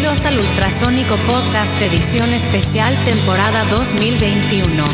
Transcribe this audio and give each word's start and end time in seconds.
Bienvenidos 0.00 0.26
al 0.26 0.38
Ultrasónico 0.38 1.16
Podcast 1.26 1.82
Edición 1.82 2.32
Especial 2.32 2.94
Temporada 3.04 3.64
2021. 3.64 4.84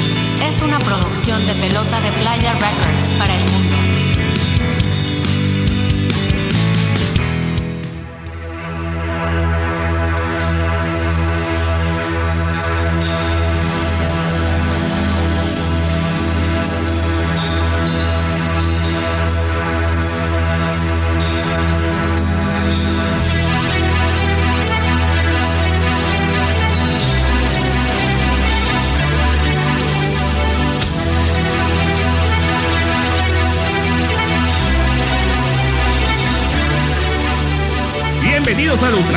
Es 0.43 0.63
una 0.63 0.79
producción 0.79 1.47
de 1.47 1.53
Pelota 1.57 2.01
de 2.01 2.11
Playa 2.23 2.55
Records 2.55 3.13
para 3.19 3.35
el 3.37 3.43
mundo. 3.43 4.24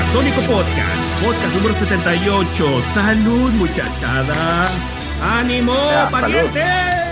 Ultrasónico 0.08 0.42
Podcast, 0.42 1.24
podcast 1.24 1.56
número 1.56 1.74
78. 1.74 2.84
Salud, 2.94 3.52
muchachada. 3.52 4.70
¡Ánimo, 5.22 5.74
Ya, 5.74 6.10
pariente! 6.10 6.64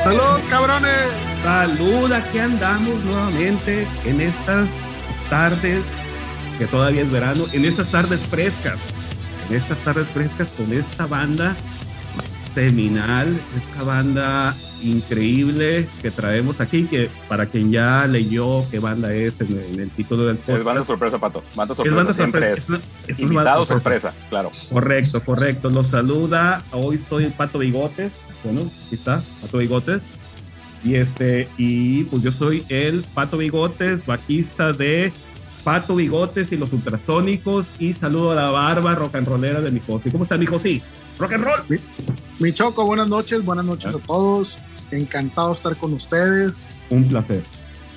¡Salud, 0.03 0.39
cabrones! 0.49 1.07
Salud, 1.43 2.11
aquí 2.13 2.39
andamos 2.39 3.03
nuevamente 3.03 3.85
en 4.05 4.21
estas 4.21 4.67
tardes, 5.29 5.83
que 6.57 6.67
todavía 6.67 7.01
es 7.01 7.11
verano, 7.11 7.43
en 7.51 7.65
estas 7.65 7.89
tardes 7.89 8.21
frescas, 8.21 8.77
en 9.49 9.57
estas 9.57 9.77
tardes 9.79 10.07
frescas 10.07 10.53
con 10.53 10.71
esta 10.71 11.05
banda 11.05 11.53
seminal, 12.53 13.37
esta 13.57 13.83
banda 13.83 14.55
increíble 14.85 15.87
que 16.01 16.11
traemos 16.11 16.59
aquí, 16.61 16.85
que 16.85 17.09
para 17.27 17.45
quien 17.47 17.71
ya 17.71 18.05
leyó 18.07 18.69
qué 18.69 18.79
banda 18.79 19.13
es 19.13 19.33
en, 19.41 19.59
en 19.73 19.79
el 19.79 19.89
título 19.89 20.25
del 20.25 20.35
Es 20.37 20.41
podcast. 20.43 20.63
banda 20.65 20.83
sorpresa, 20.83 21.19
Pato. 21.19 21.43
Banda 21.55 21.73
es 21.73 21.77
sorpresa 21.77 21.95
banda 21.97 22.13
siempre 22.13 22.55
sorpresa, 22.55 22.75
es. 23.07 23.09
es 23.09 23.19
Invitado 23.19 23.45
banda 23.59 23.65
sorpresa, 23.65 24.13
claro. 24.29 24.49
Correcto, 24.71 25.21
correcto. 25.23 25.69
Los 25.69 25.87
saluda. 25.87 26.63
Hoy 26.71 26.95
estoy 26.95 27.25
el 27.25 27.31
Pato 27.33 27.59
Bigotes. 27.59 28.11
Bueno, 28.43 28.61
aquí 28.61 28.95
está, 28.95 29.23
Pato 29.41 29.57
Bigotes. 29.57 30.01
Y 30.83 30.95
este, 30.95 31.47
y 31.57 32.03
pues 32.05 32.21
yo 32.21 32.31
soy 32.31 32.63
el 32.69 33.03
Pato 33.13 33.37
Bigotes, 33.37 34.05
bajista 34.05 34.71
de 34.71 35.11
Pato 35.63 35.95
Bigotes 35.95 36.51
y 36.51 36.57
los 36.57 36.71
Ultrasónicos. 36.71 37.65
Y 37.79 37.93
saludo 37.93 38.33
a 38.33 38.35
la 38.35 38.49
barba 38.51 38.93
rock 38.93 39.15
and 39.15 39.27
rollera 39.27 39.61
de 39.61 39.71
mi 39.71 39.81
Josi. 39.85 40.11
¿Cómo 40.11 40.25
está 40.25 40.37
mi 40.37 40.45
Josi? 40.45 40.81
Rock 41.17 41.33
and 41.33 41.43
roll. 41.43 41.79
Mi 42.39 42.51
Choco, 42.51 42.85
buenas 42.85 43.07
noches, 43.07 43.43
buenas 43.43 43.65
noches 43.65 43.95
a 43.95 43.99
todos. 43.99 44.59
Encantado 44.91 45.47
de 45.47 45.53
estar 45.53 45.75
con 45.77 45.93
ustedes. 45.93 46.69
Un 46.89 47.07
placer. 47.07 47.43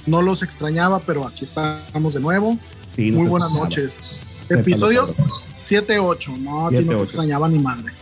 No 0.07 0.23
los 0.23 0.43
extrañaba, 0.43 1.01
pero 1.01 1.27
aquí 1.27 1.45
estamos 1.45 2.15
de 2.15 2.21
nuevo. 2.21 2.57
Sí, 2.95 3.11
Muy 3.11 3.27
buenas 3.27 3.53
noches. 3.53 4.23
Episodio 4.49 5.01
Pablo. 5.07 5.25
7-8. 5.55 6.39
No, 6.39 6.67
aquí 6.69 6.85
no 6.85 6.93
7-8. 6.93 6.97
te 6.97 7.03
extrañaba 7.03 7.49
ni 7.49 7.59
madre. 7.59 7.93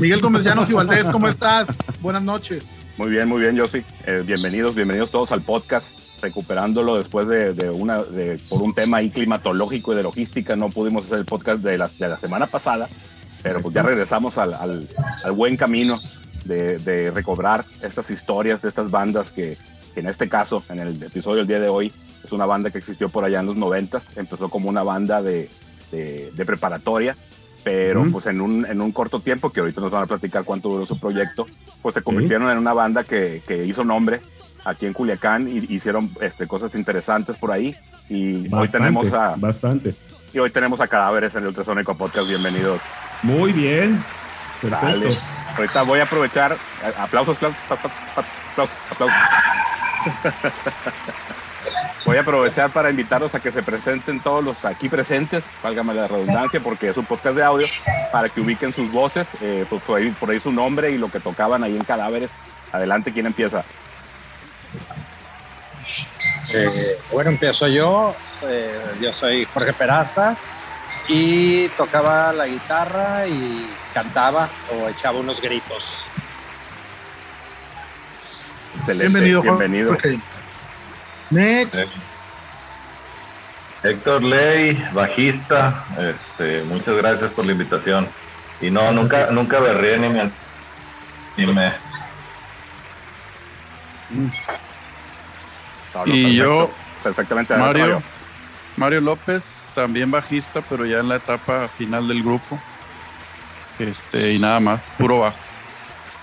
Miguel 0.00 0.20
Gómez 0.20 0.42
Llanos 0.42 0.68
y 0.70 0.72
Valdés, 0.72 1.08
¿cómo 1.08 1.28
estás? 1.28 1.76
Buenas 2.00 2.22
noches. 2.22 2.82
Muy 2.98 3.10
bien, 3.10 3.28
muy 3.28 3.40
bien, 3.40 3.54
Yossi. 3.54 3.84
Eh, 4.06 4.24
bienvenidos, 4.26 4.74
bienvenidos 4.74 5.12
todos 5.12 5.30
al 5.30 5.42
podcast. 5.42 5.96
Recuperándolo 6.20 6.96
después 6.96 7.28
de, 7.28 7.54
de 7.54 7.70
una, 7.70 8.02
de, 8.02 8.40
por 8.50 8.62
un 8.62 8.72
tema 8.72 8.96
ahí 8.96 9.10
climatológico 9.10 9.92
y 9.92 9.96
de 9.96 10.02
logística, 10.02 10.56
no 10.56 10.70
pudimos 10.70 11.06
hacer 11.06 11.18
el 11.18 11.24
podcast 11.26 11.62
de 11.62 11.78
la, 11.78 11.88
de 11.98 12.08
la 12.08 12.18
semana 12.18 12.46
pasada, 12.46 12.88
pero 13.44 13.60
pues 13.60 13.72
ya 13.74 13.82
regresamos 13.82 14.38
al, 14.38 14.54
al, 14.54 14.88
al 15.24 15.32
buen 15.32 15.56
camino 15.56 15.94
de, 16.44 16.78
de 16.78 17.10
recobrar 17.12 17.64
estas 17.82 18.10
historias 18.10 18.62
de 18.62 18.68
estas 18.70 18.90
bandas 18.90 19.30
que, 19.32 19.56
que 19.94 20.00
en 20.00 20.08
este 20.08 20.28
caso, 20.28 20.64
en 20.70 20.80
el 20.80 21.00
episodio 21.02 21.38
del 21.38 21.46
día 21.46 21.60
de 21.60 21.68
hoy, 21.68 21.92
es 22.24 22.32
una 22.32 22.46
banda 22.46 22.70
que 22.70 22.78
existió 22.78 23.08
por 23.10 23.22
allá 23.24 23.40
en 23.40 23.46
los 23.46 23.54
noventas, 23.56 24.16
empezó 24.16 24.48
como 24.48 24.68
una 24.70 24.82
banda 24.82 25.20
de, 25.22 25.48
de, 25.92 26.30
de 26.32 26.44
preparatoria, 26.46 27.16
pero 27.62 28.00
Ujú. 28.00 28.12
pues 28.12 28.26
en 28.26 28.40
un, 28.40 28.64
en 28.66 28.80
un 28.80 28.92
corto 28.92 29.20
tiempo, 29.20 29.50
que 29.50 29.60
ahorita 29.60 29.80
nos 29.82 29.90
van 29.90 30.02
a 30.04 30.06
platicar 30.06 30.44
cuánto 30.44 30.70
duró 30.70 30.86
su 30.86 30.98
proyecto, 30.98 31.46
pues 31.82 31.94
se 31.94 32.02
convirtieron 32.02 32.48
en 32.50 32.56
una 32.58 32.72
banda 32.72 33.04
que, 33.04 33.42
que 33.46 33.64
hizo 33.66 33.84
nombre 33.84 34.20
aquí 34.64 34.86
en 34.86 34.94
Culiacán 34.94 35.48
y 35.48 35.58
hicieron 35.74 36.10
este, 36.22 36.46
cosas 36.46 36.74
interesantes 36.74 37.36
por 37.36 37.52
ahí. 37.52 37.76
Y 38.08 38.52
hoy 38.54 38.68
tenemos 38.68 39.12
a 39.12 39.34
Bastante. 39.36 39.94
y 40.32 40.38
hoy 40.38 40.50
tenemos 40.50 40.80
a 40.80 40.88
Cadáveres 40.88 41.34
en 41.34 41.42
el 41.42 41.48
Ultrasónico 41.48 41.94
Podcast. 41.94 42.28
Bienvenidos. 42.30 42.80
Muy 43.24 43.52
bien. 43.52 44.04
Perfecto. 44.60 44.86
Dale. 44.86 45.08
Ahorita 45.56 45.82
voy 45.82 46.00
a 46.00 46.02
aprovechar. 46.02 46.56
Aplausos, 46.98 47.36
aplausos, 47.36 47.90
aplausos, 48.52 48.76
aplausos. 48.90 49.16
Voy 52.04 52.18
a 52.18 52.20
aprovechar 52.20 52.70
para 52.70 52.90
invitarlos 52.90 53.34
a 53.34 53.40
que 53.40 53.50
se 53.50 53.62
presenten 53.62 54.20
todos 54.20 54.44
los 54.44 54.66
aquí 54.66 54.90
presentes, 54.90 55.48
válgame 55.62 55.94
la 55.94 56.06
redundancia, 56.06 56.60
porque 56.60 56.90
es 56.90 56.98
un 56.98 57.06
podcast 57.06 57.34
de 57.34 57.42
audio, 57.42 57.66
para 58.12 58.28
que 58.28 58.42
ubiquen 58.42 58.74
sus 58.74 58.92
voces, 58.92 59.30
eh, 59.40 59.64
pues 59.70 59.80
por, 59.82 59.98
ahí, 59.98 60.10
por 60.10 60.28
ahí 60.28 60.38
su 60.38 60.52
nombre 60.52 60.90
y 60.90 60.98
lo 60.98 61.10
que 61.10 61.18
tocaban 61.18 61.64
ahí 61.64 61.74
en 61.74 61.82
Cadáveres. 61.82 62.34
Adelante, 62.72 63.10
¿quién 63.10 63.24
empieza? 63.24 63.64
Eh, 66.54 66.66
bueno, 67.14 67.30
empiezo 67.30 67.68
yo. 67.68 68.14
Eh, 68.42 68.96
yo 69.00 69.10
soy 69.10 69.46
Jorge 69.46 69.72
Peraza 69.72 70.36
y 71.08 71.68
tocaba 71.70 72.32
la 72.32 72.46
guitarra 72.46 73.26
y 73.26 73.68
cantaba 73.92 74.48
o 74.72 74.88
echaba 74.88 75.18
unos 75.18 75.40
gritos. 75.40 76.08
Excelente, 78.18 79.02
Bienvenido, 79.02 79.42
bienvenido. 79.42 79.96
Next. 81.30 81.82
Eh, 81.82 81.88
Héctor 83.84 84.22
Ley, 84.22 84.82
bajista, 84.92 85.84
este, 85.98 86.62
muchas 86.64 86.96
gracias 86.96 87.34
por 87.34 87.44
la 87.44 87.52
invitación. 87.52 88.08
Y 88.60 88.70
no, 88.70 88.92
nunca, 88.92 89.30
nunca 89.30 89.58
berré 89.58 89.98
ni 89.98 90.08
me, 90.08 90.30
ni 91.36 91.46
me 91.46 91.72
Y 96.06 96.22
perfecto. 96.24 96.28
yo, 96.28 96.70
perfectamente 97.02 97.56
Mario, 97.56 98.02
Mario 98.76 99.00
López, 99.02 99.44
también 99.74 100.10
bajista, 100.10 100.62
pero 100.68 100.86
ya 100.86 100.98
en 101.00 101.08
la 101.08 101.16
etapa 101.16 101.68
final 101.68 102.08
del 102.08 102.22
grupo. 102.22 102.58
Este, 103.78 104.34
y 104.34 104.38
nada 104.38 104.60
más, 104.60 104.80
puro 104.98 105.20
bajo. 105.20 105.36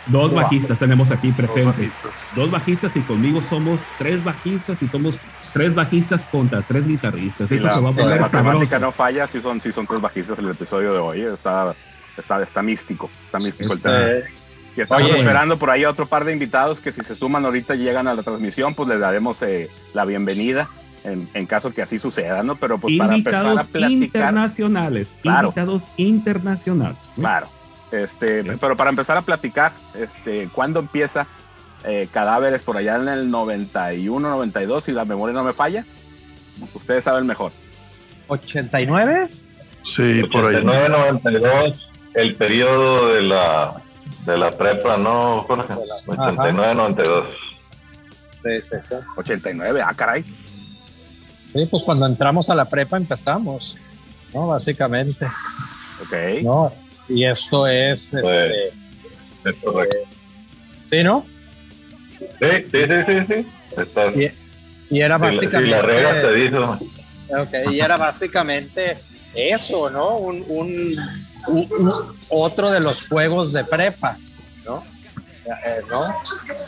Dos 0.08 0.34
bajistas 0.34 0.80
tenemos 0.80 1.12
aquí 1.12 1.28
Dos 1.28 1.38
presentes. 1.38 1.66
bajistas. 1.78 2.12
dos 2.36 2.50
bajistas 2.50 2.96
y 2.96 3.02
conmigo 3.02 3.42
somos 3.48 3.80
tres 4.00 4.24
bajistas 4.24 4.82
y 4.82 4.88
somos 4.88 5.16
tres 5.54 5.76
bajistas 5.76 6.22
contra 6.32 6.62
tres 6.64 6.88
guitarristas. 6.88 7.50
Si 7.50 7.56
Esto 7.56 7.68
la, 7.68 7.74
se 7.74 7.82
va 7.82 7.90
a 7.90 7.92
si 7.92 7.98
la 8.00 8.04
poner 8.06 8.22
matemática 8.22 8.72
sabroso. 8.80 8.80
no 8.80 8.92
falla, 8.92 9.28
sí 9.28 9.42
son, 9.42 9.62
sí 9.62 9.72
son 9.72 9.86
tres 9.86 10.02
bajistas 10.02 10.40
el 10.40 10.50
episodio 10.50 10.94
de 10.94 11.00
hoy. 11.00 11.22
Está, 11.22 11.76
está, 12.18 12.42
está 12.42 12.62
místico. 12.64 13.12
Está 13.26 13.38
místico 13.38 13.74
el 13.74 13.82
tema. 13.82 14.00
Y 14.76 14.82
estamos 14.82 15.04
Oye. 15.04 15.20
esperando 15.20 15.60
por 15.60 15.70
ahí 15.70 15.84
a 15.84 15.90
otro 15.90 16.08
par 16.08 16.24
de 16.26 16.32
invitados 16.32 16.80
que 16.82 16.92
si 16.92 17.02
se 17.04 17.14
suman 17.14 17.46
ahorita 17.46 17.76
y 17.76 17.80
llegan 17.80 18.08
a 18.08 18.16
la 18.16 18.24
transmisión, 18.24 18.74
pues 18.74 18.90
les 18.90 19.00
daremos 19.00 19.42
eh, 19.44 19.70
la 19.94 20.06
bienvenida 20.06 20.68
en, 21.04 21.30
en 21.34 21.46
caso 21.46 21.72
que 21.72 21.82
así 21.82 22.00
suceda, 22.00 22.44
¿no? 22.44 22.56
Pero 22.56 22.78
pues 22.78 22.98
para 22.98 23.16
empezar 23.16 23.58
a 23.58 23.64
platicar, 23.64 23.92
internacionales. 23.92 25.10
Claro. 25.22 25.48
Invitados 25.50 25.84
internacionales. 25.98 26.98
¿no? 27.16 27.24
claro. 27.24 27.48
Este, 27.92 28.44
Bien. 28.44 28.58
pero 28.60 28.78
para 28.78 28.90
empezar 28.90 29.18
a 29.18 29.22
platicar, 29.22 29.74
este, 29.96 30.48
¿cuándo 30.54 30.80
empieza 30.80 31.28
eh, 31.84 32.08
Cadáveres 32.12 32.64
por 32.64 32.78
allá 32.78 32.96
en 32.96 33.10
el 33.10 33.30
91, 33.30 34.30
92, 34.30 34.84
si 34.84 34.92
la 34.94 35.04
memoria 35.04 35.34
no 35.34 35.44
me 35.44 35.52
falla? 35.52 35.86
Ustedes 36.74 37.04
saben 37.04 37.26
mejor. 37.26 37.52
¿89? 38.30 39.30
Sí, 39.84 40.24
por 40.32 40.46
ahí. 40.46 40.56
89, 40.56 40.90
92, 40.90 41.90
el 42.14 42.36
periodo 42.36 43.08
de 43.14 43.24
la, 43.24 43.74
de 44.26 44.38
la 44.38 44.52
prepa, 44.52 44.96
¿no, 44.98 45.44
Jorge? 45.44 45.74
89, 46.08 46.76
92. 46.76 47.28
Sí, 48.26 48.62
sí, 48.62 48.76
sí. 48.88 48.96
89, 49.18 49.82
ah, 49.86 49.94
caray. 49.96 50.24
Sí, 51.52 51.66
pues 51.66 51.84
cuando 51.84 52.06
entramos 52.06 52.50
a 52.50 52.56
la 52.56 52.66
prepa 52.66 52.98
empezamos, 52.98 53.78
¿no? 54.34 54.48
Básicamente, 54.48 55.26
Ok. 56.02 56.14
¿no? 56.44 56.72
Y 57.10 57.26
esto 57.26 57.68
es, 57.68 58.10
Pues, 58.22 58.24
este, 58.24 58.68
Es 59.50 59.56
correcto. 59.64 59.96
sí, 60.86 61.04
¿no? 61.04 61.26
Sí, 62.20 62.48
sí, 62.72 62.78
sí, 62.88 62.96
sí, 63.06 63.26
sí. 63.28 63.48
Estás, 63.82 64.16
Y, 64.16 64.32
y 64.96 65.02
era 65.02 65.18
básicamente... 65.18 65.70
la 65.72 65.82
regas 65.82 66.22
te 66.22 66.34
dijo. 66.34 66.80
Ok, 67.30 67.72
y 67.72 67.80
era 67.80 67.98
básicamente 67.98 68.98
eso, 69.36 69.90
¿no? 69.90 70.18
Un, 70.18 70.44
un- 70.48 70.98
otro 72.30 72.72
de 72.72 72.80
los 72.82 73.08
juegos 73.08 73.54
de 73.54 73.64
prepa, 73.66 74.18
¿no? 74.66 74.84
Eh, 75.46 75.82
¿no? 75.90 76.16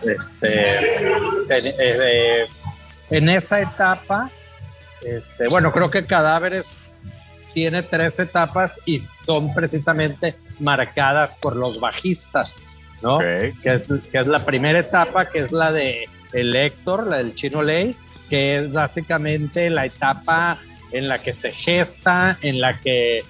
Este, 0.09 0.67
en, 1.57 1.67
eh, 1.67 1.73
eh, 1.79 2.45
en 3.11 3.29
esa 3.29 3.61
etapa, 3.61 4.29
este, 5.05 5.47
bueno, 5.47 5.71
creo 5.71 5.89
que 5.89 6.05
Cadáveres 6.05 6.79
tiene 7.53 7.83
tres 7.83 8.19
etapas 8.19 8.79
y 8.85 8.99
son 8.99 9.53
precisamente 9.53 10.35
marcadas 10.59 11.35
por 11.35 11.55
los 11.55 11.79
bajistas, 11.79 12.63
¿no? 13.01 13.17
Ok. 13.17 13.21
Que, 13.21 13.73
es, 13.73 13.83
que 14.11 14.17
es 14.19 14.27
la 14.27 14.45
primera 14.45 14.79
etapa, 14.79 15.29
que 15.29 15.39
es 15.39 15.51
la 15.51 15.71
de 15.71 16.07
el 16.33 16.55
Héctor, 16.55 17.07
la 17.07 17.17
del 17.17 17.35
Chino 17.35 17.61
Ley, 17.61 17.95
que 18.29 18.55
es 18.57 18.71
básicamente 18.71 19.69
la 19.69 19.85
etapa 19.85 20.59
en 20.91 21.07
la 21.07 21.19
que 21.21 21.33
se 21.33 21.51
gesta, 21.51 22.37
en 22.41 22.59
la 22.59 22.79
que 22.79 23.23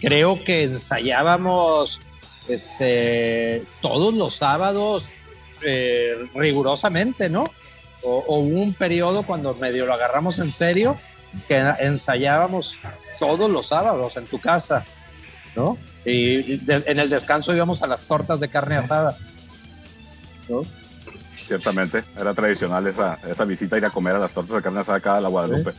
creo 0.00 0.42
que 0.42 0.64
ensayábamos 0.64 2.00
este, 2.48 3.64
todos 3.80 4.14
los 4.14 4.34
sábados 4.34 5.12
eh, 5.62 6.14
rigurosamente, 6.34 7.28
¿no? 7.28 7.50
O, 8.04 8.18
o 8.26 8.38
hubo 8.40 8.60
un 8.60 8.74
periodo 8.74 9.22
cuando 9.22 9.54
medio 9.54 9.86
lo 9.86 9.94
agarramos 9.94 10.38
en 10.38 10.52
serio, 10.52 10.98
que 11.48 11.58
ensayábamos 11.80 12.78
todos 13.18 13.50
los 13.50 13.66
sábados 13.68 14.16
en 14.16 14.26
tu 14.26 14.40
casa, 14.40 14.82
¿no? 15.56 15.76
Y 16.04 16.58
de- 16.58 16.82
en 16.86 16.98
el 16.98 17.08
descanso 17.08 17.54
íbamos 17.54 17.82
a 17.82 17.86
las 17.86 18.06
tortas 18.06 18.40
de 18.40 18.48
carne 18.48 18.76
asada, 18.76 19.16
¿no? 20.48 20.64
Ciertamente, 21.34 22.04
era 22.18 22.32
tradicional 22.34 22.86
esa, 22.86 23.18
esa 23.30 23.44
visita, 23.44 23.76
ir 23.76 23.84
a 23.84 23.90
comer 23.90 24.14
a 24.16 24.18
las 24.18 24.32
tortas 24.34 24.56
de 24.56 24.62
carne 24.62 24.80
asada 24.80 24.98
acá 24.98 25.16
a 25.16 25.20
la 25.20 25.28
Guadalupe. 25.28 25.72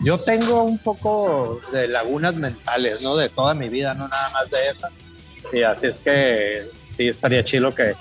Yo 0.00 0.20
tengo 0.20 0.64
un 0.64 0.78
poco 0.78 1.60
de 1.72 1.88
lagunas 1.88 2.34
mentales, 2.34 3.00
¿no? 3.02 3.16
De 3.16 3.28
toda 3.28 3.54
mi 3.54 3.68
vida, 3.68 3.94
no 3.94 4.08
nada 4.08 4.30
más 4.30 4.50
de 4.50 4.68
esa. 4.68 4.88
Y 5.52 5.62
así 5.62 5.86
es 5.86 6.00
que 6.00 6.58
sí 6.90 7.08
estaría 7.08 7.44
chido 7.44 7.74
que, 7.74 7.94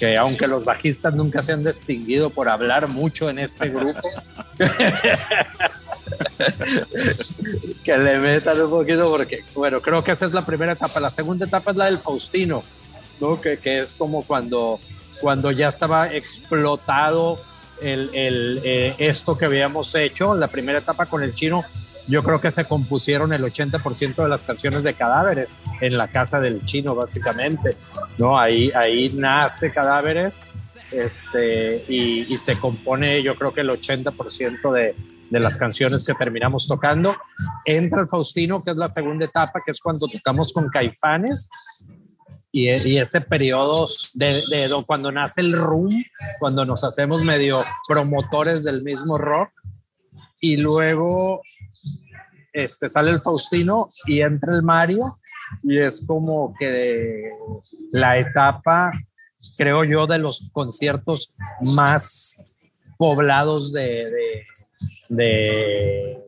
que 0.00 0.16
aunque 0.16 0.46
los 0.46 0.64
bajistas 0.64 1.12
nunca 1.12 1.42
se 1.42 1.52
han 1.52 1.62
distinguido 1.62 2.30
por 2.30 2.48
hablar 2.48 2.88
mucho 2.88 3.28
en 3.28 3.38
este 3.38 3.68
grupo, 3.68 4.08
que 7.84 7.98
le 7.98 8.16
metan 8.16 8.62
un 8.62 8.70
poquito 8.70 9.10
porque, 9.10 9.44
bueno, 9.54 9.82
creo 9.82 10.02
que 10.02 10.12
esa 10.12 10.24
es 10.24 10.32
la 10.32 10.40
primera 10.40 10.72
etapa. 10.72 11.00
La 11.00 11.10
segunda 11.10 11.44
etapa 11.44 11.72
es 11.72 11.76
la 11.76 11.84
del 11.84 11.98
Faustino, 11.98 12.64
¿no? 13.20 13.42
Que, 13.42 13.58
que 13.58 13.80
es 13.80 13.94
como 13.94 14.22
cuando, 14.22 14.80
cuando 15.20 15.50
ya 15.50 15.68
estaba 15.68 16.10
explotado 16.10 17.38
el, 17.82 18.08
el, 18.14 18.62
eh, 18.64 18.94
esto 18.96 19.36
que 19.36 19.44
habíamos 19.44 19.94
hecho, 19.94 20.34
la 20.34 20.48
primera 20.48 20.78
etapa 20.78 21.04
con 21.04 21.22
el 21.22 21.34
chino, 21.34 21.62
yo 22.10 22.22
creo 22.24 22.40
que 22.40 22.50
se 22.50 22.64
compusieron 22.64 23.32
el 23.32 23.42
80% 23.42 24.16
de 24.16 24.28
las 24.28 24.42
canciones 24.42 24.82
de 24.82 24.94
cadáveres 24.94 25.56
en 25.80 25.96
la 25.96 26.08
casa 26.08 26.40
del 26.40 26.64
chino, 26.66 26.94
básicamente. 26.94 27.70
¿no? 28.18 28.38
Ahí, 28.38 28.70
ahí 28.72 29.10
nace 29.14 29.72
cadáveres 29.72 30.40
este, 30.90 31.84
y, 31.88 32.32
y 32.32 32.36
se 32.38 32.58
compone, 32.58 33.22
yo 33.22 33.36
creo 33.36 33.52
que 33.52 33.60
el 33.60 33.70
80% 33.70 34.72
de, 34.72 34.96
de 35.30 35.40
las 35.40 35.56
canciones 35.56 36.04
que 36.04 36.14
terminamos 36.14 36.66
tocando. 36.66 37.16
Entra 37.64 38.02
el 38.02 38.08
Faustino, 38.08 38.62
que 38.62 38.72
es 38.72 38.76
la 38.76 38.90
segunda 38.92 39.24
etapa, 39.26 39.60
que 39.64 39.70
es 39.70 39.80
cuando 39.80 40.06
tocamos 40.08 40.52
con 40.52 40.68
Caifanes. 40.68 41.48
Y, 42.52 42.68
y 42.68 42.98
ese 42.98 43.20
periodo 43.20 43.84
de, 44.14 44.34
de 44.50 44.66
do- 44.68 44.84
cuando 44.84 45.12
nace 45.12 45.40
el 45.40 45.52
room, 45.52 46.02
cuando 46.40 46.64
nos 46.64 46.82
hacemos 46.82 47.22
medio 47.22 47.64
promotores 47.86 48.64
del 48.64 48.82
mismo 48.82 49.18
rock, 49.18 49.50
y 50.40 50.56
luego 50.56 51.42
este, 52.52 52.88
sale 52.88 53.10
el 53.10 53.20
Faustino 53.20 53.88
y 54.06 54.22
entra 54.22 54.54
el 54.54 54.62
Mario, 54.62 55.00
y 55.62 55.78
es 55.78 56.04
como 56.06 56.54
que 56.58 57.24
la 57.92 58.18
etapa, 58.18 58.92
creo 59.56 59.84
yo, 59.84 60.06
de 60.06 60.18
los 60.18 60.50
conciertos 60.52 61.34
más 61.74 62.56
poblados 62.96 63.72
de, 63.72 64.44
de, 65.08 66.18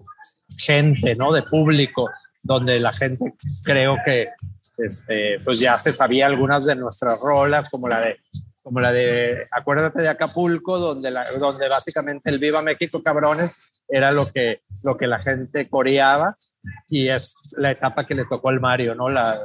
gente, 0.56 1.14
¿no? 1.14 1.32
De 1.32 1.42
público, 1.42 2.08
donde 2.42 2.80
la 2.80 2.92
gente 2.92 3.34
creo 3.64 3.96
que 4.04 4.28
este, 4.78 5.38
pues 5.44 5.58
ya 5.58 5.76
se 5.76 5.92
sabía 5.92 6.26
algunas 6.26 6.64
de 6.64 6.76
nuestras 6.76 7.20
rolas, 7.22 7.68
como 7.68 7.88
la 7.88 8.00
de, 8.00 8.16
como 8.62 8.80
la 8.80 8.92
de 8.92 9.36
Acuérdate 9.50 10.02
de 10.02 10.08
Acapulco, 10.08 10.78
donde, 10.78 11.10
la, 11.10 11.30
donde 11.32 11.68
básicamente 11.68 12.30
el 12.30 12.38
Viva 12.38 12.62
México 12.62 13.02
Cabrones 13.02 13.82
era 13.88 14.12
lo 14.12 14.32
que, 14.32 14.62
lo 14.84 14.96
que 14.96 15.06
la 15.06 15.18
gente 15.18 15.68
coreaba 15.68 16.36
y 16.88 17.08
es 17.08 17.34
la 17.58 17.72
etapa 17.72 18.04
que 18.04 18.14
le 18.14 18.24
tocó 18.24 18.48
al 18.50 18.60
Mario, 18.60 18.94
¿no? 18.94 19.08
La, 19.08 19.36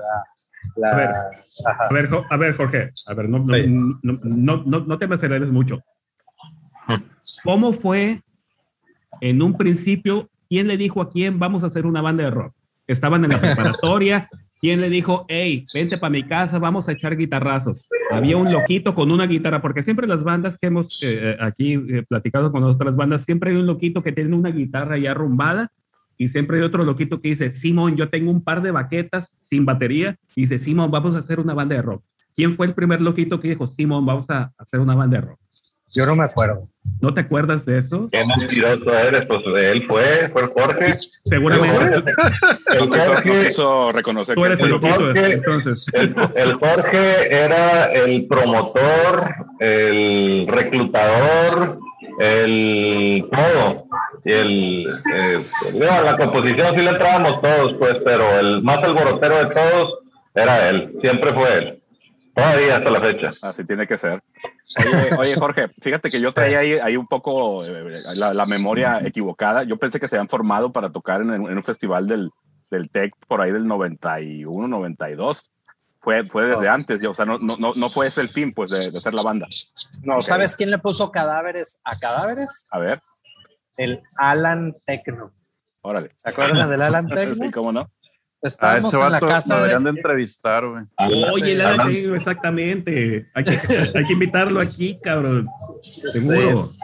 la, 0.75 0.91
la- 0.91 0.91
A 0.93 0.95
ver. 0.97 1.09
A 1.09 1.93
ver, 1.93 2.09
a 2.29 2.37
ver, 2.37 2.55
Jorge, 2.55 2.91
a 3.07 3.13
ver, 3.15 3.27
no, 3.29 3.47
Sí. 3.47 3.65
no, 3.67 4.19
no, 4.23 4.63
no- 4.65 4.79
no 4.81 4.97
te 4.99 5.07
me 5.07 5.15
aceleres 5.15 5.49
mucho. 5.49 5.81
¿Cómo 7.43 7.73
fue 7.73 8.21
en 9.21 9.41
un 9.41 9.57
principio? 9.57 10.29
¿Quién 10.49 10.67
le 10.67 10.77
dijo 10.77 11.01
a 11.01 11.09
quién 11.11 11.39
vamos 11.39 11.63
a 11.63 11.67
hacer 11.67 11.85
una 11.85 12.01
banda 12.01 12.23
de 12.23 12.31
rock? 12.31 12.53
Estaban 12.87 13.23
en 13.25 13.31
la 13.31 13.37
preparatoria. 13.39 14.29
¿Quién 14.59 14.81
le 14.81 14.89
dijo, 14.89 15.25
hey, 15.27 15.65
vente 15.71 15.97
para 15.99 16.09
mi 16.09 16.23
casa, 16.23 16.57
vamos 16.57 16.87
a 16.89 16.93
echar 16.93 17.15
guitarrazos? 17.15 17.79
Había 18.11 18.37
un 18.37 18.51
loquito 18.51 18.95
con 18.95 19.11
una 19.11 19.27
guitarra, 19.27 19.61
porque 19.61 19.83
siempre 19.83 20.07
las 20.07 20.23
bandas 20.23 20.57
que 20.57 20.67
hemos 20.67 21.03
eh, 21.03 21.35
aquí 21.39 21.73
eh, 21.73 22.03
platicado 22.07 22.51
con 22.51 22.63
otras 22.63 22.95
bandas, 22.95 23.25
siempre 23.25 23.51
hay 23.51 23.57
un 23.57 23.65
loquito 23.65 24.01
que 24.01 24.11
tiene 24.11 24.35
una 24.35 24.49
guitarra 24.49 24.97
ya 24.97 25.11
arrumbada 25.11 25.71
y 26.17 26.27
siempre 26.27 26.57
hay 26.57 26.63
otro 26.63 26.83
loquito 26.83 27.21
que 27.21 27.29
dice, 27.29 27.53
Simón, 27.53 27.95
yo 27.95 28.09
tengo 28.09 28.31
un 28.31 28.43
par 28.43 28.61
de 28.61 28.71
baquetas 28.71 29.35
sin 29.39 29.65
batería. 29.65 30.17
Y 30.35 30.41
dice, 30.41 30.57
Simón, 30.57 30.89
vamos 30.89 31.15
a 31.15 31.19
hacer 31.19 31.39
una 31.39 31.53
banda 31.53 31.75
de 31.75 31.81
rock. 31.81 32.03
¿Quién 32.35 32.55
fue 32.55 32.65
el 32.65 32.73
primer 32.73 33.01
loquito 33.01 33.39
que 33.39 33.49
dijo, 33.49 33.67
Simón, 33.67 34.05
vamos 34.05 34.29
a 34.29 34.51
hacer 34.57 34.79
una 34.79 34.95
banda 34.95 35.19
de 35.19 35.27
rock? 35.27 35.39
Yo 35.93 36.05
no 36.05 36.15
me 36.15 36.23
acuerdo. 36.25 36.67
¿No 37.01 37.13
te 37.13 37.21
acuerdas 37.21 37.65
de 37.65 37.77
eso? 37.77 38.07
Qué 38.11 38.19
mentiroso 38.25 38.91
eres, 38.93 39.25
pues 39.27 39.41
él 39.45 39.85
fue, 39.87 40.29
fue 40.31 40.47
Jorge. 40.47 40.85
Seguramente 41.25 41.67
El 42.73 42.79
No 42.79 42.89
quiso, 42.89 43.07
no 43.09 43.15
Jorge, 43.15 43.37
quiso 43.47 43.91
reconocer 43.91 44.35
tú 44.35 44.41
que 44.41 44.47
eres 44.47 44.59
el 44.61 44.65
el 44.67 44.71
loquito. 44.71 44.95
Jorge- 44.95 45.33
Entonces, 45.33 45.87
el, 45.93 46.15
el 46.35 46.53
Jorge 46.55 47.35
era 47.43 47.91
el 47.93 48.25
promotor, 48.27 49.25
el 49.59 50.45
reclutador, 50.47 51.73
el 52.19 53.25
todo. 53.31 53.85
Y 54.25 54.31
el, 54.31 54.83
eh, 54.83 55.89
a 55.89 56.01
la 56.01 56.17
composición 56.17 56.75
sí 56.75 56.81
le 56.81 56.89
entrábamos 56.91 57.41
todos, 57.41 57.73
pues, 57.79 57.97
pero 58.03 58.39
el 58.39 58.61
más 58.63 58.83
alborotero 58.83 59.37
de 59.39 59.53
todos 59.53 59.99
era 60.35 60.69
él, 60.69 60.93
siempre 61.01 61.33
fue 61.33 61.57
él. 61.57 61.77
Todavía 62.37 62.77
hasta 62.77 62.89
la 62.91 63.01
fecha. 63.01 63.27
Así 63.49 63.65
tiene 63.65 63.87
que 63.87 63.97
ser. 63.97 64.21
Oye, 64.79 65.15
oye, 65.17 65.35
Jorge, 65.35 65.69
fíjate 65.81 66.09
que 66.09 66.21
yo 66.21 66.31
traía 66.31 66.59
ahí, 66.59 66.73
ahí 66.73 66.95
un 66.95 67.07
poco 67.07 67.65
eh, 67.65 67.91
la, 68.17 68.33
la 68.33 68.45
memoria 68.45 68.99
equivocada. 69.03 69.63
Yo 69.63 69.77
pensé 69.77 69.99
que 69.99 70.07
se 70.07 70.15
habían 70.17 70.29
formado 70.29 70.71
para 70.71 70.91
tocar 70.91 71.21
en, 71.21 71.31
en 71.31 71.41
un 71.57 71.63
festival 71.63 72.07
del, 72.07 72.29
del 72.69 72.91
TEC 72.91 73.13
por 73.27 73.41
ahí 73.41 73.51
del 73.51 73.65
91, 73.67 74.67
92. 74.67 75.49
Fue, 75.99 76.25
fue 76.25 76.45
desde 76.45 76.69
antes, 76.69 77.01
ya, 77.01 77.09
o 77.09 77.13
sea, 77.15 77.25
no, 77.25 77.37
no, 77.39 77.57
no, 77.57 77.71
no 77.75 77.89
fue 77.89 78.05
ese 78.05 78.21
el 78.21 78.27
fin, 78.29 78.53
pues, 78.53 78.69
de, 78.69 78.77
de 78.91 78.99
ser 78.99 79.15
la 79.15 79.23
banda. 79.23 79.47
No, 80.03 80.17
Ok. 80.17 80.21
¿sabes 80.21 80.55
quién 80.55 80.69
le 80.69 80.77
puso 80.77 81.11
cadáveres 81.11 81.81
a 81.83 81.97
cadáveres? 81.97 82.67
A 82.71 82.77
ver, 82.77 83.01
El 83.77 84.03
Alan 84.15 84.73
Tecno. 84.85 85.33
órale. 85.81 86.09
¿Se 86.15 86.29
acuerdan 86.29 86.69
del 86.69 86.81
Alan 86.83 87.07
Tecno? 87.13 87.33
Sí, 87.47 87.51
cómo 87.51 87.71
no. 87.71 87.91
A 88.43 88.47
Estábamos 88.47 88.93
ese 88.93 89.03
en 89.03 89.11
la 89.11 89.19
casa 89.19 89.53
lo 89.55 89.59
deberían 89.61 89.83
de 89.83 89.91
de, 89.91 89.97
entrevistar, 89.97 90.63
güey. 90.67 90.83
oye, 91.31 91.53
el 91.53 91.61
Alan 91.61 91.79
Alan- 91.81 91.89
Tecno, 91.89 92.15
exactamente. 92.15 93.29
Hay 93.33 93.43
que, 93.43 93.51
hay 93.95 94.05
que 94.05 94.13
invitarlo 94.13 94.61
aquí, 94.61 94.99
cabrón. 95.01 95.47
Seguro. 95.81 96.51
Es- 96.51 96.77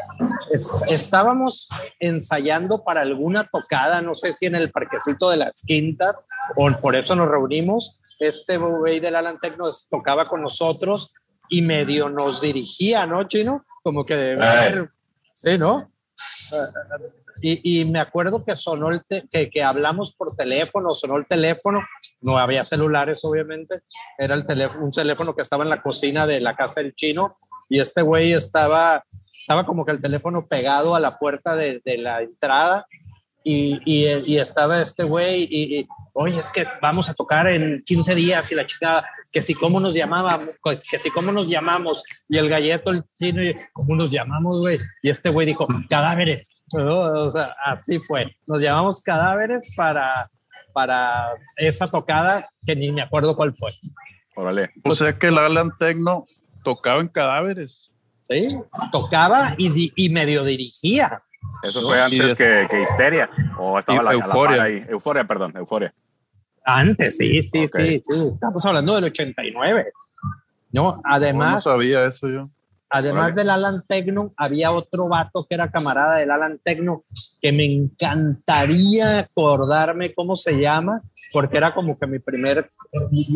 es- 0.52 0.92
estábamos 0.92 1.70
ensayando 2.00 2.84
para 2.84 3.02
alguna 3.02 3.44
tocada, 3.44 4.02
no 4.02 4.16
sé 4.16 4.32
si 4.32 4.48
en 4.48 4.56
el 4.56 4.72
parquecito 4.72 5.30
de 5.30 5.38
las 5.38 5.62
quintas, 5.66 6.26
o 6.56 6.72
por 6.82 6.96
eso 6.96 7.16
nos 7.16 7.30
reunimos. 7.30 8.00
Este 8.20 8.58
güey 8.58 9.00
del 9.00 9.16
Alan 9.16 9.38
Tecno 9.40 9.66
tocaba 9.92 10.26
con 10.26 10.42
nosotros 10.42 11.14
y 11.50 11.62
medio 11.62 12.10
nos 12.10 12.42
dirigía, 12.42 13.06
¿no, 13.06 13.28
Chino? 13.28 13.64
Como 13.84 14.06
que 14.06 14.16
de 14.16 14.36
ver, 14.38 14.90
sí, 15.32 15.58
¿no? 15.60 15.92
Y, 17.46 17.82
y 17.82 17.86
me 17.86 18.00
acuerdo 18.00 18.46
que 18.46 18.56
sonó 18.56 18.90
el 18.90 19.04
te- 19.06 19.28
que, 19.30 19.50
que 19.50 19.62
hablamos 19.62 20.14
por 20.16 20.36
teléfono, 20.36 20.94
sonó 20.94 21.18
el 21.18 21.26
teléfono, 21.28 21.82
no 22.22 22.38
había 22.38 22.64
celulares 22.64 23.24
obviamente, 23.26 23.82
era 24.18 24.34
el 24.34 24.46
teléfono, 24.46 24.86
un 24.86 24.92
teléfono 24.92 25.36
que 25.36 25.42
estaba 25.42 25.66
en 25.66 25.70
la 25.70 25.82
cocina 25.82 26.26
de 26.26 26.40
la 26.40 26.56
casa 26.56 26.82
del 26.82 26.96
chino 26.96 27.38
y 27.70 27.80
este 27.82 28.02
güey 28.02 28.32
estaba, 28.32 29.04
estaba 29.38 29.66
como 29.66 29.84
que 29.86 29.92
el 29.92 30.00
teléfono 30.00 30.48
pegado 30.48 30.96
a 30.96 31.02
la 31.02 31.18
puerta 31.20 31.56
de, 31.58 31.82
de 31.84 31.98
la 31.98 32.22
entrada 32.22 32.86
y, 33.44 33.78
y, 33.86 34.08
y 34.26 34.38
estaba 34.40 34.82
este 34.82 35.04
güey 35.04 35.44
y, 35.52 35.88
oye, 36.14 36.40
es 36.40 36.52
que 36.52 36.66
vamos 36.82 37.10
a 37.10 37.14
tocar 37.14 37.48
en 37.50 37.84
15 37.86 38.16
días 38.16 38.52
y 38.52 38.56
la 38.56 38.66
chica, 38.66 39.04
que 39.32 39.42
si 39.42 39.54
cómo 39.56 39.80
nos 39.80 39.94
llamábamos, 39.94 40.50
pues, 40.62 40.84
que 40.84 40.98
si 41.00 41.10
cómo 41.10 41.32
nos 41.32 41.48
llamamos 41.50 42.04
y 42.30 42.38
el 42.38 42.50
galleto, 42.50 42.92
el 42.92 43.04
chino, 43.14 43.44
y, 43.44 43.56
¿cómo 43.74 43.96
nos 43.96 44.12
llamamos, 44.12 44.60
güey? 44.62 44.80
Y 45.02 45.10
este 45.10 45.30
güey 45.30 45.48
dijo, 45.48 45.68
cadáveres, 45.90 46.64
¿no? 46.74 47.00
o 47.00 47.32
sea, 47.32 47.56
así 47.66 48.00
fue, 48.00 48.36
nos 48.48 48.62
llamamos 48.62 49.02
cadáveres 49.02 49.74
para, 49.76 50.14
para 50.74 51.30
esa 51.58 51.90
tocada 51.90 52.48
que 52.66 52.76
ni 52.76 52.92
me 52.92 53.02
acuerdo 53.02 53.36
cuál 53.36 53.54
fue. 53.58 53.72
Órale. 54.36 54.72
O 54.84 54.96
sea 54.96 55.18
que 55.18 55.28
el 55.28 55.38
Alan 55.38 55.72
Tecno 55.78 56.26
tocaba 56.64 57.02
en 57.02 57.08
cadáveres. 57.08 57.92
¿sí? 58.24 58.48
Tocaba 58.92 59.54
y, 59.58 59.70
di- 59.70 59.94
y 59.96 60.10
medio 60.10 60.44
dirigía. 60.44 61.22
Eso 61.62 61.82
fue 61.82 62.02
antes 62.02 62.36
que, 62.36 62.68
que 62.70 62.82
Histeria. 62.82 63.30
O 63.60 63.78
estaba 63.78 64.00
Y 64.02 64.04
la, 64.04 64.10
a 64.12 64.14
la 64.14 64.26
Euforia. 64.26 64.64
ahí. 64.64 64.86
Euforia, 64.90 65.26
perdón, 65.26 65.54
Euforia. 65.56 65.94
Antes, 66.66 67.18
sí, 67.18 67.42
sí, 67.42 67.64
Ok. 67.66 67.70
sí, 67.76 68.02
sí. 68.04 68.28
Estamos 68.34 68.66
hablando 68.66 68.96
del 68.96 69.06
89. 69.06 69.92
No, 70.72 71.02
además, 71.04 71.54
no 71.54 71.60
sabía 71.72 72.06
eso 72.06 72.30
yo. 72.30 72.50
además 72.90 73.34
Órale. 73.34 73.42
del 73.42 73.50
Alan 73.52 73.84
Tecno, 73.88 74.34
había 74.38 74.72
otro 74.72 75.08
vato 75.08 75.46
que 75.48 75.56
era 75.56 75.70
camarada 75.70 76.16
del 76.18 76.32
Alan 76.32 76.60
Tecno 76.64 77.04
que 77.42 77.52
me 77.52 77.66
encantaría 77.66 79.20
acordarme 79.20 80.14
cómo 80.14 80.36
se 80.36 80.60
llama, 80.60 81.02
porque 81.32 81.58
era 81.58 81.74
como 81.74 81.98
que 82.00 82.08
mi 82.08 82.20
primer 82.20 82.70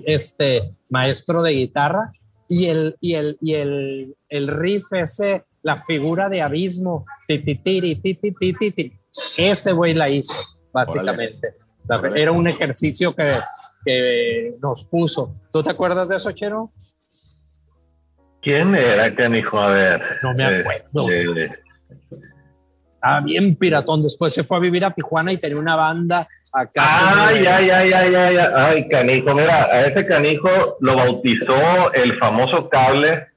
este, 0.06 0.74
maestro 0.90 1.42
de 1.44 1.52
guitarra. 1.52 2.12
Y 2.50 2.68
el, 2.68 2.96
y 3.02 3.16
el, 3.16 3.38
y 3.42 3.54
el, 3.56 4.16
el 4.30 4.48
riff 4.48 4.86
ese, 4.94 5.44
la 5.64 5.84
figura 5.84 6.30
de 6.30 6.42
abismo, 6.42 7.06
ti, 7.28 7.40
ti, 7.40 7.56
tiri, 7.56 7.96
ti, 7.96 8.14
ti, 8.14 8.32
ti, 8.32 8.54
ti, 8.54 8.72
ti, 8.72 8.94
ese 9.38 9.74
güey 9.74 9.94
la 9.94 10.10
hizo, 10.10 10.34
básicamente. 10.72 11.50
Órale. 11.50 11.67
Era 12.16 12.32
un 12.32 12.48
ejercicio 12.48 13.16
que, 13.16 13.40
que 13.86 14.56
nos 14.62 14.86
puso. 14.86 15.34
¿Tú 15.52 15.64
te 15.64 15.72
acuerdas 15.72 16.10
de 16.10 16.18
eso, 16.18 16.32
Chero? 16.32 16.72
¿Quién 18.42 18.76
era, 18.76 19.14
canijo? 19.16 19.60
A 19.60 19.70
ver. 19.72 20.02
No 20.24 20.34
me 20.34 20.46
acuerdo. 20.46 21.10
Este, 21.10 21.52
Ah, 23.02 23.22
bien 23.24 23.56
piratón. 23.56 24.04
Después 24.04 24.34
se 24.34 24.44
fue 24.44 24.58
a 24.58 24.60
vivir 24.60 24.84
a 24.84 24.92
Tijuana 24.92 25.32
y 25.32 25.38
tenía 25.38 25.58
una 25.58 25.76
banda 25.76 26.28
acá. 26.52 26.86
Ah, 26.90 27.32
ya, 27.34 27.62
ya, 27.62 27.86
ya, 27.86 28.10
ya, 28.10 28.30
ya. 28.30 28.52
Ay, 28.54 28.88
canijo, 28.88 29.34
mira, 29.34 29.66
a 29.66 29.86
ese 29.86 30.06
canijo 30.06 30.78
lo 30.82 30.96
bautizó 30.96 31.94
el 31.94 32.18
famoso 32.18 32.68
cable. 32.70 33.28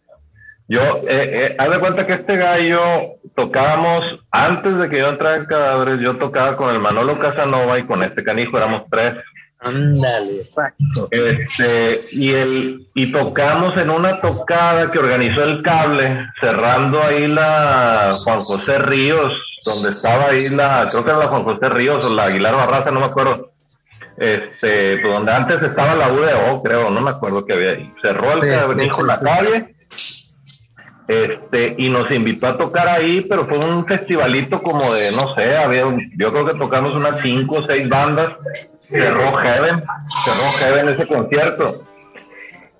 Yo, 0.71 0.81
eh, 0.83 1.03
eh, 1.09 1.57
haz 1.59 1.69
de 1.69 1.81
cuenta 1.81 2.07
que 2.07 2.13
este 2.13 2.37
gallo 2.37 3.17
tocábamos, 3.35 4.05
antes 4.31 4.79
de 4.79 4.89
que 4.89 4.99
yo 5.01 5.09
entrara 5.09 5.39
en 5.39 5.47
cadáveres, 5.47 5.99
yo 5.99 6.15
tocaba 6.15 6.57
con 6.57 6.71
el 6.73 6.79
Manolo 6.79 7.19
Casanova 7.19 7.77
y 7.81 7.87
con 7.87 8.05
este 8.05 8.23
canijo 8.23 8.57
éramos 8.57 8.85
tres. 8.89 9.17
Ándale, 9.59 10.37
exacto. 10.39 11.09
Este, 11.11 12.03
y 12.13 12.33
el, 12.35 12.77
y 12.95 13.11
tocamos 13.11 13.77
en 13.79 13.91
una 13.91 14.21
tocada 14.21 14.93
que 14.93 15.01
organizó 15.01 15.43
el 15.43 15.61
cable, 15.65 16.29
cerrando 16.41 17.03
ahí 17.03 17.27
la 17.27 18.09
Juan 18.23 18.37
José 18.37 18.79
Ríos, 18.79 19.59
donde 19.65 19.91
estaba 19.91 20.25
ahí 20.29 20.51
la, 20.55 20.87
creo 20.89 21.03
que 21.05 21.11
era 21.11 21.19
la 21.19 21.29
Juan 21.31 21.43
José 21.43 21.69
Ríos 21.69 22.09
o 22.09 22.15
la 22.15 22.27
Aguilar 22.27 22.55
Barraza, 22.55 22.93
no 22.93 23.01
me 23.01 23.07
acuerdo. 23.07 23.51
Este, 24.19 24.99
pues 25.03 25.15
donde 25.15 25.33
antes 25.33 25.61
estaba 25.63 25.97
la 25.97 26.13
UDO, 26.13 26.63
creo, 26.63 26.91
no 26.91 27.01
me 27.01 27.11
acuerdo 27.11 27.45
qué 27.45 27.55
había 27.55 27.71
ahí. 27.71 27.93
Cerró 28.01 28.35
el 28.35 28.43
Sí, 28.43 28.49
canijo 28.49 29.01
sí, 29.01 29.07
la 29.09 29.19
calle. 29.19 29.75
Este, 31.11 31.75
y 31.77 31.89
nos 31.89 32.09
invitó 32.13 32.47
a 32.47 32.57
tocar 32.57 32.89
ahí, 32.89 33.23
pero 33.23 33.47
fue 33.49 33.59
un 33.59 33.85
festivalito 33.85 34.63
como 34.63 34.93
de, 34.95 35.11
no 35.17 35.35
sé, 35.35 35.57
había, 35.57 35.85
un- 35.87 35.97
yo 36.17 36.31
creo 36.31 36.47
que 36.47 36.55
tocamos 36.55 36.93
unas 36.95 37.21
cinco 37.21 37.59
o 37.59 37.67
seis 37.67 37.89
bandas, 37.89 38.39
cerró 38.79 39.33
Heaven, 39.35 39.83
cerró 40.25 40.45
Heaven 40.73 40.89
ese 40.95 41.07
concierto. 41.09 41.85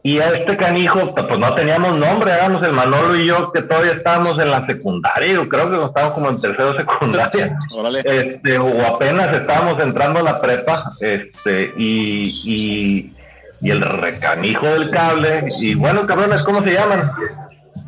Y 0.03 0.19
a 0.21 0.31
este 0.31 0.57
canijo, 0.57 1.13
pues 1.15 1.39
no 1.39 1.55
teníamos 1.55 1.99
nombre, 1.99 2.33
éramos 2.33 2.63
el 2.63 2.73
Manolo 2.73 3.17
y 3.17 3.27
yo, 3.27 3.51
que 3.53 3.63
todavía 3.63 3.95
estábamos 3.95 4.39
en 4.39 4.51
la 4.51 4.65
secundaria, 4.65 5.33
yo 5.35 5.49
creo 5.49 5.69
que 5.69 5.85
estábamos 5.87 6.15
como 6.15 6.31
en 6.31 6.41
tercero 6.41 6.75
secundaria 6.77 7.59
Órale. 7.77 8.01
este, 8.05 8.59
o 8.59 8.87
apenas 8.95 9.35
estábamos 9.37 9.79
entrando 9.81 10.21
a 10.21 10.23
la 10.23 10.41
prepa, 10.41 10.75
este, 11.01 11.73
y, 11.77 12.21
y, 12.47 13.13
y 13.61 13.71
el 13.71 13.81
recanijo 13.83 14.67
del 14.69 14.89
cable, 14.89 15.41
y 15.61 15.75
bueno, 15.75 16.07
cabrones, 16.07 16.45
¿cómo 16.45 16.63
se 16.63 16.71
llaman? 16.71 17.01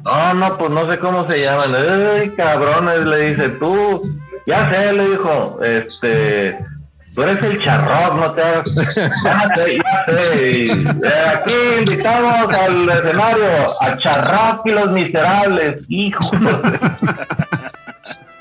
No, 0.04 0.34
no, 0.34 0.58
pues 0.58 0.70
no 0.70 0.90
sé 0.90 0.98
cómo 0.98 1.28
se 1.28 1.40
llaman. 1.42 1.74
Ay, 1.74 2.30
cabrones, 2.30 3.06
le 3.06 3.30
dice, 3.30 3.48
tú, 3.50 4.00
ya 4.46 4.70
sé, 4.70 4.92
le 4.92 5.10
dijo, 5.10 5.62
este, 5.62 6.58
tú 7.14 7.22
eres 7.22 7.42
el 7.44 7.62
charrot, 7.62 8.16
no 8.16 8.32
te 8.32 8.42
hagas, 8.42 8.74
ya 9.24 9.54
sé, 9.54 9.76
ya 9.76 10.20
sé. 10.32 10.50
Y, 10.50 10.70
eh, 10.70 11.24
aquí 11.34 11.54
invitamos 11.80 12.56
al 12.56 12.88
escenario 12.88 13.66
a 13.80 13.96
Charrot 13.98 14.66
y 14.66 14.70
los 14.70 14.90
miserables, 14.90 15.84
hijo. 15.88 16.24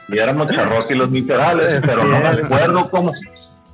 y 0.10 0.18
éramos 0.18 0.52
Charrot 0.54 0.92
y 0.92 0.96
los 0.96 1.10
miserables, 1.10 1.82
pero 1.86 2.04
no 2.06 2.20
me 2.20 2.28
acuerdo 2.28 2.90
cómo. 2.90 3.12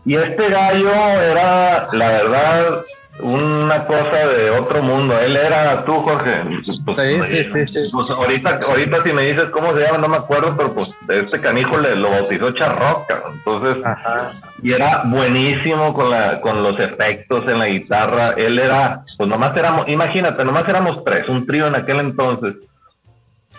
Y 0.05 0.15
este 0.15 0.50
gallo 0.50 0.93
era, 0.93 1.88
la 1.91 2.07
verdad, 2.07 2.79
una 3.19 3.86
cosa 3.86 4.27
de 4.27 4.51
otro 4.51 4.83
mundo. 4.83 5.17
Él 5.19 5.36
era 5.36 5.83
tú, 5.86 5.93
Jorge. 6.01 6.43
Pues, 6.86 6.97
Sí, 6.97 7.24
sí, 7.24 7.43
sí, 7.43 7.65
sí. 7.65 7.89
pues 7.91 8.12
ahorita, 8.12 8.59
ahorita 8.67 9.03
si 9.03 9.13
me 9.13 9.21
dices 9.24 9.47
cómo 9.51 9.74
se 9.74 9.81
llama, 9.81 9.97
no 9.97 10.07
me 10.07 10.17
acuerdo, 10.17 10.55
pero 10.55 10.74
pues 10.74 10.97
este 11.09 11.41
canijo 11.41 11.77
le 11.77 11.95
lo 11.95 12.12
bautizó 12.12 12.51
Charrot, 12.51 13.07
cabrón. 13.07 13.33
Entonces, 13.38 13.86
Ajá. 13.86 14.15
y 14.62 14.71
era 14.71 15.03
buenísimo 15.05 15.93
con 15.93 16.09
la 16.12 16.41
con 16.41 16.62
los 16.62 16.79
efectos 16.79 17.47
en 17.47 17.59
la 17.59 17.65
guitarra. 17.67 18.33
Él 18.38 18.59
era, 18.59 19.01
pues 19.17 19.27
nomás 19.27 19.55
éramos, 19.57 19.88
imagínate, 19.88 20.45
nomás 20.45 20.67
éramos 20.69 21.03
tres, 21.03 21.27
un 21.27 21.45
trío 21.45 21.67
en 21.67 21.75
aquel 21.75 22.00
entonces. 22.00 22.55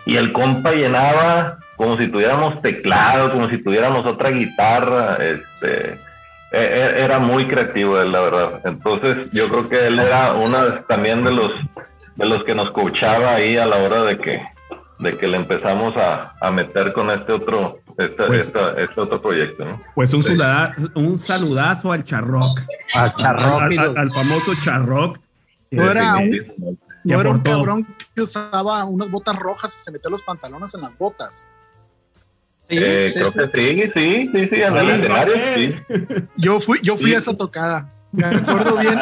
Y 0.07 0.17
el 0.17 0.33
compa 0.33 0.71
llenaba 0.73 1.59
como 1.77 1.97
si 1.99 2.09
tuviéramos 2.09 2.61
teclado, 2.63 3.33
como 3.33 3.49
si 3.49 3.63
tuviéramos 3.63 4.05
otra 4.07 4.31
guitarra, 4.31 5.17
este 5.21 5.99
era 6.51 7.19
muy 7.19 7.47
creativo 7.47 8.01
él, 8.01 8.11
la 8.13 8.21
verdad. 8.21 8.61
Entonces, 8.65 9.29
yo 9.33 9.49
creo 9.49 9.69
que 9.69 9.87
él 9.87 9.99
era 9.99 10.33
uno 10.35 10.81
también 10.89 11.23
de 11.25 11.31
los 11.33 11.53
de 12.17 12.27
los 12.27 12.45
que 12.45 12.55
nos 12.55 12.71
coachaba 12.73 13.35
ahí 13.35 13.57
a 13.57 13.67
la 13.67 13.77
hora 13.77 14.03
de 14.05 14.19
que 14.19 14.41
de 15.01 15.17
que 15.17 15.29
le 15.29 15.37
empezamos 15.37 15.97
a, 15.97 16.33
a 16.41 16.51
meter 16.51 16.93
con 16.93 17.09
este 17.11 17.33
otro 17.33 17.79
este, 17.97 18.25
Pues- 18.27 18.47
esta- 18.47 18.73
este 18.81 19.01
otro 19.01 19.21
proyecto, 19.23 19.65
¿no? 19.65 19.81
Pues 19.95 20.13
un, 20.15 20.23
Sí. 20.23 20.37
saluda- 20.37 20.75
un 20.95 21.19
saludazo 21.19 21.93
al 21.93 22.03
Charrock. 22.05 22.45
A 22.95 23.15
Charrock 23.15 23.61
Al, 23.63 23.79
al- 23.79 23.99
al 23.99 24.11
famoso 24.13 24.53
Charrock. 24.65 25.19
No 25.71 25.91
era 25.91 26.17
un, 26.17 26.77
no 27.05 27.21
era 27.21 27.31
un 27.31 27.41
cabrón 27.41 27.87
que 28.15 28.23
usaba 28.23 28.85
unas 28.87 29.11
botas 29.11 29.37
rojas 29.37 29.77
y 29.77 29.81
se 29.81 29.93
metía 29.93 30.11
los 30.11 30.23
pantalones 30.23 30.75
en 30.75 30.81
las 30.81 30.97
botas. 30.99 31.53
Sí, 32.71 32.77
Eh, 32.81 33.09
sí, 33.09 33.15
creo 33.15 33.27
sí. 33.27 33.39
que 33.39 33.47
sí, 33.47 33.91
sí, 33.95 34.31
sí, 34.33 34.49
sí, 34.51 34.57
en 34.63 34.77
el 34.77 34.87
Sí, 34.87 34.93
escenario, 34.93 35.35
no, 35.37 35.55
sí. 35.55 36.25
Yo 36.37 36.61
fui, 36.61 36.79
yo 36.83 36.97
fui 36.97 37.11
Sí. 37.11 37.15
a 37.15 37.19
esa 37.19 37.37
tocada. 37.37 37.95
Me 38.13 38.25
acuerdo 38.27 38.77
bien. 38.79 39.01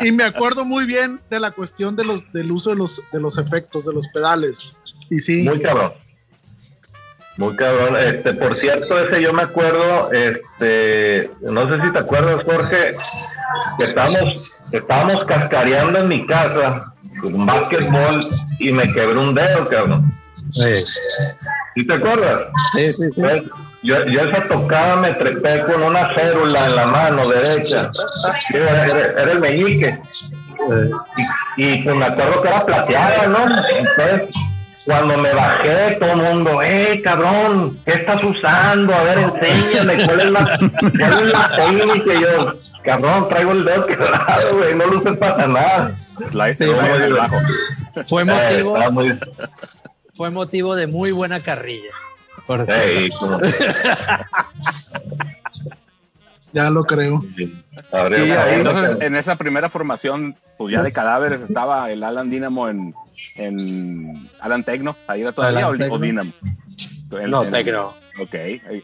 y 0.00 0.12
me 0.12 0.24
acuerdo 0.24 0.64
muy 0.64 0.84
bien 0.86 1.20
de 1.30 1.40
la 1.40 1.50
cuestión 1.50 1.96
de 1.96 2.04
los, 2.04 2.30
del 2.32 2.50
uso 2.50 2.70
de 2.70 2.76
los, 2.76 3.02
de 3.12 3.20
los 3.20 3.38
efectos, 3.38 3.84
de 3.86 3.92
los 3.94 4.08
pedales. 4.08 4.82
Y 5.10 5.20
sí, 5.20 5.42
Muy 5.42 5.60
cabrón. 5.60 5.92
Muy 7.38 7.54
cabrón. 7.56 7.96
Este, 7.96 8.34
por 8.34 8.52
cierto, 8.52 8.98
ese 9.00 9.22
yo 9.22 9.32
me 9.32 9.42
acuerdo, 9.44 10.10
este, 10.12 11.30
no 11.40 11.68
sé 11.68 11.82
si 11.86 11.92
te 11.92 11.98
acuerdas, 12.00 12.42
Jorge, 12.44 12.84
que 13.78 13.84
estábamos, 13.84 14.50
estábamos 14.72 15.24
cascareando 15.24 15.98
en 16.00 16.08
mi 16.08 16.26
casa 16.26 16.72
con 17.22 17.46
básquetbol 17.46 18.18
y 18.58 18.72
me 18.72 18.82
quebré 18.92 19.16
un 19.18 19.34
dedo, 19.34 19.68
cabrón. 19.68 20.10
Sí, 20.50 20.84
¿Sí 21.74 21.86
te 21.86 21.94
acuerdas? 21.96 22.48
sí, 22.74 22.92
sí. 22.92 23.10
sí. 23.10 23.22
Pues, 23.22 23.42
Yo, 23.82 23.96
yo 24.06 24.22
esa 24.22 24.42
tocada 24.48 24.96
me 24.96 25.14
trepé 25.14 25.62
con 25.64 25.82
una 25.82 26.06
célula 26.08 26.66
en 26.66 26.76
la 26.76 26.86
mano 26.86 27.28
derecha. 27.28 27.90
Era, 28.52 28.86
era- 28.86 29.12
era 29.22 29.32
el 29.32 29.38
meñique. 29.40 29.98
Y, 31.56 31.62
y 31.72 31.84
pues 31.84 31.96
me 31.96 32.04
acuerdo 32.04 32.42
que 32.42 32.48
era 32.48 32.66
plateada, 32.66 33.26
¿no? 33.28 33.44
Entonces, 33.68 34.22
cuando 34.84 35.16
me 35.18 35.32
bajé, 35.32 35.96
todo 36.00 36.10
el 36.10 36.16
mundo, 36.16 36.62
¡eh, 36.62 37.00
cabrón! 37.04 37.78
¿Qué 37.84 37.92
estás 37.94 38.22
usando? 38.24 38.92
A 38.94 39.02
ver, 39.04 39.18
enséñame, 39.18 40.04
¿cuál 40.06 40.20
es 40.22 40.30
la, 40.32 40.58
cuál 40.98 41.26
es 41.26 41.32
la 41.32 41.50
técnica? 41.56 42.12
Y 42.18 42.22
yo, 42.22 42.52
cabrón, 42.84 43.28
traigo 43.28 43.52
el 43.52 43.64
dedo 43.64 43.86
quebrado, 43.86 44.56
güey, 44.56 44.74
no 44.74 44.86
lo 44.86 44.98
usé 44.98 45.12
para 45.14 45.46
nada. 45.46 45.92
Slide, 46.28 46.54
Sí, 46.54 46.64
slide 46.64 47.28
fue-. 47.94 48.04
Fue 48.04 48.22
Eh, 48.22 48.24
motivo, 48.24 48.74
estaba 48.76 48.90
muy- 48.90 49.18
fue 50.18 50.30
motivo 50.30 50.74
de 50.76 50.86
muy 50.88 51.12
buena 51.12 51.40
carrilla. 51.40 51.90
Por 52.46 52.60
eso. 52.62 52.74
Ey, 52.74 53.08
como- 53.10 53.38
ya 56.52 56.70
lo 56.70 56.84
creo. 56.84 57.22
Y 57.36 58.30
ahí, 58.32 58.54
Entonces, 58.56 58.96
en 59.00 59.14
esa 59.14 59.36
primera 59.36 59.68
formación, 59.68 60.36
pues 60.56 60.72
ya 60.72 60.82
de 60.82 60.92
cadáveres, 60.92 61.40
estaba 61.42 61.90
el 61.90 62.02
Alan 62.02 62.30
Dynamo 62.30 62.68
en, 62.68 62.94
en 63.36 64.28
Alan 64.40 64.64
Tecno. 64.64 64.96
¿Ahí 65.06 65.20
era 65.22 65.32
todavía 65.32 65.66
Alan 65.66 65.90
o. 65.90 65.98
Dynamo? 65.98 66.30
El- 67.12 67.30
No, 67.30 67.42
el- 67.42 67.50
Tecno. 67.50 67.94
Ok, 68.20 68.34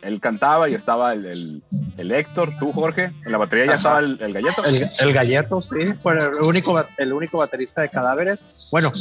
él, 0.03 0.21
cantaba 0.21 0.71
y 0.71 0.75
estaba 0.75 1.13
el, 1.13 1.27
el, 1.27 1.63
el 1.99 2.13
Héctor, 2.13 2.53
tú, 2.61 2.73
Jorge. 2.73 3.11
En 3.27 3.33
la 3.33 3.39
batería 3.39 3.67
ya 3.67 3.73
estaba 3.75 3.99
el, 3.99 4.17
el 4.23 4.33
galleto. 4.33 4.65
El, 4.65 4.81
el 5.01 5.13
galleto, 5.13 5.61
sí, 5.61 5.75
fue 6.05 6.13
el 6.13 6.35
único, 6.35 6.85
el 6.99 7.13
único 7.13 7.39
baterista 7.39 7.83
de 7.83 7.89
cadáveres. 7.89 8.45
Bueno, 8.71 8.93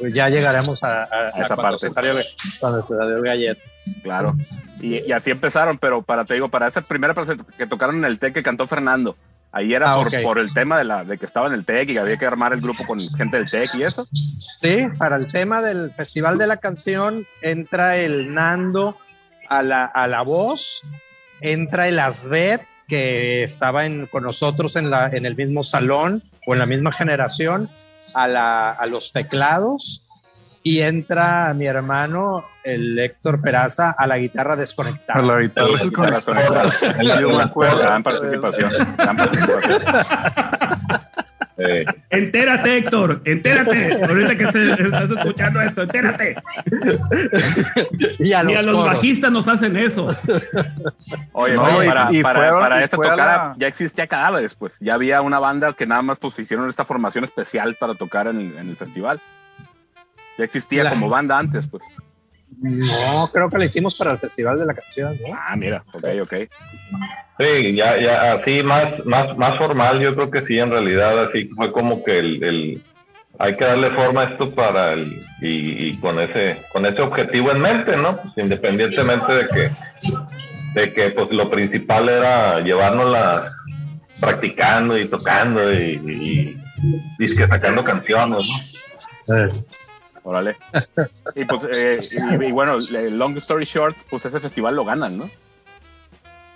pues 0.00 0.14
ya 0.14 0.28
llegaremos 0.28 0.82
a, 0.82 1.04
a- 1.04 1.06
a 1.34 1.38
esa 1.38 1.56
parte. 1.56 1.78
se 1.78 1.92
salió, 1.92 2.14
cuando 2.60 2.82
se 2.82 2.94
salió 2.96 3.16
el 3.16 3.22
galleto. 3.22 3.60
Claro. 4.02 4.36
Y, 4.80 5.06
y 5.08 5.12
así 5.12 5.30
empezaron, 5.30 5.78
pero 5.78 6.02
para, 6.02 6.24
te 6.24 6.34
digo, 6.34 6.48
para 6.48 6.66
esa 6.66 6.80
primera 6.82 7.14
que 7.56 7.66
tocaron 7.66 7.96
en 7.96 8.04
el 8.04 8.18
TEC 8.18 8.34
que 8.34 8.42
cantó 8.42 8.66
Fernando, 8.66 9.16
ahí 9.52 9.74
era 9.74 9.92
Ah, 9.92 10.04
por, 10.22 10.38
el 10.38 10.52
tema 10.52 10.78
de, 10.78 10.84
la, 10.84 11.04
de 11.04 11.18
que 11.18 11.26
estaba 11.26 11.46
en 11.46 11.52
el 11.54 11.64
TEC 11.64 11.90
y 11.90 11.92
que 11.94 12.00
había 12.00 12.16
que 12.16 12.26
armar 12.26 12.52
el 12.52 12.60
grupo 12.60 12.84
con 12.86 12.98
gente 12.98 13.36
del 13.36 13.50
TEC 13.50 13.74
y 13.76 13.82
eso. 13.84 14.06
Sí, 14.12 14.86
para 14.98 15.16
el 15.16 15.28
tema 15.28 15.60
del 15.62 15.92
Festival 15.92 16.38
de 16.38 16.46
la 16.46 16.56
Canción 16.56 17.24
entra 17.42 17.96
el 17.96 18.32
Nando 18.34 18.96
a 19.48 19.62
la, 19.62 19.84
a 19.84 20.06
la 20.08 20.22
voz, 20.22 20.82
entra 21.40 21.86
el 21.88 21.98
Asbet, 21.98 22.62
que 22.92 23.42
estaba 23.42 23.86
en, 23.86 24.06
con 24.06 24.22
nosotros 24.22 24.76
en, 24.76 24.90
la, 24.90 25.08
en 25.08 25.24
el 25.24 25.34
mismo 25.34 25.62
salón 25.62 26.22
o 26.46 26.52
en 26.52 26.58
la 26.58 26.66
misma 26.66 26.92
generación, 26.92 27.70
a, 28.14 28.28
la, 28.28 28.70
a 28.70 28.84
los 28.84 29.12
teclados, 29.12 30.04
y 30.62 30.80
entra 30.80 31.54
mi 31.54 31.66
hermano, 31.66 32.44
el 32.64 32.98
Héctor 32.98 33.40
Peraza, 33.40 33.94
a 33.96 34.06
la 34.06 34.18
guitarra 34.18 34.56
desconectada. 34.56 35.20
A 35.20 35.22
la 35.22 35.40
guitarra 35.40 35.70
Las 35.70 36.26
desconectada. 36.26 37.18
Yo 37.18 37.30
me 37.30 37.42
acuerdo. 37.42 37.78
Gran 37.78 38.02
participación. 38.02 38.70
Gran 38.98 39.16
participación. 39.16 39.82
Eh, 41.58 41.84
Entérate, 42.10 42.78
Héctor, 42.78 43.20
entérate. 43.24 44.00
Ahorita 44.08 44.36
que 44.36 44.46
te- 44.46 44.82
estás 44.84 45.10
escuchando 45.10 45.60
esto, 45.60 45.82
entérate. 45.82 46.36
Y 48.18 48.32
a 48.32 48.42
los, 48.42 48.56
a 48.58 48.62
los 48.62 48.78
coros. 48.78 48.86
bajistas 48.96 49.30
nos 49.32 49.48
hacen 49.48 49.76
eso. 49.76 50.06
Oye, 51.32 51.54
No, 51.54 51.62
oye, 51.62 51.84
y- 51.84 51.88
para, 51.88 52.12
y 52.12 52.22
para, 52.22 52.38
fueron- 52.40 52.60
para 52.60 52.84
esta 52.84 52.96
tocada 52.96 53.16
la- 53.16 53.54
ya 53.58 53.66
existía 53.66 54.06
cadáveres, 54.06 54.54
pues. 54.54 54.76
Ya 54.80 54.94
había 54.94 55.20
una 55.20 55.38
banda 55.38 55.72
que 55.74 55.86
nada 55.86 56.02
más 56.02 56.18
pues 56.18 56.38
hicieron 56.38 56.68
esta 56.68 56.84
formación 56.84 57.24
especial 57.24 57.76
para 57.78 57.94
tocar 57.94 58.26
en 58.28 58.40
el, 58.40 58.58
en 58.58 58.68
el 58.70 58.76
festival. 58.76 59.20
Ya 60.38 60.44
existía 60.44 60.84
La- 60.84 60.90
como 60.90 61.08
banda 61.08 61.38
antes, 61.38 61.66
pues. 61.66 61.84
No, 62.60 63.28
creo 63.32 63.48
que 63.50 63.58
la 63.58 63.64
hicimos 63.64 63.96
para 63.98 64.12
el 64.12 64.18
Festival 64.18 64.58
de 64.58 64.66
la 64.66 64.74
Canción, 64.74 65.16
¿no? 65.26 65.34
Ah, 65.36 65.56
mira, 65.56 65.82
ok, 65.92 66.04
ok. 66.22 66.34
Sí, 67.38 67.74
ya, 67.76 67.98
ya, 68.00 68.34
así 68.34 68.62
más, 68.62 69.04
más, 69.06 69.36
más 69.36 69.56
formal, 69.58 70.00
yo 70.00 70.14
creo 70.14 70.30
que 70.30 70.42
sí, 70.46 70.58
en 70.58 70.70
realidad, 70.70 71.24
así 71.24 71.48
fue 71.56 71.72
como 71.72 72.04
que 72.04 72.18
el, 72.18 72.42
el- 72.42 72.82
hay 73.38 73.56
que 73.56 73.64
darle 73.64 73.88
forma 73.90 74.22
a 74.22 74.24
esto 74.32 74.54
para 74.54 74.92
el, 74.92 75.10
y, 75.40 75.88
y 75.88 76.00
con 76.00 76.20
ese, 76.20 76.58
con 76.72 76.84
ese 76.86 77.02
objetivo 77.02 77.50
en 77.50 77.60
mente, 77.60 77.92
¿no? 77.96 78.18
Pues 78.18 78.32
independientemente 78.36 79.34
de 79.34 79.48
que, 79.48 79.70
de 80.74 80.92
que 80.92 81.10
pues 81.12 81.30
lo 81.30 81.50
principal 81.50 82.08
era 82.10 82.60
llevárnosla 82.60 83.38
practicando 84.20 84.96
y 84.98 85.08
tocando 85.08 85.66
y, 85.74 85.94
y, 86.06 86.54
disque 87.18 87.48
sacando 87.48 87.82
canciones, 87.82 88.38
¿no? 88.46 89.48
Órale. 90.24 90.56
Y 91.34 91.46
pues, 91.46 91.62
eh, 91.72 92.18
y, 92.40 92.44
y 92.44 92.52
bueno, 92.52 92.74
long 93.12 93.34
story 93.38 93.64
short, 93.64 93.96
pues 94.10 94.26
ese 94.26 94.38
festival 94.38 94.76
lo 94.76 94.84
ganan, 94.84 95.16
¿no? 95.16 95.30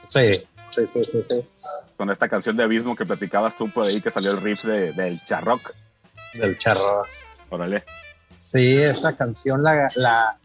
Sí, 0.08 0.34
sí, 0.34 0.86
sí, 0.86 1.02
sí, 1.02 1.22
sí. 1.24 1.44
Con 1.96 2.10
esta 2.10 2.28
canción 2.28 2.56
de 2.56 2.62
Abismo 2.62 2.94
que 2.94 3.06
platicabas 3.06 3.56
tú 3.56 3.70
por 3.70 3.84
ahí 3.84 4.00
que 4.00 4.10
salió 4.10 4.32
el 4.32 4.42
riff 4.42 4.64
de, 4.64 4.92
del 4.92 5.22
charrock. 5.24 5.72
Del 6.34 6.58
charro. 6.58 7.02
Órale. 7.48 7.84
Sí, 8.38 8.76
esa 8.76 9.16
canción 9.16 9.62
la, 9.62 9.86
la, 9.96 10.38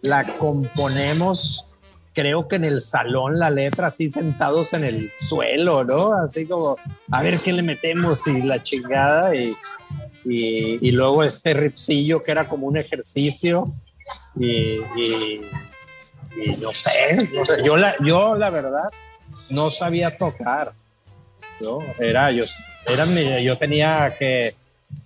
la 0.00 0.24
componemos, 0.38 1.66
creo 2.14 2.48
que 2.48 2.56
en 2.56 2.64
el 2.64 2.80
salón, 2.80 3.38
la 3.38 3.50
letra, 3.50 3.88
así 3.88 4.08
sentados 4.10 4.72
en 4.72 4.84
el 4.84 5.12
suelo, 5.18 5.84
¿no? 5.84 6.14
Así 6.14 6.46
como, 6.46 6.76
a 7.10 7.22
ver 7.22 7.38
qué 7.38 7.52
le 7.52 7.62
metemos 7.62 8.26
y 8.26 8.40
la 8.40 8.62
chingada. 8.62 9.34
Y, 9.34 9.56
y, 10.30 10.90
luego 10.90 11.24
este 11.24 11.54
ripsillo 11.54 12.20
que 12.20 12.30
era 12.30 12.48
como 12.48 12.66
un 12.66 12.76
ejercicio. 12.76 13.72
Y, 14.38 14.78
no 16.60 16.72
sé, 16.72 17.28
no 17.32 17.44
sé. 17.44 17.64
Yo, 17.64 17.76
la, 17.76 17.94
yo 18.04 18.34
la 18.36 18.50
verdad 18.50 18.88
no 19.50 19.70
sabía 19.70 20.16
tocar. 20.16 20.70
¿no? 21.60 21.78
Era, 21.98 22.30
yo, 22.30 22.44
era 22.86 23.40
yo 23.40 23.58
tenía 23.58 24.14
que 24.18 24.54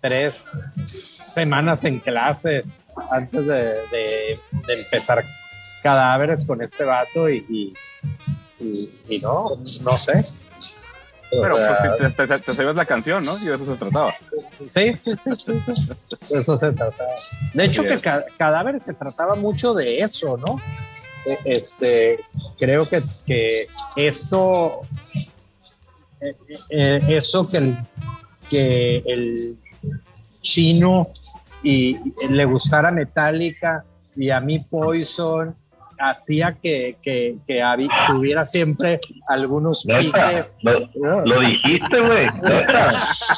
tres 0.00 0.72
semanas 0.84 1.84
en 1.84 1.98
clases 1.98 2.74
antes 3.10 3.46
de, 3.46 4.38
empezar 4.68 5.24
cadáveres 5.82 6.46
con 6.46 6.60
este 6.62 6.84
vato 6.84 7.28
y 7.28 7.74
no, 9.20 9.58
no 9.82 9.98
sé. 9.98 10.22
Pero 11.40 11.52
O 11.52 11.56
sea, 11.56 11.94
pues 11.98 12.14
te, 12.14 12.26
te, 12.26 12.38
te 12.40 12.54
sabías 12.54 12.74
la 12.76 12.84
canción, 12.84 13.24
¿no? 13.24 13.32
Y 13.38 13.46
de 13.46 13.54
eso 13.54 13.64
se 13.64 13.76
trataba. 13.76 14.12
Sí, 14.66 14.92
sí, 14.96 15.12
sí. 15.16 15.30
De 15.46 16.38
Eso 16.40 16.56
se 16.58 16.72
trataba. 16.74 17.10
De 17.54 17.64
hecho, 17.64 17.82
que 17.82 17.98
ca- 17.98 18.24
cadáver 18.36 18.78
se 18.78 18.92
trataba 18.92 19.34
mucho 19.34 19.72
de 19.72 19.96
eso, 19.96 20.36
¿no? 20.36 20.60
E- 21.24 21.38
Este, 21.46 22.20
creo 22.58 22.86
que, 22.88 23.02
que 23.24 23.66
eso, 23.96 24.82
eh, 26.20 26.36
eh, 26.70 27.00
eso 27.08 27.46
que 27.46 27.56
el, 27.58 27.78
que 28.50 28.96
el 29.06 29.34
chino 30.42 31.08
y, 31.62 31.96
y 31.96 32.28
le 32.28 32.44
gustara 32.44 32.90
Metallica 32.90 33.84
y 34.16 34.28
a 34.30 34.40
mí 34.40 34.58
Poison 34.58 35.54
hacía 36.10 36.52
que, 36.52 36.96
que, 37.02 37.36
que 37.46 37.62
tuviera 38.10 38.44
siempre 38.44 39.00
algunos 39.28 39.84
piques. 40.02 40.56
lo, 40.62 41.24
lo 41.24 41.40
dijiste, 41.40 42.00
güey, 42.00 42.26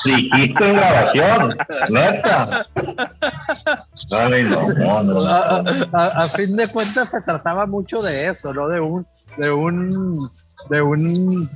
dijiste 0.05 0.65
en 0.69 0.75
grabación, 0.77 1.49
neta. 1.91 2.49
No, 4.85 5.03
no, 5.03 5.19
a, 5.27 5.63
a- 5.93 6.07
a 6.25 6.29
fin 6.29 6.57
de 6.57 6.69
cuentas 6.69 7.11
se 7.11 7.21
trataba 7.23 7.67
mucho 7.67 8.03
de 8.03 8.27
eso, 8.29 8.53
¿no? 8.53 8.69
De 8.69 8.81
un, 8.81 9.07
de 9.39 9.51
un, 9.53 10.31
de 10.71 10.83
un, 10.83 11.49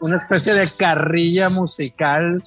una 0.00 0.16
especie 0.16 0.54
de 0.54 0.68
carrilla 0.76 1.48
musical, 1.48 2.42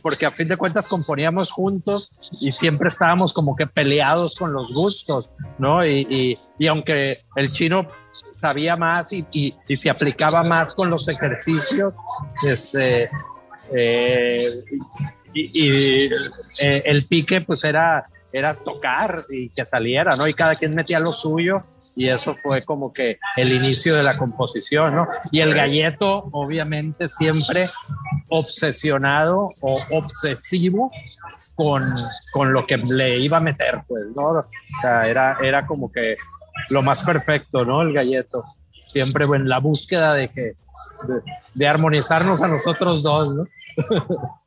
porque 0.00 0.26
a 0.26 0.30
fin 0.30 0.48
de 0.48 0.56
cuentas 0.56 0.88
componíamos 0.88 1.50
juntos 1.50 2.18
y 2.40 2.52
siempre 2.52 2.88
estábamos 2.88 3.32
como 3.32 3.56
que 3.56 3.66
peleados 3.66 4.36
con 4.36 4.52
los 4.52 4.72
gustos, 4.72 5.30
¿no? 5.58 5.84
Y, 5.84 6.38
y, 6.58 6.66
aunque 6.66 7.20
el 7.36 7.50
chino 7.50 7.88
sabía 8.30 8.76
más 8.76 9.12
y, 9.12 9.26
y, 9.32 9.76
se 9.76 9.90
aplicaba 9.90 10.42
más 10.42 10.74
con 10.74 10.88
los 10.90 11.08
ejercicios, 11.08 11.92
este, 12.46 13.10
eh, 13.74 14.46
y, 15.34 15.64
y, 15.64 16.10
eh, 16.60 16.82
el 16.86 17.06
pique 17.06 17.40
pues 17.42 17.64
era, 17.64 18.04
era 18.32 18.54
tocar 18.54 19.20
y 19.30 19.50
que 19.50 19.64
saliera, 19.64 20.16
¿no? 20.16 20.26
Y 20.26 20.34
cada 20.34 20.56
quien 20.56 20.74
metía 20.74 21.00
lo 21.00 21.12
suyo 21.12 21.66
y 21.94 22.08
eso 22.08 22.34
fue 22.36 22.64
como 22.64 22.92
que 22.92 23.18
el 23.36 23.52
inicio 23.52 23.94
de 23.96 24.02
la 24.02 24.16
composición, 24.16 24.94
¿no? 24.96 25.06
Y 25.30 25.40
el 25.40 25.54
galleto, 25.54 26.28
obviamente, 26.32 27.06
siempre 27.08 27.66
obsesionado 28.28 29.48
o 29.62 29.80
obsesivo 29.90 30.90
con, 31.54 31.94
con 32.32 32.52
lo 32.52 32.66
que 32.66 32.78
le 32.78 33.18
iba 33.18 33.36
a 33.36 33.40
meter, 33.40 33.82
pues, 33.86 34.04
¿no? 34.16 34.22
O 34.30 34.44
sea, 34.80 35.02
era, 35.06 35.36
era 35.42 35.66
como 35.66 35.92
que 35.92 36.16
lo 36.70 36.82
más 36.82 37.04
perfecto, 37.04 37.64
¿no? 37.64 37.82
El 37.82 37.92
galleto. 37.92 38.44
Siempre 38.82 39.24
en 39.24 39.48
la 39.48 39.58
búsqueda 39.58 40.14
de 40.14 40.28
que, 40.28 40.40
de, 40.42 41.22
de 41.54 41.68
armonizarnos 41.68 42.42
a 42.42 42.48
nosotros 42.48 43.02
dos, 43.02 43.34
¿no? 43.34 43.46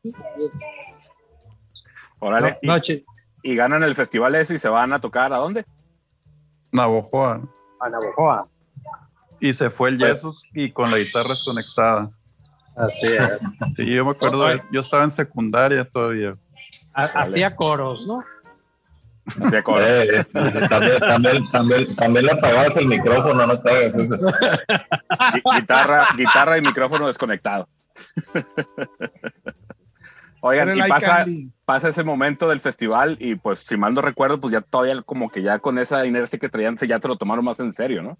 Órale. 2.19 2.58
No, 2.63 2.73
no, 2.73 2.77
y, 2.77 2.81
chi- 2.81 3.05
y 3.43 3.55
ganan 3.55 3.84
el 3.84 3.95
festival 3.95 4.36
ese 4.36 4.55
y 4.55 4.58
se 4.58 4.69
van 4.69 4.93
a 4.93 4.99
tocar 5.01 5.31
a 5.34 5.38
dónde? 5.38 5.65
Navojoa. 6.76 7.42
a 7.80 7.90
Navojoa. 7.90 8.48
Y 9.40 9.54
se 9.54 9.70
fue 9.70 9.90
el 9.90 9.98
Jesus 9.98 10.44
y 10.54 10.72
con 10.72 10.92
la 10.92 10.98
guitarra 10.98 11.28
desconectada. 11.30 12.10
Así 12.76 13.08
es. 13.08 13.40
Sí, 13.76 13.86
yo 13.94 14.04
me 14.06 14.12
acuerdo, 14.12 14.46
yo 14.72 14.82
estaba 14.82 15.04
en 15.04 15.12
secundaria 15.12 15.86
todavía. 15.88 16.36
Ha- 16.94 17.06
Hacía 17.22 17.56
coros, 17.56 18.06
¿no? 18.08 18.24
De 19.50 19.64
coro. 19.64 19.86
Eh, 19.88 20.20
eh, 20.22 20.26
también, 20.70 21.00
también, 21.00 21.52
también, 21.52 21.96
también 21.96 22.26
le 22.26 22.32
apagabas 22.34 22.78
el 22.78 22.86
micrófono, 22.88 23.48
no 23.48 23.60
te 23.62 23.92
guitarra, 25.56 26.08
guitarra 26.16 26.58
y 26.58 26.62
micrófono 26.62 27.08
desconectado. 27.08 27.68
Oigan, 30.47 30.77
y 30.77 30.79
pasa, 31.65 31.88
ese 31.89 32.03
momento 32.03 32.47
del 32.47 32.60
festival 32.60 33.17
y 33.19 33.34
pues 33.36 33.60
si 33.67 33.77
mal 33.77 33.93
no 33.95 34.01
recuerdo, 34.01 34.39
pues 34.39 34.53
ya 34.53 34.62
todavía 34.62 35.01
como 35.01 35.29
que 35.31 35.41
ya 35.41 35.58
con 35.58 35.79
esa 35.79 36.05
inercia 36.05 36.38
que 36.38 36.49
traían, 36.49 36.77
se 36.77 36.88
ya 36.88 36.99
te 36.99 37.08
lo 37.08 37.15
tomaron 37.15 37.43
más 37.43 37.60
en 37.60 37.71
serio, 37.71 38.03
¿no? 38.03 38.17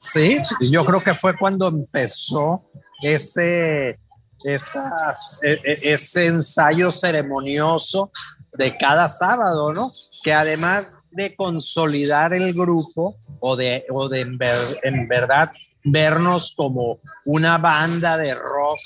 Sí, 0.00 0.38
yo 0.60 0.84
creo 0.84 1.00
que 1.00 1.14
fue 1.14 1.36
cuando 1.36 1.68
empezó 1.68 2.64
ese, 3.02 3.98
esas- 4.44 5.40
e- 5.42 5.60
e- 5.64 5.92
ese 5.92 6.26
ensayo 6.26 6.90
ceremonioso 6.90 8.10
de 8.52 8.76
cada 8.78 9.08
sábado, 9.08 9.72
¿no? 9.72 9.90
Que 10.22 10.32
además 10.32 11.00
de 11.10 11.34
consolidar 11.34 12.32
el 12.32 12.52
grupo 12.54 13.16
o 13.40 13.56
de, 13.56 13.84
o 13.90 14.08
de 14.08 14.20
en, 14.20 14.38
ver- 14.38 14.78
en 14.84 15.08
verdad 15.08 15.50
vernos 15.84 16.52
como 16.56 17.00
una 17.24 17.58
banda 17.58 18.16
de 18.16 18.34
rock 18.34 18.78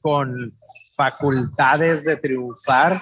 con 0.00 0.52
facultades 0.96 2.04
de 2.04 2.16
triunfar, 2.16 2.96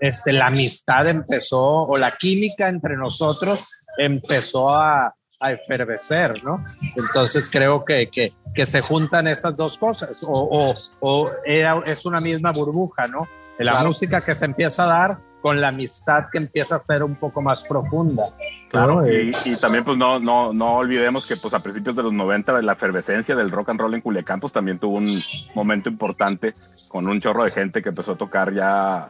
este, 0.00 0.32
la 0.32 0.46
amistad 0.46 1.06
empezó 1.06 1.62
o 1.62 1.96
la 1.96 2.16
química 2.16 2.68
entre 2.68 2.96
nosotros 2.96 3.70
empezó 3.98 4.74
a, 4.74 5.14
a 5.40 5.52
efervecer, 5.52 6.42
¿no? 6.44 6.64
Entonces 6.96 7.48
creo 7.48 7.84
que, 7.84 8.10
que, 8.10 8.32
que 8.54 8.66
se 8.66 8.80
juntan 8.80 9.26
esas 9.26 9.56
dos 9.56 9.78
cosas 9.78 10.22
o, 10.22 10.30
o, 10.30 10.74
o 11.00 11.30
era, 11.44 11.82
es 11.86 12.04
una 12.06 12.20
misma 12.20 12.52
burbuja, 12.52 13.06
¿no? 13.06 13.28
La 13.58 13.82
música 13.82 14.20
que 14.20 14.34
se 14.34 14.44
empieza 14.44 14.84
a 14.84 14.86
dar 14.86 15.18
con 15.46 15.60
la 15.60 15.68
amistad 15.68 16.24
que 16.32 16.38
empieza 16.38 16.74
a 16.74 16.80
ser 16.80 17.04
un 17.04 17.14
poco 17.14 17.40
más 17.40 17.62
profunda. 17.62 18.30
Claro, 18.68 19.06
y, 19.06 19.30
y, 19.44 19.60
también 19.60 19.84
pues 19.84 19.96
no, 19.96 20.18
no, 20.18 20.52
no 20.52 20.78
olvidemos 20.78 21.28
que 21.28 21.36
pues 21.40 21.54
a 21.54 21.62
principios 21.62 21.94
de 21.94 22.02
los 22.02 22.12
90 22.12 22.62
la 22.62 22.72
efervescencia 22.72 23.36
del 23.36 23.52
rock 23.52 23.68
and 23.68 23.80
roll 23.80 23.94
en 23.94 24.00
Culiacán 24.00 24.40
pues 24.40 24.52
también 24.52 24.80
tuvo 24.80 24.96
un 24.96 25.08
momento 25.54 25.88
importante 25.88 26.56
con 26.88 27.06
un 27.06 27.20
chorro 27.20 27.44
de 27.44 27.52
gente 27.52 27.80
que 27.80 27.90
empezó 27.90 28.14
a 28.14 28.16
tocar 28.16 28.52
ya 28.52 29.08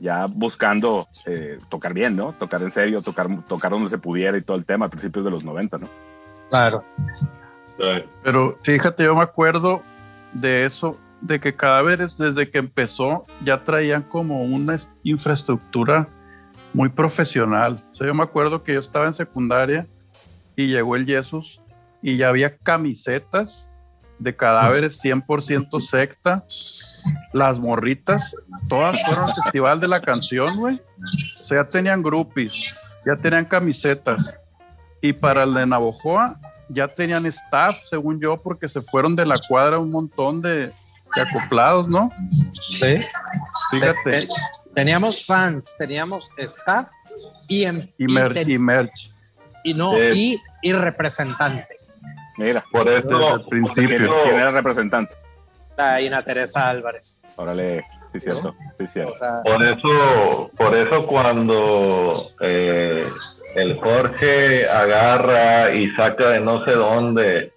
ya 0.00 0.26
buscando 0.26 1.06
eh, 1.28 1.60
tocar 1.68 1.94
bien, 1.94 2.16
¿no? 2.16 2.32
Tocar 2.32 2.62
en 2.62 2.72
serio, 2.72 3.00
tocar, 3.00 3.28
tocar 3.46 3.70
donde 3.70 3.88
se 3.88 3.98
pudiera 3.98 4.36
y 4.36 4.42
todo 4.42 4.56
el 4.56 4.64
tema 4.64 4.86
a 4.86 4.90
principios 4.90 5.24
de 5.24 5.30
los 5.30 5.44
90, 5.44 5.78
¿no? 5.78 5.88
Claro. 6.50 6.84
Pero 8.24 8.52
fíjate, 8.64 9.04
yo 9.04 9.14
me 9.14 9.22
acuerdo 9.22 9.84
de 10.32 10.66
eso, 10.66 10.96
de 11.20 11.40
que 11.40 11.54
Cadáveres 11.54 12.18
desde 12.18 12.50
que 12.50 12.58
empezó 12.58 13.26
ya 13.44 13.62
traían 13.62 14.02
como 14.02 14.42
una 14.42 14.76
infraestructura 15.02 16.08
muy 16.72 16.88
profesional. 16.88 17.82
O 17.92 17.94
sea, 17.94 18.06
yo 18.06 18.14
me 18.14 18.22
acuerdo 18.22 18.62
que 18.62 18.74
yo 18.74 18.80
estaba 18.80 19.06
en 19.06 19.14
secundaria 19.14 19.86
y 20.54 20.66
llegó 20.66 20.96
el 20.96 21.06
Jesús 21.06 21.60
y 22.02 22.16
ya 22.16 22.28
había 22.28 22.56
camisetas 22.56 23.70
de 24.18 24.34
cadáveres 24.34 25.02
100% 25.02 25.80
secta. 25.80 26.44
Las 27.32 27.58
morritas, 27.58 28.34
todas 28.68 29.00
fueron 29.02 29.24
al 29.24 29.34
festival 29.44 29.80
de 29.80 29.88
la 29.88 30.00
canción, 30.00 30.56
güey. 30.58 30.80
O 31.42 31.46
sea, 31.46 31.62
ya 31.62 31.70
tenían 31.70 32.02
groupies, 32.02 32.74
ya 33.06 33.14
tenían 33.14 33.44
camisetas. 33.44 34.34
Y 35.00 35.12
para 35.12 35.44
el 35.44 35.54
de 35.54 35.66
Navojoa, 35.66 36.34
ya 36.68 36.88
tenían 36.88 37.26
staff, 37.26 37.76
según 37.88 38.20
yo, 38.20 38.42
porque 38.42 38.68
se 38.68 38.82
fueron 38.82 39.14
de 39.14 39.26
la 39.26 39.36
cuadra 39.48 39.78
un 39.78 39.90
montón 39.90 40.40
de, 40.40 40.72
acoplados, 41.20 41.88
¿no? 41.88 42.10
Sí. 42.30 42.98
Fíjate. 43.70 44.26
teníamos 44.74 45.24
fans, 45.24 45.74
teníamos 45.78 46.30
staff 46.38 46.88
y, 47.48 47.64
en, 47.64 47.92
y, 47.98 48.06
merch, 48.06 48.48
y, 48.48 48.58
merch. 48.58 49.12
y 49.64 49.74
no, 49.74 49.92
y, 50.12 50.40
y 50.62 50.72
representante. 50.72 51.76
Mira, 52.38 52.62
por 52.70 52.88
eso 52.88 53.28
al 53.34 53.44
principio. 53.46 54.22
¿Quién 54.22 54.36
era 54.36 54.48
el 54.48 54.54
representante? 54.54 55.16
La 55.76 56.00
Ina 56.00 56.22
Teresa 56.22 56.70
Álvarez. 56.70 57.22
Órale, 57.36 57.84
sí, 58.12 58.20
cierto, 58.20 58.54
sí, 58.78 58.86
cierto. 58.86 59.12
O 59.12 59.14
sea, 59.14 59.42
Por 59.42 59.62
eso, 59.62 60.50
por 60.56 60.76
eso 60.76 61.06
cuando 61.06 62.12
eh, 62.40 63.08
el 63.56 63.78
Jorge 63.78 64.54
agarra 64.74 65.74
y 65.74 65.90
saca 65.92 66.28
de 66.28 66.40
no 66.40 66.64
sé 66.64 66.72
dónde 66.72 67.52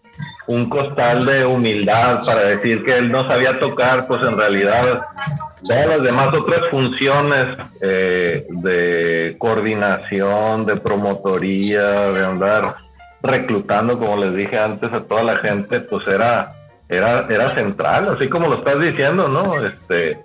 un 0.50 0.68
costal 0.68 1.28
de 1.28 1.46
humildad 1.46 2.26
para 2.26 2.44
decir 2.44 2.84
que 2.84 2.98
él 2.98 3.12
no 3.12 3.24
sabía 3.24 3.60
tocar, 3.60 4.08
pues 4.08 4.28
en 4.28 4.36
realidad 4.36 5.02
todas 5.64 5.86
las 5.86 6.02
demás 6.02 6.34
otras 6.34 6.66
funciones 6.72 7.56
eh, 7.80 8.48
de 8.50 9.36
coordinación, 9.38 10.66
de 10.66 10.78
promotoría, 10.78 11.84
de 11.84 12.26
andar 12.26 12.78
reclutando, 13.22 14.00
como 14.00 14.18
les 14.18 14.36
dije 14.36 14.58
antes, 14.58 14.92
a 14.92 15.02
toda 15.02 15.22
la 15.22 15.36
gente, 15.36 15.82
pues 15.82 16.08
era, 16.08 16.52
era, 16.88 17.28
era 17.30 17.46
central, 17.46 18.16
así 18.16 18.28
como 18.28 18.48
lo 18.48 18.56
estás 18.56 18.80
diciendo, 18.80 19.28
¿no? 19.28 19.46
Este, 19.46 20.18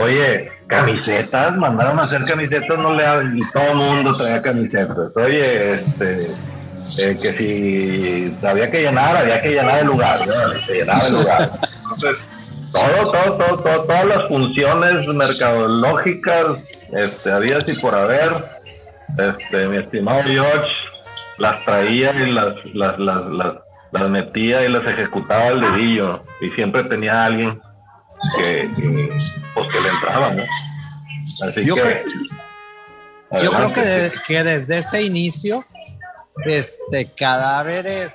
oye, 0.00 0.50
camisetas, 0.68 1.56
mandaron 1.56 1.98
a 1.98 2.02
hacer 2.02 2.24
camisetas, 2.24 2.78
no 2.78 2.94
le 2.94 3.04
y 3.36 3.50
todo 3.50 3.70
el 3.70 3.76
mundo 3.76 4.12
traía 4.12 4.40
camisetas. 4.40 5.16
Oye, 5.16 5.74
este, 5.74 6.28
eh, 6.98 7.14
que 7.20 7.32
si 8.38 8.46
había 8.46 8.70
que 8.70 8.82
llenar, 8.82 9.16
había 9.16 9.40
que 9.40 9.50
llenar 9.50 9.78
el 9.80 9.86
lugar, 9.86 10.26
¿no? 10.26 10.32
Se 10.58 10.74
llenaba 10.74 11.06
el 11.06 11.12
lugar. 11.14 11.50
Entonces, 11.82 12.24
todo, 12.72 13.10
todo, 13.12 13.36
todo, 13.36 13.58
todo, 13.62 13.82
todas 13.84 14.04
las 14.06 14.28
funciones 14.28 15.06
mercadológicas, 15.08 16.64
este, 16.92 17.32
había 17.32 17.58
y 17.66 17.72
por 17.74 17.94
haber, 17.94 18.32
este, 19.08 19.68
mi 19.68 19.78
estimado 19.78 20.22
George, 20.24 20.68
las 21.38 21.64
traía 21.64 22.12
y 22.12 22.30
las, 22.32 22.64
las, 22.74 22.98
las, 22.98 23.26
las, 23.26 23.54
las 23.92 24.10
metía 24.10 24.64
y 24.64 24.68
las 24.68 24.86
ejecutaba 24.86 25.48
al 25.48 25.60
dedillo. 25.60 26.20
Y 26.40 26.50
siempre 26.50 26.84
tenía 26.84 27.24
alguien 27.24 27.60
que, 28.36 28.68
que, 28.76 29.08
pues, 29.54 29.66
que 29.72 29.80
le 29.80 29.88
entraba, 29.88 30.34
¿no? 30.34 30.42
Así 31.48 31.64
Yo 31.64 31.74
que. 31.76 31.82
creo- 31.82 32.04
yo 33.40 33.50
creo 33.50 33.72
que, 33.72 33.80
de- 33.80 34.12
que 34.28 34.44
desde 34.44 34.78
ese 34.78 35.02
inicio, 35.02 35.64
este 36.46 37.10
cadáveres 37.12 38.12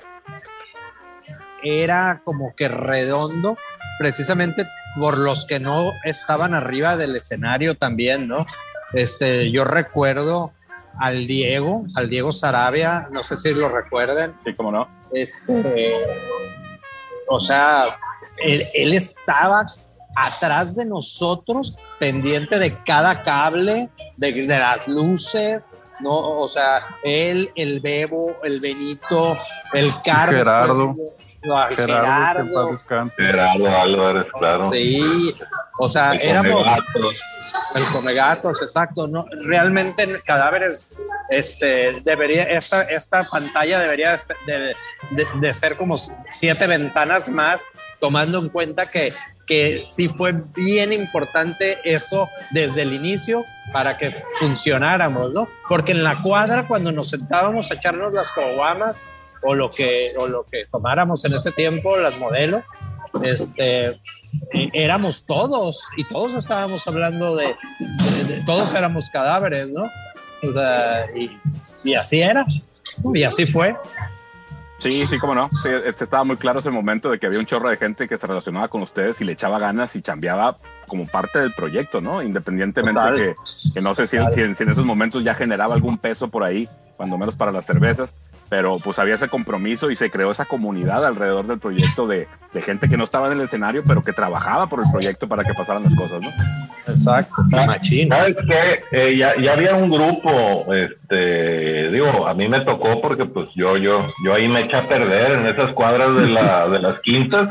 era 1.62 2.22
como 2.24 2.54
que 2.54 2.68
redondo, 2.68 3.56
precisamente 3.98 4.64
por 4.98 5.18
los 5.18 5.44
que 5.44 5.60
no 5.60 5.92
estaban 6.04 6.54
arriba 6.54 6.96
del 6.96 7.16
escenario 7.16 7.74
también, 7.74 8.28
¿no? 8.28 8.46
Este, 8.92 9.50
yo 9.50 9.64
recuerdo 9.64 10.50
al 10.98 11.26
Diego, 11.26 11.84
al 11.94 12.10
Diego 12.10 12.32
Sarabia, 12.32 13.08
no 13.12 13.22
sé 13.22 13.36
si 13.36 13.54
lo 13.54 13.68
recuerden, 13.68 14.34
Sí, 14.44 14.54
cómo 14.54 14.72
no. 14.72 14.88
este, 15.12 15.94
o 17.28 17.40
sea, 17.40 17.84
él, 18.38 18.64
él 18.74 18.94
estaba 18.94 19.64
atrás 20.16 20.74
de 20.74 20.84
nosotros, 20.86 21.76
pendiente 22.00 22.58
de 22.58 22.74
cada 22.84 23.22
cable, 23.22 23.90
de, 24.16 24.32
de 24.32 24.58
las 24.58 24.88
luces, 24.88 25.66
no, 26.02 26.12
o 26.12 26.48
sea, 26.48 26.80
él, 27.04 27.50
el 27.54 27.80
Bebo, 27.80 28.36
el 28.44 28.60
Benito, 28.60 29.36
el 29.72 29.92
Carlos, 30.02 30.36
Gerardo. 30.38 30.96
no, 31.42 31.66
Gerardo, 31.74 32.68
Gerardo. 32.76 33.10
Gerardo 33.16 33.66
Álvarez, 33.80 34.26
claro. 34.38 34.70
sí, 34.70 35.34
o 35.78 35.88
sea, 35.88 36.10
El 36.12 36.20
éramos 36.20 36.52
Comegato. 36.64 37.10
el 37.76 37.82
Comegatos, 37.92 38.62
exacto, 38.62 39.06
no, 39.08 39.24
realmente 39.44 40.02
en 40.02 40.14
cadáveres, 40.26 40.90
este, 41.30 41.92
debería, 42.04 42.42
esta, 42.44 42.82
esta 42.82 43.24
pantalla 43.30 43.78
debería 43.78 44.16
de, 44.46 44.74
de- 45.12 45.26
de 45.34 45.54
ser 45.54 45.76
como 45.76 45.96
siete 46.30 46.66
ventanas 46.66 47.30
más, 47.30 47.70
tomando 47.98 48.38
en 48.38 48.48
cuenta 48.50 48.82
que, 48.84 49.10
que 49.50 49.82
sí 49.84 50.06
fue 50.06 50.32
bien 50.54 50.92
importante 50.92 51.78
eso 51.82 52.28
desde 52.52 52.82
el 52.82 52.92
inicio 52.92 53.44
para 53.72 53.98
que 53.98 54.12
funcionáramos, 54.38 55.32
¿no? 55.32 55.48
Porque 55.68 55.90
en 55.90 56.04
la 56.04 56.22
cuadra, 56.22 56.68
cuando 56.68 56.92
nos 56.92 57.10
sentábamos 57.10 57.68
a 57.70 57.74
echarnos 57.74 58.12
las 58.12 58.30
coguamas 58.30 59.02
o 59.42 59.56
lo 59.56 59.68
que, 59.68 60.12
o 60.20 60.28
lo 60.28 60.44
que 60.44 60.66
tomáramos 60.70 61.24
en 61.24 61.34
ese 61.34 61.50
tiempo, 61.50 61.96
las 61.96 62.16
modelos, 62.18 62.62
este, 63.24 63.86
eh, 63.88 63.98
éramos 64.72 65.26
todos 65.26 65.88
y 65.96 66.04
todos 66.04 66.34
estábamos 66.34 66.86
hablando 66.86 67.34
de, 67.34 67.46
de- 67.48 68.24
de- 68.36 68.44
todos 68.44 68.72
éramos 68.74 69.10
cadáveres, 69.10 69.66
¿no? 69.68 69.82
O 70.48 70.52
sea, 70.52 71.06
y, 71.16 71.28
y 71.82 71.94
así 71.94 72.20
era, 72.22 72.46
y 73.14 73.22
así 73.24 73.46
fue. 73.46 73.74
Sí, 74.80 75.06
sí, 75.06 75.18
cómo 75.18 75.34
no. 75.34 75.48
Sí, 75.50 75.68
este, 75.84 76.04
estaba 76.04 76.24
muy 76.24 76.38
claro 76.38 76.58
ese 76.58 76.70
momento 76.70 77.10
de 77.10 77.18
que 77.18 77.26
había 77.26 77.38
un 77.38 77.44
chorro 77.44 77.68
de 77.68 77.76
gente 77.76 78.08
que 78.08 78.16
se 78.16 78.26
relacionaba 78.26 78.68
con 78.68 78.80
ustedes 78.80 79.20
y 79.20 79.24
le 79.24 79.32
echaba 79.32 79.58
ganas 79.58 79.94
y 79.94 80.00
chambeaba 80.00 80.56
como 80.90 81.06
parte 81.06 81.38
del 81.38 81.52
proyecto, 81.52 82.00
¿no? 82.00 82.20
Independientemente 82.20 83.00
Total. 83.00 83.14
que, 83.14 83.34
que 83.74 83.80
no 83.80 83.94
sé 83.94 84.08
si, 84.08 84.18
si 84.32 84.40
en, 84.42 84.56
si 84.56 84.64
en 84.64 84.70
esos 84.70 84.84
momentos 84.84 85.22
ya 85.22 85.34
generaba 85.34 85.72
algún 85.72 85.96
peso 85.96 86.28
por 86.28 86.42
ahí, 86.42 86.68
cuando 86.96 87.16
menos 87.16 87.36
para 87.36 87.52
las 87.52 87.64
cervezas, 87.64 88.16
pero 88.50 88.76
pues 88.82 88.98
había 88.98 89.14
ese 89.14 89.28
compromiso 89.28 89.90
y 89.90 89.96
se 89.96 90.10
creó 90.10 90.32
esa 90.32 90.44
comunidad 90.44 91.06
alrededor 91.06 91.46
del 91.46 91.60
proyecto 91.60 92.08
de, 92.08 92.26
de 92.52 92.62
gente 92.62 92.90
que 92.90 92.96
no 92.96 93.04
estaba 93.04 93.28
en 93.28 93.34
el 93.34 93.40
escenario, 93.42 93.82
pero 93.86 94.02
que 94.02 94.12
trabajaba 94.12 94.68
por 94.68 94.80
el 94.80 94.90
proyecto 94.92 95.28
para 95.28 95.44
que 95.44 95.54
pasaran 95.54 95.82
las 95.82 95.96
cosas, 95.96 96.20
¿no? 96.20 96.28
Exacto. 96.88 97.42
¿Sabes 97.48 97.88
qué? 97.88 98.82
Eh, 98.90 99.16
ya, 99.16 99.40
ya 99.40 99.52
había 99.52 99.76
un 99.76 99.90
grupo, 99.90 100.74
este, 100.74 101.90
digo, 101.90 102.26
a 102.26 102.34
mí 102.34 102.48
me 102.48 102.60
tocó 102.62 103.00
porque 103.00 103.24
pues 103.24 103.48
yo, 103.54 103.76
yo, 103.76 104.00
yo 104.24 104.34
ahí 104.34 104.48
me 104.48 104.62
eché 104.64 104.76
a 104.76 104.88
perder 104.88 105.32
en 105.32 105.46
esas 105.46 105.72
cuadras 105.72 106.14
de, 106.16 106.26
la, 106.26 106.68
de 106.68 106.80
las 106.80 107.00
quintas. 107.00 107.50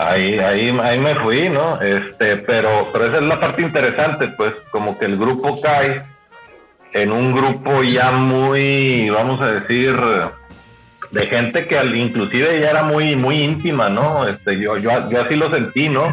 Ahí, 0.00 0.38
ahí, 0.38 0.70
ahí 0.82 0.98
me 0.98 1.14
fui, 1.16 1.50
¿no? 1.50 1.78
Este, 1.78 2.38
pero, 2.38 2.88
pero 2.90 3.06
esa 3.06 3.18
es 3.18 3.22
la 3.22 3.38
parte 3.38 3.60
interesante, 3.60 4.28
pues, 4.28 4.54
como 4.70 4.98
que 4.98 5.04
el 5.04 5.18
grupo 5.18 5.60
cae 5.60 6.00
en 6.94 7.12
un 7.12 7.34
grupo 7.34 7.82
ya 7.82 8.10
muy, 8.10 9.10
vamos 9.10 9.44
a 9.44 9.52
decir, 9.52 9.94
de 11.12 11.26
gente 11.26 11.66
que 11.66 11.84
inclusive 11.96 12.60
ya 12.60 12.70
era 12.70 12.82
muy, 12.82 13.14
muy 13.14 13.42
íntima, 13.42 13.90
¿no? 13.90 14.24
Este, 14.24 14.58
yo, 14.58 14.78
yo, 14.78 15.10
yo 15.10 15.20
así 15.20 15.36
lo 15.36 15.52
sentí, 15.52 15.90
¿no? 15.90 16.04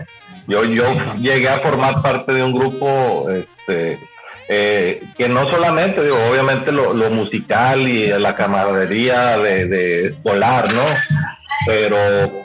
Yo, 0.49 0.65
yo 0.65 0.91
llegué 1.15 1.47
a 1.47 1.59
formar 1.59 2.01
parte 2.01 2.33
de 2.33 2.43
un 2.43 2.51
grupo 2.51 3.29
este, 3.29 3.99
eh, 4.49 5.01
que 5.17 5.29
no 5.29 5.49
solamente, 5.49 6.03
digo, 6.03 6.17
obviamente 6.29 6.73
lo, 6.73 6.93
lo 6.93 7.09
musical 7.11 7.87
y 7.87 8.05
la 8.05 8.35
camaradería 8.35 9.37
de, 9.37 9.67
de 9.69 10.07
escolar, 10.07 10.73
¿no? 10.73 10.83
Pero, 11.65 11.99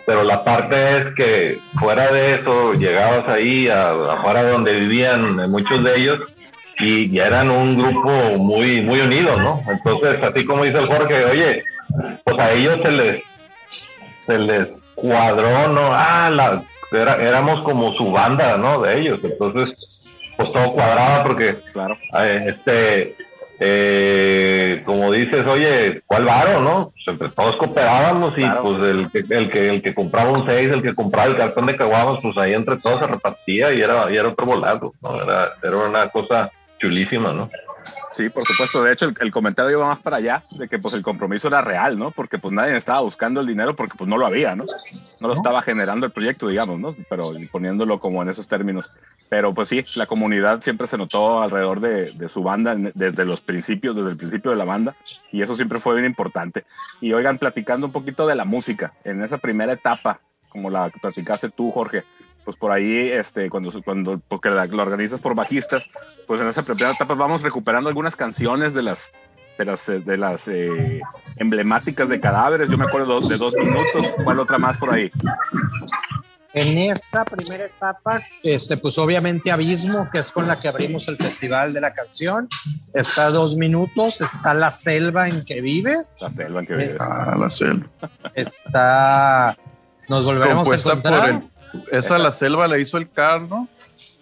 pero 0.06 0.24
la 0.24 0.42
parte 0.42 0.98
es 0.98 1.14
que 1.14 1.58
fuera 1.74 2.10
de 2.12 2.36
eso, 2.36 2.72
llegabas 2.72 3.28
ahí, 3.28 3.68
a, 3.68 3.90
afuera 3.90 4.42
donde 4.44 4.72
vivían 4.72 5.50
muchos 5.50 5.82
de 5.84 5.96
ellos, 5.96 6.20
y 6.78 7.10
ya 7.10 7.26
eran 7.26 7.50
un 7.50 7.76
grupo 7.78 8.10
muy, 8.38 8.80
muy 8.80 9.00
unido, 9.00 9.36
¿no? 9.36 9.62
Entonces, 9.68 10.22
así 10.22 10.44
como 10.44 10.64
dice 10.64 10.78
el 10.78 10.86
Jorge, 10.86 11.24
oye, 11.26 11.62
pues 12.24 12.38
a 12.38 12.50
ellos 12.52 12.80
se 12.82 12.90
les, 12.90 13.22
se 14.26 14.38
les 14.38 14.68
cuadró, 14.94 15.68
¿no? 15.68 15.92
Ah, 15.92 16.30
la, 16.30 16.62
era- 16.90 17.16
éramos 17.22 17.60
como 17.62 17.92
su 17.92 18.10
banda, 18.10 18.56
¿no? 18.56 18.80
De 18.80 18.98
ellos. 19.00 19.20
Entonces, 19.22 19.74
pues 20.36 20.50
todo 20.50 20.72
cuadraba 20.72 21.22
porque 21.22 21.56
Claro. 21.72 21.96
eh, 22.18 22.46
este 22.56 23.14
eh, 23.64 24.82
como 24.84 25.12
dices, 25.12 25.46
oye, 25.46 26.02
¿cuál 26.06 26.24
varo, 26.24 26.60
no? 26.60 26.84
Pues 26.92 27.06
entre 27.08 27.28
todos 27.28 27.56
cooperábamos 27.56 28.32
y 28.36 28.42
Claro. 28.42 28.62
pues 28.62 28.82
el 28.82 29.10
que, 29.10 29.18
el 29.34 29.50
que 29.50 29.68
el 29.68 29.82
que 29.82 29.94
compraba 29.94 30.30
un 30.32 30.44
6, 30.44 30.70
el 30.72 30.82
que 30.82 30.94
compraba 30.96 31.28
el 31.30 31.36
cartón 31.36 31.66
de 31.66 31.76
caguamas, 31.76 32.18
pues 32.20 32.36
ahí 32.38 32.54
entre 32.54 32.76
todos 32.78 32.98
se 32.98 33.06
repartía 33.06 33.72
y 33.72 33.80
era, 33.80 34.10
y 34.10 34.16
era 34.16 34.28
otro 34.30 34.46
volado, 34.46 34.92
¿no? 35.00 35.22
Era, 35.22 35.52
era 35.62 35.76
una 35.76 36.08
cosa 36.08 36.50
chulísima, 36.80 37.32
¿no? 37.32 37.48
Sí, 38.12 38.28
por 38.30 38.44
supuesto. 38.44 38.82
De 38.82 38.92
hecho, 38.92 39.06
el, 39.06 39.14
el 39.20 39.30
comentario 39.30 39.72
iba 39.78 39.86
más 39.86 40.00
para 40.00 40.16
allá 40.18 40.42
de 40.58 40.68
que 40.68 40.78
pues 40.78 40.94
el 40.94 41.02
compromiso 41.02 41.48
era 41.48 41.62
real, 41.62 41.98
¿no? 41.98 42.10
Porque 42.10 42.38
pues 42.38 42.52
nadie 42.52 42.76
estaba 42.76 43.00
buscando 43.00 43.40
el 43.40 43.46
dinero 43.46 43.74
porque 43.76 43.94
pues 43.96 44.08
no 44.08 44.16
lo 44.18 44.26
había, 44.26 44.54
¿no? 44.56 44.64
No 45.22 45.28
lo 45.28 45.34
estaba 45.34 45.62
generando 45.62 46.04
el 46.04 46.12
proyecto, 46.12 46.48
digamos, 46.48 46.80
¿no? 46.80 46.96
Pero 47.08 47.30
poniéndolo 47.50 48.00
como 48.00 48.22
en 48.22 48.28
esos 48.28 48.48
términos. 48.48 48.90
Pero 49.28 49.54
pues 49.54 49.68
sí, 49.68 49.84
la 49.96 50.06
comunidad 50.06 50.60
siempre 50.62 50.88
se 50.88 50.98
notó 50.98 51.40
alrededor 51.40 51.80
de, 51.80 52.10
de 52.10 52.28
su 52.28 52.42
banda 52.42 52.74
desde 52.76 53.24
los 53.24 53.40
principios, 53.40 53.94
desde 53.94 54.10
el 54.10 54.16
principio 54.16 54.50
de 54.50 54.56
la 54.56 54.64
banda. 54.64 54.94
Y 55.30 55.42
eso 55.42 55.54
siempre 55.54 55.78
fue 55.78 55.94
bien 55.94 56.06
importante. 56.06 56.64
Y 57.00 57.12
oigan, 57.12 57.38
platicando 57.38 57.86
un 57.86 57.92
poquito 57.92 58.26
de 58.26 58.34
la 58.34 58.44
música, 58.44 58.94
en 59.04 59.22
esa 59.22 59.38
primera 59.38 59.72
etapa, 59.72 60.20
como 60.48 60.68
la 60.68 60.90
que 60.90 60.98
platicaste 60.98 61.50
tú, 61.50 61.70
Jorge, 61.70 62.04
pues 62.44 62.56
por 62.56 62.72
ahí, 62.72 63.08
este, 63.10 63.48
cuando, 63.48 63.70
cuando 63.82 64.20
porque 64.28 64.50
la, 64.50 64.66
lo 64.66 64.82
organizas 64.82 65.22
por 65.22 65.34
bajistas, 65.34 65.88
pues 66.26 66.40
en 66.40 66.48
esa 66.48 66.62
primera 66.62 66.90
etapa 66.90 67.14
vamos 67.14 67.42
recuperando 67.42 67.88
algunas 67.88 68.16
canciones 68.16 68.74
de 68.74 68.82
las 68.82 69.12
de 69.58 69.64
las, 69.64 69.88
eh, 69.88 70.00
de 70.00 70.16
las 70.16 70.48
eh, 70.48 71.00
emblemáticas 71.36 72.08
de 72.08 72.18
cadáveres. 72.20 72.68
Yo 72.70 72.78
me 72.78 72.84
acuerdo 72.86 73.20
de 73.20 73.36
dos 73.36 73.54
minutos. 73.54 74.14
¿Cuál 74.24 74.40
otra 74.40 74.58
más 74.58 74.76
por 74.78 74.92
ahí? 74.92 75.10
En 76.54 76.76
esa 76.76 77.24
primera 77.24 77.64
etapa, 77.64 78.18
este, 78.42 78.76
pues 78.76 78.98
obviamente 78.98 79.50
Abismo, 79.50 80.10
que 80.12 80.18
es 80.18 80.30
con 80.30 80.46
la 80.46 80.60
que 80.60 80.68
abrimos 80.68 81.08
el 81.08 81.16
festival 81.16 81.72
de 81.72 81.80
la 81.80 81.94
canción, 81.94 82.46
está 82.92 83.30
dos 83.30 83.56
minutos, 83.56 84.20
está 84.20 84.52
La 84.52 84.70
Selva 84.70 85.28
en 85.30 85.46
que 85.46 85.62
vives, 85.62 86.10
La 86.20 86.28
selva 86.28 86.60
en 86.60 86.66
que 86.66 86.74
vives. 86.74 86.96
Ah, 87.00 87.34
la 87.38 87.48
selva. 87.48 87.86
está 88.34 89.56
Nos 90.08 90.26
volveremos 90.26 90.68
a 90.68 90.76
Compuesta 90.76 91.00
por 91.02 91.12
encontrar. 91.12 91.30
el. 91.30 91.84
Esa 91.90 92.18
la 92.18 92.30
selva 92.30 92.68
la 92.68 92.78
hizo 92.78 92.98
el 92.98 93.10
Car, 93.10 93.40
¿no? 93.40 93.66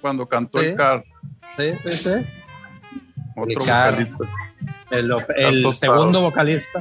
Cuando 0.00 0.24
cantó 0.28 0.60
Sí. 0.60 0.66
el 0.66 0.76
Car. 0.76 1.02
Sí, 1.50 1.72
sí, 1.78 1.92
sí. 1.94 2.10
Otro. 3.34 3.58
El, 4.90 5.72
segundo 5.74 6.20
vocalista. 6.22 6.80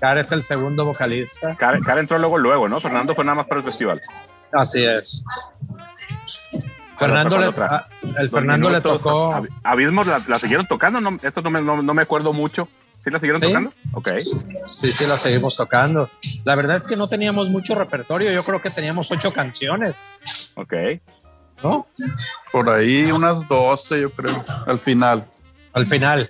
Car 0.00 0.18
es 0.18 0.30
el 0.32 0.44
segundo 0.44 0.84
vocalista. 0.84 1.56
Karen, 1.56 1.82
Karen 1.82 2.00
entró 2.02 2.18
luego, 2.18 2.38
luego, 2.38 2.68
¿no? 2.68 2.78
Fernando 2.78 3.14
fue 3.14 3.24
nada 3.24 3.36
más 3.36 3.46
para 3.46 3.58
el 3.60 3.64
festival. 3.64 4.00
Así 4.52 4.84
es. 4.84 5.24
Fernando, 6.96 7.36
¿Cuál 7.36 7.54
le, 7.56 7.62
a- 7.64 7.88
el 8.20 8.30
Fernando 8.30 8.70
le 8.70 8.80
tocó. 8.80 9.32
Ab- 9.32 9.48
Abismos 9.62 10.06
la, 10.06 10.18
la 10.28 10.38
siguieron 10.38 10.66
tocando, 10.66 11.00
no, 11.00 11.16
esto 11.22 11.42
no 11.42 11.50
me, 11.50 11.60
no, 11.60 11.80
no 11.82 11.94
me 11.94 12.02
acuerdo 12.02 12.32
mucho. 12.32 12.68
¿Sí 13.00 13.10
la 13.10 13.20
siguieron 13.20 13.40
Sí. 13.40 13.48
tocando? 13.48 13.72
Ok. 13.92 14.08
Sí, 14.66 14.90
sí, 14.92 15.06
la 15.06 15.16
seguimos 15.16 15.56
tocando. 15.56 16.10
La 16.44 16.56
verdad 16.56 16.76
es 16.76 16.88
que 16.88 16.96
no 16.96 17.06
teníamos 17.08 17.48
mucho 17.48 17.76
repertorio. 17.76 18.32
Yo 18.32 18.42
creo 18.44 18.60
que 18.60 18.70
teníamos 18.70 19.10
ocho 19.12 19.32
canciones, 19.32 19.94
Ok. 20.56 20.74
¿no? 21.62 21.86
Por 22.52 22.68
ahí 22.70 23.10
unas 23.12 23.46
12, 23.46 24.00
yo 24.00 24.10
creo, 24.12 24.34
al 24.66 24.80
final. 24.80 25.24
Al 25.72 25.86
final. 25.86 26.28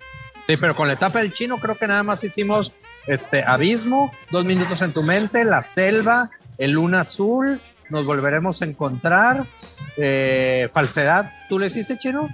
Sí, 0.48 0.56
pero 0.56 0.74
con 0.74 0.88
la 0.88 0.94
etapa 0.94 1.18
del 1.18 1.34
chino 1.34 1.58
creo 1.58 1.76
que 1.76 1.86
nada 1.86 2.02
más 2.02 2.24
hicimos 2.24 2.74
este 3.06 3.44
Abismo, 3.46 4.10
Dos 4.30 4.46
Minutos 4.46 4.80
en 4.80 4.94
tu 4.94 5.02
Mente, 5.02 5.44
La 5.44 5.60
Selva, 5.60 6.30
El 6.56 6.72
Luna 6.72 7.00
Azul, 7.00 7.60
Nos 7.90 8.06
Volveremos 8.06 8.62
a 8.62 8.64
Encontrar, 8.64 9.44
eh, 9.98 10.70
Falsedad. 10.72 11.30
¿Tú 11.50 11.58
le 11.58 11.66
hiciste, 11.66 11.98
chino? 11.98 12.30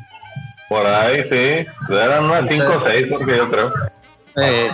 Por 0.68 0.86
ahí, 0.86 1.24
sí. 1.24 1.92
Eran 1.92 2.26
unas. 2.26 2.48
5 2.48 2.64
o 2.64 2.86
6, 2.86 3.06
porque 3.10 3.36
yo 3.36 3.50
creo. 3.50 3.72
Eh, 4.36 4.70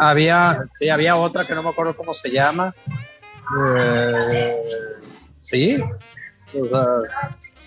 había, 0.00 0.64
sí, 0.72 0.88
había 0.88 1.14
otra 1.14 1.44
que 1.44 1.54
no 1.54 1.62
me 1.62 1.68
acuerdo 1.68 1.96
cómo 1.96 2.12
se 2.12 2.28
llama. 2.32 2.74
Eh, 3.76 4.56
sí. 5.42 5.80
O 6.60 6.66
sea, 6.66 6.86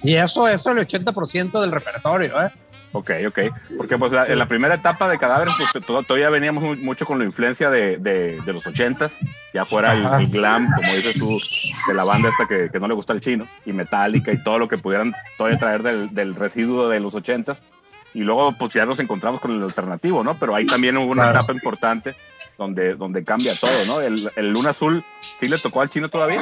y 0.03 0.15
eso, 0.17 0.47
eso 0.49 0.71
el 0.71 0.79
80% 0.79 1.61
del 1.61 1.71
repertorio, 1.71 2.43
¿eh? 2.43 2.51
Ok, 2.97 3.11
ok. 3.27 3.39
Porque 3.75 3.97
pues 3.97 4.13
la- 4.13 4.25
en 4.25 4.39
la 4.39 4.47
primera 4.47 4.75
etapa 4.75 5.09
de 5.09 5.17
Cadáveres, 5.17 5.53
pues 5.57 5.85
to- 5.85 6.03
todavía 6.03 6.29
veníamos 6.29 6.63
mu- 6.63 6.75
mucho 6.77 7.05
con 7.05 7.19
la 7.19 7.25
influencia 7.25 7.69
de, 7.69 7.97
de, 7.97 8.39
de 8.39 8.53
los 8.53 8.65
ochentas, 8.65 9.19
ya 9.53 9.65
fuera 9.65 9.93
el, 9.93 10.21
el 10.21 10.29
glam, 10.31 10.71
como 10.73 10.93
dices 10.93 11.15
tú, 11.19 11.39
de 11.89 11.93
la 11.93 12.05
banda 12.05 12.29
esta 12.29 12.45
que, 12.47 12.69
que 12.71 12.79
no 12.79 12.87
le 12.87 12.93
gusta 12.93 13.11
el 13.11 13.19
chino, 13.19 13.45
y 13.65 13.73
Metallica 13.73 14.31
y 14.31 14.41
todo 14.41 14.59
lo 14.59 14.69
que 14.69 14.77
pudieran 14.77 15.13
todavía 15.37 15.59
traer 15.59 15.83
del, 15.83 16.13
del 16.15 16.35
residuo 16.35 16.87
de 16.87 17.01
los 17.01 17.15
ochentas. 17.15 17.63
Y 18.13 18.23
luego 18.23 18.53
pues 18.57 18.73
ya 18.73 18.85
nos 18.85 18.97
encontramos 18.99 19.41
con 19.41 19.51
el 19.51 19.61
alternativo, 19.61 20.23
¿no? 20.23 20.39
Pero 20.39 20.55
ahí 20.55 20.65
también 20.65 20.95
hubo 20.95 21.11
una 21.11 21.23
Claro. 21.23 21.39
etapa 21.39 21.51
importante 21.53 22.15
donde, 22.57 22.95
donde 22.95 23.25
cambia 23.25 23.51
todo, 23.59 23.71
¿no? 23.87 23.99
El, 23.99 24.15
el 24.37 24.51
Luna 24.53 24.69
Azul, 24.69 25.03
¿sí 25.19 25.49
le 25.49 25.57
tocó 25.57 25.81
al 25.81 25.89
chino 25.89 26.07
todavía? 26.09 26.39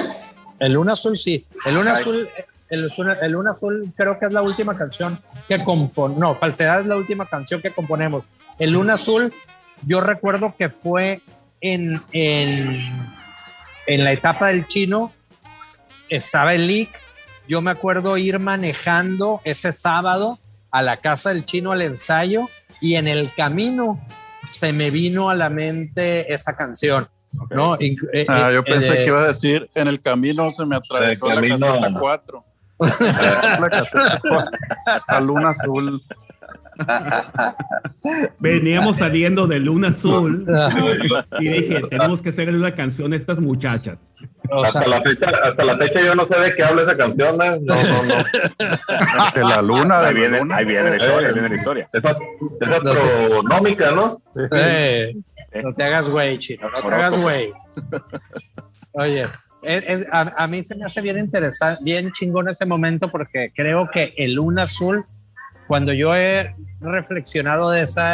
El 0.60 0.74
Luna 0.74 0.94
Azul, 0.94 1.18
sí. 1.18 1.44
El 1.66 1.74
Luna 1.74 1.96
Ay. 1.96 2.00
Azul, 2.02 2.30
el, 2.74 2.90
el 3.22 3.32
Luna 3.32 3.52
Azul 3.52 3.94
creo 3.96 4.18
que 4.20 4.26
es 4.26 4.32
la 4.32 4.42
última 4.42 4.78
canción 4.78 5.20
que 5.48 5.64
compon. 5.64 6.18
No, 6.20 6.36
Falsedad 6.36 6.82
es 6.82 6.86
la 6.88 6.96
última 6.96 7.26
canción 7.26 7.62
que 7.62 7.72
componemos. 7.72 8.24
El 8.60 8.72
Luna 8.72 8.94
Azul, 8.96 9.34
yo 9.84 10.02
recuerdo 10.02 10.56
que 10.58 10.70
fue 10.70 11.22
en, 11.62 11.94
en, 12.12 12.82
en 13.88 14.04
la 14.04 14.12
etapa 14.12 14.48
del 14.48 14.68
chino, 14.68 15.12
estaba 16.10 16.54
el 16.54 16.68
leak. 16.68 16.90
Yo 17.48 17.62
me 17.62 17.72
acuerdo 17.72 18.18
ir 18.18 18.40
manejando 18.40 19.42
ese 19.44 19.74
sábado 19.74 20.40
a 20.72 20.82
la 20.82 20.98
casa 20.98 21.30
del 21.34 21.46
chino 21.46 21.72
al 21.72 21.82
ensayo 21.82 22.48
y 22.82 22.96
en 22.96 23.08
el 23.08 23.32
camino 23.34 24.00
se 24.50 24.72
me 24.74 24.92
vino 24.92 25.30
a 25.30 25.36
la 25.36 25.50
mente 25.50 26.34
esa 26.34 26.56
canción. 26.56 27.06
¿no? 27.50 27.76
Eh, 27.80 27.96
Ah, 28.28 28.52
yo 28.52 28.60
eh, 28.60 28.64
pensé 28.64 28.92
de- 28.92 28.98
que 28.98 29.06
iba 29.08 29.22
a 29.22 29.28
decir, 29.28 29.70
en 29.76 29.88
el 29.88 30.02
camino 30.02 30.52
se 30.52 30.66
me 30.66 30.76
atravesó 30.76 31.28
la 31.28 31.36
camino. 31.36 31.58
caseta 31.60 32.00
4. 32.00 32.46
La 33.60 33.68
caseta 33.70 34.20
4. 34.22 34.52
La 35.10 35.20
luna 35.22 35.50
azul. 35.50 36.02
Veníamos 38.40 38.98
saliendo 38.98 39.46
de 39.48 39.60
Luna 39.60 39.90
Azul 39.90 40.46
y 41.40 41.48
dije, 41.48 41.82
tenemos 41.90 42.22
que 42.22 42.30
hacerle 42.30 42.58
una 42.58 42.74
canción 42.74 43.14
a 43.14 43.16
estas 43.16 43.40
muchachas. 43.40 43.98
O 44.50 44.66
sea, 44.66 44.82
Hasta 44.82 44.88
la, 44.88 45.02
fecha, 45.04 45.28
hasta 45.44 45.64
la 45.64 45.78
fecha 45.78 46.02
yo 46.02 46.16
no 46.16 46.28
sé 46.28 46.36
de 46.38 46.56
qué 46.56 46.64
habla 46.64 46.82
esa 46.84 46.98
canción. 46.98 47.42
¿eh? 47.42 47.60
No, 47.62 47.76
no, 47.76 48.04
no. 48.10 49.32
De 49.36 49.44
la 49.56 49.62
luna, 49.62 50.02
de 50.02 50.08
Ahí 50.08 50.14
viene, 50.16 50.40
luna. 50.40 50.56
ahí 50.58 50.66
viene 50.66 50.90
la 50.90 50.96
historia, 50.98 51.28
ahí 51.28 51.34
viene 51.34 51.50
la 51.50 51.56
historia. 51.56 51.90
Es, 51.94 52.06
a- 52.06 52.12
es 52.12 52.72
astronómica, 52.98 53.92
¿no? 53.92 54.22
eh, 54.52 55.16
no 55.64 55.74
te 55.76 55.84
hagas 55.84 56.10
güey, 56.10 56.40
chino, 56.40 56.70
no 56.70 56.82
te 56.90 56.96
hagas 56.96 57.22
güey. 57.22 57.54
Oye, 58.94 59.28
es- 59.66 60.08
a, 60.12 60.34
a 60.44 60.48
mí 60.48 60.64
se 60.64 60.76
me 60.76 60.86
hace 60.86 61.02
bien 61.02 61.18
interesante, 61.18 61.84
bien 61.84 62.12
chingón 62.12 62.50
ese 62.50 62.66
momento 62.66 63.10
porque 63.12 63.52
creo 63.56 63.90
que 63.92 64.14
el 64.18 64.34
Luna 64.34 64.64
Azul, 64.64 65.04
cuando 65.68 65.94
yo 65.94 66.16
he 66.16 66.54
reflexionado 66.82 67.70
de, 67.72 67.84
esa, 67.84 68.12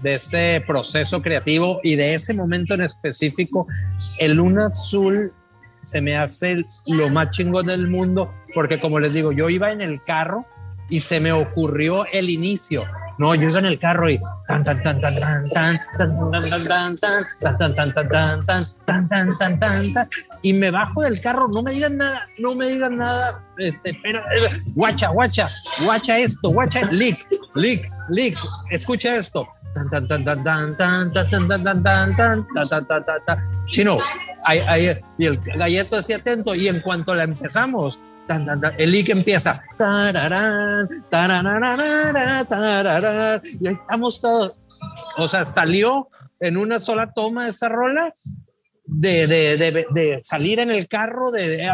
de 0.00 0.14
ese 0.14 0.62
proceso 0.66 1.20
creativo 1.22 1.80
y 1.82 1.96
de 1.96 2.14
ese 2.14 2.34
momento 2.34 2.74
en 2.74 2.82
específico, 2.82 3.66
el 4.18 4.34
Luna 4.34 4.66
Azul 4.66 5.32
se 5.82 6.00
me 6.00 6.16
hace 6.16 6.62
lo 6.86 7.08
más 7.08 7.30
chingón 7.30 7.66
del 7.66 7.88
mundo 7.88 8.32
porque 8.54 8.78
como 8.80 9.00
les 9.00 9.12
digo, 9.14 9.32
yo 9.32 9.48
iba 9.48 9.70
en 9.72 9.80
el 9.80 9.98
carro 9.98 10.44
y 10.90 11.00
se 11.00 11.18
me 11.20 11.32
ocurrió 11.32 12.04
el 12.12 12.30
inicio. 12.30 12.84
No, 13.18 13.34
yo 13.34 13.48
iba 13.48 13.58
en 13.58 13.66
el 13.66 13.78
carro 13.78 14.08
y 14.08 14.20
tan 14.46 14.64
tan 14.64 14.82
tan 14.82 15.00
tan 15.00 15.14
tan 15.18 15.42
tan 15.52 15.80
tan 15.92 16.18
tan 16.28 16.96
tan 16.98 16.98
tan 16.98 16.98
tan 16.98 17.74
tan 17.74 18.46
tan 18.46 18.64
tan 18.86 19.08
tan 19.08 19.38
tan 19.38 19.58
tan 19.58 20.08
y 20.42 20.52
me 20.52 20.70
bajo 20.70 21.02
del 21.02 21.20
carro, 21.20 21.48
no 21.48 21.62
me 21.62 21.72
digan 21.72 21.96
nada, 21.96 22.28
no 22.38 22.54
me 22.54 22.68
digan 22.68 22.96
nada, 22.96 23.44
este, 23.58 23.92
pero 24.02 24.18
eh, 24.18 24.72
guacha, 24.74 25.08
guacha, 25.08 25.48
guacha 25.84 26.18
esto, 26.18 26.50
guacha, 26.50 26.90
lick, 26.92 27.26
lick, 27.54 27.90
lick, 28.10 28.38
escucha 28.70 29.16
esto. 29.16 29.48
Chino, 33.70 33.98
ahí, 34.44 34.60
ahí, 34.66 35.00
y 35.18 35.26
el 35.26 35.40
galleto 35.40 35.96
así 35.96 36.12
atento 36.12 36.54
y 36.54 36.68
en 36.68 36.80
cuanto 36.80 37.14
la 37.14 37.24
empezamos, 37.24 38.00
tan, 38.28 38.46
tan, 38.46 38.60
tan, 38.60 38.72
el 38.78 38.92
lick 38.92 39.08
empieza, 39.08 39.60
tararán, 39.76 40.88
tarararara, 41.10 42.44
tararán, 42.44 43.42
y 43.60 43.66
ahí 43.66 43.74
estamos 43.74 44.20
todos. 44.20 44.52
O 45.16 45.26
sea, 45.26 45.44
salió 45.44 46.08
en 46.40 46.56
una 46.56 46.78
sola 46.78 47.12
toma 47.12 47.48
esa 47.48 47.68
rola 47.68 48.12
de, 48.84 49.26
de, 49.26 49.56
de, 49.56 49.86
de 49.90 50.18
salir 50.22 50.60
en 50.60 50.70
el 50.70 50.86
carro. 50.86 51.30
De, 51.32 51.48
de- 51.48 51.68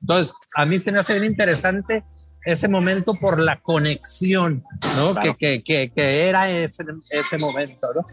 entonces, 0.00 0.34
a 0.56 0.64
mí 0.64 0.78
se 0.78 0.90
me 0.92 1.00
hace 1.00 1.18
bien 1.20 1.30
interesante 1.32 2.04
ese 2.46 2.68
momento 2.68 3.14
por 3.14 3.38
la 3.40 3.60
conexión, 3.60 4.62
¿no? 4.96 5.12
Claro. 5.12 5.36
Que, 5.38 5.62
que, 5.62 5.62
que, 5.64 5.92
que 5.94 6.28
era 6.28 6.50
ese, 6.50 6.84
ese 7.10 7.38
momento, 7.38 7.88
¿no? 7.94 8.04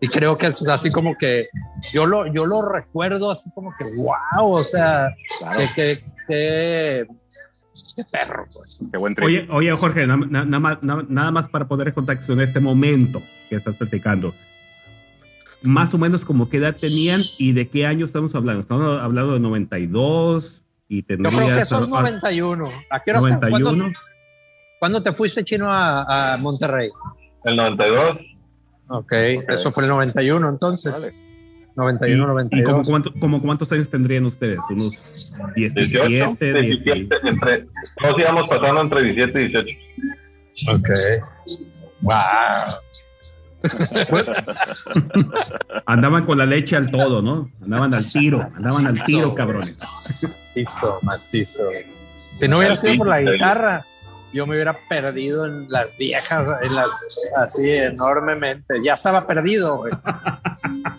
Y 0.00 0.08
creo 0.08 0.38
que 0.38 0.46
es 0.46 0.66
así 0.68 0.90
como 0.90 1.16
que 1.18 1.42
yo 1.92 2.06
lo, 2.06 2.26
yo 2.32 2.46
lo 2.46 2.62
recuerdo 2.62 3.30
así 3.30 3.50
como 3.54 3.72
que, 3.78 3.84
wow, 3.96 4.52
o 4.54 4.64
sea, 4.64 5.08
Claro. 5.40 5.60
que, 5.74 5.98
que, 6.30 7.06
Qué 7.96 8.04
perro, 8.10 8.46
pues. 8.52 8.80
Qué 8.90 8.98
buen. 8.98 9.14
Oye, 9.22 9.46
oye, 9.50 9.72
Jorge, 9.72 10.06
na- 10.06 10.16
na- 10.16 10.44
nada 10.44 10.58
más, 10.60 10.82
na- 10.82 11.04
nada 11.08 11.30
más 11.30 11.48
para 11.48 11.66
poner 11.68 11.88
en 11.88 11.94
contexto 11.94 12.32
en 12.32 12.40
este 12.40 12.60
momento 12.60 13.22
que 13.48 13.56
estás 13.56 13.76
platicando. 13.76 14.34
Más 15.62 15.92
o 15.92 15.98
menos 15.98 16.24
como 16.24 16.48
qué 16.48 16.56
edad 16.58 16.74
tenían 16.80 17.20
y 17.38 17.52
de 17.52 17.68
qué 17.68 17.86
año 17.86 18.06
estamos 18.06 18.34
hablando. 18.34 18.60
Estamos 18.60 19.00
hablando 19.02 19.34
de 19.34 19.40
92 19.40 20.62
y 20.88 21.02
Yo 21.02 21.06
tendrías... 21.06 21.44
creo 21.44 21.58
que 21.58 21.64
sos 21.64 21.86
ah, 21.86 21.90
91. 21.90 22.70
¿A 22.90 23.00
qué 23.02 23.10
hora 23.10 23.20
está? 23.20 23.36
91. 23.48 23.60
¿Cuándo, 23.60 23.98
cuándo 24.78 25.02
te 25.02 25.12
fuiste 25.12 25.44
chino 25.44 25.70
a, 25.72 26.34
a 26.34 26.36
Monterrey? 26.38 26.90
El 27.44 27.56
92. 27.56 28.38
Ok, 28.88 29.12
eso 29.48 29.70
fue 29.70 29.84
el 29.84 29.90
91 29.90 30.48
entonces. 30.48 31.26
91, 31.76 32.36
¿Y, 32.50 32.60
y 32.60 32.64
como, 32.64 32.78
92. 32.82 32.86
cuánto- 32.88 33.12
como 33.20 33.40
cuántos 33.42 33.70
años 33.72 33.88
tendrían 33.88 34.26
ustedes? 34.26 34.58
¿Unos 34.70 34.90
18. 35.54 36.08
17? 36.38 36.52
17 36.62 37.16
entre, 37.24 37.66
todos 38.00 38.18
íbamos 38.18 38.50
pasando 38.50 38.80
entre 38.80 39.02
17 39.04 39.42
y 39.42 39.48
18. 39.48 39.68
Ok. 40.74 40.88
Wow. 42.02 42.14
Andaban 45.86 46.24
con 46.24 46.38
la 46.38 46.46
leche 46.46 46.76
al 46.76 46.90
todo, 46.90 47.22
¿no? 47.22 47.50
Andaban 47.62 47.92
al 47.94 48.10
tiro, 48.10 48.46
andaban 48.56 48.86
al 48.86 49.02
tiro, 49.02 49.34
cabrones. 49.34 49.76
Macizo, 50.22 50.98
macizo. 51.02 51.64
Si 52.38 52.48
no 52.48 52.58
hubiera 52.58 52.76
sido 52.76 52.96
por 52.96 53.08
la 53.08 53.20
guitarra, 53.20 53.84
yo 54.32 54.46
me 54.46 54.54
hubiera 54.54 54.76
perdido 54.88 55.44
en 55.44 55.68
las 55.68 55.96
viejas, 55.96 56.46
en 56.62 56.74
las 56.74 56.90
así 57.36 57.70
enormemente. 57.70 58.76
Ya 58.82 58.94
estaba 58.94 59.22
perdido, 59.22 59.78
güey. 59.78 59.92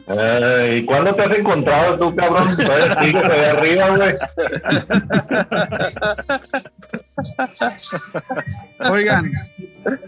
Eh, 0.08 0.80
¿Y 0.80 0.86
cuándo 0.86 1.16
te 1.16 1.24
has 1.24 1.38
encontrado 1.38 1.98
tú, 1.98 2.16
cabrón? 2.16 2.46
Sigues 3.00 3.24
de 3.24 3.46
arriba, 3.46 3.96
güey. 3.96 4.14
Oigan, 8.92 9.32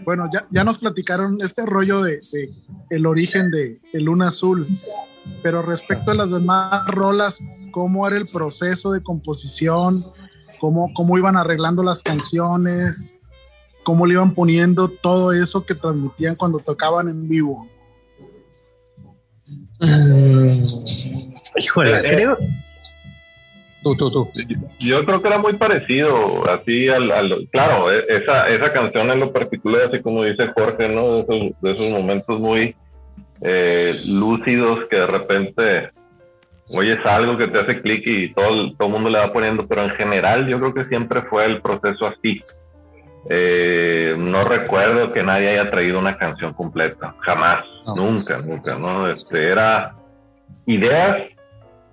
bueno, 0.04 0.28
ya, 0.32 0.46
ya 0.50 0.64
nos 0.64 0.78
platicaron 0.78 1.38
este 1.40 1.64
rollo 1.64 2.02
de, 2.02 2.18
de 2.32 2.50
el 2.90 3.06
origen 3.06 3.50
de 3.50 3.80
el 3.92 4.04
Luna 4.04 4.28
Azul, 4.28 4.66
pero 5.42 5.62
respecto 5.62 6.10
a 6.10 6.14
las 6.14 6.30
demás 6.30 6.86
rolas, 6.88 7.40
¿cómo 7.70 8.06
era 8.06 8.16
el 8.16 8.26
proceso 8.26 8.92
de 8.92 9.02
composición? 9.02 9.94
¿Cómo, 10.60 10.92
cómo 10.94 11.16
iban 11.18 11.36
arreglando 11.36 11.82
las 11.82 12.02
canciones? 12.02 13.18
¿Cómo 13.82 14.06
le 14.06 14.14
iban 14.14 14.34
poniendo 14.34 14.88
todo 14.88 15.32
eso 15.32 15.64
que 15.66 15.74
transmitían 15.74 16.34
cuando 16.36 16.58
tocaban 16.58 17.08
en 17.08 17.28
vivo? 17.28 17.68
Híjole, 21.56 21.92
Eh, 21.92 22.02
creo. 22.02 22.36
Tú, 23.82 23.94
tú, 23.96 24.10
tú. 24.10 24.28
Yo 24.80 25.04
creo 25.04 25.20
que 25.20 25.28
era 25.28 25.36
muy 25.38 25.52
parecido, 25.54 26.48
así 26.50 26.88
al, 26.88 27.10
al- 27.10 27.46
claro, 27.52 27.92
e- 27.92 28.04
esa, 28.08 28.48
esa 28.48 28.72
canción 28.72 29.10
en 29.10 29.20
lo 29.20 29.30
particular, 29.30 29.82
así 29.88 30.00
como 30.00 30.24
dice 30.24 30.48
Jorge, 30.54 30.88
¿no? 30.88 31.16
De 31.16 31.20
esos, 31.20 31.60
de 31.60 31.72
esos 31.72 31.90
momentos 31.90 32.40
muy 32.40 32.74
eh, 33.42 33.92
lúcidos 34.12 34.80
que 34.88 34.96
de 34.96 35.06
repente 35.06 35.90
oyes 36.76 37.04
algo 37.04 37.36
que 37.36 37.48
te 37.48 37.58
hace 37.60 37.80
clic 37.80 38.02
y 38.06 38.32
todo 38.32 38.48
el, 38.48 38.76
todo 38.76 38.88
el 38.88 38.94
mundo 38.94 39.10
le 39.10 39.18
va 39.18 39.32
poniendo, 39.32 39.66
pero 39.66 39.84
en 39.84 39.90
general 39.90 40.46
yo 40.46 40.58
creo 40.58 40.74
que 40.74 40.84
siempre 40.84 41.22
fue 41.22 41.44
el 41.46 41.60
proceso 41.60 42.06
así. 42.06 42.40
Eh, 43.30 44.14
no 44.18 44.44
recuerdo 44.44 45.12
que 45.12 45.22
nadie 45.22 45.50
haya 45.50 45.70
traído 45.70 45.98
una 45.98 46.16
canción 46.18 46.52
completa, 46.52 47.14
jamás, 47.20 47.60
No. 47.86 47.96
nunca, 47.96 48.38
nunca, 48.38 48.78
¿no? 48.78 49.08
Este, 49.10 49.48
era 49.50 49.94
ideas 50.66 51.22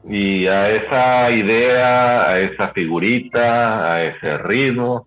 y 0.10 0.48
a 0.48 0.70
esa 0.70 1.30
idea, 1.32 2.30
a 2.30 2.40
esa 2.40 2.70
figurita, 2.70 3.94
a 3.94 4.04
ese 4.04 4.38
ritmo, 4.40 5.06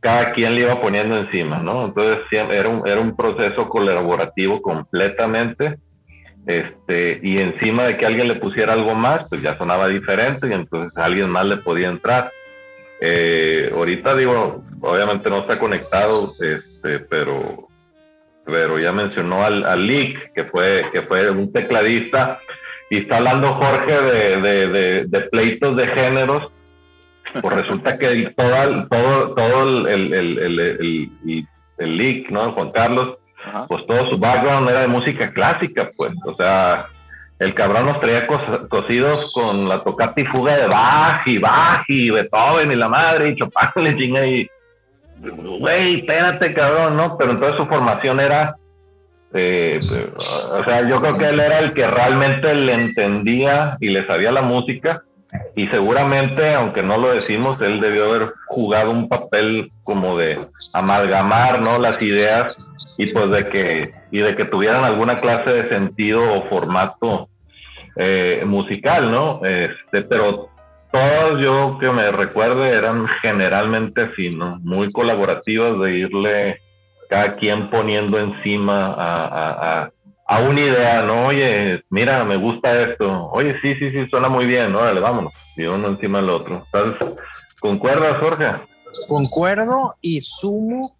cada 0.00 0.32
quien 0.32 0.54
le 0.56 0.62
iba 0.62 0.80
poniendo 0.80 1.16
encima, 1.16 1.58
¿no? 1.58 1.84
Entonces 1.86 2.18
era 2.30 2.68
un, 2.68 2.86
era 2.86 3.00
un 3.00 3.14
proceso 3.14 3.68
colaborativo 3.68 4.60
completamente, 4.60 5.76
este, 6.46 7.20
y 7.22 7.38
encima 7.38 7.84
de 7.84 7.96
que 7.96 8.06
alguien 8.06 8.28
le 8.28 8.34
pusiera 8.36 8.72
algo 8.72 8.94
más, 8.94 9.28
pues 9.28 9.42
ya 9.42 9.54
sonaba 9.54 9.88
diferente 9.88 10.48
y 10.50 10.52
entonces 10.52 10.96
alguien 10.96 11.28
más 11.30 11.46
le 11.46 11.58
podía 11.58 11.88
entrar. 11.88 12.30
Eh, 13.00 13.70
ahorita 13.74 14.14
digo, 14.16 14.62
obviamente 14.82 15.28
no 15.28 15.38
está 15.38 15.58
conectado, 15.58 16.28
este, 16.40 17.00
pero, 17.00 17.68
pero 18.44 18.78
ya 18.78 18.92
mencionó 18.92 19.44
al, 19.44 19.64
al 19.64 19.86
Lick, 19.86 20.32
que 20.32 20.44
fue, 20.44 20.84
que 20.92 21.02
fue 21.02 21.30
un 21.30 21.52
tecladista, 21.52 22.40
y 22.90 22.98
está 22.98 23.16
hablando 23.16 23.54
Jorge 23.54 23.92
de, 23.92 24.40
de, 24.40 24.68
de, 24.68 25.04
de 25.06 25.20
pleitos 25.22 25.76
de 25.76 25.86
géneros, 25.86 26.52
pues 27.40 27.56
resulta 27.56 27.96
que 27.98 28.32
todo, 28.36 28.86
todo, 28.88 29.34
todo 29.34 29.62
el, 29.62 29.86
el, 29.86 30.12
el, 30.12 30.38
el, 30.38 30.60
el, 30.60 31.46
el 31.78 31.96
Lick, 31.96 32.30
¿no? 32.30 32.52
Juan 32.52 32.70
Carlos, 32.72 33.18
Pues 33.68 33.86
todo 33.86 34.08
su 34.10 34.18
background 34.18 34.68
era 34.70 34.80
de 34.80 34.88
música 34.88 35.32
clásica, 35.32 35.90
pues, 35.96 36.14
o 36.24 36.34
sea, 36.34 36.86
el 37.38 37.54
cabrón 37.54 37.86
nos 37.86 38.00
traía 38.00 38.26
cos- 38.26 38.68
cosidos 38.68 39.32
con 39.34 39.68
la 39.68 39.82
tocata 39.82 40.22
fuga 40.30 40.56
de 40.56 40.66
Bach 40.68 41.26
y 41.26 41.38
Bach 41.38 41.84
y 41.88 42.10
Beethoven 42.10 42.70
y 42.70 42.76
la 42.76 42.88
madre 42.88 43.30
y 43.30 43.36
Chopin 43.36 43.70
le 43.84 43.96
chinga 43.96 44.26
y 44.26 44.48
güey, 45.58 46.00
espérate 46.00 46.52
cabrón, 46.54 46.94
¿no? 46.94 47.16
Pero 47.16 47.32
entonces 47.32 47.56
su 47.56 47.66
formación 47.66 48.20
era 48.20 48.56
eh, 49.34 49.80
o 50.14 50.18
sea, 50.64 50.86
yo 50.88 51.00
creo 51.00 51.14
que 51.16 51.28
él 51.30 51.40
era 51.40 51.58
el 51.60 51.72
que 51.72 51.86
realmente 51.86 52.54
le 52.54 52.72
entendía 52.72 53.76
y 53.80 53.88
le 53.88 54.06
sabía 54.06 54.30
la 54.30 54.42
música 54.42 55.02
y 55.54 55.66
seguramente, 55.66 56.54
aunque 56.54 56.82
no 56.82 56.98
lo 56.98 57.12
decimos, 57.12 57.60
él 57.60 57.80
debió 57.80 58.06
haber 58.06 58.32
jugado 58.46 58.90
un 58.90 59.08
papel 59.08 59.70
como 59.82 60.16
de 60.18 60.38
amalgamar, 60.74 61.60
¿no? 61.64 61.78
Las 61.78 62.00
ideas 62.02 62.58
y 62.98 63.12
pues 63.12 63.30
de 63.30 63.48
que 63.48 63.92
y 64.10 64.18
de 64.18 64.36
que 64.36 64.44
tuvieran 64.44 64.84
alguna 64.84 65.20
clase 65.20 65.50
de 65.50 65.64
sentido 65.64 66.22
o 66.34 66.48
formato 66.48 67.28
eh, 67.96 68.42
musical, 68.46 69.10
¿no? 69.10 69.44
Este, 69.44 70.02
pero 70.02 70.50
todos 70.90 71.40
yo 71.40 71.78
que 71.78 71.90
me 71.90 72.10
recuerde 72.10 72.68
eran 72.68 73.06
generalmente 73.22 74.02
así. 74.02 74.36
Muy 74.62 74.92
colaborativas 74.92 75.78
de 75.80 75.98
irle 75.98 76.58
cada 77.08 77.36
quien 77.36 77.70
poniendo 77.70 78.18
encima 78.18 78.94
a, 78.96 79.90
a 80.32 80.40
una 80.40 80.60
idea, 80.60 81.02
¿no? 81.02 81.26
Oye, 81.26 81.84
mira, 81.90 82.24
me 82.24 82.36
gusta 82.36 82.80
esto. 82.80 83.28
Oye, 83.32 83.54
sí, 83.60 83.74
sí, 83.74 83.90
sí, 83.90 84.06
suena 84.08 84.30
muy 84.30 84.46
bien, 84.46 84.74
órale, 84.74 84.98
vámonos. 84.98 85.32
Y 85.56 85.64
uno 85.64 85.88
encima 85.88 86.20
del 86.20 86.30
otro. 86.30 86.64
¿concuerdas, 87.60 88.18
Jorge? 88.18 88.46
Concuerdo 89.08 89.94
y 90.00 90.22
sumo 90.22 90.96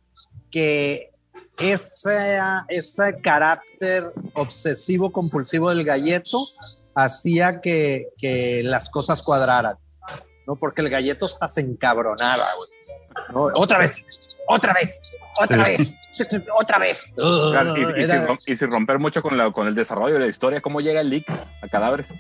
que 0.51 1.13
ese, 1.59 2.39
ese 2.69 3.21
carácter 3.23 4.13
obsesivo 4.35 5.11
compulsivo 5.11 5.71
del 5.71 5.85
galleto 5.85 6.39
hacía 6.95 7.63
que, 7.63 8.09
que 8.19 8.63
las 8.65 8.91
cosas 8.91 9.23
cuadraran, 9.23 9.77
¿no? 10.47 10.57
Porque 10.57 10.83
el 10.83 10.91
galleto 10.91 11.25
hasta 11.25 11.49
se 11.49 11.63
encabronaba, 11.63 12.47
güey. 12.57 13.53
Otra 13.55 13.79
vez, 13.79 14.29
otra 14.47 14.75
vez, 14.75 15.13
otra 15.43 15.65
vez, 15.65 15.97
otra 16.61 16.79
vez. 16.79 17.13
Claro, 17.17 17.77
y, 17.77 17.81
y 17.81 18.05
Era- 18.05 18.19
sin, 18.19 18.27
rom- 18.29 18.43
y 18.47 18.57
sin 18.57 18.71
romper 18.71 18.99
mucho 18.99 19.23
con, 19.23 19.37
la, 19.37 19.51
con 19.51 19.67
el 19.69 19.75
desarrollo 19.75 20.15
de 20.15 20.21
la 20.21 20.27
historia, 20.27 20.61
¿cómo 20.61 20.81
llega 20.81 21.01
el 21.01 21.11
leak 21.11 21.25
a 21.63 21.69
cadáveres? 21.69 22.15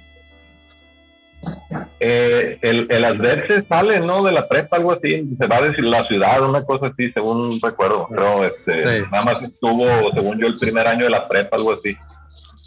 Eh, 1.98 2.58
el, 2.62 2.86
el 2.90 3.04
adverse 3.04 3.64
sale, 3.68 3.98
¿no? 4.00 4.22
De 4.24 4.32
la 4.32 4.46
prepa, 4.46 4.76
algo 4.76 4.92
así. 4.92 5.28
Se 5.36 5.46
va 5.46 5.60
de 5.60 5.72
la 5.82 6.02
ciudad, 6.04 6.42
una 6.42 6.64
cosa 6.64 6.86
así, 6.88 7.10
según 7.12 7.58
recuerdo. 7.60 8.06
Pero 8.10 8.44
este, 8.44 8.80
Sí. 8.80 9.04
nada 9.10 9.24
más 9.24 9.42
estuvo, 9.42 9.84
según 10.12 10.38
yo, 10.38 10.46
el 10.46 10.56
primer 10.56 10.86
año 10.86 11.04
de 11.04 11.10
la 11.10 11.26
prepa, 11.28 11.56
algo 11.56 11.72
así. 11.72 11.96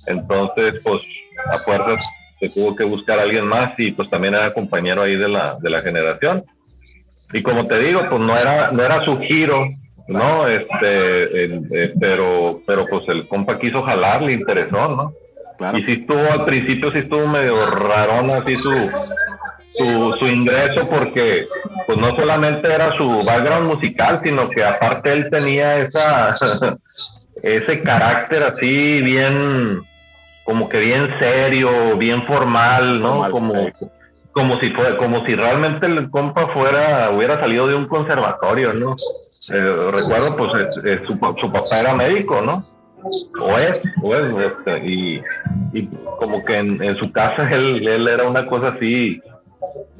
Entonces, 0.07 0.75
pues, 0.83 1.01
a 1.51 1.57
fuerzas 1.59 2.05
se 2.39 2.49
tuvo 2.49 2.75
que 2.75 2.83
buscar 2.83 3.19
a 3.19 3.23
alguien 3.23 3.45
más 3.47 3.77
y 3.79 3.91
pues 3.91 4.09
también 4.09 4.35
era 4.35 4.53
compañero 4.53 5.03
ahí 5.03 5.15
de 5.15 5.27
la, 5.29 5.57
de 5.59 5.69
la 5.69 5.81
generación. 5.81 6.43
Y 7.33 7.41
como 7.43 7.67
te 7.67 7.77
digo, 7.79 8.01
pues 8.09 8.21
no 8.21 8.37
era, 8.37 8.71
no 8.71 8.83
era 8.83 9.03
su 9.05 9.17
giro, 9.19 9.65
¿no? 10.07 10.47
Este, 10.47 11.23
el- 11.43 11.67
eh, 11.71 11.93
pero, 11.99 12.43
pero 12.67 12.85
pues 12.87 13.07
el 13.09 13.27
compa 13.27 13.59
quiso 13.59 13.81
jalar, 13.83 14.21
le 14.21 14.33
interesó, 14.33 14.87
¿no? 14.89 15.13
Claro. 15.57 15.77
Y 15.77 15.83
sí 15.85 15.91
estuvo 16.01 16.31
al 16.31 16.45
principio, 16.45 16.91
sí 16.91 16.99
estuvo 16.99 17.27
medio 17.27 17.65
rarón 17.67 18.29
así 18.31 18.55
su, 18.57 18.71
su, 19.69 20.15
su 20.19 20.27
ingreso 20.27 20.81
porque 20.89 21.45
pues 21.85 21.97
no 21.97 22.15
solamente 22.15 22.67
era 22.71 22.95
su 22.97 23.23
background 23.23 23.71
musical, 23.73 24.19
sino 24.21 24.45
que 24.45 24.63
aparte 24.63 25.11
él 25.13 25.29
tenía 25.29 25.77
esa 25.77 26.29
ese 27.43 27.81
carácter 27.83 28.43
así 28.43 29.01
bien 29.01 29.81
como 30.43 30.67
que 30.69 30.79
bien 30.79 31.09
serio, 31.19 31.95
bien 31.97 32.23
formal, 32.27 33.01
¿no? 33.01 33.09
Formal, 33.23 33.31
como 33.31 33.53
sí. 33.53 33.71
Como 34.35 34.59
si 34.59 34.73
como 34.73 35.25
si 35.25 35.33
realmente 35.33 35.85
el 35.85 36.09
compa 36.09 36.45
fuera, 36.47 37.09
hubiera 37.09 37.39
salido 37.39 37.67
de 37.67 37.75
un 37.75 37.85
conservatorio, 37.87 38.73
¿no? 38.73 38.91
Eh, 39.53 39.91
recuerdo, 39.93 40.35
pues, 40.35 40.51
es- 40.55 40.83
es 40.83 41.07
su, 41.07 41.13
su 41.39 41.51
papá 41.53 41.79
era 41.79 41.95
médico, 41.95 42.41
¿no? 42.41 42.61
O 43.41 43.57
es, 43.57 43.81
o 44.03 44.13
es, 44.13 44.51
este, 44.51 44.85
y, 44.85 45.21
y 45.71 45.87
como 46.19 46.43
que 46.43 46.57
en, 46.57 46.95
su 46.97 47.13
casa 47.13 47.49
él, 47.51 47.87
él 47.87 48.07
era 48.09 48.27
una 48.27 48.45
cosa 48.45 48.69
así, 48.75 49.21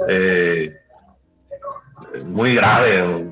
eh, 0.09 0.73
muy 2.25 2.55
grave. 2.55 3.25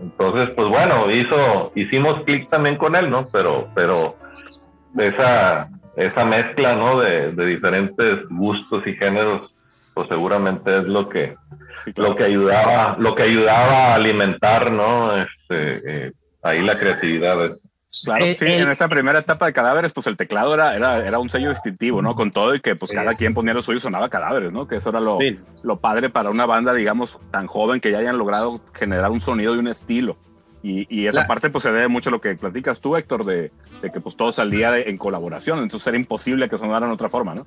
Entonces, 0.00 0.54
pues 0.56 0.68
bueno, 0.68 1.10
hizo, 1.10 1.70
hicimos 1.74 2.22
clic 2.24 2.48
también 2.48 2.76
con 2.76 2.96
él, 2.96 3.10
¿no? 3.10 3.28
Pero, 3.30 3.68
pero 3.74 4.16
esa, 4.96 5.68
esa 5.98 6.24
mezcla, 6.24 6.74
¿no? 6.76 6.98
De, 6.98 7.32
de 7.32 7.44
diferentes 7.44 8.26
gustos 8.30 8.86
y 8.86 8.94
géneros, 8.94 9.54
pues 9.94 10.08
seguramente 10.08 10.78
es 10.78 10.84
lo 10.84 11.08
que, 11.08 11.34
lo 11.96 12.14
que 12.16 12.24
ayudaba, 12.24 12.96
lo 12.98 13.14
que 13.14 13.22
ayudaba 13.24 13.88
a 13.88 13.94
alimentar, 13.94 14.70
¿no? 14.70 15.16
Este, 15.22 16.06
eh, 16.08 16.12
ahí 16.42 16.62
la 16.62 16.76
creatividad. 16.76 17.56
Claro, 18.04 18.24
Eh, 18.24 18.36
sí, 18.38 18.44
el- 18.44 18.62
en 18.62 18.70
esa 18.70 18.88
primera 18.88 19.18
etapa 19.18 19.46
de 19.46 19.52
cadáveres, 19.52 19.92
pues 19.92 20.06
el 20.06 20.16
teclado 20.16 20.54
era, 20.54 20.76
era, 20.76 21.04
era 21.04 21.18
un 21.18 21.28
sello 21.28 21.48
distintivo, 21.50 22.00
¿no? 22.02 22.14
Con 22.14 22.30
todo 22.30 22.54
y 22.54 22.60
que 22.60 22.76
pues 22.76 22.92
cada 22.92 23.14
quien 23.14 23.34
ponía 23.34 23.52
lo 23.52 23.62
suyo 23.62 23.78
y 23.78 23.80
sonaba 23.80 24.08
cadáveres, 24.08 24.52
¿no? 24.52 24.68
Que 24.68 24.76
eso 24.76 24.90
era 24.90 25.00
lo, 25.00 25.16
Sí. 25.18 25.36
lo 25.64 25.80
padre 25.80 26.08
para 26.08 26.30
una 26.30 26.46
banda, 26.46 26.72
digamos, 26.72 27.18
tan 27.32 27.48
joven 27.48 27.80
que 27.80 27.90
ya 27.90 27.98
hayan 27.98 28.16
logrado 28.16 28.52
generar 28.74 29.10
un 29.10 29.20
sonido 29.20 29.56
y 29.56 29.58
un 29.58 29.66
estilo. 29.68 30.16
Y, 30.62 30.86
y 30.94 31.08
esa 31.08 31.22
La- 31.22 31.26
parte 31.26 31.50
pues 31.50 31.62
se 31.62 31.72
debe 31.72 31.88
mucho 31.88 32.10
a 32.10 32.12
lo 32.12 32.20
que 32.20 32.36
platicas 32.36 32.80
tú, 32.80 32.94
Héctor, 32.96 33.24
de, 33.24 33.50
de 33.82 33.90
que 33.90 33.98
pues 34.00 34.14
todo 34.16 34.30
salía 34.30 34.70
de- 34.70 34.82
en 34.82 34.96
colaboración, 34.98 35.58
entonces 35.58 35.86
era 35.88 35.96
imposible 35.96 36.48
que 36.48 36.58
sonaran 36.58 36.90
de 36.90 36.94
otra 36.94 37.08
forma, 37.08 37.34
¿no? 37.34 37.46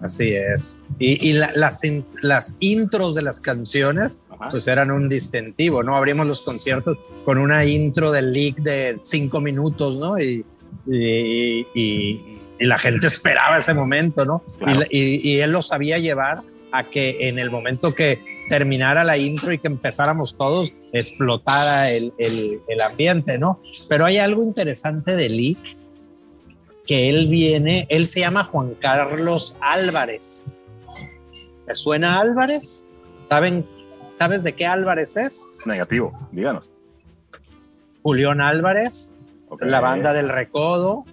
Así 0.00 0.32
es. 0.32 0.80
Y, 0.98 1.28
y 1.30 1.32
la- 1.34 1.52
las, 1.54 1.82
las 2.22 2.56
intros 2.60 3.14
de 3.14 3.22
las 3.22 3.40
canciones, 3.40 4.18
Ajá. 4.30 4.48
pues 4.50 4.66
eran 4.66 4.90
un 4.90 5.08
distintivo, 5.08 5.82
¿no? 5.82 5.96
Abrimos 5.96 6.26
los 6.26 6.44
conciertos 6.44 6.98
con 7.24 7.36
una 7.38 7.64
intro 7.66 8.10
del 8.10 8.32
leak 8.32 8.56
de 8.56 8.98
cinco 9.02 9.40
minutos, 9.40 9.98
¿no? 9.98 10.18
Y, 10.18 10.44
y, 10.86 11.66
y- 11.74 12.36
la 12.60 12.76
gente 12.78 13.06
esperaba 13.06 13.56
ese 13.58 13.72
momento, 13.72 14.24
¿no? 14.26 14.42
Y 14.46 14.64
Claro. 14.64 14.80
la- 14.80 14.86
Y, 14.90 15.38
él 15.40 15.50
lo 15.50 15.62
sabía 15.62 15.98
llevar 15.98 16.42
a 16.72 16.84
que 16.84 17.28
en 17.28 17.38
el 17.38 17.50
momento 17.50 17.94
que 17.94 18.18
terminara 18.50 19.02
la 19.02 19.16
intro 19.16 19.52
y 19.52 19.58
que 19.58 19.66
empezáramos 19.68 20.36
todos, 20.36 20.72
explotara 20.92 21.90
el, 21.90 22.12
el- 22.18 22.60
el 22.68 22.80
ambiente, 22.82 23.38
¿no? 23.38 23.58
Pero 23.88 24.04
hay 24.04 24.18
algo 24.18 24.42
interesante 24.44 25.16
de 25.16 25.28
Leak, 25.30 25.58
que 26.90 27.08
él 27.08 27.28
viene, 27.28 27.86
él 27.88 28.08
se 28.08 28.18
llama 28.18 28.42
Juan 28.42 28.74
Carlos 28.74 29.56
Álvarez. 29.60 30.46
¿Te 31.64 31.72
suena 31.76 32.18
Álvarez? 32.18 32.88
¿Saben, 33.22 33.64
¿Sabes 34.14 34.42
de 34.42 34.54
qué 34.54 34.66
Álvarez 34.66 35.16
es? 35.16 35.48
Negativo, 35.64 36.10
díganos. 36.32 36.68
Julián 38.02 38.40
Álvarez, 38.40 39.12
la 39.60 39.80
banda 39.80 40.12
del 40.12 40.28
Recodo, 40.28 41.04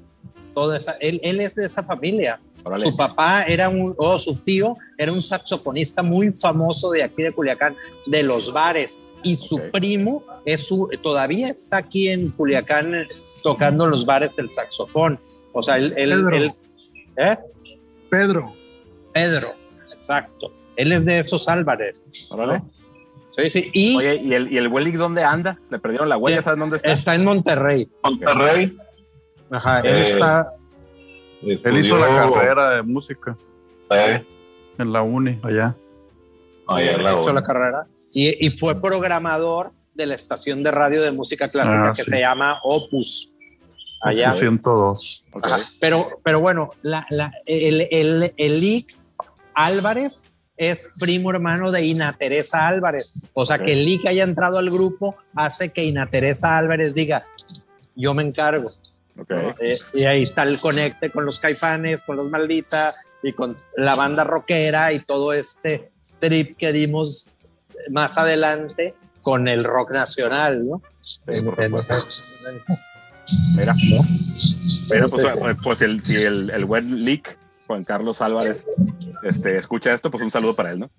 toda 0.55 0.77
esa, 0.77 0.93
él, 0.93 1.19
él 1.21 1.39
es 1.41 1.53
de 1.53 1.67
esa 1.67 1.83
familia. 1.83 2.39
Su 2.77 2.97
papá 2.97 3.43
era 3.43 3.69
un, 3.69 3.93
o 3.99 4.17
su 4.17 4.39
tío 4.39 4.77
era 4.97 5.11
un 5.11 5.21
saxofonista 5.21 6.01
muy 6.01 6.31
famoso 6.31 6.89
de 6.89 7.03
aquí 7.03 7.21
de 7.21 7.31
Culiacán, 7.31 7.75
de 8.07 8.23
los 8.23 8.51
bares. 8.51 9.03
Y 9.21 9.35
su 9.35 9.61
primo 9.71 10.23
es 10.43 10.65
su, 10.65 10.89
todavía 11.03 11.49
está 11.49 11.77
aquí 11.77 12.09
en 12.09 12.31
Culiacán 12.31 12.95
eh, 12.95 13.07
tocando 13.43 13.85
los 13.85 14.07
bares 14.07 14.39
el 14.39 14.51
saxofón. 14.51 15.19
O 15.59 15.63
sea, 15.63 15.77
él, 15.77 15.93
él- 15.97 16.09
Pedro. 16.11 16.37
él- 16.37 16.51
¿eh? 17.17 17.37
Pedro, 18.09 18.51
Pedro, 19.13 19.49
exacto. 19.91 20.51
Él 20.75 20.91
es 20.91 21.05
de 21.05 21.17
esos 21.17 21.47
Álvarez. 21.49 22.03
Órale. 22.29 22.59
Sí, 23.29 23.49
sí. 23.49 23.69
Y 23.73 23.95
Oye, 23.97 24.15
¿y 24.23 24.33
el, 24.33 24.51
y 24.51 24.57
el 24.57 24.67
Wellig 24.67 24.97
dónde 24.97 25.23
anda? 25.23 25.59
¿Le 25.69 25.79
perdieron 25.79 26.07
la 26.09 26.17
huella? 26.17 26.37
Sí. 26.37 26.43
¿Saben 26.45 26.59
dónde 26.59 26.75
está? 26.77 26.89
está 26.91 27.15
en 27.15 27.25
Monterrey. 27.25 27.89
Monterrey. 28.03 28.77
Ajá, 29.51 29.79
él 29.81 29.95
Eh, 29.97 30.01
está. 30.01 30.53
Él 31.41 31.77
hizo 31.77 31.97
la 31.97 32.07
carrera 32.07 32.71
de 32.71 32.81
música 32.83 33.37
Eh, 33.91 34.23
en 34.77 34.91
la 34.93 35.01
uni, 35.01 35.39
allá. 35.43 35.75
allá 36.67 36.91
en 36.91 37.03
la 37.03 37.13
hizo 37.13 37.31
la 37.33 37.43
carrera 37.43 37.81
y, 38.11 38.45
y 38.45 38.49
fue 38.49 38.79
programador 38.81 39.71
de 39.93 40.05
la 40.07 40.15
estación 40.15 40.63
de 40.63 40.71
radio 40.71 41.01
de 41.01 41.11
música 41.11 41.47
clásica 41.49 41.89
Ah, 41.89 41.93
que 41.95 42.03
sí. 42.03 42.11
se 42.11 42.19
llama 42.19 42.59
Opus. 42.63 43.29
Allá. 44.01 44.33
102. 44.33 45.23
Ok. 45.33 45.45
Ajá. 45.47 45.57
Pero, 45.79 46.05
pero 46.23 46.39
bueno, 46.39 46.71
la, 46.81 47.05
la- 47.09 47.31
el, 47.45 47.87
el, 47.91 48.33
el 48.37 48.59
Lick 48.59 48.95
Álvarez 49.53 50.29
es 50.55 50.91
primo 50.99 51.31
hermano 51.31 51.71
de 51.71 51.83
Ina 51.85 52.15
Teresa 52.17 52.67
Álvarez. 52.67 53.13
O 53.33 53.45
sea, 53.45 53.59
que 53.59 53.73
el 53.73 53.85
Lick 53.85 54.07
haya 54.07 54.23
entrado 54.23 54.57
al 54.57 54.69
grupo 54.69 55.15
hace 55.35 55.69
que 55.71 55.83
Ina 55.83 56.09
Teresa 56.09 56.57
Álvarez 56.57 56.93
diga, 56.95 57.23
yo 57.95 58.13
me 58.13 58.23
encargo. 58.23 58.69
Ok. 59.19 59.31
Eh, 59.59 59.77
y 59.93 60.03
ahí 60.05 60.23
está 60.23 60.43
el 60.43 60.59
conecte 60.59 61.09
con 61.11 61.25
los 61.25 61.39
caifanes, 61.39 62.01
con 62.01 62.17
los 62.17 62.29
maldita 62.29 62.95
y 63.23 63.33
con 63.33 63.57
la 63.75 63.95
banda 63.95 64.23
rockera 64.23 64.93
y 64.93 64.99
todo 65.03 65.33
este 65.33 65.91
trip 66.19 66.55
que 66.57 66.71
dimos 66.71 67.29
más 67.91 68.17
adelante 68.17 68.93
con 69.27 69.45
el 69.49 69.65
rock 69.65 69.91
nacional, 69.91 70.65
¿no? 70.65 70.81
Sí, 71.01 71.19
por 71.43 71.53
supuesto. 71.61 71.95
Mira, 73.57 73.73
Sí, 73.73 73.99
Mira, 74.93 75.05
pues, 75.09 75.11
sí. 75.33 75.39
pues, 75.43 75.61
pues 75.65 75.81
el, 75.81 75.99
si 76.01 76.15
el, 76.23 76.49
el 76.49 76.63
buen 76.63 77.03
Lick, 77.03 77.37
Juan 77.67 77.83
Carlos 77.83 78.21
Álvarez, 78.21 78.65
este, 79.23 79.57
escucha 79.57 79.91
esto, 79.91 80.09
pues 80.09 80.23
un 80.23 80.31
saludo 80.31 80.55
para 80.55 80.71
él, 80.71 80.79
¿no? 80.79 80.89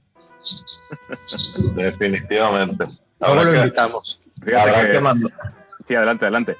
Definitivamente. 1.74 2.84
Habrá 3.18 3.44
lo 3.44 3.50
que- 3.52 3.56
invitamos. 3.60 4.22
Fíjate 4.44 4.72
que, 4.72 5.00
sí, 5.84 5.94
adelante, 5.94 6.24
adelante. 6.26 6.56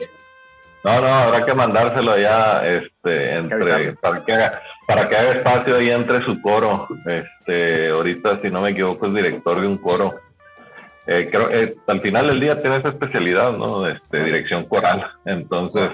No, 0.84 1.00
no, 1.02 1.06
habrá 1.14 1.44
que 1.44 1.52
mandárselo 1.52 2.18
ya 2.18 2.66
este, 2.66 3.36
entre, 3.36 3.92
para, 4.00 4.24
que 4.24 4.32
haga, 4.32 4.62
para 4.86 5.06
que 5.06 5.16
haga 5.18 5.32
espacio 5.34 5.76
ahí 5.76 5.90
entre 5.90 6.24
su 6.24 6.40
coro. 6.40 6.88
Este, 7.04 7.90
ahorita, 7.90 8.40
si 8.40 8.48
no 8.48 8.62
me 8.62 8.70
equivoco, 8.70 9.06
es 9.06 9.14
director 9.14 9.60
de 9.60 9.66
un 9.66 9.76
coro. 9.76 10.18
Eh, 11.10 11.28
creo 11.30 11.50
eh, 11.50 11.74
al 11.86 12.00
final 12.02 12.26
del 12.28 12.38
día 12.40 12.60
tiene 12.60 12.76
esa 12.76 12.90
especialidad, 12.90 13.52
¿no? 13.56 13.88
Este, 13.88 14.22
dirección 14.22 14.66
coral. 14.66 15.06
Entonces, 15.24 15.88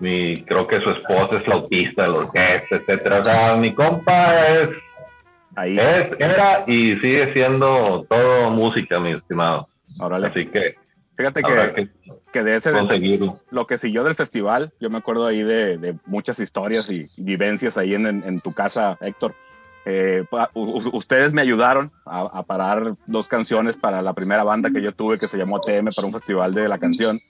mi, 0.00 0.42
creo 0.44 0.66
que 0.66 0.80
su 0.80 0.90
esposa 0.90 1.36
es 1.36 1.44
flautista 1.44 2.02
de 2.02 2.08
la 2.08 2.14
orquesta, 2.16 2.76
etcétera. 2.76 3.20
O 3.20 3.24
sea, 3.24 3.56
mi 3.56 3.74
compa 3.74 4.48
es, 4.48 4.68
Ahí, 5.54 5.78
es, 5.78 6.08
era 6.18 6.64
y 6.66 6.94
sigue 6.96 7.32
siendo 7.34 8.06
todo 8.08 8.50
música, 8.50 8.98
mi 8.98 9.12
estimado. 9.12 9.60
órale. 10.00 10.28
Así 10.28 10.46
que 10.46 10.74
Fíjate 11.14 11.42
que, 11.42 11.72
que 11.74 11.88
que 12.32 12.42
de 12.42 12.56
ese, 12.56 12.72
lo 13.50 13.66
que 13.66 13.76
siguió 13.76 14.02
del 14.02 14.14
festival, 14.14 14.72
yo 14.80 14.88
me 14.88 14.96
acuerdo 14.96 15.26
ahí 15.26 15.42
de, 15.42 15.76
de 15.76 15.94
muchas 16.06 16.40
historias 16.40 16.90
y, 16.90 17.04
y 17.18 17.22
vivencias 17.22 17.76
ahí 17.76 17.94
en, 17.94 18.06
en- 18.06 18.24
en 18.24 18.40
tu 18.40 18.54
casa, 18.54 18.96
Héctor. 19.02 19.34
Eh, 19.84 20.24
ustedes 20.54 21.32
me 21.32 21.42
ayudaron 21.42 21.90
a, 22.06 22.20
a 22.20 22.42
parar 22.44 22.94
dos 23.06 23.26
canciones 23.26 23.76
para 23.76 24.00
la 24.00 24.12
primera 24.12 24.44
banda 24.44 24.70
que 24.70 24.80
yo 24.80 24.92
tuve 24.92 25.18
que 25.18 25.26
se 25.26 25.36
llamó 25.36 25.56
ATM 25.56 25.88
para 25.94 26.06
un 26.06 26.12
festival 26.12 26.54
de 26.54 26.68
la 26.68 26.78
canción 26.78 27.20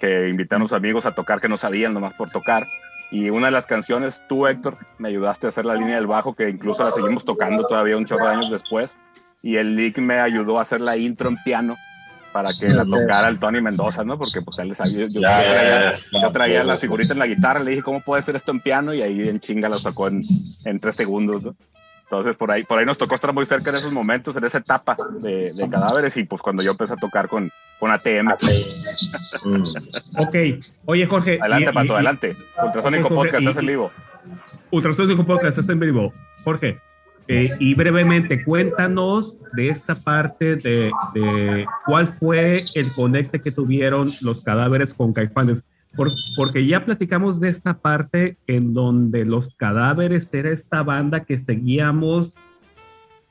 que 0.00 0.28
invité 0.28 0.54
a 0.54 0.58
unos 0.58 0.72
amigos 0.72 1.04
a 1.04 1.12
tocar 1.12 1.40
que 1.40 1.48
no 1.48 1.56
sabían 1.56 1.94
nomás 1.94 2.14
por 2.14 2.30
tocar 2.30 2.64
y 3.10 3.30
una 3.30 3.46
de 3.46 3.52
las 3.52 3.66
canciones 3.66 4.22
tú 4.28 4.46
Héctor 4.46 4.78
me 5.00 5.08
ayudaste 5.08 5.46
a 5.46 5.48
hacer 5.48 5.66
la 5.66 5.74
línea 5.74 5.96
del 5.96 6.06
bajo 6.06 6.36
que 6.36 6.48
incluso 6.48 6.84
la 6.84 6.92
seguimos 6.92 7.24
tocando 7.24 7.64
todavía 7.66 7.96
un 7.96 8.06
chorro 8.06 8.26
de 8.26 8.34
años 8.34 8.52
después 8.52 8.98
y 9.42 9.56
el 9.56 9.74
Lick 9.74 9.98
me 9.98 10.20
ayudó 10.20 10.60
a 10.60 10.62
hacer 10.62 10.80
la 10.80 10.96
intro 10.96 11.28
en 11.28 11.42
piano 11.42 11.76
para 12.32 12.50
que 12.52 12.68
la 12.68 12.84
tocara 12.84 13.30
el 13.30 13.38
Tony 13.38 13.62
Mendoza, 13.62 14.04
¿no? 14.04 14.18
Porque 14.18 14.42
pues 14.42 14.58
él 14.58 14.76
sabía, 14.76 15.06
yo, 15.06 15.08
yo 15.08 15.20
Ya, 15.22 15.42
ya, 15.42 15.48
traía, 15.48 15.92
yo 16.22 16.32
traía 16.32 16.64
la 16.64 16.76
figurita 16.76 17.14
en 17.14 17.18
la 17.18 17.26
guitarra, 17.26 17.60
le 17.60 17.70
dije, 17.70 17.82
¿cómo 17.82 18.02
puede 18.02 18.20
ser 18.20 18.36
esto 18.36 18.52
en 18.52 18.60
piano? 18.60 18.92
Y 18.92 19.00
ahí 19.00 19.20
en 19.20 19.40
chinga 19.40 19.68
lo 19.70 19.78
sacó 19.78 20.08
en, 20.08 20.20
en 20.66 20.78
tres 20.78 20.96
segundos, 20.96 21.42
¿no? 21.42 21.56
Entonces 22.08 22.36
por 22.36 22.50
ahí, 22.50 22.62
por 22.62 22.78
ahí 22.78 22.86
nos 22.86 22.98
tocó 22.98 23.14
estar 23.16 23.32
muy 23.34 23.44
cerca 23.46 23.68
en 23.70 23.76
esos 23.76 23.92
momentos, 23.92 24.36
en 24.36 24.44
esa 24.44 24.58
etapa 24.58 24.96
de, 25.20 25.52
de 25.52 25.68
cadáveres 25.68 26.16
y 26.16 26.24
pues 26.24 26.40
cuando 26.40 26.62
yo 26.62 26.70
empecé 26.70 26.94
a 26.94 26.96
tocar 26.96 27.28
con, 27.28 27.50
con 27.80 27.90
ATM. 27.90 28.28
Mm. 29.44 29.62
Ok, 30.18 30.36
oye 30.86 31.06
Jorge. 31.06 31.38
Adelante, 31.40 31.70
y- 31.70 31.74
Pato, 31.74 31.86
y- 31.86 31.94
adelante. 31.96 32.36
Ultrasónico 32.62 33.08
Ok, 33.08 33.14
Jorge, 33.14 33.32
Podcast, 33.32 33.42
y- 33.44 33.48
es 33.50 33.56
en 33.56 33.66
vivo. 33.66 33.90
Ultrasónico 34.70 35.26
Podcast, 35.26 35.58
estás 35.58 35.68
en 35.68 35.80
vivo. 35.80 36.06
Jorge, 36.44 36.80
eh, 37.28 37.50
y 37.58 37.74
brevemente, 37.74 38.44
cuéntanos 38.44 39.36
de 39.54 39.66
esta 39.66 39.94
parte 39.96 40.56
de, 40.56 40.92
de 41.14 41.66
cuál 41.86 42.06
fue 42.06 42.62
el 42.76 42.90
conecte 42.92 43.40
que 43.40 43.50
tuvieron 43.50 44.08
los 44.22 44.44
cadáveres 44.44 44.94
con 44.94 45.12
Caifanes. 45.12 45.60
Por- 45.96 46.10
porque 46.36 46.66
ya 46.66 46.84
platicamos 46.84 47.40
de 47.40 47.48
esta 47.48 47.74
parte 47.74 48.36
en 48.46 48.74
donde 48.74 49.24
los 49.24 49.54
cadáveres 49.56 50.32
era 50.34 50.50
esta 50.50 50.82
banda 50.82 51.20
que 51.20 51.38
seguíamos 51.38 52.34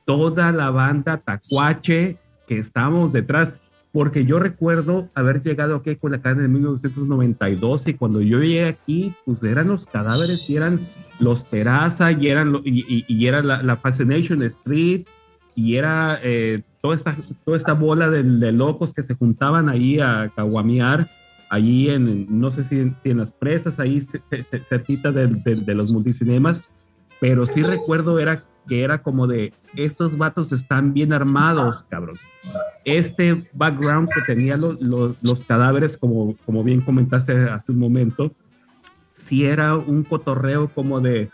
toda 0.04 0.52
la 0.52 0.70
banda 0.70 1.18
Tacuache 1.18 2.16
que 2.46 2.58
estábamos 2.58 3.12
detrás. 3.12 3.54
Porque 3.92 4.26
yo 4.26 4.38
recuerdo 4.38 5.08
haber 5.14 5.42
llegado 5.42 5.76
aquí 5.76 5.96
con 5.96 6.12
la 6.12 6.18
cadena 6.18 6.44
en 6.44 6.52
1992 6.52 7.86
y 7.88 7.94
cuando 7.94 8.20
yo 8.20 8.40
llegué 8.42 8.66
aquí, 8.66 9.14
pues 9.24 9.42
eran 9.42 9.68
los 9.68 9.86
cadáveres 9.86 10.50
y 10.50 10.56
eran 10.56 10.72
los 11.20 11.48
Terraza 11.48 12.12
y 12.12 12.28
eran 12.28 12.52
lo- 12.52 12.60
y, 12.62 12.84
y- 12.86 13.04
y 13.08 13.26
era 13.26 13.42
la, 13.42 13.62
la 13.62 13.78
Fascination 13.78 14.42
Street 14.42 15.06
y 15.54 15.76
era 15.76 16.20
eh, 16.22 16.60
toda, 16.82 16.94
esta, 16.94 17.16
toda 17.42 17.56
esta 17.56 17.72
bola 17.72 18.10
de, 18.10 18.22
de 18.22 18.52
locos 18.52 18.92
que 18.92 19.02
se 19.02 19.14
juntaban 19.14 19.70
ahí 19.70 19.98
a 19.98 20.30
caguamear, 20.36 21.08
allí 21.50 21.88
en, 21.90 22.26
no 22.28 22.50
sé 22.50 22.64
si, 22.64 22.80
en- 22.80 23.18
las 23.18 23.32
presas, 23.32 23.78
ahí 23.78 24.00
ce- 24.00 24.22
ce- 24.30 24.38
ce- 24.38 24.60
cerquita 24.60 25.12
de, 25.12 25.26
de- 25.28 25.74
los 25.74 25.90
multicinemas, 25.92 26.62
pero 27.20 27.46
sí 27.46 27.62
recuerdo 27.62 28.18
era 28.18 28.42
que 28.68 28.82
era 28.82 29.00
como 29.00 29.26
de, 29.28 29.52
estos 29.76 30.18
vatos 30.18 30.50
están 30.52 30.92
bien 30.92 31.12
armados, 31.12 31.84
cabrón. 31.88 32.16
Este 32.84 33.36
background 33.54 34.08
que 34.12 34.32
tenían 34.34 34.60
los, 34.60 35.22
los, 35.22 35.44
cadáveres, 35.44 35.96
como, 35.96 36.36
como 36.44 36.64
bien 36.64 36.80
comentaste 36.80 37.48
hace 37.48 37.70
un 37.72 37.78
momento, 37.78 38.34
si 39.12 39.44
era 39.44 39.76
un 39.76 40.02
cotorreo 40.02 40.68
como 40.68 41.00
de, 41.00 41.30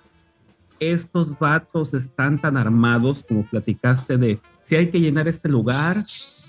estos 0.78 1.38
vatos 1.38 1.94
están 1.94 2.38
tan 2.38 2.56
armados, 2.56 3.24
como 3.26 3.44
platicaste 3.44 4.18
de, 4.18 4.40
si 4.62 4.74
hay 4.76 4.90
que 4.90 5.00
llenar 5.00 5.28
este 5.28 5.48
lugar, 5.48 5.96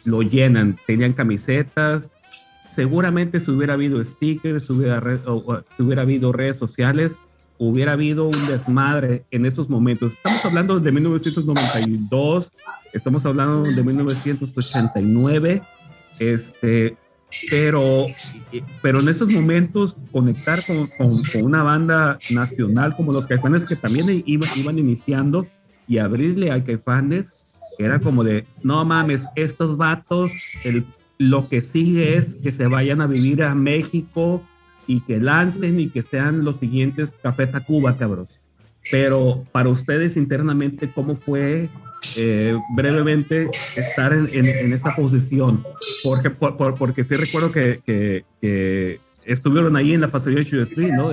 lo 0.08 0.22
llenan. 0.22 0.76
Tenían 0.86 1.14
camisetas, 1.14 2.14
seguramente 2.74 3.40
si 3.40 3.52
hubiera 3.52 3.74
habido 3.74 4.04
stickers, 4.04 4.66
si 4.66 4.74
hubiera, 4.74 5.02
hubiera 5.80 6.02
habido 6.02 6.32
redes 6.32 6.58
sociales, 6.58 7.18
hubiera 7.58 7.94
habido 7.94 8.26
un 8.26 8.32
desmadre 8.32 9.26
en 9.32 9.46
estos 9.46 9.70
momentos. 9.70 10.14
Estamos 10.14 10.46
hablando 10.46 10.80
de 10.80 10.92
1992, 10.92 12.50
estamos 12.94 13.26
hablando 13.26 13.62
de 13.62 13.84
1989, 13.84 15.62
este, 16.20 16.98
pero, 17.50 17.82
pero 18.82 19.00
en 19.00 19.10
estos 19.10 19.32
momentos 19.34 19.96
conectar 20.12 20.60
con, 20.98 21.22
con, 21.24 21.44
una 21.44 21.64
banda 21.64 22.18
nacional 22.32 22.94
como 22.96 23.12
los 23.12 23.26
Caifanes 23.26 23.66
que 23.66 23.76
también 23.76 24.24
iban, 24.26 24.50
iban 24.58 24.78
iniciando 24.78 25.46
y 25.88 25.98
abrirle 25.98 26.52
a 26.52 26.64
Caifanes 26.64 27.60
era 27.80 28.00
como 28.00 28.24
de, 28.24 28.46
no 28.64 28.86
mames, 28.86 29.26
estos 29.36 29.78
vatos, 29.78 30.32
el, 30.66 30.86
lo 31.30 31.40
que 31.40 31.62
sigue 31.62 32.18
es 32.18 32.36
que 32.42 32.52
se 32.52 32.68
vayan 32.68 33.02
a 33.02 33.08
vivir 33.08 33.44
a 33.44 33.56
México 33.56 34.44
y 34.88 35.02
que 35.02 35.20
lancen 35.20 35.80
y 35.80 35.90
que 35.90 36.02
sean 36.02 36.44
los 36.44 36.60
siguientes 36.60 37.14
Café 37.22 37.48
Tacuba, 37.48 37.98
cabrón. 37.98 38.28
Pero 38.92 39.46
para 39.52 39.70
ustedes 39.70 40.18
internamente, 40.18 40.92
¿cómo 40.94 41.16
fue 41.16 41.70
eh, 42.18 42.54
brevemente 42.76 43.50
estar 43.52 44.12
en, 44.12 44.46
esta 44.46 44.94
posición? 44.96 45.64
Porque, 46.04 46.30
por, 46.32 46.56
porque 46.78 47.04
sí 47.04 47.14
recuerdo 47.14 47.52
que, 47.52 49.00
estuvieron 49.26 49.76
ahí 49.76 49.94
en 49.94 50.02
la 50.02 50.08
de 50.08 50.42
Street, 50.42 50.92
¿no? 50.94 51.10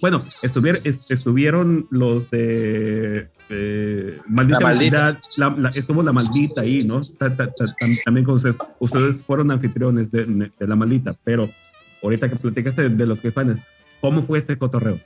bueno, 0.00 0.16
estuvieron, 0.16 0.80
estuvieron 1.08 1.84
los 1.90 2.30
de 2.30 3.26
eh, 3.50 4.18
maldita, 4.28 4.60
la 4.60 4.66
maldita. 4.66 5.20
La, 5.36 5.68
estuvo 5.68 6.02
la 6.02 6.12
maldita 6.12 6.62
ahí, 6.62 6.84
¿no? 6.84 7.02
También 8.04 8.24
con 8.24 8.34
ustedes, 8.36 8.56
ustedes 8.78 9.22
fueron 9.22 9.50
anfitriones 9.50 10.10
de, 10.10 10.24
de 10.24 10.66
la 10.66 10.76
maldita, 10.76 11.16
pero 11.24 11.48
ahorita 12.02 12.28
que 12.28 12.36
platicaste 12.36 12.88
de, 12.88 13.06
los 13.06 13.20
Caifanes, 13.20 13.58
¿cómo 14.00 14.22
fue 14.22 14.38
este 14.38 14.56
cotorreo? 14.56 14.98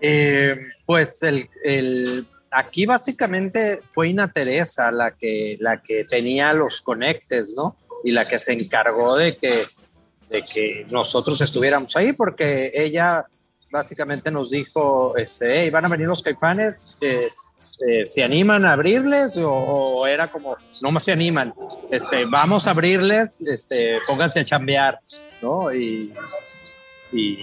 Eh, 0.00 0.54
pues 0.86 1.22
el, 1.22 1.48
el, 1.64 2.26
aquí 2.50 2.86
básicamente 2.86 3.82
fue 3.90 4.08
Ina 4.08 4.32
Teresa 4.32 4.90
la 4.90 5.12
que, 5.12 5.56
la 5.60 5.82
que 5.82 6.04
tenía 6.04 6.52
los 6.52 6.80
conectes, 6.80 7.54
¿no? 7.56 7.76
Y 8.04 8.12
la 8.12 8.24
que 8.24 8.38
se 8.38 8.52
encargó 8.52 9.16
de 9.16 9.36
que, 9.36 9.52
de 10.30 10.42
que 10.42 10.86
nosotros 10.90 11.40
estuviéramos 11.40 11.94
ahí, 11.96 12.12
porque 12.12 12.70
ella 12.74 13.26
básicamente 13.70 14.30
nos 14.30 14.50
dijo, 14.50 15.16
este, 15.16 15.50
hey, 15.52 15.70
van 15.70 15.84
a 15.84 15.88
venir 15.88 16.06
los 16.08 16.22
caifanes, 16.22 16.96
eh, 17.00 17.28
eh, 17.86 18.04
¿se 18.04 18.22
animan 18.22 18.64
a 18.64 18.72
abrirles? 18.72 19.38
O, 19.42 20.06
era 20.06 20.28
como, 20.28 20.56
no 20.82 20.90
más 20.90 21.04
se 21.04 21.12
animan, 21.12 21.54
este, 21.90 22.26
vamos 22.26 22.66
a 22.66 22.70
abrirles, 22.70 23.42
este, 23.42 23.98
pónganse 24.06 24.40
a 24.40 24.44
chambear, 24.44 24.98
¿no? 25.40 25.72
Y, 25.72 26.12
y 27.12 27.38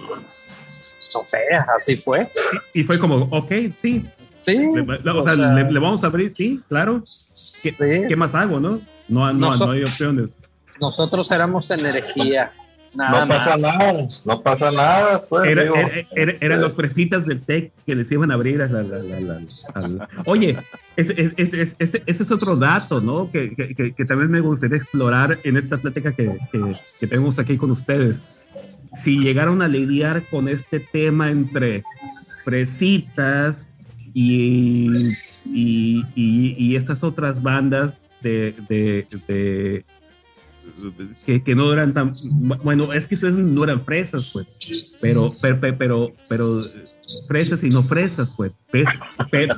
no 1.13 1.21
sé, 1.25 1.39
así 1.75 1.95
fue. 1.95 2.29
Y, 2.73 2.83
fue 2.83 2.99
como, 2.99 3.23
ok, 3.31 3.51
sí. 3.81 4.05
Sí. 4.41 4.67
Le, 5.03 5.11
o, 5.11 5.23
sea, 5.23 5.35
le, 5.35 5.79
vamos 5.79 6.03
a 6.03 6.07
abrir, 6.07 6.31
sí, 6.31 6.61
claro. 6.69 7.03
¿Qué, 7.63 8.05
¿qué 8.07 8.15
más 8.15 8.33
hago, 8.35 8.59
no? 8.59 8.79
No, 9.07 9.33
no, 9.33 9.55
no 9.55 9.71
hay 9.71 9.81
opciones. 9.81 10.29
Nosotros 10.79 11.31
éramos 11.31 11.71
energía 11.71 12.51
no 12.95 13.27
pasa 13.27 13.55
nada, 13.57 14.07
no 14.23 14.41
pasa 14.41 14.71
nada. 14.71 15.25
Pues, 15.27 15.57
eran 16.15 16.61
los 16.61 16.75
fresitas 16.75 17.25
del 17.25 17.43
TEC 17.43 17.71
que 17.85 17.95
les 17.95 18.11
iban 18.11 18.31
a 18.31 18.35
abrir. 18.35 18.61
A 18.61 18.67
la, 18.67 20.07
Oye, 20.25 20.57
ese 20.95 21.75
es, 22.07 22.31
otro 22.31 22.55
dato, 22.55 23.01
¿no? 23.01 23.29
Que, 23.31 23.53
que, 23.55 24.05
también 24.05 24.31
me 24.31 24.39
gustaría 24.39 24.77
explorar 24.77 25.39
en 25.43 25.57
esta 25.57 25.77
plática 25.77 26.13
que, 26.13 26.37
tenemos 27.09 27.39
aquí 27.39 27.57
con 27.57 27.71
ustedes. 27.71 28.89
Si 28.95 29.17
llegaron 29.17 29.61
a 29.61 29.67
lidiar 29.67 30.23
con 30.29 30.47
este 30.47 30.79
tema 30.79 31.29
entre 31.29 31.83
fresitas 32.45 33.81
y, 34.13 35.01
y, 35.45 36.05
y, 36.15 36.75
estas 36.75 37.03
otras 37.03 37.41
bandas 37.41 38.01
de, 38.21 38.55
de 38.69 39.85
que, 41.25 41.43
que, 41.43 41.55
no 41.55 41.71
eran 41.73 41.93
tan 41.93 42.11
bueno 42.63 42.93
es 42.93 43.07
que 43.07 43.15
ustedes 43.15 43.35
no 43.35 43.63
eran 43.63 43.83
fresas 43.83 44.31
pues 44.33 44.59
pero 45.01 45.33
pero 45.41 45.77
pero, 45.77 46.13
pero 46.27 46.59
fresas 47.27 47.63
y 47.63 47.69
no 47.69 47.83
fresas 47.83 48.35
pues 48.37 48.57
pero, 49.31 49.55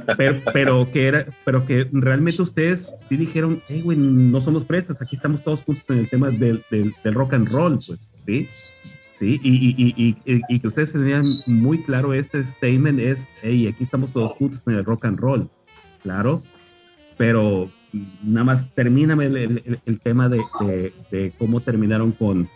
pero, 0.54 0.92
que 0.92 1.08
era 1.08 1.26
pero 1.46 1.66
que 1.66 1.88
realmente 1.92 2.42
ustedes 2.42 2.90
sí 3.08 3.18
dijeron 3.18 3.62
hey, 3.68 3.82
güey, 3.84 3.98
no 3.98 4.42
somos 4.42 4.66
fresas 4.66 5.02
aquí 5.02 5.16
estamos 5.16 5.44
todos 5.44 5.62
juntos 5.62 5.86
en 5.90 6.00
el 6.00 6.10
tema 6.10 6.30
del, 6.30 6.64
del, 6.70 7.14
rock 7.14 7.34
and 7.34 7.50
roll 7.50 7.78
pues 7.86 8.16
sí 8.26 8.48
Sí, 9.20 9.38
y, 9.44 9.50
y, 9.50 10.16
y, 10.26 10.42
y, 10.48 10.60
que 10.62 10.68
ustedes 10.70 10.94
tenían 10.94 11.26
muy 11.46 11.84
claro 11.84 12.14
este 12.14 12.42
statement 12.42 13.02
es, 13.02 13.28
hey, 13.44 13.68
aquí 13.68 13.84
estamos 13.84 14.14
todos 14.14 14.32
juntos 14.32 14.62
en 14.66 14.76
el 14.76 14.86
rock 14.86 15.04
and 15.04 15.20
roll, 15.20 15.50
claro, 16.02 16.42
pero 17.18 17.70
nada 18.24 18.44
más 18.44 18.76
termíname 18.76 19.26
el, 19.26 20.00
tema 20.02 20.30
de, 20.30 20.40
cómo 21.40 21.60
terminaron 21.60 22.12
con 22.12 22.50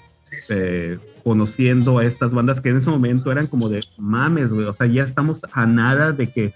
eh, 0.49 0.97
conociendo 1.23 1.99
a 1.99 2.05
estas 2.05 2.31
bandas 2.31 2.61
que 2.61 2.69
en 2.69 2.77
ese 2.77 2.89
momento 2.89 3.31
eran 3.31 3.47
como 3.47 3.69
de 3.69 3.81
mames, 3.97 4.53
güey, 4.53 4.67
o 4.67 4.73
sea, 4.73 4.87
ya 4.87 5.03
estamos 5.03 5.41
a 5.51 5.65
nada 5.65 6.11
de 6.11 6.29
que 6.29 6.53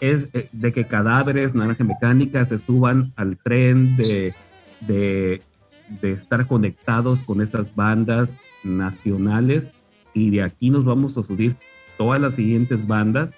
es 0.00 0.34
eh, 0.34 0.48
de 0.52 0.72
que 0.72 0.86
cadáveres, 0.86 1.54
naranja 1.54 1.84
mecánica 1.84 2.44
se 2.44 2.58
suban 2.58 3.12
al 3.16 3.36
tren 3.36 3.96
de, 3.96 4.32
de, 4.80 5.42
de 6.00 6.12
estar 6.12 6.46
conectados 6.46 7.20
con 7.20 7.40
esas 7.40 7.74
bandas 7.74 8.38
nacionales 8.62 9.72
y 10.14 10.30
de 10.30 10.42
aquí 10.42 10.70
nos 10.70 10.84
vamos 10.84 11.16
a 11.18 11.22
subir 11.22 11.56
todas 11.98 12.20
las 12.20 12.34
siguientes 12.34 12.86
bandas 12.86 13.32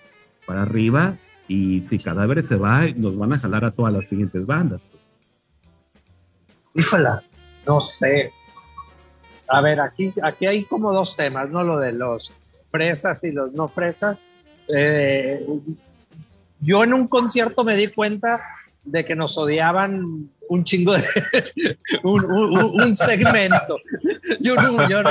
para 0.46 0.62
arriba 0.62 1.18
y 1.53 1.82
si 1.82 1.98
Cadáveres 1.98 2.46
se 2.46 2.57
va, 2.57 2.86
nos 2.96 3.18
van 3.18 3.34
a 3.34 3.36
jalar 3.36 3.66
a 3.66 3.70
todas 3.70 3.92
las 3.92 4.09
siguientes 4.09 4.46
bandas. 4.46 4.80
Híjola, 6.74 7.20
no 7.66 7.78
sé. 7.78 8.32
A 9.48 9.61
ver, 9.61 9.78
aquí, 9.80 10.14
aquí 10.22 10.46
hay 10.46 10.64
como 10.64 10.94
dos 10.94 11.14
temas, 11.14 11.50
¿no? 11.50 11.62
Lo 11.62 11.78
de 11.78 11.92
los 11.92 12.34
fresas 12.70 13.22
y 13.24 13.32
los 13.32 13.53
no 13.53 13.68
fresas. 13.68 14.22
Eh, 14.74 15.44
yo 16.61 16.84
en 16.84 16.94
un 16.94 17.07
concierto 17.07 17.64
me 17.64 17.76
di 17.76 17.88
cuenta 17.88 18.40
de 18.84 19.05
que 19.05 19.14
nos 19.14 19.36
odiaban 19.36 20.30
un 20.48 20.64
chingo 20.64 20.94
de 20.94 21.03
un, 22.03 22.96
segmento. 22.96 23.78
Yo 24.40 24.55
yo, 24.88 25.03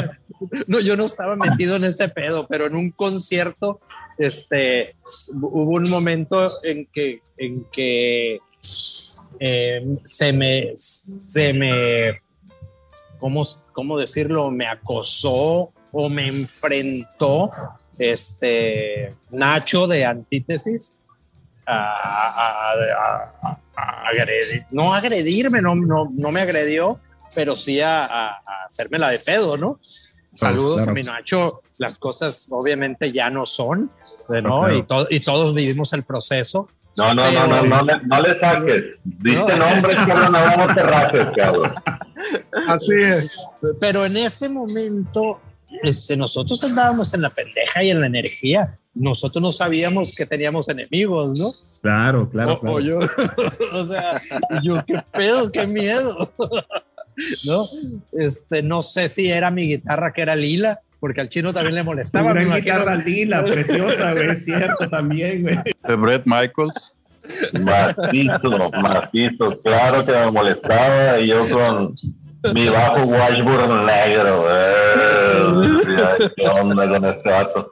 no, 0.66 0.80
yo 0.80 0.98
no 0.98 1.06
estaba 1.06 1.36
metido 1.36 1.76
en 1.76 1.84
ese 1.84 2.10
pedo, 2.10 2.48
pero 2.48 2.66
en 2.66 2.76
un 2.76 2.90
concierto 2.90 3.80
este, 4.22 4.96
hubo 5.34 5.72
un 5.76 5.90
momento 5.90 6.52
en 6.64 6.86
que, 6.94 7.22
en 7.38 7.66
que 7.72 8.40
em, 9.40 9.98
se 10.04 10.32
me, 10.32 10.72
se 10.76 11.54
me, 11.54 12.22
¿cómo, 13.20 13.48
¿cómo 13.74 13.98
decirlo? 13.98 14.52
Me 14.52 14.68
acosó 14.68 15.72
o 15.92 16.10
me 16.10 16.28
enfrentó 16.28 17.50
este 18.00 19.16
Nacho 19.32 19.88
de 19.88 20.06
Antítesis 20.06 20.96
a, 21.66 23.32
agredir, 24.08 24.66
no 24.72 24.94
agredirme, 24.94 25.62
no, 25.62 25.76
no, 25.76 26.10
no, 26.12 26.32
me 26.32 26.42
agredió, 26.42 27.00
pero 27.34 27.56
sí 27.56 27.82
a, 27.82 28.06
a, 28.06 28.42
hacerme 28.66 29.00
la 29.00 29.10
de 29.10 29.20
pedo, 29.20 29.58
¿no? 29.58 29.80
Saludos 30.34 30.88
a 30.88 30.94
mi 30.94 31.04
Nacho. 31.04 31.60
Las 31.78 31.98
cosas 31.98 32.48
obviamente 32.52 33.12
ya 33.12 33.30
no 33.30 33.46
son, 33.46 33.92
¿no? 34.30 34.72
Y, 34.72 34.86
y 35.10 35.20
todos 35.20 35.54
vivimos 35.54 35.94
el 35.94 36.04
proceso. 36.04 36.70
No, 36.98 37.14
no, 37.14 37.24
no, 37.32 37.48
no, 37.48 37.64
no, 37.64 37.84
le, 37.84 37.94
no 38.04 38.22
le 38.22 38.40
saques. 38.40 38.84
Diste 39.04 39.58
nombres 39.58 39.98
que 39.98 40.14
no, 40.14 40.58
no 40.58 40.76
te 40.76 40.84
rajes, 40.84 41.34
cabrón. 41.34 41.72
Así 42.68 42.94
es. 43.00 43.48
Pero 43.80 44.06
en 44.06 44.18
ese 44.18 44.50
momento, 44.50 45.40
este, 45.84 46.18
nosotros 46.18 46.62
andábamos 46.64 47.14
en 47.14 47.22
la 47.22 47.30
pendeja 47.30 47.84
y 47.84 47.92
en 47.92 48.02
la 48.02 48.08
energía. 48.08 48.76
Nosotros 48.94 49.42
no 49.42 49.52
sabíamos 49.54 50.14
que 50.16 50.26
teníamos 50.26 50.68
enemigos, 50.68 51.40
¿no? 51.40 51.50
Claro, 51.82 52.30
claro. 52.30 52.60
O, 52.64 52.80
yo, 52.82 52.98
o 53.74 53.86
sea, 53.86 54.16
yo, 54.62 54.84
qué 54.86 55.02
pedo, 55.14 55.52
qué 55.52 55.66
miedo. 55.68 56.30
¿no? 57.46 57.64
Este, 58.14 58.64
no 58.64 58.82
sé 58.82 59.10
si 59.10 59.30
era 59.30 59.52
mi 59.52 59.68
guitarra 59.68 60.14
que 60.14 60.22
era 60.22 60.36
lila, 60.36 60.80
porque 61.00 61.22
al 61.22 61.30
chino 61.30 61.54
también 61.54 61.76
le 61.76 61.84
molestaba. 61.84 62.32
Una 62.32 62.58
guitarra 62.58 62.96
lila, 62.96 63.42
preciosa, 63.44 64.14
güey, 64.14 64.28
es 64.28 64.46
cierto 64.46 64.90
también, 64.90 65.42
güey. 65.44 65.58
De 65.88 65.96
Brett 65.96 66.24
Michaels. 66.26 66.94
Macizo, 67.64 68.72
macizo, 68.72 69.56
claro 69.64 70.06
que 70.06 70.12
me 70.12 70.32
molestaba 70.32 71.20
y 71.20 71.28
yo 71.28 71.40
con 71.40 71.94
mi 72.54 72.66
bajo 72.66 73.04
Washburn 73.06 73.86
negro. 73.86 74.60
Eh, 74.60 75.42
¿Qué 76.36 76.50
onda 76.50 76.90
con 76.90 77.06
este 77.06 77.30
vato? 77.30 77.72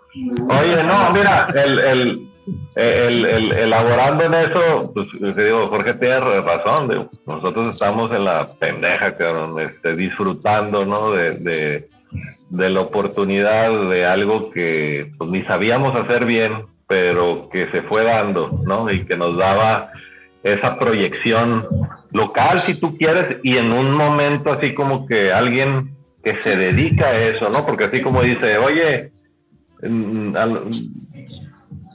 Oye, 0.50 0.84
no, 0.84 1.12
mira, 1.12 1.48
el, 1.56 1.80
el, 1.80 2.29
el, 2.76 3.26
el, 3.26 3.52
elaborando 3.52 4.24
en 4.24 4.34
eso, 4.34 4.92
pues 4.94 5.08
digo, 5.36 5.68
Jorge 5.70 5.94
tiene 5.96 6.20
razón, 6.20 7.10
nosotros 7.26 7.70
estamos 7.70 8.12
en 8.12 8.26
la 8.26 8.48
pendeja, 8.54 9.16
cabrón, 9.16 9.60
este, 9.60 9.96
disfrutando, 9.96 10.86
¿no? 10.86 11.10
De, 11.10 11.40
de, 11.40 11.88
de 12.50 12.70
la 12.70 12.82
oportunidad 12.82 13.90
de 13.90 14.06
algo 14.06 14.40
que 14.54 15.12
pues, 15.18 15.30
ni 15.30 15.44
sabíamos 15.44 15.96
hacer 15.96 16.26
bien, 16.26 16.66
pero 16.88 17.48
que 17.52 17.66
se 17.66 17.82
fue 17.82 18.04
dando, 18.04 18.50
¿no? 18.66 18.92
Y 18.92 19.06
que 19.06 19.16
nos 19.16 19.38
daba 19.38 19.92
esa 20.44 20.70
proyección 20.80 21.64
local, 22.12 22.58
si 22.58 22.80
tú 22.80 22.98
quieres, 22.98 23.38
y 23.44 23.58
en 23.58 23.72
un 23.72 23.92
momento 23.92 24.52
así 24.52 24.74
como 24.74 25.06
que 25.06 25.32
alguien 25.32 25.96
que 26.24 26.36
se 26.44 26.56
dedica 26.56 27.08
a 27.08 27.10
eso, 27.10 27.50
¿no? 27.52 27.66
Porque 27.66 27.86
así 27.86 28.02
como 28.02 28.22
dice, 28.24 28.58
oye, 28.58 29.12
mm, 29.84 30.32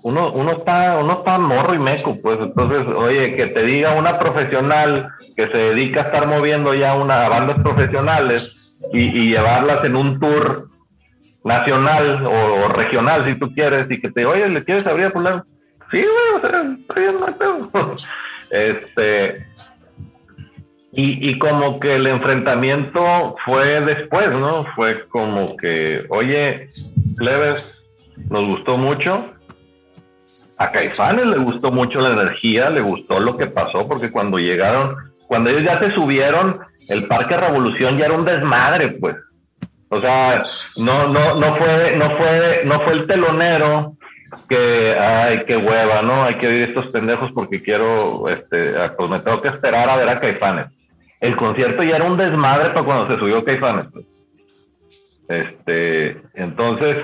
uno, 0.05 0.33
uno, 0.35 0.53
está, 0.53 0.99
uno 0.99 1.15
está 1.15 1.39
morro 1.39 1.75
y 1.75 1.79
meco, 1.79 2.21
pues 2.21 2.39
entonces, 2.39 2.87
oye, 2.95 3.35
que 3.35 3.47
te 3.47 3.65
diga 3.65 3.95
una 3.95 4.13
profesional 4.19 5.09
que 5.35 5.49
se 5.49 5.57
dedica 5.57 6.03
a 6.03 6.05
estar 6.05 6.27
moviendo 6.27 6.75
ya 6.75 6.95
una 6.95 7.27
bandas 7.27 7.63
profesionales 7.63 8.87
y, 8.93 9.31
llevarlas 9.31 9.83
en 9.83 9.97
un 9.97 10.21
tour 10.21 10.69
nacional 11.47 12.27
o, 12.27 12.69
regional, 12.69 13.23
si 13.23 13.39
tú 13.39 13.51
quieres, 13.55 13.91
y 13.91 13.99
que 13.99 14.11
te 14.11 14.27
oye, 14.27 14.47
¿le 14.51 14.63
quieres 14.63 14.87
abrir 14.87 15.07
a 15.07 15.11
fulano? 15.11 15.47
Sí, 15.91 16.03
güey, 16.03 16.37
o 16.37 16.41
sea, 16.41 16.77
está 16.79 17.01
bien, 17.01 17.17
no 17.21 17.57
Este, 18.51 19.35
y, 20.93 21.31
y, 21.31 21.39
como 21.39 21.81
que 21.81 21.97
el 21.97 22.07
enfrentamiento 22.07 23.37
fue 23.43 23.81
después, 23.81 24.31
¿no? 24.33 24.67
Fue 24.75 25.09
como 25.09 25.57
que, 25.57 26.05
oye, 26.11 26.69
Plebes, 27.19 27.83
nos 28.29 28.47
gustó 28.47 28.77
mucho. 28.77 29.34
A 30.61 30.73
Caifanes 30.73 31.27
le 31.27 31.45
gustó 31.45 31.71
mucho 31.71 32.01
la 32.01 32.13
energía, 32.13 32.71
le 32.71 32.81
gustó 32.81 33.21
lo 33.21 33.33
que 33.33 33.47
pasó, 33.47 33.87
porque 33.87 34.11
cuando 34.11 34.39
llegaron, 34.39 34.97
cuando 35.27 35.51
ellos 35.51 35.65
ya 35.65 35.79
se 35.79 35.93
subieron, 35.93 36.61
el 36.91 37.07
Parque 37.07 37.37
Revolución 37.37 37.97
ya 37.97 38.07
era 38.07 38.15
un 38.15 38.25
desmadre, 38.25 38.89
pues. 38.93 39.17
O 39.91 39.99
sea, 39.99 40.41
no, 40.85 41.13
no, 41.13 41.41
no 41.41 41.57
fue, 41.57 41.97
no 41.97 42.17
fue, 42.17 42.63
no 42.65 42.81
fue 42.81 42.93
el 42.95 43.07
telonero 43.07 43.95
que, 44.49 44.99
ay, 44.99 45.45
qué 45.47 45.57
hueva, 45.57 46.03
¿no? 46.03 46.25
Hay 46.25 46.35
que 46.37 46.49
oír 46.49 46.63
estos 46.63 46.87
pendejos 46.87 47.31
porque 47.33 47.63
quiero, 47.63 48.29
este, 48.29 48.75
pues 48.97 49.11
me 49.11 49.21
tengo 49.21 49.41
que 49.41 49.49
esperar 49.49 49.89
a 49.89 49.97
ver 49.97 50.09
a 50.09 50.21
Caifanes. 50.21 50.91
El 51.21 51.37
concierto 51.37 51.83
ya 51.83 51.97
era 51.97 52.05
un 52.05 52.17
desmadre 52.17 52.71
para 52.71 52.85
cuando 52.85 53.07
se 53.09 53.19
subió 53.19 53.45
Caifanes. 53.45 53.87
Pues. 53.93 54.07
Este, 55.29 56.23
entonces 56.35 56.97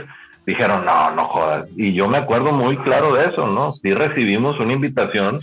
dijeron, 0.47 0.85
no, 0.85 1.11
no 1.13 1.29
jodas. 1.29 1.67
Y 1.77 1.93
yo 1.93 2.09
me 2.09 2.19
acuerdo 2.19 2.53
muy 2.53 2.77
claro 2.79 3.15
de 3.15 3.27
eso, 3.27 3.47
¿no? 3.47 3.73
Sí 3.73 3.93
recibimos 3.93 4.59
una 4.59 4.73
invitación 4.73 5.37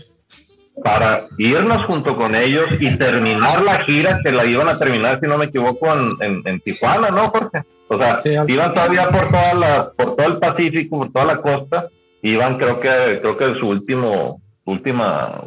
para 0.83 1.27
irnos 1.37 1.85
junto 1.85 2.15
con 2.15 2.35
ellos 2.35 2.65
y 2.79 2.97
terminar 2.97 3.61
la 3.63 3.79
gira 3.79 4.19
que 4.23 4.31
la 4.31 4.45
iban 4.45 4.69
a 4.69 4.77
terminar, 4.77 5.19
si 5.19 5.27
no 5.27 5.37
me 5.37 5.45
equivoco, 5.45 5.87
en, 6.21 6.41
en, 6.45 6.59
Tijuana, 6.59 7.09
¿no, 7.11 7.29
Jorge? 7.29 7.63
O 7.87 7.97
sea, 7.97 8.19
iban 8.47 8.73
todavía 8.73 9.07
por 9.07 9.27
toda 9.29 9.53
la, 9.55 9.91
por 9.91 10.15
todo 10.15 10.25
el 10.27 10.37
Pacífico, 10.37 10.99
por 10.99 11.11
toda 11.11 11.25
la 11.25 11.41
costa, 11.41 11.87
iban 12.21 12.57
creo 12.57 12.79
que, 12.79 13.19
creo 13.21 13.37
que 13.37 13.59
su 13.59 13.67
último, 13.67 14.41
última 14.65 15.41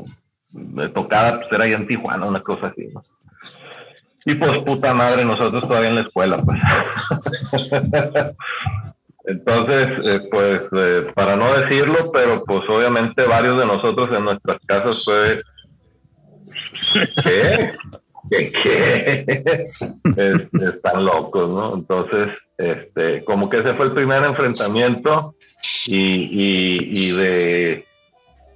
tocada 0.94 1.40
pues 1.40 1.53
era 1.53 1.64
ahí 1.64 1.72
en 1.74 1.86
Tijuana, 1.86 2.26
una 2.26 2.40
cosa 2.40 2.68
así, 2.68 2.88
¿no? 2.92 3.03
Y 4.24 4.34
pues 4.34 4.62
puta 4.64 4.92
madre, 4.92 5.24
nosotros 5.24 5.62
todavía 5.66 5.88
en 5.90 5.94
la 5.96 6.03
escuela, 6.03 6.38
pues. 6.38 6.59
Entonces, 9.25 10.07
eh, 10.07 10.29
pues, 10.31 10.61
eh, 10.73 11.12
para 11.14 11.37
no 11.37 11.59
decirlo, 11.61 12.11
pero 12.12 12.43
pues 12.45 12.68
obviamente 12.68 13.27
varios 13.27 13.59
de 13.59 13.66
nosotros 13.66 14.11
en 14.12 14.25
nuestras 14.25 14.59
casas 14.66 15.05
fue... 15.05 15.41
¿Qué? 17.23 17.71
¿Qué? 18.31 18.53
¿Qué? 18.62 19.62
están 20.75 21.05
locos, 21.05 21.51
¿no? 21.51 21.75
Entonces, 21.75 22.29
este, 22.57 23.23
como 23.25 23.51
que 23.51 23.59
ese 23.59 23.75
fue 23.75 23.87
el 23.87 23.93
primer 23.93 24.25
enfrentamiento 24.25 25.35
y, 25.87 26.89
y, 26.91 27.11
de, 27.16 27.85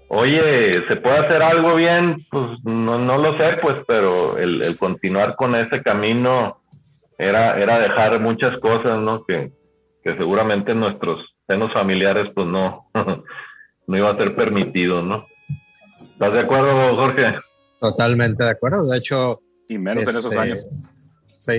oye, 0.08 0.86
¿se 0.88 0.96
puede 0.96 1.18
hacer 1.18 1.42
algo 1.42 1.74
bien? 1.74 2.16
Pues 2.30 2.58
no, 2.64 2.98
no 2.98 3.18
lo 3.18 3.36
sé, 3.36 3.58
pues, 3.60 3.76
pero 3.86 4.38
el, 4.38 4.62
el 4.62 4.78
continuar 4.78 5.36
con 5.36 5.54
ese 5.54 5.82
camino 5.82 6.62
era, 7.18 7.50
era 7.50 7.78
dejar 7.78 8.18
muchas 8.20 8.58
cosas, 8.58 8.98
¿no? 8.98 9.24
Que, 9.24 9.52
que 10.04 10.14
seguramente 10.16 10.72
en 10.72 10.80
nuestros 10.80 11.18
senos 11.46 11.72
familiares 11.72 12.30
pues 12.34 12.46
no, 12.46 12.90
no 13.86 13.96
iba 13.96 14.10
a 14.10 14.16
ser 14.16 14.36
permitido, 14.36 15.02
¿no? 15.02 15.24
¿Estás 16.12 16.32
de 16.32 16.40
acuerdo, 16.40 16.94
Jorge? 16.94 17.34
Totalmente 17.80 18.44
de 18.44 18.50
acuerdo. 18.50 18.86
De 18.86 18.98
hecho... 18.98 19.40
Y 19.66 19.78
menos 19.78 20.04
en 20.04 20.08
esos 20.10 20.26
este, 20.26 20.38
años. 20.38 20.66
Sí, 21.26 21.54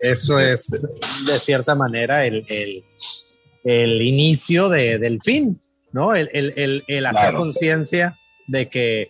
eso 0.00 0.38
es 0.38 0.98
de 1.26 1.38
cierta 1.38 1.74
manera 1.76 2.26
el, 2.26 2.44
el, 2.48 2.84
el 3.64 4.02
inicio 4.02 4.68
de, 4.68 4.98
del 4.98 5.20
fin, 5.22 5.60
¿no? 5.92 6.14
El, 6.14 6.28
el, 6.32 6.84
el 6.86 7.06
hacer 7.06 7.34
conciencia 7.34 8.16
de 8.48 8.68
que 8.68 9.08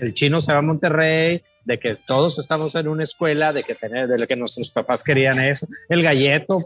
el 0.00 0.14
chino 0.14 0.40
se 0.40 0.52
va 0.52 0.58
a 0.58 0.62
Monterrey, 0.62 1.42
de 1.64 1.78
que 1.78 1.94
todos 1.94 2.38
estamos 2.38 2.74
en 2.74 2.88
una 2.88 3.04
escuela, 3.04 3.52
de 3.52 3.62
que, 3.62 3.74
tener, 3.74 4.08
de 4.08 4.26
que 4.26 4.36
nuestros 4.36 4.70
papás 4.70 5.04
querían 5.04 5.40
eso. 5.40 5.68
El 5.88 6.02
galleto, 6.02 6.58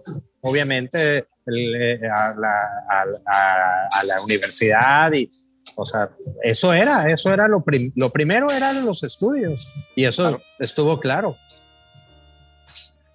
obviamente, 0.42 1.18
eh, 1.18 2.00
a, 2.16 2.34
la, 2.38 2.52
a, 2.88 4.04
la, 4.04 4.22
universidad 4.22 5.12
y, 5.12 5.28
o 5.74 5.84
sea, 5.84 6.10
eso 6.42 6.72
era, 6.72 7.10
eso 7.10 7.32
era 7.32 7.48
lo, 7.48 7.64
lo 7.96 8.10
primero 8.10 8.50
eran 8.50 8.84
los 8.84 9.02
estudios 9.02 9.68
y 9.96 10.04
eso 10.04 10.40
estuvo 10.58 11.00
claro. 11.00 11.34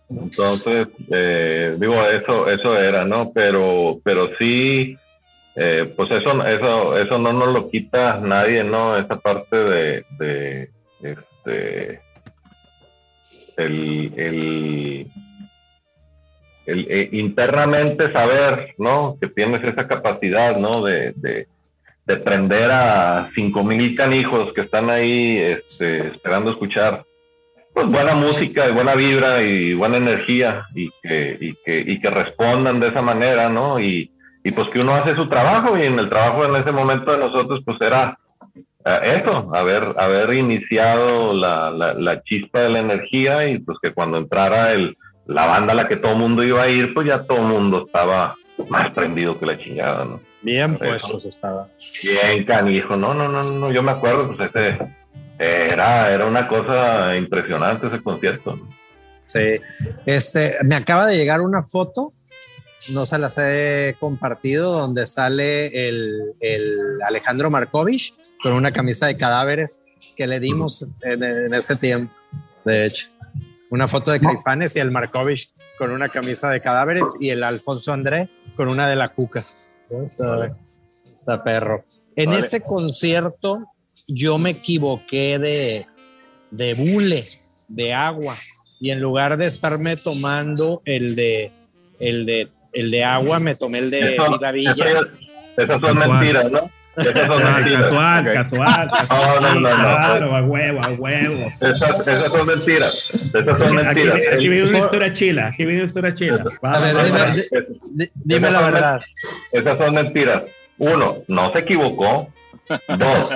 Entonces, 0.10 0.88
eh, 1.12 1.76
digo, 1.80 2.02
eso, 2.06 2.50
eso 2.50 2.78
era, 2.78 3.06
¿no? 3.06 3.32
Pero, 3.34 4.00
pero 4.04 4.30
sí, 4.38 4.98
eh, 5.56 5.92
pues 5.96 6.12
eso, 6.12 6.46
eso, 6.46 6.98
eso 6.98 7.18
no 7.18 7.34
nos 7.34 7.54
lo 7.54 7.70
quita 7.70 8.20
nadie, 8.20 8.64
¿no? 8.64 8.98
Esa 8.98 9.20
parte 9.20 9.56
de, 9.56 10.06
de 10.18 10.70
este, 11.02 12.02
el, 13.58 14.14
el, 14.16 15.08
eh, 16.68 17.10
internamente 17.14 18.12
saber, 18.12 18.76
¿no? 18.78 19.18
Que 19.20 19.28
tienes 19.28 19.64
esa 19.64 19.88
capacidad, 19.88 20.58
¿no? 20.58 20.84
De, 20.84 21.12
de, 21.16 21.48
prender 22.24 22.72
a 22.72 23.30
cinco 23.36 23.66
mil 23.66 23.94
canijos 23.96 24.54
que 24.54 24.62
están 24.62 24.90
ahí 24.90 25.38
este, 25.40 26.08
esperando 26.08 26.52
escuchar 26.52 27.04
pues 27.74 27.86
buena 27.86 28.16
música 28.16 28.68
y 28.68 28.72
buena 28.72 28.96
vibra 28.96 29.44
y 29.44 29.74
buena 29.74 29.98
energía 29.98 30.64
y 30.74 30.90
que, 31.04 31.38
y 31.40 31.54
que, 31.66 31.80
y 31.80 32.00
que 32.00 32.10
respondan 32.10 32.80
de 32.80 32.88
esa 32.88 33.02
manera, 33.02 33.50
¿no? 33.50 33.80
Y, 33.80 34.10
y 34.42 34.52
pues 34.52 34.70
que 34.70 34.80
uno 34.80 34.94
hace 34.94 35.16
su 35.16 35.28
trabajo 35.28 35.78
y 35.78 35.84
en 35.84 36.00
el 36.00 36.08
trabajo 36.08 36.46
en 36.46 36.56
ese 36.56 36.72
momento 36.72 37.12
de 37.12 37.18
nosotros 37.18 37.62
pues 37.66 37.82
era 37.82 38.18
eso, 39.04 39.54
haber, 39.54 39.94
haber 39.98 40.34
iniciado 40.34 41.34
la, 41.34 41.72
la, 41.72 42.22
chispa 42.24 42.62
de 42.62 42.70
la 42.70 42.80
energía 42.80 43.48
y 43.50 43.60
pues 43.60 43.80
que 43.82 43.92
cuando 43.92 44.18
entrara 44.18 44.72
el, 44.72 44.96
la 45.28 45.46
banda 45.46 45.74
a 45.74 45.76
la 45.76 45.88
que 45.88 45.98
todo 45.98 46.14
el 46.14 46.18
mundo 46.18 46.44
iba 46.44 46.64
a 46.64 46.70
ir, 46.70 46.94
pues 46.94 47.08
ya 47.08 47.24
todo 47.24 47.38
el 47.40 47.48
mundo 47.48 47.86
estaba 47.86 48.36
más 48.70 48.92
prendido 48.94 49.40
que 49.40 49.46
la 49.46 49.58
chingada, 49.58 50.06
¿no? 50.06 50.22
Bien 50.42 50.76
puestos 50.76 51.26
estaba. 51.26 51.68
Bien 52.04 52.46
canijo, 52.46 52.96
no, 52.96 53.10
no, 53.10 53.28
no, 53.28 53.42
no, 53.42 53.72
yo 53.72 53.84
me 53.84 53.92
acuerdo, 53.92 54.36
pues 54.36 54.56
ese 54.56 54.78
era, 55.38 56.14
era 56.14 56.26
una 56.26 56.48
cosa 56.48 57.16
impresionante 57.16 57.88
ese 57.88 58.02
concierto. 58.02 58.60
Sí, 59.24 59.56
este, 60.06 60.48
me 60.66 60.76
acaba 60.76 61.08
de 61.08 61.18
llegar 61.18 61.42
una 61.42 61.64
foto 61.64 62.14
no 62.94 63.06
se 63.06 63.18
las 63.18 63.38
he 63.38 63.96
compartido, 64.00 64.72
donde 64.74 65.08
sale 65.08 65.88
el, 65.88 66.34
Alejandro 67.08 67.50
Markovich 67.50 68.14
con 68.42 68.54
una 68.54 68.72
camisa 68.72 69.08
de 69.08 69.18
cadáveres 69.18 69.82
que 70.16 70.28
le 70.28 70.40
dimos 70.40 70.94
en, 71.02 71.54
ese 71.54 71.76
tiempo, 71.76 72.14
de 72.66 72.86
hecho. 72.86 73.10
Una 73.70 73.88
foto 73.88 74.12
de 74.12 74.20
Caifanes 74.20 74.76
y 74.76 74.80
el 74.80 74.92
Markovich 74.92 75.50
con 75.78 75.92
una 75.92 76.10
camisa 76.10 76.50
de 76.50 76.62
cadáveres 76.62 77.04
y 77.20 77.30
el 77.30 77.44
Alfonso 77.44 77.92
André 77.94 78.30
con 78.56 78.68
una 78.70 78.88
de 78.88 78.96
la 78.96 79.10
cuca. 79.10 79.44
Está, 81.14 81.44
perro. 81.44 81.84
En 82.16 82.32
ese 82.34 82.62
concierto 82.62 83.66
yo 84.08 84.38
me 84.38 84.52
equivoqué 84.52 85.38
de, 85.40 85.86
de 86.52 86.74
bule, 86.76 87.24
de 87.68 87.94
agua, 87.94 88.34
y 88.80 88.92
en 88.92 89.02
lugar 89.02 89.38
de 89.38 89.48
estarme 89.48 89.96
tomando 89.98 90.82
el 90.86 91.16
de, 91.16 91.52
el 92.00 92.26
de 92.26 92.50
el 92.74 92.92
de 92.92 93.04
agua, 93.04 93.40
me 93.40 93.56
tomé 93.56 93.80
el 93.80 93.90
de 93.90 94.14
Eso- 94.16 94.52
Villa. 94.54 94.72
eso- 94.74 95.10
Esas 95.58 95.82
son 95.82 95.98
mentiras, 95.98 96.52
¿no? 96.52 96.70
Esas 96.98 97.28
son 97.28 97.40
Casual, 97.42 97.54
mentiras. 97.54 97.90
casual, 98.50 98.90
casual. 98.92 99.42
No, 99.42 99.42
no, 99.42 99.60
no, 99.60 99.70
no. 99.70 99.76
Claro, 99.76 100.36
a 100.36 100.42
huevo, 100.42 100.84
a 100.84 100.88
huevo. 100.94 101.52
Esas, 101.62 102.08
esas 102.08 102.32
son 102.32 102.48
mentiras. 102.48 103.10
Esas 103.14 103.46
son 103.46 103.62
Aquí, 103.62 104.00
mentiras. 104.02 104.34
aquí 104.34 104.48
viene 104.50 104.70
una 104.70 104.78
historia 104.80 105.14
chila, 105.14 105.48
aquí 105.48 105.66
viene 105.66 105.82
una 105.82 105.86
historia 105.88 106.14
chila. 106.14 106.44
A 106.64 106.80
ver, 106.80 106.96
dime- 107.94 108.12
dime 108.16 108.52
la 108.52 108.62
verdad. 108.62 109.02
Esas 109.52 109.78
son 109.78 109.94
mentiras. 109.96 110.44
Uno, 110.80 111.18
no 111.28 111.52
se 111.54 111.60
equivocó. 111.60 112.32
Dos, 112.70 113.34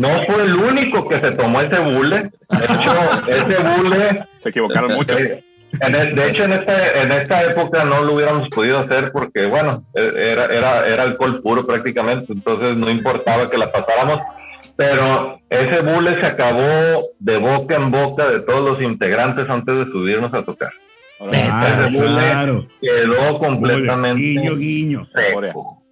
no 0.00 0.24
fue 0.24 0.42
el 0.42 0.54
único 0.54 1.06
que 1.08 1.20
se 1.20 1.32
tomó 1.32 1.60
ese 1.60 1.78
bule. 1.80 2.30
De 2.48 2.64
hecho, 2.64 3.28
ese 3.28 3.58
bule, 3.58 4.24
Se 4.38 4.48
equivocaron 4.48 4.90
mucho. 4.96 5.18
eh, 5.18 5.44
en 5.80 5.94
el- 5.94 6.14
de 6.14 6.26
hecho, 6.30 6.44
en 6.44 6.52
esta, 6.52 7.02
en 7.02 7.12
esta 7.12 7.44
época 7.44 7.84
no 7.84 8.02
lo 8.02 8.14
hubiéramos 8.14 8.48
podido 8.48 8.78
hacer 8.78 9.10
porque, 9.12 9.46
bueno, 9.46 9.84
eh, 9.94 10.12
era, 10.32 10.46
era, 10.46 10.86
era 10.88 11.02
alcohol 11.04 11.40
puro 11.42 11.66
prácticamente, 11.66 12.32
entonces 12.32 12.76
no 12.76 12.90
importaba 12.90 13.44
que 13.44 13.58
la 13.58 13.70
pasáramos. 13.70 14.20
Pero 14.76 15.40
ese 15.50 15.80
bule 15.80 16.20
se 16.20 16.26
acabó 16.26 17.04
de 17.18 17.36
boca 17.36 17.76
en 17.76 17.90
boca 17.90 18.28
de 18.28 18.40
todos 18.40 18.64
los 18.72 18.82
integrantes 18.82 19.48
antes 19.48 19.76
de 19.78 19.84
subirnos 19.92 20.32
a 20.34 20.44
tocar. 20.44 20.70
Claro, 21.18 21.88
claro. 21.98 22.68
Quedó 22.80 23.38
completamente 23.38 24.20
Guiño, 24.22 24.54
guiño. 24.54 25.08
seco. 25.12 25.40
seco, 25.42 25.82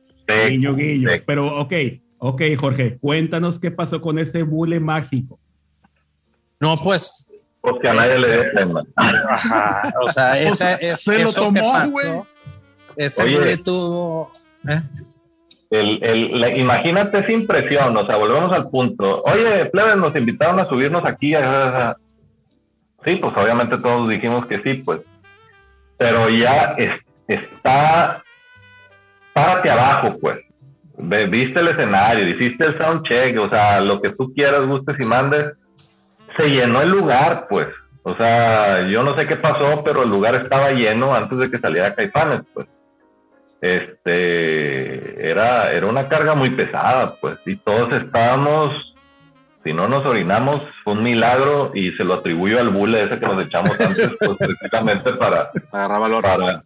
Guiño, 0.49 0.74
guiño. 0.77 1.11
seco. 1.11 1.24
Pero, 1.27 1.57
ok, 1.59 1.72
ok, 2.18 2.43
Jorge, 2.59 2.99
cuéntanos 3.01 3.59
qué 3.59 3.70
pasó 3.72 4.01
con 4.01 4.18
ese 4.18 4.43
bule 4.43 4.79
mágico. 4.81 5.39
No, 6.61 6.74
pues, 6.83 7.46
Pues 7.69 7.81
que 7.83 7.89
a 7.89 7.93
nadie 7.95 8.17
le 8.17 8.29
dé 8.29 8.51
tema. 8.53 8.85
ajá, 8.95 9.93
o 10.01 10.09
sea, 10.09 10.39
esa, 10.41 10.75
es, 10.75 11.03
se 11.03 11.19
lo 11.21 11.31
eso 11.31 11.41
tomó, 11.41 11.73
güey. 11.91 12.23
Ese 12.97 13.29
güey 13.33 13.57
tuvo. 13.57 14.31
¿eh? 14.69 14.81
El, 15.71 16.01
el, 16.05 16.41
la- 16.41 16.57
imagínate 16.57 17.19
esa 17.19 17.33
impresión, 17.33 17.97
o 17.97 18.07
sea, 18.07 18.14
volvemos 18.19 18.53
al 18.53 18.71
punto. 18.71 19.21
Oye, 19.25 19.64
plebes, 19.67 19.97
nos 19.97 20.14
invitaron 20.14 20.61
a 20.61 20.69
subirnos 20.69 21.05
aquí. 21.05 21.35
a- 21.35 21.89
a- 21.89 21.93
Sí, 23.05 23.17
pues 23.17 23.37
obviamente 23.37 23.77
todos 23.79 24.09
dijimos 24.09 24.47
que 24.47 24.62
sí, 24.62 24.75
pues. 24.85 25.01
Pero 25.99 26.29
ya 26.31 26.77
es- 26.79 27.01
está, 27.27 28.23
párate 29.33 29.71
abajo, 29.71 30.17
pues. 30.21 30.39
Viste 30.99 31.59
el 31.59 31.69
escenario, 31.69 32.29
hiciste 32.29 32.64
el 32.64 32.79
soundcheck, 32.79 33.37
o 33.41 33.49
sea, 33.49 33.81
lo 33.81 34.01
que 34.01 34.11
tú 34.11 34.33
quieras, 34.33 34.69
gustes 34.69 35.05
y 35.05 35.09
mandes. 35.12 35.47
Se 36.37 36.49
llenó 36.49 36.82
el 36.82 36.91
lugar, 36.91 37.47
pues. 37.49 37.68
O 38.03 38.14
sea, 38.16 38.87
yo 38.89 39.03
no 39.03 39.16
sé 39.16 39.26
qué 39.26 39.37
pasó, 39.37 39.82
pero 39.84 40.05
el 40.05 40.11
lugar 40.11 40.37
estaba 40.37 40.70
lleno 40.70 41.14
antes 41.14 41.39
de 41.39 41.51
que 41.51 41.59
saliera 41.59 41.95
Caifanes, 41.95 42.43
pues 42.55 42.68
este 43.61 45.28
era, 45.28 45.72
era 45.72 45.87
una 45.87 46.09
carga 46.09 46.34
muy 46.34 46.51
pesada, 46.51 47.16
pues, 47.20 47.39
y 47.47 47.57
todos 47.57 47.93
estábamos, 47.93 48.95
si 49.64 49.72
no 49.72 49.89
nos 49.89 50.05
orinamos, 50.05 50.62
fue 50.84 50.93
un 50.93 51.03
milagro 51.03 51.72
y 51.74 51.93
se 51.93 52.05
lo 52.05 52.14
atribuyo 52.14 52.61
al 52.61 52.68
bule 52.70 53.05
ese 53.05 53.18
que 53.18 53.26
nos 53.26 53.45
echamos 53.47 53.80
antes, 53.80 54.16
pues, 54.18 54.34
precisamente 54.39 55.12
para, 55.14 55.51
Agarrar 55.72 56.01
valor. 56.01 56.22
para, 56.22 56.64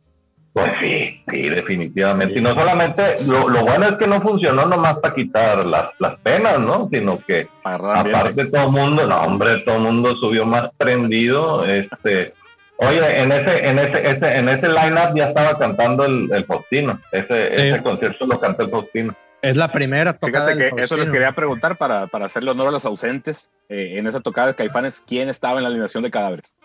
pues 0.53 0.73
sí, 0.81 1.23
sí, 1.31 1.49
definitivamente. 1.49 2.39
Y 2.39 2.43
no 2.43 2.55
solamente, 2.55 3.05
lo, 3.29 3.49
lo 3.49 3.63
bueno 3.63 3.89
es 3.89 3.97
que 3.99 4.07
no 4.07 4.21
funcionó 4.21 4.67
nomás 4.67 4.99
para 4.99 5.15
quitar 5.15 5.65
las, 5.65 5.91
las 5.99 6.19
penas, 6.21 6.67
¿no? 6.67 6.89
Sino 6.91 7.19
que 7.19 7.47
ambiente. 7.65 8.19
aparte 8.19 8.45
todo 8.47 8.65
el 8.67 8.73
mundo, 8.73 9.07
no 9.07 9.21
hombre, 9.23 9.61
todo 9.61 9.77
el 9.77 9.83
mundo 9.83 10.17
subió 10.17 10.45
más 10.45 10.71
prendido, 10.77 11.65
este, 11.65 12.35
oye, 12.79 13.21
en 13.21 13.31
ese, 13.31 13.69
en 13.69 13.79
ese, 13.79 14.11
ese 14.11 14.39
en 14.39 14.49
ese 14.49 14.69
line-up 14.69 15.15
ya 15.15 15.29
estaba 15.29 15.57
cantando 15.57 16.05
el, 16.05 16.29
el 16.33 16.45
Faustino, 16.45 17.01
ese, 17.13 17.53
Sí. 17.53 17.67
ese 17.69 17.83
concierto 17.83 18.27
lo 18.27 18.41
cantó 18.41 18.65
el 18.65 18.71
Faustino. 18.71 19.15
Es 19.43 19.57
la 19.57 19.69
primera 19.69 20.13
tocada 20.13 20.49
Fíjate 20.49 20.65
del 20.65 20.75
que 20.75 20.83
eso 20.83 20.99
les 20.99 21.11
quería 21.11 21.33
preguntar 21.33 21.77
para, 21.77 22.09
para 22.09 22.27
hacerle 22.27 22.51
honor 22.51 22.69
a 22.69 22.71
los 22.73 22.85
ausentes. 22.85 23.51
Eh, 23.71 23.99
en 23.99 24.07
esa 24.07 24.21
tocada 24.21 24.49
de 24.49 24.55
Caifanes, 24.55 25.03
¿quién 25.07 25.31
estaba 25.31 25.57
en 25.57 25.63
la 25.63 25.69
alineación 25.69 26.03
de 26.03 26.11
cadáveres? 26.11 26.57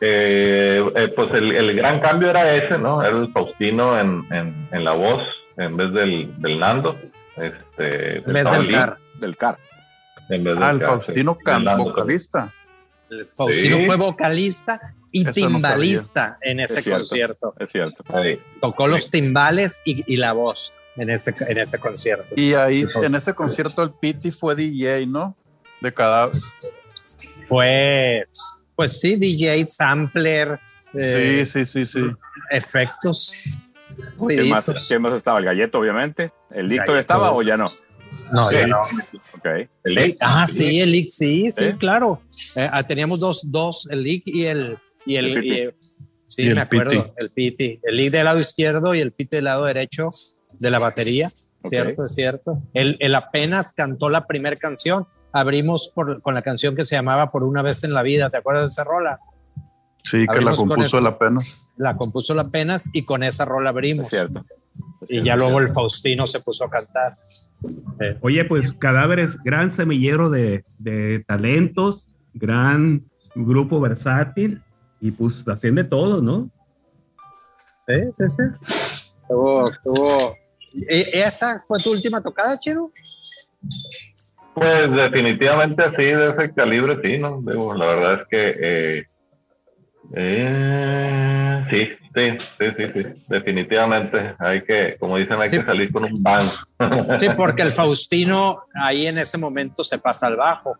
Eh, 0.00 0.84
eh, 0.94 1.08
pues 1.16 1.32
el, 1.32 1.52
el 1.56 1.74
gran 1.74 2.00
cambio 2.00 2.28
era 2.30 2.54
ese, 2.54 2.78
¿no? 2.78 3.02
Era 3.02 3.16
el 3.18 3.32
Faustino 3.32 3.98
en, 3.98 4.24
en, 4.30 4.68
en 4.70 4.84
la 4.84 4.92
voz 4.92 5.22
en 5.56 5.76
vez 5.76 5.92
del, 5.92 6.38
del 6.40 6.58
Nando. 6.58 6.96
Este, 7.36 8.18
En 8.18 8.32
vez 8.32 8.50
del 8.50 8.70
car. 8.72 8.98
Del 9.18 9.36
CAR. 9.36 9.58
En 10.28 10.44
vez 10.44 10.54
del 10.54 10.62
Ah, 10.62 10.70
el 10.70 10.78
Car, 10.80 10.88
Faustino 10.88 11.34
sí, 11.38 11.44
Can, 11.44 11.56
del 11.56 11.64
Nando 11.64 11.84
vocalista. 11.84 12.52
El 13.08 13.20
Faustino 13.22 13.76
Sí. 13.78 13.84
fue 13.84 13.96
vocalista 13.96 14.80
y 15.12 15.20
Eso 15.20 15.28
no 15.28 15.34
timbalista 15.34 16.38
en 16.42 16.60
ese 16.60 16.74
Es 16.80 16.84
cierto. 16.84 16.98
concierto. 16.98 17.54
Es 17.58 17.70
cierto. 17.70 18.04
Tocó 18.60 18.86
los 18.88 19.08
timbales 19.08 19.80
y, 19.86 20.04
y 20.12 20.16
la 20.18 20.32
voz 20.32 20.74
en 20.96 21.08
ese, 21.10 21.32
en 21.48 21.58
ese 21.58 21.78
concierto. 21.78 22.34
Y 22.36 22.52
ahí, 22.54 22.84
en 23.02 23.14
ese 23.14 23.32
concierto, 23.34 23.82
el 23.82 23.92
Piti 23.92 24.30
fue 24.30 24.54
DJ, 24.54 25.06
¿no? 25.06 25.36
De 25.80 25.94
cada. 25.94 26.26
Fue, 27.46 28.24
pues 28.28 28.55
sí, 29.00 29.16
DJ, 29.16 29.66
sampler, 29.66 30.58
eh, 30.94 31.44
Sí, 31.46 31.64
sí, 31.64 31.84
sí, 31.84 31.84
sí. 31.84 32.00
efectos. 32.50 33.72
¿Quién 33.96 34.08
ruiditos. 34.18 34.48
más, 34.68 34.86
quién 34.88 35.02
más 35.02 35.12
estaba? 35.14 35.38
El 35.38 35.44
Galleto, 35.44 35.78
obviamente. 35.78 36.30
¿El 36.50 36.68
Galleto. 36.68 36.96
estaba 36.98 37.32
o 37.32 37.42
ya 37.42 37.56
no? 37.56 37.64
No, 38.32 38.48
Sí. 38.50 38.56
ya 38.56 38.66
no. 38.66 38.80
Ok. 38.80 39.46
El 39.84 39.94
Lee. 39.94 40.16
Ah, 40.20 40.46
sí, 40.46 40.80
el 40.80 40.90
Lick, 40.92 41.08
sí, 41.08 41.44
sí, 41.50 41.64
¿Eh? 41.64 41.76
claro. 41.78 42.20
Eh, 42.56 42.68
ah, 42.72 42.82
teníamos 42.82 43.20
dos, 43.20 43.50
dos, 43.50 43.88
el 43.90 44.02
Lick 44.02 44.24
y 44.26 44.44
el, 44.46 44.76
y 45.06 45.16
el, 45.16 45.26
y 45.44 45.60
el- 45.60 45.74
sí, 46.26 46.42
Y 46.42 46.48
el 46.48 46.54
me 46.56 46.60
acuerdo, 46.62 46.90
Piti. 46.90 47.12
el 47.18 47.30
Piti. 47.30 47.80
El 47.84 47.96
Lick 47.96 48.10
del 48.12 48.24
lado 48.24 48.40
izquierdo 48.40 48.94
y 48.94 49.00
el 49.00 49.12
Piti 49.12 49.36
del 49.36 49.44
lado 49.44 49.64
derecho 49.64 50.08
de 50.58 50.70
la 50.70 50.78
batería. 50.78 51.28
Cierto, 51.60 52.04
es 52.04 52.14
cierto. 52.14 52.62
Él, 52.74 52.96
él 53.00 53.14
apenas 53.14 53.72
cantó 53.72 54.10
la 54.10 54.26
primera 54.26 54.56
canción. 54.56 55.06
Abrimos 55.38 55.90
por, 55.94 56.22
con 56.22 56.34
la 56.34 56.40
canción 56.40 56.74
que 56.74 56.82
se 56.82 56.96
llamaba 56.96 57.30
Por 57.30 57.44
una 57.44 57.60
vez 57.60 57.84
en 57.84 57.92
la 57.92 58.02
vida. 58.02 58.30
¿Te 58.30 58.38
acuerdas 58.38 58.62
de 58.64 58.68
esa 58.68 58.84
rola? 58.84 59.20
Sí, 60.02 60.24
que 60.32 60.40
la 60.40 60.54
compuso 60.54 60.98
la 61.00 61.18
pena. 61.18 61.36
La 61.76 61.96
compuso 61.96 62.32
la 62.32 62.42
apenas 62.42 62.88
y 62.94 63.04
con 63.04 63.22
esa 63.22 63.44
rola 63.44 63.70
abrimos. 63.70 64.06
Es 64.06 64.10
cierto. 64.10 64.46
Es 65.02 65.10
Y 65.10 65.12
cierto, 65.12 65.26
ya 65.26 65.36
luego 65.36 65.58
el. 65.60 65.68
Faustino 65.68 66.26
se 66.26 66.40
puso 66.40 66.64
a 66.64 66.70
cantar. 66.70 67.12
Eh, 68.00 68.16
Oye, 68.22 68.44
pues 68.46 68.72
Cadáveres, 68.72 69.36
gran 69.44 69.70
semillero 69.70 70.30
de, 70.30 70.64
de 70.78 71.22
talentos, 71.26 72.06
gran 72.32 73.04
grupo 73.34 73.78
versátil 73.80 74.62
y 75.00 75.10
pues 75.10 75.46
hacen 75.48 75.74
de 75.74 75.84
todo, 75.84 76.22
¿no? 76.22 76.48
Sí, 77.86 77.94
sí, 78.14 78.24
sí. 78.28 79.22
Tuvo, 79.28 79.70
tuvo. 79.82 80.34
¿E- 80.88 81.10
¿Esa 81.12 81.54
fue 81.66 81.78
tu 81.80 81.90
última 81.92 82.22
tocada, 82.22 82.58
Chido? 82.58 82.90
Pues 84.56 84.90
definitivamente 84.90 85.82
así, 85.82 86.02
de 86.02 86.30
ese 86.30 86.54
calibre, 86.54 86.96
sí, 87.02 87.18
¿no? 87.18 87.40
Digo, 87.42 87.74
la 87.74 87.86
verdad 87.86 88.22
es 88.22 88.28
que 88.28 88.54
eh, 88.58 89.04
eh, 90.14 91.62
sí, 91.68 91.88
sí, 92.14 92.38
sí, 92.38 92.66
sí, 92.76 93.02
sí, 93.02 93.24
definitivamente. 93.28 94.34
Hay 94.38 94.62
que, 94.64 94.96
como 94.98 95.18
dicen, 95.18 95.40
hay 95.40 95.48
Sí. 95.48 95.58
que 95.58 95.64
salir 95.64 95.92
con 95.92 96.04
un 96.04 96.22
bang. 96.22 96.42
Sí, 97.18 97.26
porque 97.36 97.64
el 97.64 97.68
Faustino 97.70 98.62
ahí 98.74 99.06
en 99.06 99.18
ese 99.18 99.36
momento 99.36 99.84
se 99.84 99.98
pasa 99.98 100.26
al 100.28 100.36
bajo, 100.36 100.76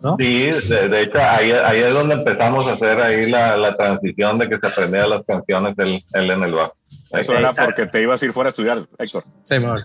¿no? 0.00 0.16
Sí, 0.18 0.34
de, 0.70 0.88
de 0.88 1.02
hecho, 1.02 1.18
ahí, 1.18 1.52
ahí 1.52 1.80
es 1.82 1.94
donde 1.94 2.14
empezamos 2.14 2.68
a 2.68 2.72
hacer 2.72 3.04
ahí 3.04 3.30
la, 3.30 3.56
la 3.56 3.76
transición 3.76 4.38
de 4.38 4.48
que 4.48 4.58
se 4.60 4.66
aprendía 4.68 5.06
las 5.06 5.22
canciones 5.24 5.74
él, 5.78 6.22
él 6.24 6.30
en 6.32 6.42
el 6.42 6.54
bajo. 6.54 6.74
Eso 7.12 7.36
era 7.36 7.50
porque 7.64 7.86
te 7.86 8.02
ibas 8.02 8.20
a 8.20 8.24
ir 8.26 8.32
fuera 8.32 8.48
a 8.48 8.50
estudiar, 8.50 8.78
Héctor. 8.98 9.22
Sí, 9.44 9.54
amor. 9.56 9.78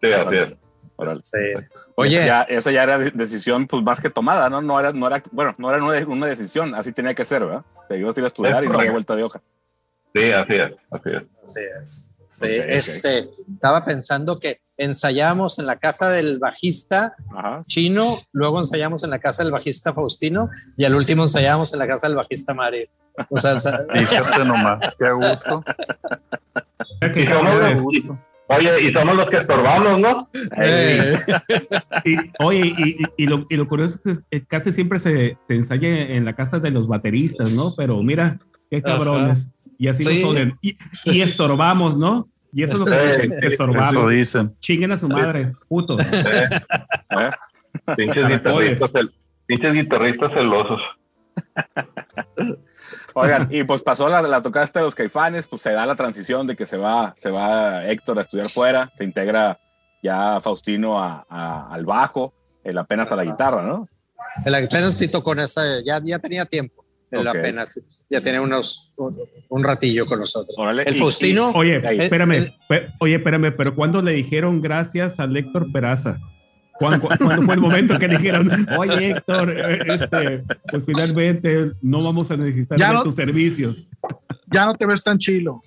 Sí, 0.00 0.12
así 0.12 0.36
es. 0.36 0.63
Órale. 0.96 1.20
Sí. 1.24 1.38
Esa 1.46 1.64
Oye, 1.96 2.24
ya, 2.26 2.42
esa 2.42 2.70
ya 2.70 2.82
era 2.84 2.98
de- 2.98 3.10
decisión 3.10 3.66
pues 3.66 3.82
más 3.82 4.00
que 4.00 4.10
tomada, 4.10 4.48
¿no? 4.48 4.62
No 4.62 4.78
era, 4.78 4.92
no 4.92 5.06
era, 5.06 5.22
bueno, 5.32 5.54
no 5.58 5.70
era 5.70 5.82
una, 5.82 6.06
una 6.06 6.26
decisión, 6.26 6.74
así 6.74 6.92
tenía 6.92 7.14
que 7.14 7.24
ser, 7.24 7.44
¿verdad? 7.44 7.64
Te 7.88 7.98
ibas 7.98 8.16
a 8.16 8.20
ir 8.20 8.24
a 8.24 8.26
estudiar 8.28 8.64
y 8.64 8.68
no 8.68 8.78
había 8.78 8.92
vuelta 8.92 9.16
de 9.16 9.22
hoja. 9.24 9.40
Sí, 10.14 10.30
así 10.30 10.54
es, 10.54 10.72
así 10.90 11.10
es. 11.10 11.22
Así 11.42 11.60
es. 11.84 12.10
Sí, 12.30 12.46
este, 12.48 13.30
estaba 13.52 13.84
pensando 13.84 14.40
que 14.40 14.60
ensayamos 14.76 15.60
en 15.60 15.66
la 15.66 15.76
casa 15.76 16.10
del 16.10 16.38
bajista 16.40 17.14
Ajá. 17.36 17.62
chino, 17.68 18.04
luego 18.32 18.58
ensayamos 18.58 19.04
en 19.04 19.10
la 19.10 19.20
casa 19.20 19.44
del 19.44 19.52
bajista 19.52 19.92
Faustino 19.94 20.50
y 20.76 20.84
al 20.84 20.96
último 20.96 21.22
ensayamos 21.22 21.72
en 21.72 21.78
la 21.78 21.86
casa 21.86 22.08
del 22.08 22.16
bajista 22.16 22.54
Mario. 22.54 22.88
O 23.30 23.38
sea, 23.38 23.52
nomás, 24.44 24.80
qué 24.98 25.06
a 25.06 25.12
gusto. 25.12 25.62
Somos 27.00 27.14
Cadáveres- 27.14 27.82
los- 27.84 28.18
Oye, 28.56 28.88
y 28.88 28.92
somos 28.92 29.16
los 29.16 29.28
que 29.30 29.38
estorbamos, 29.38 29.98
¿no? 30.00 30.28
Eh, 30.56 31.14
y, 32.04 32.16
oye, 32.40 32.74
y, 32.76 32.90
y- 32.90 33.24
y 33.24 33.26
lo, 33.26 33.44
y 33.48 33.56
lo 33.56 33.66
curioso 33.68 33.98
es 34.04 34.20
que 34.30 34.44
casi 34.44 34.72
siempre 34.72 34.98
se, 34.98 35.36
se 35.46 35.54
ensaya 35.54 35.88
en 36.06 36.24
la 36.24 36.34
casa 36.34 36.58
de 36.58 36.70
los 36.70 36.88
bateristas, 36.88 37.52
¿no? 37.52 37.64
Pero 37.76 38.02
mira, 38.02 38.38
qué 38.70 38.82
cabrones. 38.82 39.48
Y 39.78 39.88
así 39.88 40.04
Sí. 40.04 40.22
nos 40.22 40.30
joden. 40.32 40.54
Y, 40.62 40.76
y 41.04 41.20
estorbamos, 41.22 41.96
¿no? 41.96 42.28
Y 42.52 42.62
eso 42.62 42.74
es 42.74 42.78
lo 42.80 42.84
que 42.86 42.92
Sí, 42.92 42.98
dicen, 43.22 43.32
sí, 43.40 43.46
estorbamos. 43.46 43.88
Eso 43.88 44.08
dicen. 44.08 44.54
Chinguen 44.60 44.92
a 44.92 44.96
su 44.96 45.08
madre, 45.08 45.52
putos. 45.68 46.00
Eh, 46.12 46.48
¿Eh? 47.10 47.30
pinches, 47.96 48.28
guitarristas, 48.28 48.90
pinches 49.46 49.72
guitarristas 49.74 50.32
celosos. 50.32 50.80
Oigan, 53.14 53.48
y 53.52 53.64
pues 53.64 53.82
pasó 53.82 54.08
la, 54.08 54.20
la 54.22 54.42
tocada 54.42 54.64
esta 54.64 54.80
de 54.80 54.84
los 54.86 54.94
caifanes, 54.94 55.46
pues 55.46 55.62
se 55.62 55.70
da 55.72 55.86
la 55.86 55.94
transición 55.96 56.46
de 56.46 56.56
que 56.56 56.66
se 56.66 56.76
va, 56.76 57.12
se 57.16 57.30
va 57.30 57.84
Héctor 57.86 58.18
a 58.18 58.22
estudiar 58.22 58.48
fuera, 58.48 58.92
se 58.96 59.04
integra 59.04 59.58
ya 60.02 60.40
Faustino 60.40 61.00
a, 61.00 61.24
a- 61.28 61.72
al 61.72 61.84
bajo, 61.84 62.34
él 62.62 62.76
apenas 62.78 63.10
a 63.12 63.16
la 63.16 63.24
guitarra, 63.24 63.62
¿no? 63.62 63.88
El 64.44 64.54
apenas 64.54 64.94
sí 64.96 65.08
tocó 65.08 65.32
en 65.32 65.40
esa, 65.40 65.62
ya, 65.84 66.00
ya 66.04 66.18
tenía 66.18 66.44
tiempo. 66.44 66.84
Él 67.10 67.28
apenas, 67.28 67.80
ya 68.10 68.20
tenía 68.20 68.42
unos, 68.42 68.92
un, 68.96 69.16
un 69.48 69.62
ratillo 69.62 70.04
con 70.06 70.18
nosotros. 70.18 70.58
Órale, 70.58 70.82
El 70.82 70.96
y- 70.96 70.98
Faustino. 70.98 71.50
Oye, 71.54 71.80
Ahí. 71.86 71.98
espérame, 71.98 72.32
Eh, 72.70 72.88
oye, 72.98 73.14
espérame, 73.16 73.54
pero 73.56 73.74
¿cuándo 73.76 74.02
le 74.02 74.12
dijeron 74.12 74.60
gracias 74.60 75.20
a 75.20 75.24
Héctor 75.24 75.70
Peraza? 75.72 76.18
¿Cuándo, 76.78 77.06
cuándo 77.06 77.42
fue 77.42 77.54
el 77.54 77.60
momento 77.60 77.98
que 77.98 78.08
dijeron, 78.08 78.66
oye 78.78 79.10
Héctor, 79.10 79.50
eh, 79.56 79.78
este, 79.86 80.44
pues 80.70 80.84
finalmente 80.84 81.72
no 81.82 81.98
vamos 82.02 82.30
a 82.30 82.36
necesitar 82.36 82.78
Ya 82.78 82.88
de 82.88 82.94
no- 82.94 83.02
tus 83.04 83.14
servicios? 83.14 83.76
Ya 84.52 84.66
no 84.66 84.74
te 84.74 84.86
ves 84.86 85.02
tan 85.02 85.18
chilo. 85.18 85.62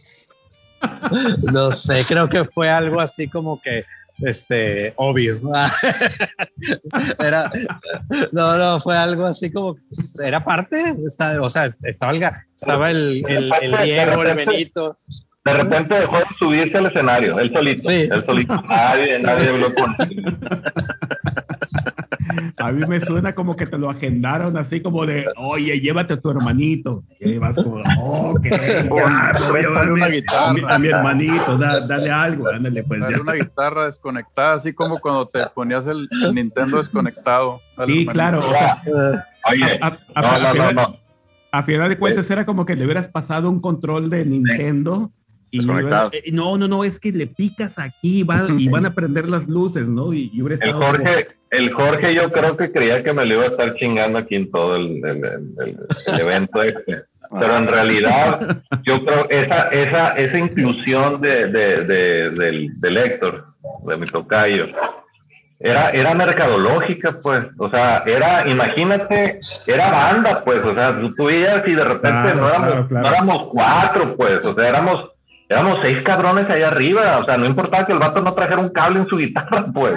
No 1.52 1.72
sé, 1.72 2.02
creo 2.08 2.30
que 2.30 2.46
fue 2.46 2.70
algo 2.70 3.00
así 3.02 3.28
como 3.28 3.60
que 3.62 3.84
este 4.20 4.94
obvio. 4.98 5.40
era 7.20 7.52
no, 8.32 8.58
no, 8.58 8.80
fue 8.80 8.96
algo 8.98 9.26
así 9.26 9.52
como 9.52 9.76
pues, 9.76 10.20
era 10.20 10.44
parte, 10.44 10.96
o 11.42 11.50
sea, 11.50 11.66
estaba 11.84 12.12
el, 12.14 12.24
estaba 12.56 12.92
el, 12.92 13.24
el, 13.28 13.52
el 13.62 13.78
Diego, 13.84 14.24
el 14.24 14.36
Benito. 14.36 14.98
De 15.52 15.54
repente 15.54 15.96
dejó 15.96 16.18
de 16.18 16.26
subirse 16.40 16.78
al 16.78 16.86
escenario, 16.88 17.40
él 17.40 17.52
solito. 17.54 17.82
Sí. 17.90 18.08
Él 18.12 18.26
solito. 18.26 18.62
Nadie, 18.68 19.20
nadie 19.20 19.50
habló 19.50 19.68
con 19.76 19.96
él. 20.10 20.38
A 22.60 22.72
mí 22.72 22.86
me 22.88 23.00
suena 23.00 23.34
como 23.34 23.56
que 23.56 23.66
te 23.66 23.78
lo 23.78 23.90
agendaron 23.90 24.58
así 24.58 24.82
como 24.82 25.06
de, 25.06 25.26
oye, 25.38 25.80
llévate 25.80 26.14
a 26.14 26.20
tu 26.20 26.30
hermanito. 26.32 27.04
Y 27.20 27.38
vas 27.38 27.56
como, 27.56 27.76
una 28.92 29.32
llévame 29.34 30.04
a, 30.04 30.10
mi, 30.10 30.16
guitarra. 30.18 30.76
a 30.76 30.80
mi 30.80 30.88
hermanito, 30.88 31.58
da- 31.58 31.80
dale 31.86 32.12
algo, 32.12 32.48
ándale, 32.50 32.84
pues 32.84 33.00
Dale 33.02 33.16
ya. 33.18 33.22
una 33.22 33.34
guitarra 33.34 33.86
desconectada, 33.86 34.54
así 34.56 34.74
como 34.74 35.00
cuando 35.00 35.28
te 35.28 35.40
ponías 35.54 35.86
el, 35.88 36.08
Nintendo 36.34 36.78
desconectado. 36.78 37.60
Sí, 37.86 38.06
claro, 38.06 38.38
o 38.38 38.40
sea, 38.40 38.82
Oye, 39.50 39.80
a, 39.82 39.88
a- 40.16 40.22
no, 40.22 40.28
a 40.28 40.54
no, 40.54 40.54
no, 40.54 40.72
no. 40.74 40.98
a 41.52 41.64
final 41.64 41.90
de 41.90 41.98
cuentas 41.98 42.30
era 42.30 42.46
como 42.46 42.66
que 42.66 42.76
le 42.76 42.86
hubieras 42.86 43.08
pasado 43.08 43.50
un 43.50 43.60
control 43.62 44.10
de 44.10 44.26
Nintendo. 44.26 45.12
Y 45.50 45.60
Desconectado. 45.60 46.10
eh, 46.14 46.24
no, 46.34 46.58
no, 46.58 46.68
no, 46.68 46.84
es 46.84 47.00
que 47.00 47.12
le 47.12 47.26
picas 47.28 47.80
aquí 47.80 48.24
va- 48.24 48.48
y 48.58 48.68
van 48.68 48.86
a 48.86 48.94
prender 48.94 49.30
las 49.30 49.48
luces, 49.48 49.90
¿no? 49.90 50.14
Y, 50.14 50.30
El 50.60 50.74
como- 50.74 50.86
Jorge, 50.88 51.28
el 51.52 51.72
Jorge 51.74 52.14
yo 52.14 52.30
creo 52.32 52.58
que 52.58 52.72
creía 52.72 53.02
que 53.02 53.14
me 53.14 53.26
lo 53.26 53.36
iba 53.36 53.44
a 53.44 53.48
estar 53.48 53.74
chingando 53.76 54.20
aquí 54.20 54.36
en 54.36 54.52
todo 54.52 54.76
el, 54.76 54.98
el- 55.06 55.24
el- 55.26 55.56
el- 55.66 55.78
el 56.14 56.20
evento 56.20 56.62
este. 56.64 56.98
Pero 57.40 57.58
en 57.58 57.68
realidad, 57.68 58.62
yo 58.84 59.06
creo 59.06 59.30
esa, 59.30 59.70
esa, 59.70 60.10
esa 60.18 60.38
inclusión 60.38 61.20
de, 61.22 61.48
de, 61.48 61.84
de- 61.86 62.30
del, 62.32 62.70
del 62.82 62.98
Héctor, 62.98 63.44
de 63.88 63.98
mi 63.98 64.06
tocayo, 64.06 64.66
era, 65.60 65.90
era 65.92 66.14
mercadológica, 66.14 67.16
pues. 67.24 67.46
O 67.58 67.70
sea, 67.70 68.04
era, 68.06 68.48
imagínate, 68.48 69.40
era 69.66 69.92
banda, 69.92 70.42
pues. 70.46 70.64
O 70.64 70.74
sea, 70.74 71.00
tú, 71.00 71.14
tú 71.16 71.30
y 71.30 71.40
de 71.40 71.84
repente 71.84 72.10
Claro, 72.10 72.36
no, 72.36 72.50
éramos, 72.50 72.68
claro, 72.70 72.88
claro. 72.88 73.04
no 73.08 73.14
éramos 73.14 73.50
cuatro, 73.52 74.16
pues. 74.16 74.46
O 74.46 74.54
sea, 74.54 74.70
éramos, 74.70 75.10
éramos 75.50 75.80
seis 75.82 76.04
cabrones 76.04 76.50
allá 76.50 76.68
arriba. 76.68 77.20
O 77.20 77.26
sea, 77.26 77.38
no 77.38 77.46
importaba 77.46 77.86
que 77.86 77.94
el 77.94 78.00
vato 78.00 78.22
no 78.22 78.34
trajera 78.34 78.60
un 78.60 78.70
cable 78.70 79.00
en 79.00 79.08
su 79.08 79.18
guitarra, 79.18 79.66
pues. 79.74 79.96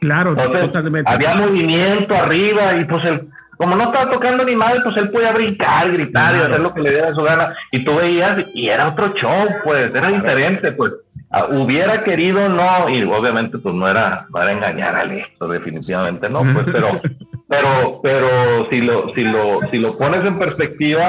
Claro, 0.00 0.30
Entonces, 0.30 0.72
totalmente. 0.72 1.10
había 1.10 1.34
movimiento 1.34 2.14
arriba 2.14 2.76
y 2.76 2.84
pues 2.84 3.02
él, 3.06 3.22
como 3.56 3.74
no 3.74 3.84
estaba 3.84 4.10
tocando 4.10 4.44
ni 4.44 4.54
madre, 4.54 4.80
pues 4.82 4.96
él 4.98 5.10
podía 5.10 5.32
brincar, 5.32 5.90
gritar 5.90 6.36
y 6.36 6.40
hacer 6.40 6.60
lo 6.60 6.74
que 6.74 6.82
le 6.82 6.90
diera 6.90 7.14
su 7.14 7.22
gana. 7.22 7.54
Y 7.72 7.84
tú 7.84 7.96
veías 7.96 8.44
y 8.54 8.68
era 8.68 8.88
otro 8.88 9.14
show, 9.14 9.46
pues, 9.64 9.94
era 9.94 10.08
diferente, 10.08 10.72
pues. 10.72 10.92
Ah, 11.30 11.46
hubiera 11.50 12.04
querido, 12.04 12.48
no, 12.48 12.88
y 12.88 13.02
obviamente 13.02 13.58
pues 13.58 13.74
no 13.74 13.88
era, 13.88 14.24
era 14.32 14.52
engañar 14.52 14.94
a 14.94 15.02
Héctor, 15.02 15.50
definitivamente 15.50 16.28
no, 16.28 16.42
pues, 16.42 16.64
pero, 16.70 17.00
pero, 17.48 18.00
pero 18.04 18.66
si 18.70 18.80
lo, 18.80 19.12
si 19.14 19.24
lo, 19.24 19.40
si 19.68 19.78
lo 19.78 19.88
pones 19.98 20.24
en 20.24 20.38
perspectiva, 20.38 21.06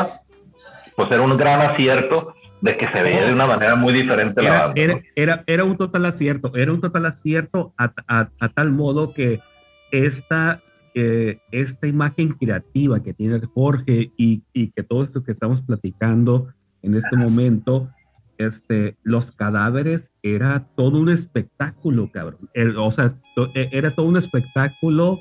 pues 0.96 1.12
era 1.12 1.22
un 1.22 1.38
gran 1.38 1.62
acierto 1.62 2.34
de 2.66 2.78
que 2.78 2.88
se 2.92 3.02
veía 3.02 3.26
de 3.26 3.34
una 3.34 3.46
manera 3.46 3.76
muy 3.76 3.94
diferente 3.94 4.42
la 4.42 4.48
Era, 4.48 4.66
banda. 4.68 4.82
era, 4.82 5.02
era, 5.16 5.44
era 5.48 5.64
un 5.64 5.78
total 5.78 6.06
acierto, 6.06 6.52
era 6.56 6.72
un 6.74 6.82
total 6.82 7.06
acierto 7.06 7.74
a, 7.78 7.94
a- 8.08 8.30
a 8.40 8.50
tal 8.50 8.72
modo 8.72 9.14
que 9.14 9.40
esta, 9.92 10.60
eh, 10.96 11.38
esta 11.52 11.88
imagen 11.88 12.30
creativa 12.34 13.02
que 13.04 13.14
tiene 13.14 13.40
Jorge 13.54 14.12
y, 14.18 14.44
y 14.54 14.72
que 14.72 14.84
todo 14.84 15.04
esto 15.04 15.24
que 15.24 15.32
estamos 15.32 15.62
platicando 15.62 16.48
en 16.82 16.96
este 16.96 17.16
momento, 17.16 17.90
este, 18.38 18.96
los 19.04 19.32
cadáveres 19.32 20.12
era 20.24 20.68
todo 20.76 21.00
un 21.00 21.10
espectáculo, 21.10 22.10
cabrón. 22.12 22.50
El- 22.54 22.78
o 22.78 22.92
sea, 22.92 23.10
to- 23.36 23.50
e- 23.56 23.70
era 23.72 23.92
todo 23.92 24.08
un 24.08 24.18
espectáculo 24.18 25.20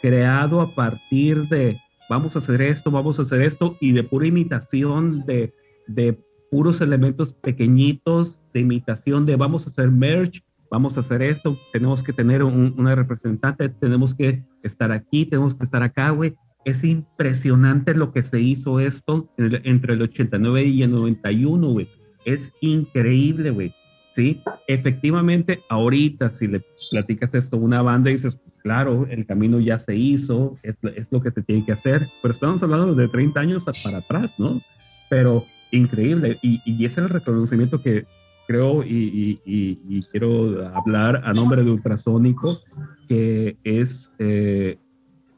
creado 0.00 0.60
a 0.60 0.74
partir 0.74 1.38
de 1.48 1.76
vamos 2.10 2.34
a 2.36 2.40
hacer 2.40 2.60
esto, 2.60 2.90
vamos 2.90 3.18
a 3.18 3.22
hacer 3.22 3.40
esto 3.40 3.76
y 3.80 3.92
de 3.92 4.02
pura 4.02 4.26
imitación 4.26 5.08
de, 5.26 5.52
de 5.86 6.18
puros 6.52 6.82
elementos 6.82 7.32
pequeñitos 7.32 8.38
de 8.52 8.60
imitación 8.60 9.24
de 9.24 9.36
vamos 9.36 9.66
a 9.66 9.70
hacer 9.70 9.90
merch, 9.90 10.44
vamos 10.70 10.98
a 10.98 11.00
hacer 11.00 11.22
esto, 11.22 11.56
tenemos 11.72 12.02
que 12.02 12.12
tener 12.12 12.44
un- 12.44 12.74
una 12.76 12.94
representante, 12.94 13.70
tenemos 13.70 14.14
que 14.14 14.42
estar 14.62 14.92
aquí, 14.92 15.24
tenemos 15.24 15.54
que 15.54 15.64
estar 15.64 15.82
acá, 15.82 16.10
güey. 16.10 16.34
Es 16.66 16.84
impresionante 16.84 17.94
lo 17.94 18.12
que 18.12 18.22
se 18.22 18.38
hizo 18.38 18.80
esto 18.80 19.30
en 19.38 19.46
el- 19.46 19.60
entre 19.64 19.94
el 19.94 20.02
89 20.02 20.62
y 20.64 20.82
el 20.82 20.90
91, 20.90 21.70
güey. 21.70 21.88
Es 22.26 22.52
increíble, 22.60 23.50
güey. 23.50 23.72
Sí, 24.14 24.38
efectivamente, 24.68 25.60
ahorita 25.70 26.30
si 26.30 26.46
le 26.48 26.62
platicas 26.90 27.32
esto 27.34 27.56
a 27.56 27.60
una 27.60 27.80
banda 27.80 28.10
y 28.10 28.14
dices, 28.14 28.34
pues, 28.34 28.58
claro, 28.62 29.06
el 29.08 29.24
camino 29.24 29.58
ya 29.58 29.78
se 29.78 29.96
hizo, 29.96 30.58
es, 30.62 30.76
es 30.96 31.10
lo 31.10 31.22
que 31.22 31.30
se 31.30 31.42
tiene 31.42 31.64
que 31.64 31.72
hacer, 31.72 32.02
pero 32.20 32.34
estamos 32.34 32.62
hablando 32.62 32.94
de 32.94 33.08
30 33.08 33.40
años 33.40 33.64
para 33.64 33.96
atrás, 33.96 34.38
¿no? 34.38 34.60
Pero 35.08 35.44
increíble, 35.72 36.38
y, 36.42 36.60
y 36.64 36.84
ese 36.84 37.00
es 37.00 37.06
el 37.06 37.10
reconocimiento 37.10 37.82
que 37.82 38.04
creo 38.46 38.84
y, 38.84 39.40
y- 39.44 39.78
y- 39.80 40.02
quiero 40.10 40.64
hablar 40.76 41.22
a 41.24 41.32
nombre 41.32 41.64
de 41.64 41.70
Ultrasónico, 41.70 42.60
que 43.08 43.56
es, 43.64 44.10
eh, 44.18 44.78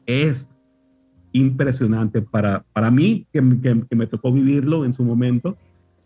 es 0.05 0.49
impresionante 1.31 2.21
para, 2.21 2.63
para 2.73 2.91
mí, 2.91 3.27
que, 3.33 3.41
que- 3.61 3.83
que 3.89 3.95
me 3.95 4.07
tocó 4.07 4.31
vivirlo 4.31 4.85
en 4.85 4.93
su 4.93 5.03
momento, 5.03 5.57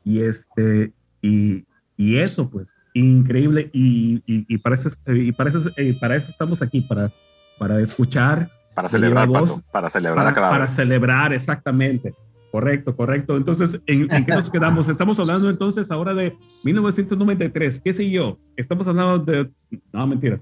y 0.03 0.19
este, 0.19 0.93
y, 1.21 1.65
y 1.97 2.17
eso, 2.17 2.49
pues, 2.49 2.73
increíble. 2.93 3.69
Y, 3.73 4.21
y, 4.25 4.57
para, 4.57 4.75
eso, 4.75 4.89
y 5.07 5.31
para, 5.31 5.49
eso, 5.49 5.69
para 5.99 6.15
eso 6.15 6.29
estamos 6.31 6.61
aquí, 6.61 6.81
para, 6.81 7.11
para 7.57 7.79
escuchar. 7.81 8.49
Para 8.75 8.89
celebrar, 8.89 9.27
voz, 9.27 9.49
Pato, 9.51 9.63
para 9.71 9.89
celebrar 9.89 10.17
Para, 10.17 10.29
a 10.29 10.33
cada 10.33 10.49
para 10.49 10.61
vez. 10.65 10.71
celebrar, 10.75 11.33
exactamente. 11.33 12.13
Correcto, 12.51 12.95
correcto. 12.95 13.37
Entonces, 13.37 13.79
¿en, 13.85 14.11
en 14.11 14.25
qué 14.25 14.31
nos 14.31 14.49
quedamos? 14.49 14.89
Estamos 14.89 15.19
hablando 15.19 15.49
entonces 15.49 15.91
ahora 15.91 16.13
de 16.15 16.35
1993. 16.63 17.79
¿Qué 17.83 17.93
siguió? 17.93 18.39
Estamos 18.57 18.87
hablando 18.87 19.19
de... 19.19 19.49
No, 19.93 20.07
mentiras. 20.07 20.39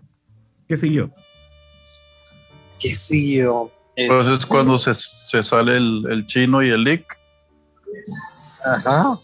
¿Qué 0.67 0.77
siguió? 0.77 1.11
¿Qué 2.79 2.93
siguió? 2.95 3.69
Pues 3.95 4.27
es 4.27 4.45
cuando 4.45 4.77
se, 4.77 4.93
se 4.95 5.43
sale 5.43 5.75
el, 5.77 6.05
el 6.09 6.25
chino 6.27 6.61
y 6.63 6.69
el 6.69 6.83
lick. 6.83 7.05
Ajá. 8.63 9.17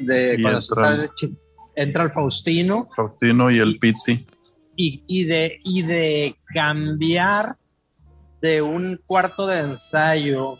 De 0.00 0.36
Y 0.38 0.42
cuando 0.42 0.60
se 0.60 0.72
entra- 0.74 0.88
sale 0.90 1.02
el 1.04 1.10
chi- 1.14 1.38
entra 1.76 2.04
el 2.04 2.10
Faustino 2.12 2.86
Faustino 2.94 3.50
y 3.50 3.58
el 3.60 3.78
Piti. 3.78 4.26
y, 4.76 5.02
y 5.06 5.24
de, 5.24 5.58
y 5.64 5.82
de 5.82 6.36
cambiar 6.52 7.56
de 8.42 8.60
un 8.62 9.00
cuarto 9.06 9.46
de 9.46 9.60
ensayo 9.60 10.56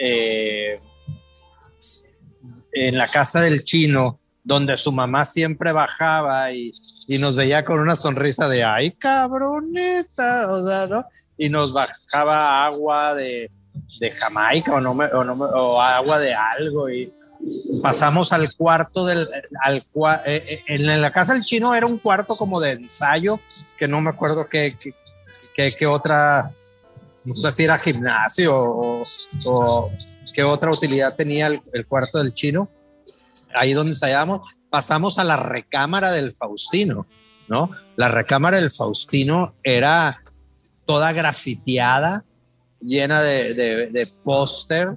eh, 0.00 0.76
en 2.72 2.96
la 2.98 3.06
casa 3.08 3.40
del 3.40 3.64
chino, 3.64 4.18
donde 4.44 4.76
su 4.76 4.90
mamá 4.92 5.24
siempre 5.24 5.72
bajaba 5.72 6.52
y, 6.52 6.70
y 7.06 7.18
nos 7.18 7.36
veía 7.36 7.64
con 7.64 7.78
una 7.78 7.94
sonrisa 7.96 8.48
de 8.48 8.64
ay 8.64 8.92
cabroneta, 8.92 10.50
o 10.50 10.66
sea, 10.66 10.86
¿no? 10.86 11.04
Y 11.36 11.48
nos 11.48 11.72
bajaba 11.72 12.64
agua 12.64 13.14
de, 13.14 13.50
de 14.00 14.10
Jamaica 14.12 14.72
o, 14.72 14.80
no 14.80 14.94
me- 14.94 15.06
o, 15.12 15.22
no 15.24 15.36
me- 15.36 15.44
o 15.46 15.80
agua 15.80 16.18
de 16.18 16.34
algo 16.34 16.90
y 16.90 17.10
pasamos 17.82 18.32
al 18.32 18.54
cuarto 18.54 19.04
del 19.04 19.28
al 19.64 19.78
eh, 20.26 20.44
eh, 20.48 20.62
en 20.68 21.00
la 21.02 21.12
casa 21.12 21.34
del 21.34 21.42
chino 21.42 21.74
era 21.74 21.86
un 21.86 21.98
cuarto 21.98 22.36
como 22.36 22.60
de 22.60 22.70
ensayo 22.72 23.40
que 23.76 23.88
no 23.88 24.00
me 24.00 24.10
acuerdo 24.10 24.48
qué- 24.48 24.76
qué- 25.56 25.74
qué 25.76 25.86
otra 25.86 26.52
no 27.24 27.34
sé 27.34 27.52
si 27.52 27.64
era 27.64 27.78
gimnasio 27.78 28.54
o, 28.54 29.02
o 29.44 29.90
qué 30.34 30.42
otra 30.42 30.70
utilidad 30.70 31.14
tenía 31.16 31.46
el, 31.46 31.60
el 31.72 31.86
cuarto 31.86 32.18
del 32.18 32.34
chino 32.34 32.68
ahí 33.54 33.72
donde 33.72 33.92
ensayábamos 33.92 34.40
pasamos 34.70 35.18
a 35.18 35.24
la 35.24 35.36
recámara 35.36 36.10
del 36.10 36.32
Faustino 36.32 37.06
no 37.48 37.70
la 37.96 38.08
recámara 38.08 38.56
del 38.58 38.70
Faustino 38.70 39.54
era 39.62 40.22
toda 40.86 41.12
grafiteada 41.12 42.24
llena 42.82 43.22
de, 43.22 43.54
de, 43.54 43.86
de 43.90 44.06
póster, 44.24 44.90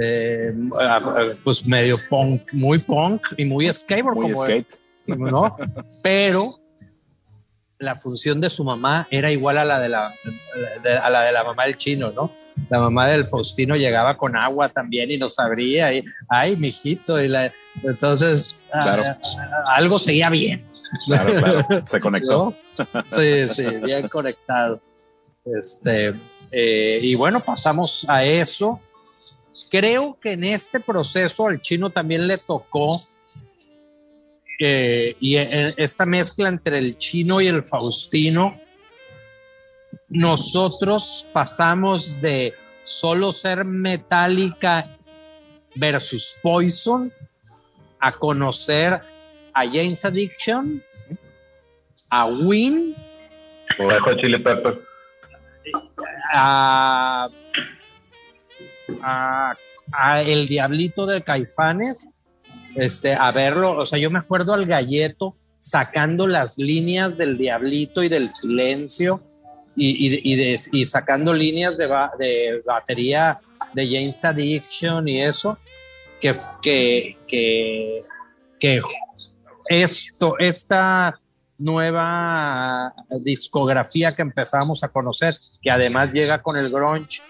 eh, 0.00 0.52
pues 1.44 1.66
medio 1.66 1.96
punk, 2.08 2.52
muy 2.52 2.78
punk 2.78 3.22
y 3.36 3.44
muy 3.44 3.70
skateboard, 3.72 4.16
Muy 4.16 4.32
como 4.32 4.44
skate. 4.44 4.74
¿no? 5.06 5.56
Pero 6.02 6.59
la 7.80 7.96
función 7.96 8.40
de 8.40 8.50
su 8.50 8.62
mamá 8.62 9.08
era 9.10 9.32
igual 9.32 9.58
a 9.58 9.64
la 9.64 9.80
de 9.80 9.88
la, 9.88 10.14
a 11.02 11.10
la 11.10 11.22
de 11.22 11.32
la 11.32 11.42
mamá 11.42 11.64
del 11.64 11.76
chino, 11.78 12.12
¿no? 12.12 12.32
La 12.68 12.78
mamá 12.78 13.08
del 13.08 13.26
Faustino 13.26 13.74
llegaba 13.74 14.18
con 14.18 14.36
agua 14.36 14.68
también 14.68 15.10
y 15.10 15.16
nos 15.16 15.38
abría 15.38 15.92
y, 15.94 16.04
ay, 16.28 16.56
mijito, 16.56 17.20
y 17.20 17.28
la, 17.28 17.50
entonces 17.82 18.66
ah, 18.72 18.82
Claro. 18.82 19.02
ah, 19.04 19.18
algo 19.76 19.98
seguía 19.98 20.28
bien. 20.28 20.68
Claro, 21.06 21.32
claro. 21.38 21.86
Se 21.86 22.00
conectó. 22.00 22.54
¿no? 22.78 23.04
Sí, 23.06 23.48
sí, 23.48 23.64
bien 23.82 24.06
conectado. 24.08 24.82
Este, 25.44 26.14
eh, 26.52 27.00
y 27.02 27.14
bueno, 27.14 27.40
pasamos 27.40 28.04
a 28.08 28.24
eso. 28.24 28.80
Creo 29.70 30.18
que 30.20 30.32
en 30.32 30.44
este 30.44 30.80
proceso 30.80 31.46
al 31.46 31.62
chino 31.62 31.88
también 31.88 32.26
le 32.26 32.36
tocó 32.36 33.00
eh, 34.60 35.16
y 35.20 35.36
eh, 35.36 35.74
esta 35.78 36.04
mezcla 36.06 36.48
entre 36.48 36.78
el 36.78 36.98
chino 36.98 37.40
y 37.40 37.46
el 37.46 37.64
Faustino, 37.64 38.60
nosotros 40.08 41.26
pasamos 41.32 42.20
de 42.20 42.52
solo 42.82 43.32
ser 43.32 43.64
Metallica 43.64 44.86
versus 45.76 46.38
Poison 46.42 47.10
a 48.00 48.12
conocer 48.12 49.00
a 49.54 49.64
James 49.66 50.04
Addiction, 50.04 50.82
a 52.08 52.26
Win, 52.26 52.94
a, 56.34 57.28
a- 59.02 59.54
a 59.92 60.22
El 60.22 60.46
Diablito 60.46 61.04
de 61.06 61.20
Caifanes, 61.22 62.10
este, 62.76 63.14
a 63.14 63.30
verlo. 63.32 63.76
O 63.78 63.86
sea, 63.86 63.98
yo 63.98 64.10
me 64.10 64.18
acuerdo 64.18 64.54
al 64.54 64.66
galleto 64.66 65.34
sacando 65.58 66.26
las 66.26 66.56
líneas 66.58 67.16
del 67.18 67.36
Diablito 67.36 68.02
y 68.02 68.08
del 68.08 68.30
Silencio 68.30 69.18
y, 69.76 70.08
y 70.08 70.32
y 70.32 70.36
de- 70.36 70.60
y 70.72 70.84
sacando 70.84 71.32
líneas 71.34 71.76
de, 71.76 71.86
ba- 71.86 72.12
de 72.18 72.62
batería 72.66 73.38
de 73.74 73.86
James 73.86 74.24
Addiction 74.24 75.06
y 75.06 75.20
eso, 75.22 75.56
que, 76.20 76.34
que, 76.62 78.02
que 78.58 78.80
esto, 79.68 80.34
esta 80.38 81.20
nueva 81.58 82.92
discografía 83.20 84.14
que 84.16 84.22
empezamos 84.22 84.82
a 84.82 84.88
conocer, 84.88 85.36
que 85.62 85.70
además 85.70 86.12
llega 86.12 86.42
con 86.42 86.56
el 86.56 86.70
grunge 86.70 87.20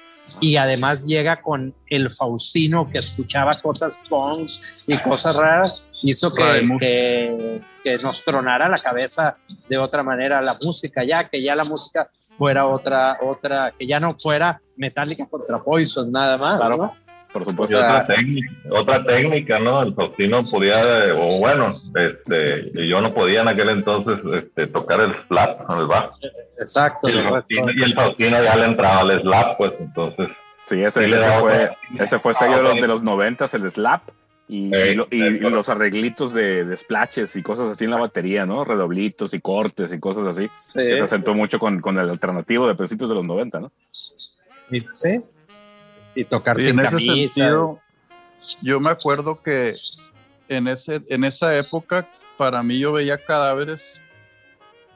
y 0.40 0.56
además 0.56 1.06
llega 1.06 1.42
con 1.42 1.74
el 1.88 2.10
Faustino 2.10 2.88
que 2.90 2.98
escuchaba 2.98 3.54
cosas 3.54 4.00
punks 4.08 4.84
y 4.88 4.96
cosas 4.98 5.36
raras, 5.36 5.86
hizo 6.02 6.32
que, 6.32 6.68
que, 6.78 7.60
que 7.82 7.98
nos 7.98 8.24
tronara 8.24 8.68
la 8.68 8.78
cabeza 8.78 9.36
de 9.68 9.78
otra 9.78 10.02
manera 10.02 10.40
la 10.40 10.56
música, 10.62 11.04
ya 11.04 11.28
que 11.28 11.42
ya 11.42 11.54
la 11.54 11.64
música 11.64 12.10
fuera 12.32 12.66
otra, 12.66 13.18
otra, 13.22 13.74
que 13.78 13.86
ya 13.86 14.00
no 14.00 14.16
fuera 14.18 14.60
metálica 14.76 15.26
contra 15.26 15.62
Poison, 15.62 16.10
nada 16.10 16.36
más. 16.38 16.56
Claro. 16.56 16.76
¿no? 16.76 17.09
Por 17.32 17.42
Y 17.42 17.44
supuesto. 17.44 17.76
otra 17.78 18.04
técnica, 18.04 18.52
otra 18.70 19.04
técnica, 19.04 19.58
¿no? 19.60 19.82
El 19.82 19.94
Faustino 19.94 20.44
podía, 20.50 21.14
o 21.14 21.38
bueno, 21.38 21.74
este, 21.94 22.72
yo 22.88 23.00
no 23.00 23.14
podía 23.14 23.42
en 23.42 23.48
aquel 23.48 23.68
entonces 23.68 24.18
este, 24.34 24.66
tocar 24.66 25.00
el 25.00 25.14
slap 25.28 25.64
con 25.64 25.78
el 25.78 25.86
bajo. 25.86 26.12
Exacto. 26.58 27.08
Y 27.08 27.12
el, 27.18 27.22
Faustino, 27.22 27.70
y 27.72 27.82
el 27.84 27.94
Faustino 27.94 28.42
ya 28.42 28.56
le 28.56 28.64
entraba 28.66 29.00
al 29.00 29.20
slap, 29.20 29.56
pues 29.58 29.72
entonces. 29.78 30.28
Sí, 30.62 30.82
ese, 30.82 31.04
Sí, 31.04 31.12
ese 31.12 31.32
fue, 31.38 31.70
ese 31.98 32.18
fue 32.18 32.34
sello 32.34 32.56
de 32.58 32.62
los, 32.64 32.74
de 32.76 32.88
los 32.88 33.02
90, 33.02 33.44
el 33.52 33.70
slap. 33.70 34.02
Y, 34.48 34.74
y 34.74 34.94
lo- 34.94 35.06
y- 35.12 35.22
y 35.22 35.38
los 35.38 35.68
arreglitos 35.68 36.34
de, 36.34 36.64
de 36.64 36.76
splashes 36.76 37.36
y 37.36 37.42
cosas 37.42 37.68
así 37.68 37.84
en 37.84 37.92
la 37.92 37.98
batería, 37.98 38.44
¿no? 38.46 38.64
Redoblitos 38.64 39.32
y 39.32 39.40
cortes 39.40 39.92
y 39.92 40.00
cosas 40.00 40.26
así. 40.26 40.48
Sí. 40.52 40.80
Que 40.80 40.96
se 40.96 41.02
acentuó 41.02 41.34
mucho 41.34 41.60
con, 41.60 41.80
con 41.80 41.96
el 41.96 42.10
alternativo 42.10 42.66
de 42.66 42.74
principios 42.74 43.08
de 43.10 43.14
los 43.14 43.24
90, 43.24 43.60
¿no? 43.60 43.70
Y, 44.72 44.80
sí. 44.92 45.18
Y 46.14 46.24
tocar 46.24 46.58
Y 46.58 46.62
sin 46.62 46.72
en 46.72 46.80
ese 46.80 46.90
camisa. 46.90 47.34
sentido, 47.34 47.80
yo 48.62 48.80
me 48.80 48.90
acuerdo 48.90 49.40
que 49.40 49.74
en, 50.48 50.68
ese, 50.68 51.02
en 51.08 51.24
esa 51.24 51.56
época, 51.56 52.08
para 52.36 52.62
mí 52.62 52.78
yo 52.78 52.92
veía 52.92 53.18
cadáveres 53.18 54.00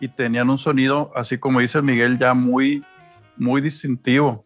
y 0.00 0.08
tenían 0.08 0.50
un 0.50 0.58
sonido, 0.58 1.12
así 1.14 1.38
como 1.38 1.60
dice 1.60 1.80
Miguel, 1.80 2.18
ya 2.18 2.34
muy, 2.34 2.84
muy 3.36 3.60
distintivo. 3.60 4.44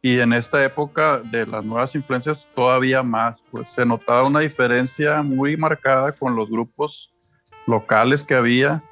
Y 0.00 0.18
en 0.18 0.32
esta 0.32 0.64
época 0.64 1.18
de 1.18 1.46
las 1.46 1.64
nuevas 1.64 1.94
influencias 1.94 2.48
todavía 2.54 3.02
más, 3.02 3.42
pues 3.50 3.68
se 3.68 3.86
notaba 3.86 4.26
una 4.26 4.40
diferencia 4.40 5.22
muy 5.22 5.56
marcada 5.56 6.12
con 6.12 6.34
los 6.34 6.50
grupos 6.50 7.14
locales 7.66 8.24
que 8.24 8.34
había, 8.34 8.82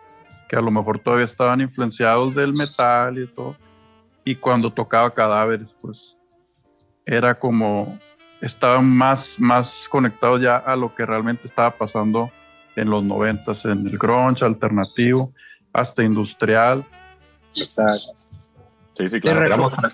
que 0.48 0.56
a 0.56 0.60
lo 0.60 0.70
mejor 0.70 1.00
todavía 1.00 1.24
estaban 1.24 1.60
influenciados 1.60 2.36
del 2.36 2.54
metal 2.54 3.18
y 3.18 3.26
todo. 3.26 3.56
Y 4.24 4.36
cuando 4.36 4.72
tocaba 4.72 5.10
cadáveres, 5.10 5.66
pues 5.80 6.19
era 7.06 7.38
como 7.38 7.98
estaban 8.40 8.88
más, 8.88 9.36
más 9.38 9.86
conectados 9.88 10.40
ya 10.40 10.56
a 10.56 10.76
lo 10.76 10.94
que 10.94 11.04
realmente 11.04 11.46
estaba 11.46 11.70
pasando 11.70 12.30
en 12.76 12.88
los 12.88 13.02
noventas, 13.02 13.64
en 13.64 13.86
el 13.86 13.98
grunge 14.00 14.44
alternativo, 14.44 15.28
hasta 15.72 16.02
industrial. 16.02 16.86
Exacto. 17.54 18.12
Sí, 18.96 19.08
sí, 19.08 19.20
claro. 19.20 19.40
recuerdo, 19.40 19.88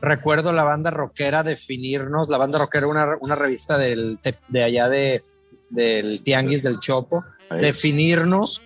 recuerdo 0.00 0.52
la 0.52 0.64
banda 0.64 0.90
rockera 0.90 1.42
definirnos, 1.42 2.28
la 2.28 2.38
banda 2.38 2.58
rockera 2.58 2.86
una, 2.86 3.16
una 3.20 3.34
revista 3.34 3.78
del, 3.78 4.18
de, 4.22 4.36
de 4.48 4.62
allá 4.62 4.88
de, 4.88 5.20
del 5.70 6.22
Tianguis 6.22 6.62
del 6.62 6.78
Chopo, 6.80 7.22
Ahí. 7.50 7.60
definirnos 7.60 8.62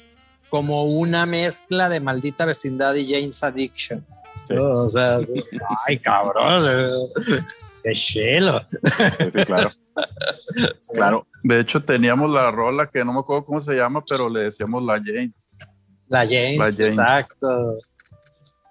como 0.51 0.85
una 0.85 1.27
mezcla 1.27 1.89
de 1.89 2.01
maldita 2.01 2.45
vecindad 2.45 2.95
y 2.95 3.13
James 3.13 3.43
Addiction. 3.43 4.05
Sí. 4.47 4.55
O 4.57 4.89
sea, 4.89 5.19
ay 5.87 5.99
cabrón, 5.99 6.65
qué 7.89 7.95
chelo. 7.95 8.61
Sí, 8.61 9.45
claro. 9.47 9.71
Claro. 10.95 11.27
De 11.43 11.61
hecho, 11.61 11.83
teníamos 11.83 12.31
la 12.31 12.51
rola 12.51 12.87
que 12.87 13.05
no 13.05 13.13
me 13.13 13.21
acuerdo 13.21 13.45
cómo 13.45 13.61
se 13.61 13.75
llama, 13.75 14.03
pero 14.09 14.29
le 14.29 14.45
decíamos 14.45 14.83
la 14.83 14.95
James. 14.95 15.57
La 16.09 16.21
James, 16.21 16.59
La 16.59 16.65
James. 16.65 16.81
exacto. 16.81 17.73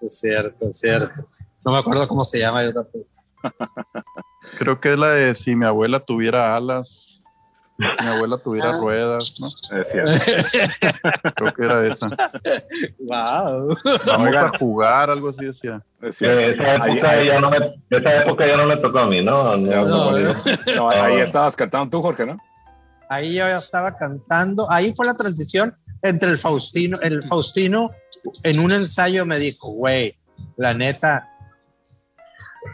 Es 0.02 0.20
cierto, 0.20 0.70
es 0.70 0.80
cierto. 0.80 1.30
No 1.64 1.72
me 1.72 1.80
acuerdo 1.80 2.08
cómo 2.08 2.24
se 2.24 2.40
llama. 2.40 2.64
Yo 2.64 2.74
tampoco. 2.74 3.08
Creo 4.58 4.80
que 4.80 4.94
es 4.94 5.00
la 5.00 5.10
de 5.12 5.36
si 5.36 5.56
mi 5.56 5.66
abuela 5.66 6.00
tuviera 6.00 6.56
alas, 6.56 7.24
mi 7.78 8.08
abuela 8.08 8.38
tuviera 8.38 8.70
Ah. 8.70 8.78
ruedas, 8.80 9.36
¿no? 9.40 9.48
Es 9.80 9.90
cierto. 9.92 10.12
Creo 11.36 11.54
que 11.54 11.64
era 11.64 11.88
esa. 11.88 12.08
wow. 13.08 13.76
Vamos 14.06 14.28
Oigan. 14.28 14.46
a 14.54 14.58
jugar, 14.58 15.10
algo 15.10 15.30
así 15.30 15.46
decía. 15.46 15.82
Es 16.02 16.10
Eh, 16.10 16.14
cierto. 16.14 16.48
esa, 16.50 16.76
época 16.76 17.10
ahí- 17.12 17.28
ya 17.28 17.40
no 17.40 17.50
me, 17.52 17.58
esa 17.90 18.16
época 18.24 18.48
ya 18.48 18.58
no 18.58 18.66
me 18.66 18.78
tocó 18.78 19.00
a 19.00 19.08
mí, 19.08 19.24
¿no? 19.24 19.56
No, 19.58 19.70
Ya, 19.70 19.82
no, 19.82 20.12
no, 20.12 20.12
no. 20.20 20.76
no, 20.76 20.90
ahí 20.90 21.18
estabas 21.20 21.56
cantando 21.56 21.90
tú, 21.92 22.02
Jorge, 22.02 22.26
¿no? 22.26 22.38
Ahí 23.10 23.36
yo 23.36 23.48
ya 23.48 23.58
estaba 23.58 23.96
cantando. 23.96 24.70
Ahí 24.72 24.94
fue 24.96 25.06
la 25.06 25.14
transición 25.16 25.78
entre 26.02 26.30
el 26.32 26.38
Faustino. 26.38 27.00
El 27.02 27.24
Faustino 27.28 27.92
en 28.44 28.60
un 28.60 28.72
ensayo 28.74 29.26
me 29.26 29.40
dijo, 29.40 29.70
güey, 29.70 30.14
la 30.58 30.74
neta, 30.74 31.26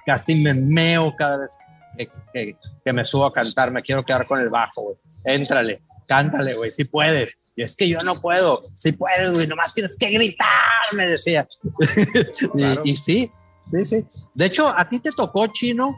casi 0.05 0.41
me 0.41 0.53
meo 0.53 1.13
cada 1.17 1.37
vez 1.37 1.55
que, 1.57 1.72
que- 1.97 2.55
que 2.83 2.93
me 2.93 3.05
subo 3.05 3.25
a 3.25 3.33
cantar. 3.33 3.71
Me 3.71 3.81
quiero 3.81 4.03
quedar 4.05 4.25
con 4.27 4.39
el 4.39 4.49
bajo, 4.49 4.81
güey. 4.81 4.95
Éntrale, 5.25 5.79
cántale, 6.07 6.53
güey, 6.55 6.71
si 6.71 6.85
puedes. 6.85 7.37
Y 7.55 7.63
es 7.63 7.75
que 7.75 7.87
yo 7.87 7.99
no 7.99 8.19
puedo. 8.21 8.61
Si 8.75 8.91
puedes, 8.93 9.31
güey, 9.31 9.47
nomás 9.47 9.73
tienes 9.73 9.95
que 9.97 10.09
gritar, 10.09 10.47
me 10.93 11.07
decía. 11.07 11.47
Y- 12.83 12.95
sí, 12.95 13.31
sí, 13.53 13.85
sí. 13.85 14.05
De 14.33 14.45
hecho, 14.45 14.67
a 14.67 14.87
ti 14.89 14.99
te 14.99 15.11
tocó, 15.15 15.47
Chino, 15.47 15.95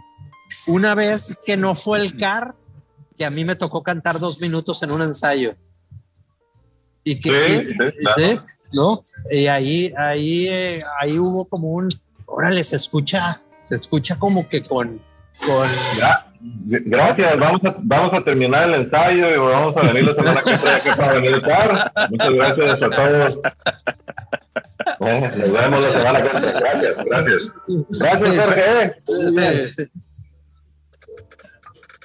una 0.67 0.95
vez 0.95 1.39
que 1.45 1.57
no 1.57 1.75
fue 1.75 1.99
el 1.99 2.17
CAR, 2.17 2.55
que 3.17 3.25
a 3.25 3.29
mí 3.29 3.45
me 3.45 3.55
tocó 3.55 3.81
cantar 3.83 4.19
dos 4.19 4.41
minutos 4.41 4.83
en 4.83 4.91
un 4.91 5.01
ensayo. 5.01 5.55
Y 7.03 7.19
que, 7.21 7.29
Sí, 7.29 7.55
y- 7.61 7.65
sí, 7.67 7.73
claro. 8.01 8.15
sí, 8.17 8.39
¿no? 8.73 8.99
Y 9.31 9.47
ahí, 9.47 9.93
ahí, 9.97 10.47
eh, 10.47 10.83
ahí 10.99 11.17
hubo 11.19 11.45
como 11.45 11.69
un, 11.69 11.87
órale, 12.25 12.63
se 12.63 12.75
escucha, 12.77 13.41
se 13.63 13.75
escucha 13.75 14.17
como 14.17 14.47
que 14.49 14.63
con, 14.63 15.01
con, 15.45 15.67
Gracias, 16.67 17.39
vamos 17.39 17.61
a, 17.63 17.75
vamos 17.79 18.13
a 18.13 18.23
terminar 18.23 18.67
el 18.69 18.81
ensayo 18.85 19.29
y 19.29 19.37
vamos 19.37 19.75
a 19.77 19.81
venir 19.81 20.03
la 20.05 20.13
semana 20.15 20.41
que 20.43 20.51
viene 20.51 20.95
para 20.97 21.13
venir 21.13 21.33
a 21.33 21.37
estar. 21.37 21.91
Muchas 22.11 22.29
gracias 22.33 22.81
a 22.83 22.89
todos. 22.89 23.39
Eh, 24.99 25.21
Nos 25.37 25.51
vemos 25.51 25.83
la 25.83 25.89
semana 25.89 26.23
que 26.23 26.29
viene. 26.29 26.59
Gracias, 26.59 26.95
gracias. 27.05 27.53
Gracias, 27.89 28.31
Sí. 28.31 28.37
Jorge. 28.37 28.93
Sí, 29.07 29.67
sí. 29.85 29.99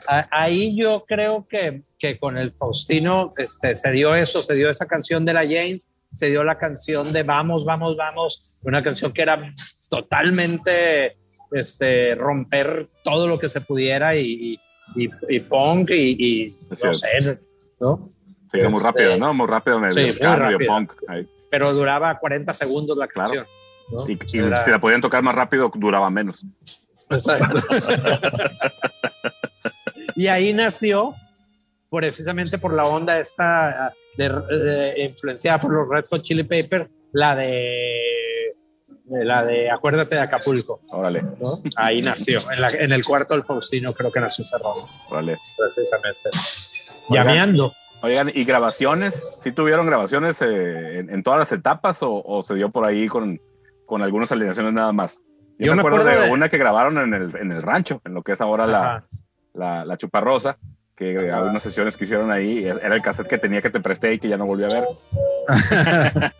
A- 0.09 0.27
Ahí 0.31 0.77
yo 0.81 1.05
creo 1.07 1.47
que, 1.49 1.81
que 1.99 2.19
con 2.19 2.37
el 2.39 2.53
Faustino 2.53 3.31
este, 3.37 3.75
se 3.75 3.91
dio 3.93 4.15
eso, 4.15 4.43
se 4.43 4.55
dio 4.55 4.71
esa 4.71 4.87
canción 4.87 5.25
de 5.25 5.33
la 5.35 5.43
James, 5.43 5.91
se 6.13 6.27
dio 6.31 6.43
la 6.45 6.59
canción 6.59 7.11
de 7.13 7.23
Vamos, 7.23 7.65
vamos, 7.65 7.97
vamos, 7.97 8.61
una 8.65 8.83
canción 8.83 9.13
que 9.13 9.23
era 9.23 9.39
totalmente 9.89 11.15
este, 11.53 12.15
romper 12.15 12.89
todo 13.05 13.27
lo 13.29 13.39
que 13.39 13.49
se 13.49 13.61
pudiera 13.61 14.15
y, 14.17 14.59
y, 14.97 15.11
y 15.29 15.41
punk 15.41 15.91
y, 15.91 16.43
y 16.45 16.47
no 16.85 16.95
sé, 16.95 17.09
¿no? 17.81 18.09
Sí, 18.53 18.59
muy 18.63 18.75
Este, 18.79 18.85
rápido, 18.85 19.17
¿no? 19.19 19.33
Muy 19.35 19.47
rápido, 19.47 19.81
sí, 19.93 20.01
muy 20.03 20.13
ska, 20.13 20.31
medio 20.37 20.51
rápido. 20.59 20.75
punk. 20.75 20.93
ahí. 21.09 21.29
Pero 21.51 21.73
duraba 21.73 22.19
40 22.19 22.53
segundos 22.55 22.97
la 22.99 23.07
Claro. 23.07 23.31
canción. 23.31 23.47
¿no? 23.93 24.09
Y, 24.09 24.19
y 24.33 24.39
Era- 24.39 24.65
si 24.65 24.71
la 24.71 24.81
podían 24.81 25.01
tocar 25.01 25.23
más 25.23 25.35
rápido, 25.35 25.71
duraba 25.75 26.11
menos. 26.11 26.45
Exacto. 27.11 27.59
y 30.17 30.27
ahí 30.29 30.53
nació, 30.53 31.15
precisamente 31.91 32.59
por 32.59 32.75
la 32.75 32.85
onda 32.87 33.19
esta 33.19 33.93
de, 34.17 34.29
de- 34.29 35.03
influenciada 35.05 35.59
por 35.61 35.73
los 35.73 35.89
Red 35.89 36.05
Hot 36.11 36.23
Chili 36.23 36.43
Peppers, 36.45 36.89
la 37.13 37.35
de, 37.37 37.47
de 37.47 38.20
la 39.11 39.45
de 39.45 39.71
Acuérdate 39.71 40.15
de 40.15 40.21
Acapulco. 40.23 40.81
Órale, 40.89 41.23
¿no? 41.41 41.61
Ahí 41.77 42.01
nació, 42.01 42.41
en, 42.55 42.61
la- 42.61 42.69
en 42.69 42.93
el 42.93 43.05
cuarto 43.05 43.35
del 43.35 43.45
Faustino 43.45 43.93
creo 43.93 44.11
que 44.13 44.21
nació 44.21 44.45
rollo, 44.63 44.87
órale. 45.11 45.37
precisamente. 45.59 46.31
Llameando. 47.09 47.73
Oigan, 48.03 48.31
¿y 48.35 48.45
grabaciones? 48.45 49.27
¿Sí 49.35 49.53
tuvieron 49.53 49.85
grabaciones 49.87 50.41
eh, 50.43 51.01
en, 51.01 51.11
en 51.11 51.23
todas 51.23 51.39
las 51.39 51.53
etapas 51.53 52.03
o, 52.03 52.23
o 52.25 52.43
se 52.43 52.55
dio 52.55 52.71
por 52.71 52.87
ahí 52.87 53.09
con, 53.09 53.41
con 53.85 54.01
algunas 54.03 54.33
alineaciones 54.33 54.73
nada 54.73 54.93
más? 54.93 55.21
Yo, 55.59 55.67
Yo 55.67 55.73
me 55.73 55.77
me 55.77 55.81
acuerdo 55.83 55.99
de, 56.07 56.13
acuerdo 56.13 56.27
de- 56.29 56.33
una 56.33 56.49
que 56.49 56.57
grabaron 56.57 56.97
en 56.99 57.13
el, 57.15 57.37
en 57.37 57.53
el 57.53 57.61
rancho, 57.63 58.01
en 58.07 58.15
lo 58.15 58.23
que 58.23 58.33
es 58.33 58.41
ahora 58.41 58.67
la, 58.67 59.05
la, 59.53 59.85
la 59.85 59.97
Chuparrosa, 59.99 60.57
que 61.01 61.19
había 61.19 61.41
unas 61.41 61.63
sesiones 61.63 61.97
que 61.97 62.05
hicieron 62.05 62.31
ahí. 62.31 62.59
y 62.59 62.65
Era 62.67 62.95
el 62.95 63.01
cassette 63.01 63.27
que 63.27 63.39
tenía 63.39 63.63
que 63.63 63.71
te 63.71 63.81
presté 63.81 64.13
y 64.13 64.19
que 64.19 64.29
ya 64.29 64.37
no 64.37 64.45
volví 64.45 64.65
a 64.65 64.69
ver. 64.69 64.85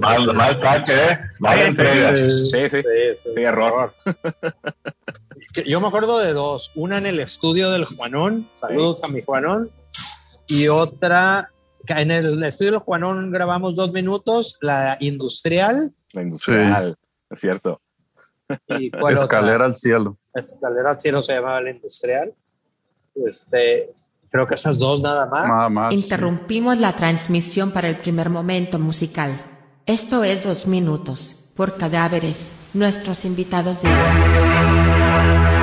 Mal, 0.00 0.34
mal 0.34 0.56
saque, 0.56 0.94
¿eh? 0.94 1.18
Mal 1.38 1.60
entrega. 1.60 2.16
Sí, 2.16 2.30
sí, 2.30 2.50
Sí, 2.50 2.68
sí, 2.70 2.82
sí, 3.34 3.42
error. 3.42 3.94
Yo 5.66 5.80
me 5.80 5.86
acuerdo 5.88 6.18
de 6.18 6.32
dos, 6.32 6.72
una 6.76 6.96
en 6.98 7.04
el 7.06 7.20
estudio 7.20 7.70
del 7.70 7.84
Juanón, 7.84 8.48
saludos 8.58 9.04
a 9.04 9.08
mi 9.08 9.20
Juanón, 9.22 9.68
y 10.48 10.68
otra, 10.68 11.50
en 11.88 12.10
el 12.10 12.42
estudio 12.44 12.72
del 12.72 12.80
Juanón 12.80 13.30
grabamos 13.30 13.74
dos 13.74 13.92
minutos, 13.92 14.58
la 14.62 14.96
industrial, 15.00 15.92
La 16.14 16.22
industrial, 16.22 16.96
es 17.30 17.40
cierto. 17.40 17.80
y 18.68 18.90
¿cuál 18.90 19.14
otra? 19.14 19.24
Escalera 19.24 19.64
al 19.66 19.74
cielo. 19.74 20.16
Escalera 20.34 20.90
al 20.90 21.00
cielo 21.00 21.22
se 21.22 21.34
llamaba 21.34 21.60
la 21.60 21.70
industrial. 21.70 22.34
Este, 23.24 23.94
creo 24.30 24.46
que 24.46 24.54
esas 24.54 24.78
dos 24.78 25.02
nada 25.02 25.26
más. 25.26 25.48
Nada 25.48 25.68
más. 25.68 25.94
Interrumpimos 25.94 26.78
la 26.78 26.94
transmisión 26.94 27.70
para 27.70 27.88
el 27.88 27.96
primer 27.96 28.30
momento 28.30 28.78
musical. 28.78 29.36
Esto 29.86 30.24
es 30.24 30.44
dos 30.44 30.66
minutos, 30.66 31.50
por 31.54 31.76
cadáveres, 31.76 32.56
nuestros 32.74 33.24
invitados 33.24 33.80
de 33.82 33.88
hoy. 33.88 35.55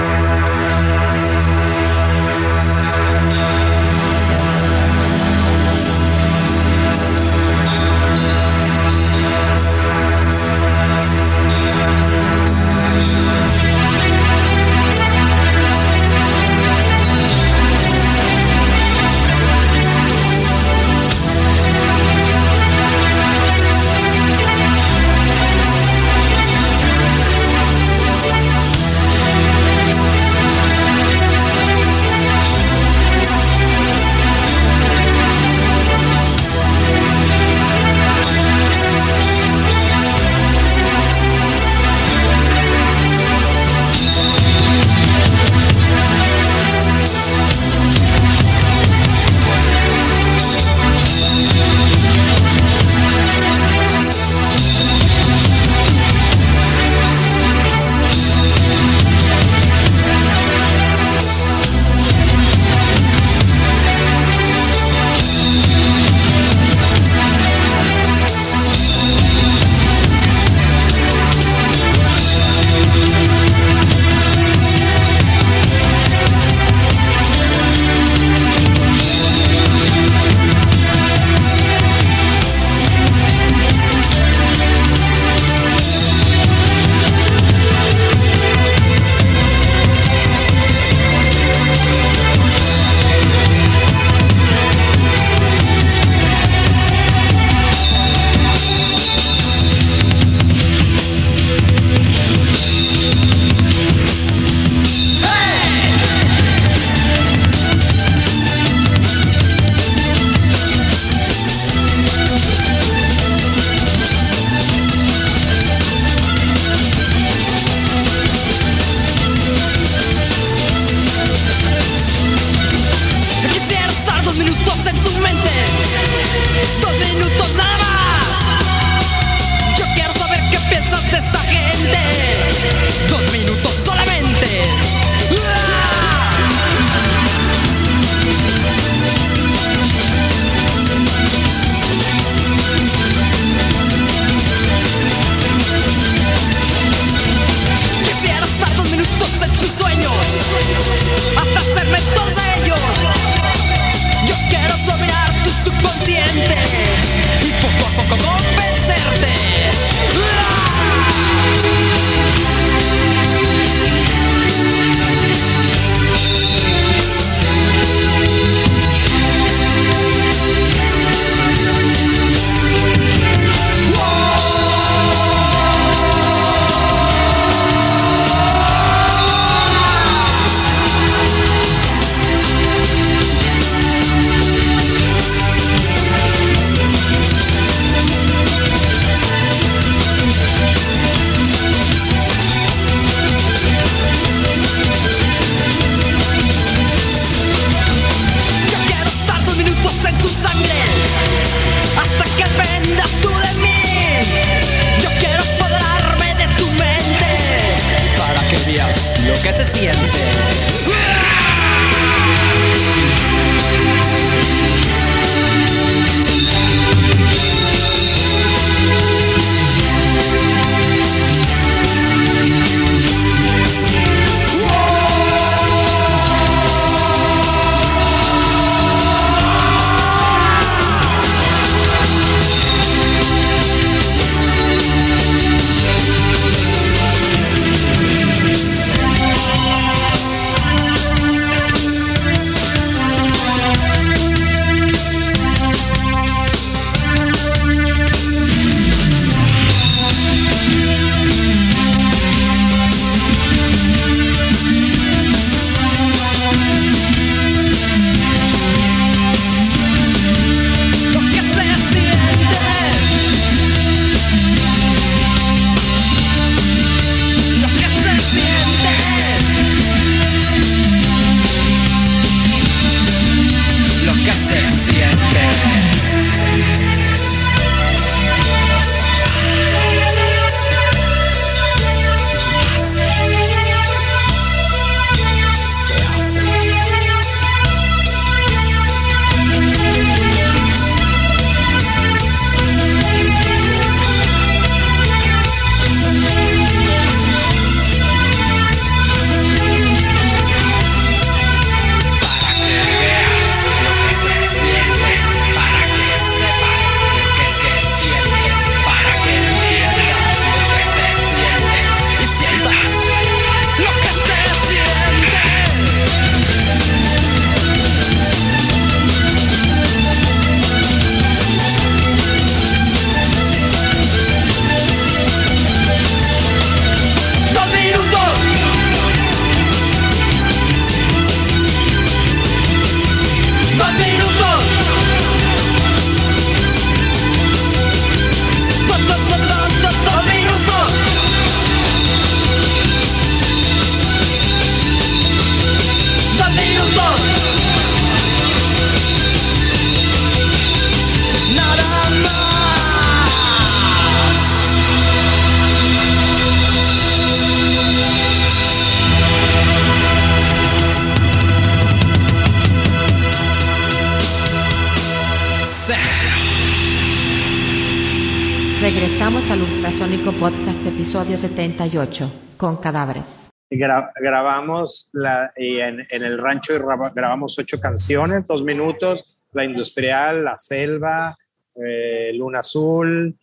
Episodio 371.13 371.37
78, 371.37 372.31
con 372.57 372.77
cadáveres. 372.77 373.51
Gra- 373.69 374.11
grabamos 374.19 375.11
la, 375.13 375.51
y 375.55 375.79
en, 375.79 375.99
en 376.09 376.23
el 376.23 376.39
rancho 376.39 376.73
graba- 376.83 377.11
grabamos 377.13 377.59
ocho 377.59 377.77
canciones, 377.79 378.47
dos 378.47 378.63
minutos, 378.63 379.37
La 379.51 379.63
Industrial, 379.63 380.43
La 380.43 380.57
Selva, 380.57 381.37
eh, 381.75 382.31
Luna 382.33 382.61
Azul, 382.61 383.37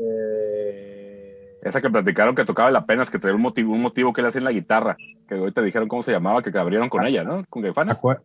eh, 0.00 1.56
Esa 1.64 1.80
que 1.80 1.90
platicaron 1.90 2.32
que 2.32 2.44
tocaba 2.44 2.70
la 2.70 2.84
penas, 2.84 3.10
que 3.10 3.18
traía 3.18 3.34
un 3.34 3.42
motivo, 3.42 3.72
un 3.72 3.82
motivo 3.82 4.12
que 4.12 4.22
le 4.22 4.28
hacía 4.28 4.38
en 4.38 4.44
la 4.44 4.52
guitarra, 4.52 4.96
que 5.26 5.34
hoy 5.34 5.50
te 5.50 5.62
dijeron 5.62 5.88
cómo 5.88 6.02
se 6.04 6.12
llamaba, 6.12 6.42
que 6.42 6.56
abrieron 6.56 6.88
con 6.88 7.04
ella, 7.04 7.24
¿no? 7.24 7.44
Con 7.50 7.62
Gaifanes. 7.62 8.00
acue- 8.00 8.20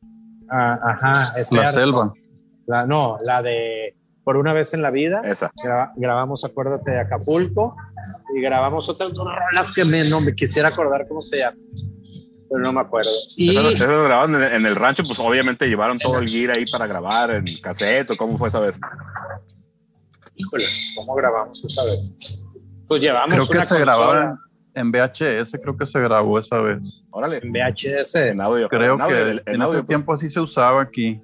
ah, 0.48 0.80
ajá, 0.84 1.34
La 1.56 1.66
selva. 1.72 2.14
La- 2.68 2.86
no, 2.86 3.18
la 3.26 3.42
de 3.42 3.96
Por 4.24 4.38
una 4.38 4.54
vez 4.54 4.74
en 4.74 4.82
la 4.82 4.92
vida. 4.92 5.22
Esa. 5.26 5.52
Gra- 5.64 5.92
grabamos 5.96 6.44
Acuérdate 6.46 6.92
de 6.92 7.00
Acapulco 7.00 7.76
y 8.36 8.42
grabamos 8.42 8.88
otras 8.90 9.14
dos 9.14 9.26
rolas 9.26 9.74
que 9.74 9.86
me, 9.86 10.04
no 10.10 10.22
me 10.22 10.34
quisiera 10.36 10.68
acordar 10.70 11.08
cómo 11.08 11.22
se 11.22 11.38
llaman, 11.40 11.60
pero 12.50 12.62
no 12.62 12.72
me 12.74 12.82
acuerdo. 12.82 13.10
Y 13.38 13.52
Esas 13.58 13.74
esas 13.74 13.90
lo 13.90 14.04
grabaron 14.04 14.36
en, 14.36 14.44
en 14.54 14.66
el 14.66 14.76
rancho, 14.76 15.04
pues 15.04 15.18
obviamente 15.20 15.68
llevaron 15.68 15.98
todo 15.98 16.20
el 16.20 16.28
gear 16.30 16.56
ahí 16.58 16.66
para 16.66 16.86
grabar 16.86 17.32
en 17.32 17.46
cassette 17.62 18.12
o 18.12 18.18
cómo 18.18 18.38
fue 18.38 18.50
esa 18.50 18.60
vez. 18.60 18.80
híjole, 20.36 20.64
¿cómo 20.96 21.16
grabamos 21.16 21.64
esa 21.66 21.84
vez? 21.86 22.46
Pues 22.88 23.02
llevamos 23.02 23.36
Creo 23.36 23.46
que 23.48 23.52
una 23.58 23.66
se 23.66 23.76
consola 23.76 23.94
grababa 23.96 24.40
en 24.76 24.92
VHS, 24.92 25.60
creo 25.62 25.76
que 25.78 25.86
se 25.86 26.00
grabó 26.00 26.40
esa 26.40 26.58
vez. 26.58 26.80
Órale. 27.12 27.40
en 27.44 27.52
VHS. 27.52 28.16
En 28.16 28.42
audio. 28.42 28.68
Creo 28.70 28.96
en 28.96 29.02
audio, 29.02 29.16
que 29.16 29.22
en 29.32 29.42
en 29.56 29.62
audio, 29.62 29.66
ese 29.74 29.78
pues. 29.80 29.88
tiempo 29.88 30.14
así 30.14 30.30
se 30.30 30.40
usaba 30.40 30.82
aquí. 30.82 31.20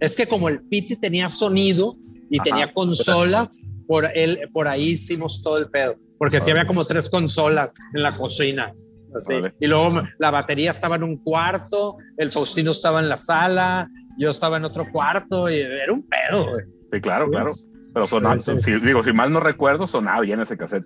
Es 0.00 0.14
que 0.16 0.26
como 0.26 0.48
el 0.48 0.60
Piti 0.68 0.94
tenía 1.00 1.28
sonido 1.28 1.94
y 2.30 2.36
Ajá. 2.38 2.44
tenía 2.44 2.72
consolas, 2.72 3.62
por, 3.86 4.06
él, 4.14 4.40
por 4.52 4.68
ahí 4.68 4.90
hicimos 4.90 5.42
todo 5.42 5.58
el 5.58 5.68
pedo. 5.70 5.94
Porque 6.18 6.40
sí 6.40 6.50
Órale. 6.50 6.60
había 6.60 6.66
como 6.68 6.84
tres 6.84 7.08
consolas 7.08 7.72
en 7.94 8.02
la 8.02 8.14
cocina. 8.14 8.74
así. 9.16 9.34
Y 9.60 9.66
luego 9.66 10.02
la 10.18 10.30
batería 10.30 10.70
estaba 10.70 10.96
en 10.96 11.04
un 11.04 11.16
cuarto, 11.18 11.96
el 12.16 12.30
Faustino 12.32 12.70
estaba 12.72 13.00
en 13.00 13.08
la 13.08 13.16
sala, 13.16 13.88
yo 14.18 14.30
estaba 14.30 14.56
en 14.58 14.64
otro 14.64 14.90
cuarto 14.92 15.48
y 15.48 15.58
era 15.60 15.92
un 15.92 16.02
pedo. 16.06 16.50
güey. 16.50 16.64
Sí, 16.92 17.00
claro, 17.00 17.30
claro. 17.30 17.52
Pero 17.94 18.06
sonaba, 18.06 18.38
Sí, 18.40 18.52
sí, 18.60 18.74
si- 18.78 18.80
digo, 18.80 19.02
si 19.02 19.12
mal 19.12 19.32
no 19.32 19.40
recuerdo, 19.40 19.86
sonaba 19.86 20.20
bien 20.20 20.40
ese 20.40 20.56
cassette. 20.56 20.84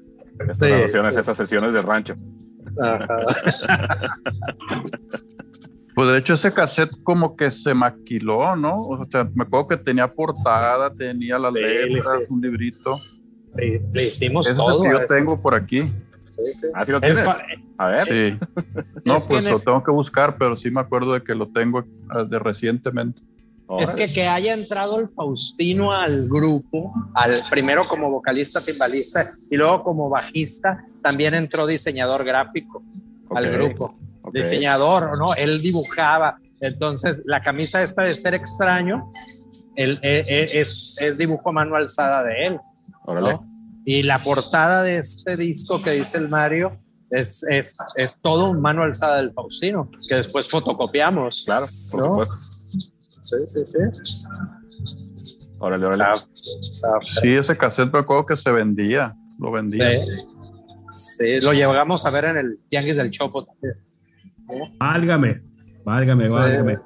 Esas 0.48 0.58
Sí, 0.58 0.88
sí. 0.90 0.98
esas 1.18 1.36
sesiones 1.36 1.74
del 1.74 1.82
rancho. 1.82 2.14
Ajá. 2.80 3.06
Pues 5.94 6.08
de 6.08 6.18
hecho 6.18 6.34
ese 6.34 6.52
cassette 6.52 6.90
como 7.02 7.36
que 7.36 7.50
se 7.50 7.74
maquiló, 7.74 8.56
¿no? 8.56 8.72
O 8.74 9.06
sea, 9.10 9.24
me 9.34 9.44
acuerdo 9.44 9.68
que 9.68 9.76
tenía 9.76 10.08
portada, 10.08 10.90
tenía 10.90 11.38
las 11.38 11.52
Sí, 11.52 11.60
letras, 11.60 12.24
sí. 12.28 12.34
un 12.34 12.40
librito. 12.40 12.98
Le, 13.54 13.82
le 13.92 14.06
hicimos 14.06 14.46
es 14.46 14.52
el 14.52 14.56
todo. 14.58 14.82
que 14.82 14.88
a 14.88 14.92
yo 14.92 14.98
eso. 15.00 15.14
tengo 15.14 15.36
por 15.36 15.54
aquí. 15.54 15.92
Sí, 16.22 16.42
sí. 16.60 16.66
Ah, 16.74 16.84
sí 16.84 16.92
lo 16.92 16.98
Es 16.98 17.04
tienes. 17.14 17.28
A 17.78 17.90
ver. 17.90 18.06
Sí. 18.08 18.38
No, 19.04 19.16
Es 19.16 19.26
que 19.26 19.34
pues 19.34 19.44
lo 19.44 19.56
es- 19.56 19.64
tengo 19.64 19.82
que 19.82 19.90
buscar, 19.90 20.38
pero 20.38 20.56
sí 20.56 20.70
me 20.70 20.80
acuerdo 20.80 21.12
de 21.12 21.22
que 21.24 21.34
lo 21.34 21.48
tengo 21.48 21.84
ah, 22.10 22.22
de 22.24 22.38
recientemente. 22.38 23.20
Es 23.80 23.94
que 23.94 24.06
que 24.12 24.28
haya 24.28 24.52
entrado 24.54 25.00
el 25.00 25.08
Faustino 25.08 25.92
al 25.92 26.28
grupo, 26.28 26.92
al 27.14 27.42
primero 27.50 27.84
como 27.84 28.10
vocalista 28.10 28.60
timbalista 28.64 29.24
y 29.50 29.56
luego 29.56 29.82
como 29.82 30.08
bajista, 30.10 30.84
también 31.02 31.32
entró 31.34 31.66
diseñador 31.66 32.22
gráfico 32.24 32.82
al 33.34 33.50
grupo. 33.50 33.98
Ok. 34.22 34.34
Diseñador, 34.34 35.18
¿no? 35.18 35.34
Él 35.34 35.60
dibujaba. 35.60 36.38
Entonces, 36.60 37.22
la 37.26 37.42
camisa 37.42 37.82
esta 37.82 38.02
de 38.02 38.14
ser 38.14 38.34
extraño, 38.34 39.10
él, 39.76 39.98
eh, 40.02 40.24
eh, 40.28 40.50
es, 40.60 40.96
es 41.00 41.18
dibujo 41.18 41.48
a 41.50 41.52
mano 41.52 41.76
alzada 41.76 42.22
de 42.24 42.46
él. 42.46 42.60
¿no? 43.06 43.40
Y 43.84 44.02
la 44.04 44.22
portada 44.22 44.82
de 44.82 44.98
este 44.98 45.36
disco 45.36 45.82
que 45.82 45.90
dice 45.90 46.18
el 46.18 46.28
Mario 46.28 46.78
es, 47.10 47.44
es, 47.50 47.76
es 47.96 48.14
todo 48.22 48.52
mano 48.54 48.82
alzada 48.84 49.16
del 49.16 49.32
Faustino, 49.32 49.90
que 50.08 50.14
después 50.16 50.48
fotocopiamos. 50.48 51.42
Claro, 51.44 51.66
por 51.90 52.00
¿no? 52.00 52.06
supuesto. 52.08 52.34
Sí, 53.20 53.36
sí, 53.46 53.60
sí. 53.66 53.78
Órale, 55.58 55.84
órale. 55.86 56.02
Está- 56.02 56.28
está- 56.60 57.20
Sí, 57.20 57.28
ese 57.34 57.56
cassette 57.56 57.92
me 57.92 58.00
acuerdo 58.00 58.26
que 58.26 58.36
se 58.36 58.50
vendía, 58.50 59.14
lo 59.38 59.50
vendía. 59.52 59.90
Sí. 59.90 59.98
Sí, 60.90 61.40
lo 61.40 61.52
llevamos 61.52 62.04
a 62.04 62.10
ver 62.10 62.26
en 62.26 62.36
el 62.36 62.64
Tianguis 62.68 62.96
del 62.96 63.10
Chopo 63.10 63.44
también. 63.44 63.74
Válgame, 64.78 65.40
válgame, 65.84 66.26
Sí. 66.26 66.34
válgame. 66.34 66.76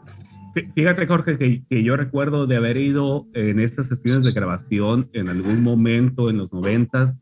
Fí- 0.55 0.73
Fíjate, 0.75 1.07
Jorge, 1.07 1.37
que, 1.39 1.63
que 1.69 1.83
yo 1.83 1.97
recuerdo 1.97 2.47
de 2.47 2.57
haber 2.57 2.77
ido 2.79 3.27
en 3.35 3.61
estas 3.61 3.89
sesiones 3.89 4.25
de 4.25 4.33
grabación 4.33 5.09
en 5.13 5.29
algún 5.29 5.63
momento 5.63 6.31
en 6.31 6.39
los 6.39 6.53
noventas, 6.53 7.21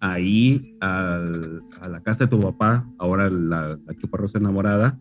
ahí 0.00 0.76
al- 0.80 1.62
a 1.80 1.88
la 1.88 2.00
casa 2.02 2.24
de 2.24 2.30
tu 2.30 2.40
papá, 2.40 2.86
ahora 2.98 3.30
la, 3.30 3.78
la 3.84 3.94
chuparrosa 3.98 4.38
enamorada. 4.38 4.98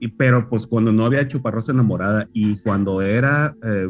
Y, 0.00 0.06
pero 0.08 0.48
pues 0.48 0.66
cuando 0.68 0.92
no 0.92 1.04
había 1.06 1.26
chuparrosa 1.26 1.72
enamorada 1.72 2.28
y 2.32 2.56
cuando 2.62 3.02
era 3.02 3.56
eh, 3.64 3.88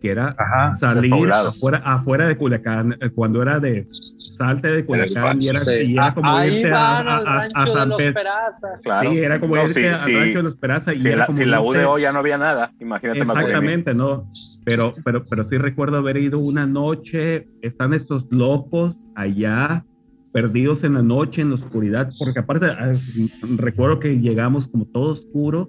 que 0.00 0.10
era 0.10 0.34
Ajá. 0.38 0.76
salir 0.76 1.12
afuera, 1.32 1.78
afuera 1.84 2.28
de 2.28 2.36
Culiacán, 2.36 2.96
eh, 3.00 3.10
cuando 3.10 3.42
era 3.42 3.58
de 3.58 3.88
salte 4.18 4.68
de 4.68 4.84
Culiacán 4.84 5.42
y 5.42 5.48
era, 5.48 5.58
Sí. 5.58 5.92
y 5.92 5.92
era 5.94 6.06
Ah, 6.06 6.14
como 6.14 6.28
Ahí 6.30 6.56
irte 6.56 6.72
a, 6.72 6.98
a- 6.98 7.00
a- 7.00 7.34
a 7.54 7.66
San 7.66 7.90
Pedro. 7.96 8.12
Claro. 8.82 9.10
Sí, 9.10 9.18
era 9.18 9.40
como 9.40 9.56
No, 9.56 9.62
irte 9.62 9.74
sí, 9.74 9.86
al 9.86 9.98
sí. 9.98 10.14
rancho 10.14 10.38
de 10.38 10.42
los 10.44 10.56
Peraza 10.56 10.94
y 10.94 10.98
Si, 10.98 11.08
era 11.08 11.16
la, 11.18 11.26
como 11.26 11.38
si 11.38 11.44
la 11.44 11.60
UDO 11.60 11.98
ya 11.98 12.12
no 12.12 12.20
había 12.20 12.38
nada, 12.38 12.72
imagínate. 12.80 13.20
Exactamente, 13.20 13.92
no. 13.92 14.30
Pero, 14.64 14.94
pero, 15.04 15.24
pero 15.26 15.42
sí 15.44 15.58
recuerdo 15.58 15.96
haber 15.98 16.16
ido 16.18 16.38
una 16.38 16.66
noche, 16.66 17.48
están 17.62 17.92
estos 17.94 18.26
locos 18.30 18.96
allá, 19.16 19.84
perdidos 20.32 20.84
en 20.84 20.94
la 20.94 21.02
noche, 21.02 21.40
en 21.42 21.48
la 21.48 21.54
oscuridad, 21.56 22.10
porque 22.18 22.38
aparte 22.40 22.66
ah, 22.66 22.92
recuerdo 23.56 23.98
que 23.98 24.20
llegamos 24.20 24.68
como 24.68 24.84
todo 24.86 25.10
oscuro 25.12 25.68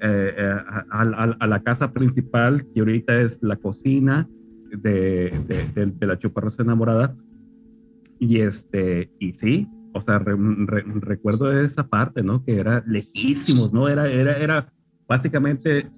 eh, 0.00 0.34
eh, 0.36 0.56
a, 0.68 0.84
a- 1.02 1.36
a 1.40 1.46
la 1.46 1.62
casa 1.62 1.92
principal, 1.92 2.64
que 2.72 2.80
ahorita 2.80 3.20
es 3.20 3.42
la 3.42 3.56
cocina 3.56 4.28
de, 4.70 5.32
de, 5.46 5.66
de- 5.74 5.92
de 5.92 6.06
la 6.06 6.18
chuparrosa 6.18 6.62
enamorada. 6.62 7.14
Y 8.20 8.40
este, 8.40 9.10
y 9.18 9.32
sí, 9.32 9.68
o 9.92 10.00
sea, 10.02 10.18
re- 10.18 10.36
re- 10.66 10.84
recuerdo 11.00 11.52
esa 11.52 11.84
parte, 11.86 12.22
¿no? 12.22 12.44
Que 12.44 12.56
era 12.58 12.82
lejísimos, 12.86 13.72
¿no? 13.72 13.88
Era, 13.88 14.10
era, 14.10 14.32
era 14.36 14.72
básicamente, 15.06 15.88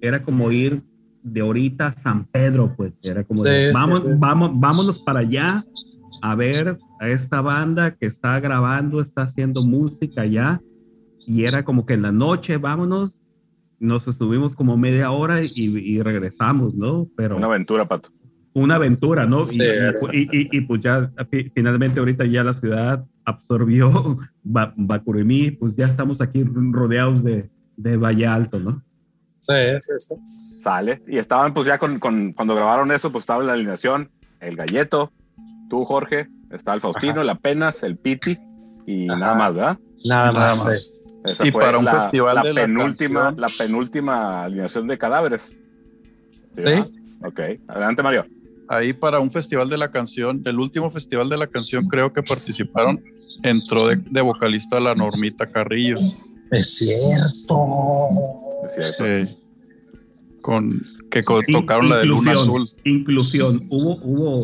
era 0.00 0.22
como 0.22 0.50
ir 0.50 0.82
de 1.22 1.40
ahorita 1.40 1.88
a 1.88 1.92
San 1.92 2.24
Pedro, 2.26 2.74
pues, 2.76 2.94
era 3.02 3.22
como, 3.24 3.42
de, 3.44 3.50
Sí, 3.60 3.66
sí, 3.66 3.72
vamos, 3.74 4.02
sí. 4.02 4.08
vamos, 4.18 4.52
vámonos 4.58 4.98
para 5.00 5.20
allá 5.20 5.64
a 6.22 6.34
ver 6.34 6.78
a 7.00 7.08
esta 7.08 7.40
banda 7.40 7.94
que 7.94 8.06
está 8.06 8.40
grabando, 8.40 9.00
está 9.00 9.22
haciendo 9.22 9.62
música 9.62 10.22
allá, 10.22 10.60
y 11.26 11.44
era 11.44 11.64
como 11.64 11.84
que 11.84 11.94
en 11.94 12.02
la 12.02 12.12
noche, 12.12 12.56
vámonos, 12.56 13.14
nos 13.80 14.08
estuvimos 14.08 14.54
como 14.56 14.76
media 14.76 15.10
hora 15.10 15.42
y, 15.42 15.50
y 15.54 16.02
regresamos, 16.02 16.74
¿no? 16.74 17.08
Pero 17.16 17.36
Una 17.36 17.46
aventura, 17.46 17.86
Pato. 17.86 18.10
una 18.54 18.74
aventura, 18.76 19.26
¿no? 19.26 19.44
Sí, 19.46 19.60
y, 20.12 20.18
y, 20.18 20.20
y- 20.42 20.46
y, 20.58 20.60
pues 20.62 20.80
ya 20.80 21.10
fi- 21.30 21.50
finalmente 21.54 22.00
ahorita 22.00 22.24
ya 22.26 22.42
la 22.42 22.54
ciudad 22.54 23.04
absorbió 23.24 24.18
Ba- 24.42 24.72
Bacurimí, 24.76 25.50
pues 25.52 25.74
ya 25.76 25.86
estamos 25.86 26.20
aquí 26.20 26.42
rodeados 26.44 27.22
de, 27.22 27.50
de 27.76 27.96
Valle 27.96 28.26
Alto, 28.26 28.58
¿no? 28.58 28.82
Sí, 29.40 29.54
sí, 29.80 29.92
sí. 29.98 30.14
Sale. 30.60 31.02
Y 31.06 31.18
estaban, 31.18 31.54
pues 31.54 31.66
ya 31.66 31.78
con, 31.78 31.98
con- 32.00 32.32
cuando 32.32 32.54
grabaron 32.54 32.90
eso, 32.90 33.12
pues 33.12 33.22
estaba 33.22 33.42
la 33.44 33.52
alineación, 33.52 34.10
el 34.40 34.56
galleto, 34.56 35.12
tú, 35.70 35.84
Jorge, 35.84 36.28
estaba 36.50 36.74
el 36.74 36.80
Faustino, 36.80 37.20
el 37.22 37.28
Apenas, 37.30 37.82
el 37.84 37.96
Piti 37.96 38.36
y 38.86 39.08
Ajá. 39.08 39.18
nada 39.18 39.34
más, 39.36 39.54
¿verdad? 39.54 39.78
Nada 40.08 40.32
Nada 40.32 40.54
más. 40.56 40.97
Sí. 41.24 41.30
Esa 41.32 41.46
Y 41.46 41.50
fue 41.50 41.62
para 41.62 41.78
un 41.78 41.84
la, 41.84 42.00
festival 42.00 42.34
la 42.36 42.42
de 42.42 42.54
la 42.54 42.60
penúltima, 42.62 43.22
canción. 43.24 43.40
la 43.40 43.48
penúltima 43.58 44.44
alineación 44.44 44.86
de 44.86 44.98
cadáveres. 44.98 45.56
Sí. 46.52 46.64
¿verdad? 46.64 46.84
Ok, 47.24 47.40
adelante 47.68 48.02
Mario. 48.02 48.26
Ahí 48.68 48.92
para 48.92 49.18
un 49.20 49.30
festival 49.30 49.68
de 49.68 49.78
la 49.78 49.90
canción, 49.90 50.42
el 50.44 50.58
último 50.58 50.90
festival 50.90 51.28
de 51.28 51.36
la 51.38 51.46
canción 51.46 51.82
creo 51.88 52.12
que 52.12 52.22
participaron, 52.22 52.98
entró 53.42 53.86
de, 53.88 53.96
de 53.96 54.20
vocalista 54.20 54.78
la 54.78 54.94
Normita 54.94 55.50
Carrillo, 55.50 55.96
Es 56.50 56.74
cierto. 56.76 58.08
Es 58.76 58.96
cierto. 58.96 59.12
eh, 59.12 59.26
con, 60.42 60.80
que 61.10 61.22
tocaron 61.22 61.88
la 61.88 61.98
de 61.98 62.04
Luna 62.06 62.32
Azul. 62.32 62.62
Inclusión, 62.84 63.58
hubo, 63.70 63.96
hubo 64.04 64.42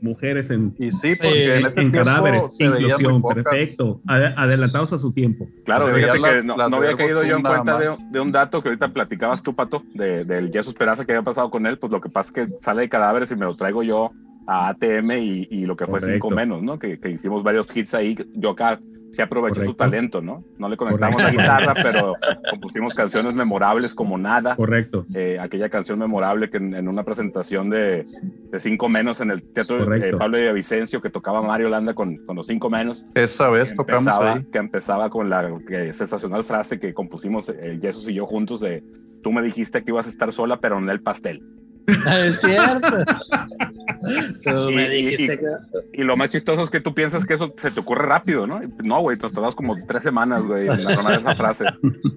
mujeres 0.00 0.50
en, 0.50 0.74
Y 0.78 0.90
sí, 0.90 1.12
porque 1.16 1.44
en 1.58 1.66
ese 1.66 1.80
en 1.80 1.90
tiempo 1.92 1.98
cadáveres, 1.98 2.60
inclusión, 2.60 3.22
perfecto, 3.22 4.00
Ad- 4.08 4.34
adelantados 4.36 4.92
a 4.92 4.98
su 4.98 5.12
tiempo. 5.12 5.48
Claro, 5.64 5.88
fíjate 5.92 6.18
que 6.20 6.42
no, 6.44 6.56
las 6.56 6.70
no 6.70 6.76
había 6.78 6.94
caído 6.96 7.22
yo 7.24 7.36
en 7.36 7.42
cuenta 7.42 7.78
de, 8.10 8.20
un 8.20 8.32
dato 8.32 8.60
que 8.60 8.68
ahorita 8.68 8.92
platicabas 8.92 9.42
tú, 9.42 9.54
Pato, 9.54 9.82
de, 9.94 10.24
del 10.24 10.50
Jesús 10.50 10.74
Peraza 10.74 11.04
que 11.04 11.12
había 11.12 11.22
pasado 11.22 11.50
con 11.50 11.66
él. 11.66 11.78
Pues 11.78 11.92
lo 11.92 12.00
que 12.00 12.08
pasa 12.08 12.30
es 12.30 12.34
que 12.34 12.46
sale 12.60 12.82
de 12.82 12.88
cadáveres 12.88 13.30
y 13.30 13.36
me 13.36 13.46
lo 13.46 13.54
traigo 13.56 13.82
yo 13.82 14.10
a 14.46 14.68
ATM 14.70 15.12
y, 15.12 15.48
y 15.50 15.66
lo 15.66 15.76
que 15.76 15.84
fue 15.86 16.00
Correcto. 16.00 16.12
cinco 16.28 16.30
menos, 16.30 16.62
¿no? 16.62 16.78
Que, 16.78 16.98
que 16.98 17.10
hicimos 17.10 17.42
varios 17.42 17.66
hits 17.76 17.94
ahí. 17.94 18.16
Yo 18.34 18.50
acá 18.50 18.80
sí 19.12 19.22
aproveché 19.22 19.64
su 19.64 19.74
talento, 19.74 20.20
¿no? 20.22 20.42
No 20.58 20.68
le 20.68 20.76
conectamos 20.76 21.16
Correcto. 21.22 21.36
la 21.36 21.42
guitarra, 21.42 21.74
pero 21.82 22.14
compusimos 22.50 22.94
canciones 22.94 23.34
memorables 23.34 23.94
como 23.94 24.18
nada. 24.18 24.56
Correcto. 24.56 25.04
Eh, 25.14 25.38
aquella 25.38 25.68
canción 25.68 25.98
memorable 25.98 26.50
que 26.50 26.56
en, 26.56 26.74
en 26.74 26.88
una 26.88 27.04
presentación 27.04 27.70
de, 27.70 28.04
de 28.50 28.60
Cinco 28.60 28.88
Menos 28.88 29.20
en 29.20 29.30
el 29.30 29.42
Teatro 29.42 29.94
eh, 29.94 30.16
Pablo 30.16 30.38
de 30.38 30.52
Vicencio 30.52 31.00
que 31.00 31.10
tocaba 31.10 31.42
Mario 31.42 31.68
Landa 31.68 31.94
con, 31.94 32.16
con 32.16 32.36
los 32.36 32.46
Cinco 32.46 32.70
Menos 32.70 33.04
Esa 33.14 33.48
vez 33.50 33.70
que 33.70 33.76
tocamos 33.76 34.02
empezaba, 34.06 34.32
ahí. 34.32 34.44
que 34.50 34.58
empezaba 34.58 35.10
con 35.10 35.28
la 35.30 35.52
que 35.68 35.92
sensacional 35.92 36.42
frase 36.42 36.80
que 36.80 36.94
compusimos 36.94 37.48
eh, 37.50 37.78
Jesús 37.80 38.08
y 38.08 38.14
yo 38.14 38.26
juntos 38.26 38.60
de 38.60 38.82
tú 39.22 39.30
me 39.30 39.42
dijiste 39.42 39.84
que 39.84 39.90
ibas 39.90 40.06
a 40.06 40.08
estar 40.08 40.32
sola 40.32 40.58
pero 40.60 40.80
no 40.80 40.90
el 40.90 41.02
pastel 41.02 41.42
Es 41.86 42.40
cierto. 42.40 42.88
Tú 44.44 44.70
Y- 44.70 44.74
me 44.74 44.88
dijiste 44.88 45.34
y- 45.34 45.38
que. 45.38 46.00
y 46.00 46.04
lo 46.04 46.16
más 46.16 46.30
chistoso 46.30 46.62
es 46.62 46.70
que 46.70 46.80
tú 46.80 46.94
piensas 46.94 47.24
que 47.26 47.34
eso 47.34 47.52
se 47.56 47.70
te 47.70 47.80
ocurre 47.80 48.06
rápido 48.06 48.46
¿no? 48.46 48.60
no 48.84 49.00
güey 49.00 49.16
nos 49.18 49.32
tardamos 49.32 49.54
como 49.56 49.76
tres 49.86 50.02
semanas 50.02 50.42
güey 50.46 50.66
en 50.66 50.98
armar 50.98 51.14
esa 51.14 51.34
frase 51.34 51.64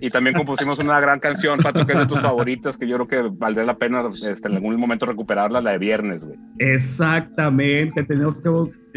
y 0.02 0.10
también 0.10 0.36
compusimos 0.36 0.80
una 0.80 1.00
gran 1.00 1.20
canción 1.20 1.60
Pato 1.60 1.86
que 1.86 1.94
es 1.94 2.00
de 2.00 2.06
tus 2.08 2.20
favoritas 2.20 2.78
que 2.78 2.88
yo 2.88 2.96
creo 2.96 3.08
que 3.08 3.36
valdría 3.38 3.66
la 3.66 3.78
pena 3.78 4.04
este, 4.14 4.48
en 4.50 4.56
algún 4.56 4.76
momento 4.78 5.06
recuperarla 5.06 5.62
la 5.62 5.72
de 5.72 5.78
viernes 5.78 6.26
güey 6.26 6.38
Exactamente, 6.60 8.04
tenemos 8.04 8.42
que, 8.42 8.50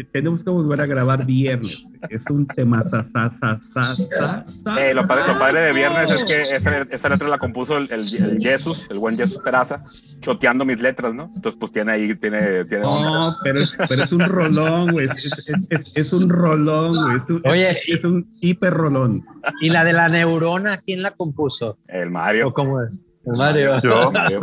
tenemos 0.03 0.43
que 0.43 0.49
volver 0.49 0.81
a 0.81 0.85
grabar 0.85 1.25
viernes. 1.25 1.83
Es 2.09 2.23
un 2.29 2.47
tema 2.47 2.83
sa, 2.83 3.03
sa, 3.03 3.29
sa, 3.29 3.57
sa, 3.57 3.85
sa, 3.85 4.41
sa. 4.41 4.81
Eh, 4.81 4.93
lo, 4.93 5.05
padre, 5.07 5.27
lo 5.33 5.37
padre 5.39 5.61
de 5.61 5.73
viernes 5.73 6.11
es 6.11 6.23
que 6.23 6.41
esa, 6.41 6.77
esa 6.81 7.09
letra 7.09 7.27
la 7.27 7.37
compuso 7.37 7.77
el, 7.77 7.91
el, 7.91 8.01
el 8.01 8.39
Jesús, 8.39 8.87
el 8.89 8.99
buen 8.99 9.17
Jesús 9.17 9.39
Peraza, 9.43 9.75
choteando 10.21 10.63
mis 10.65 10.81
letras, 10.81 11.13
¿no? 11.13 11.23
Entonces, 11.23 11.55
pues 11.59 11.71
tiene 11.71 11.91
ahí, 11.91 12.15
tiene, 12.15 12.39
tiene. 12.65 12.83
No, 12.83 13.35
pero, 13.43 13.59
es- 13.61 13.71
pero 13.89 14.03
es 14.03 14.11
un 14.11 14.21
rolón, 14.21 14.91
güey. 14.91 15.07
Es, 15.07 15.25
es- 15.25 15.67
es- 15.71 15.91
es 15.95 16.13
un 16.13 16.29
rolón, 16.29 16.95
güey. 17.03 17.17
Es, 17.17 17.23
un- 17.29 17.41
Oye. 17.51 17.69
es- 17.69 17.89
es 17.89 18.03
un 18.03 18.29
hiper 18.41 18.73
rolón. 18.73 19.25
¿Y 19.61 19.69
la 19.69 19.83
de 19.83 19.93
la 19.93 20.07
neurona, 20.07 20.77
quién 20.77 21.01
la 21.01 21.11
compuso? 21.11 21.77
El 21.87 22.09
Mario. 22.11 22.47
¿O 22.49 22.53
cómo 22.53 22.81
es? 22.81 23.03
El 23.25 23.33
Mario. 23.37 23.81
Yo, 23.81 24.11
Mario. 24.11 24.39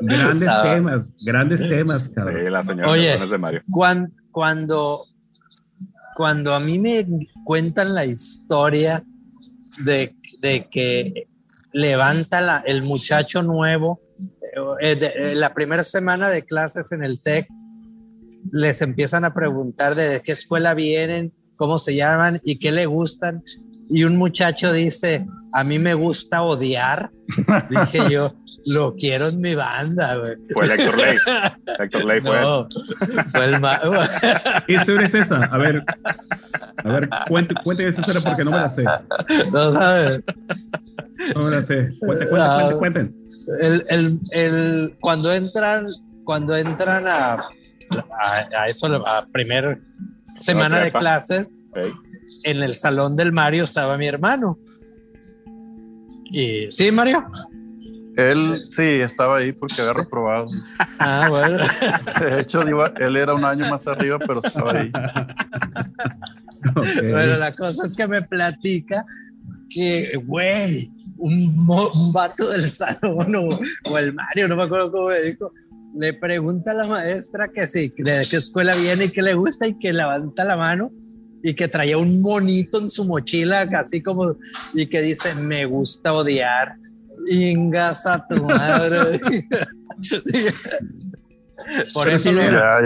Grandes 0.00 0.48
temas, 0.62 1.12
grandes 1.26 1.68
temas, 1.68 2.10
cabrón. 2.14 2.42
Sí, 2.46 2.50
la 2.50 2.62
señora 2.62 2.90
Oye. 2.90 3.18
De 3.18 3.38
Mario. 3.38 3.62
Cuan- 3.70 4.12
Cuando, 4.34 5.06
cuando 6.16 6.54
a 6.54 6.60
mí 6.60 6.80
me 6.80 7.06
cuentan 7.44 7.94
la 7.94 8.04
historia 8.04 9.02
de, 9.84 10.14
de 10.42 10.68
que 10.68 11.28
levanta 11.72 12.40
la- 12.40 12.58
el 12.66 12.82
muchacho 12.82 13.44
nuevo, 13.44 14.00
eh, 14.80 14.96
de- 14.96 15.12
eh, 15.32 15.34
la 15.36 15.54
primera 15.54 15.84
semana 15.84 16.28
de 16.30 16.42
clases 16.42 16.90
en 16.90 17.04
el 17.04 17.20
TEC, 17.22 17.46
les 18.52 18.82
empiezan 18.82 19.24
a 19.24 19.32
preguntar 19.32 19.94
de 19.94 20.20
qué 20.24 20.32
escuela 20.32 20.74
vienen, 20.74 21.32
cómo 21.56 21.78
se 21.78 21.94
llaman 21.94 22.40
y 22.44 22.58
qué 22.58 22.72
le 22.72 22.86
gustan. 22.86 23.42
Y 23.88 24.02
un 24.02 24.16
muchacho 24.16 24.72
dice, 24.72 25.24
a 25.52 25.62
mí 25.62 25.78
me 25.78 25.94
gusta 25.94 26.42
odiar. 26.42 27.10
Dije 27.70 28.10
yo, 28.10 28.32
lo 28.66 28.94
quiero 28.94 29.28
en 29.28 29.40
mi 29.40 29.54
banda, 29.54 30.16
güey. 30.16 30.36
Fue 30.52 30.64
el 30.66 30.70
Héctor 30.72 30.96
Ley. 30.98 31.16
Héctor 31.78 32.04
Ley 32.06 32.20
fue. 32.20 32.40
No, 32.40 32.68
fue 33.32 33.44
el 33.44 33.60
ma- 33.60 33.80
¿Qué 34.66 34.72
historia 34.74 35.06
es 35.06 35.14
esa? 35.14 35.36
A 35.44 35.58
ver, 35.58 35.76
a 36.84 36.92
ver, 36.92 37.08
cuente, 37.28 37.54
cuente 37.62 37.86
esa 37.88 38.00
historia 38.00 38.20
porque 38.24 38.44
no 38.44 38.50
me 38.52 38.56
la 38.58 38.68
sé. 38.70 38.84
no 39.52 39.72
sabes. 39.72 40.22
No 41.36 41.42
me 41.42 41.50
la 41.50 41.62
sé. 41.62 41.90
Cuenten, 42.00 42.28
cuenten, 42.28 42.28
cuenten, 42.28 42.78
cuenten. 42.78 43.16
el, 43.60 43.86
el, 43.88 44.20
el- 44.30 44.96
cuando 45.00 45.32
entran, 45.32 45.86
cuando 46.24 46.56
entran 46.56 47.06
a, 47.06 47.34
a, 47.34 48.48
a 48.58 48.66
eso, 48.68 48.86
a 49.06 49.26
primer 49.26 49.78
semana 50.40 50.78
de 50.78 50.90
clases, 50.90 51.52
en 52.44 52.62
el 52.62 52.74
salón 52.74 53.14
del 53.16 53.32
Mario 53.32 53.64
estaba 53.64 53.98
mi 53.98 54.06
hermano. 54.06 54.58
Y 56.30 56.70
sí, 56.70 56.90
Mario. 56.90 57.24
Él 58.16 58.56
sí 58.56 58.82
estaba 59.00 59.38
ahí 59.38 59.52
porque 59.52 59.80
había 59.80 59.92
reprobado. 59.94 60.46
Ah, 60.98 61.26
bueno. 61.28 61.58
De 62.20 62.40
hecho, 62.40 62.66
iba- 62.68 62.92
él 62.98 63.16
era 63.16 63.34
un 63.34 63.44
año 63.44 63.68
más 63.68 63.86
arriba, 63.86 64.18
pero 64.18 64.40
estaba 64.44 64.72
ahí. 64.72 64.90
Ok. 66.76 67.10
Bueno, 67.10 67.36
la 67.38 67.54
cosa 67.54 67.86
es 67.86 67.96
que 67.96 68.06
me 68.06 68.22
platica 68.22 69.04
que, 69.68 70.12
güey, 70.24 70.90
un, 71.18 71.66
un 71.68 72.12
vato 72.12 72.48
del 72.50 72.70
salón 72.70 73.34
o, 73.36 73.48
o 73.90 73.98
el 73.98 74.14
Mario, 74.14 74.48
no 74.48 74.56
me 74.56 74.62
acuerdo 74.64 74.90
cómo 74.90 75.08
me 75.08 75.20
dijo, 75.20 75.52
le 75.96 76.14
pregunta 76.14 76.70
a 76.70 76.74
la 76.74 76.86
maestra 76.86 77.48
que 77.54 77.66
sí, 77.66 77.90
de 77.98 78.26
qué 78.30 78.36
escuela 78.36 78.72
viene 78.76 79.04
y 79.06 79.10
qué 79.10 79.20
le 79.22 79.34
gusta 79.34 79.66
y 79.66 79.78
que 79.78 79.92
levanta 79.92 80.44
la 80.44 80.56
mano 80.56 80.90
y 81.42 81.52
que 81.54 81.68
traía 81.68 81.98
un 81.98 82.22
monito 82.22 82.80
en 82.80 82.88
su 82.88 83.04
mochila, 83.04 83.68
así 83.78 84.02
como, 84.02 84.36
y 84.74 84.86
que 84.86 85.02
dice, 85.02 85.34
me 85.34 85.66
gusta 85.66 86.14
odiar. 86.14 86.76
Ingas 87.28 88.06
a 88.06 88.26
tu 88.26 88.42
madre. 88.44 89.18
Por 91.94 92.08
eso 92.10 92.30
ya. 92.32 92.78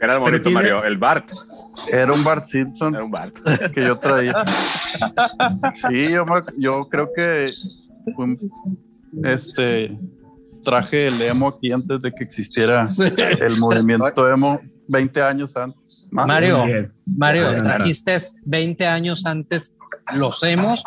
Era 0.00 0.14
el 0.14 0.20
bonito 0.20 0.50
Mario, 0.50 0.84
el 0.84 0.96
Bart. 0.96 1.30
Era 1.92 2.12
un 2.12 2.24
Bart 2.24 2.44
Simpson 2.46 2.94
Era 2.94 3.04
un 3.04 3.10
Bart. 3.10 3.36
que 3.74 3.84
yo 3.84 3.98
traía. 3.98 4.34
Sí, 5.74 6.12
yo, 6.12 6.24
me- 6.24 6.42
yo 6.56 6.88
creo 6.88 7.06
que 7.14 7.46
fue 8.16 8.24
un- 8.24 8.36
este 9.24 9.96
traje 10.64 11.08
el 11.08 11.22
emo 11.22 11.48
aquí 11.48 11.70
antes 11.72 12.00
de 12.00 12.10
que 12.10 12.24
existiera 12.24 12.86
Sí. 12.88 13.02
el 13.40 13.58
movimiento 13.58 14.28
emo 14.32 14.60
20 14.88 15.22
años 15.22 15.54
antes. 15.56 16.08
Más. 16.10 16.26
Mario. 16.26 16.64
Mario, 17.18 17.62
trajiste 17.62 18.16
20 18.46 18.86
años 18.86 19.26
antes 19.26 19.76
los 20.16 20.42
hemos 20.42 20.82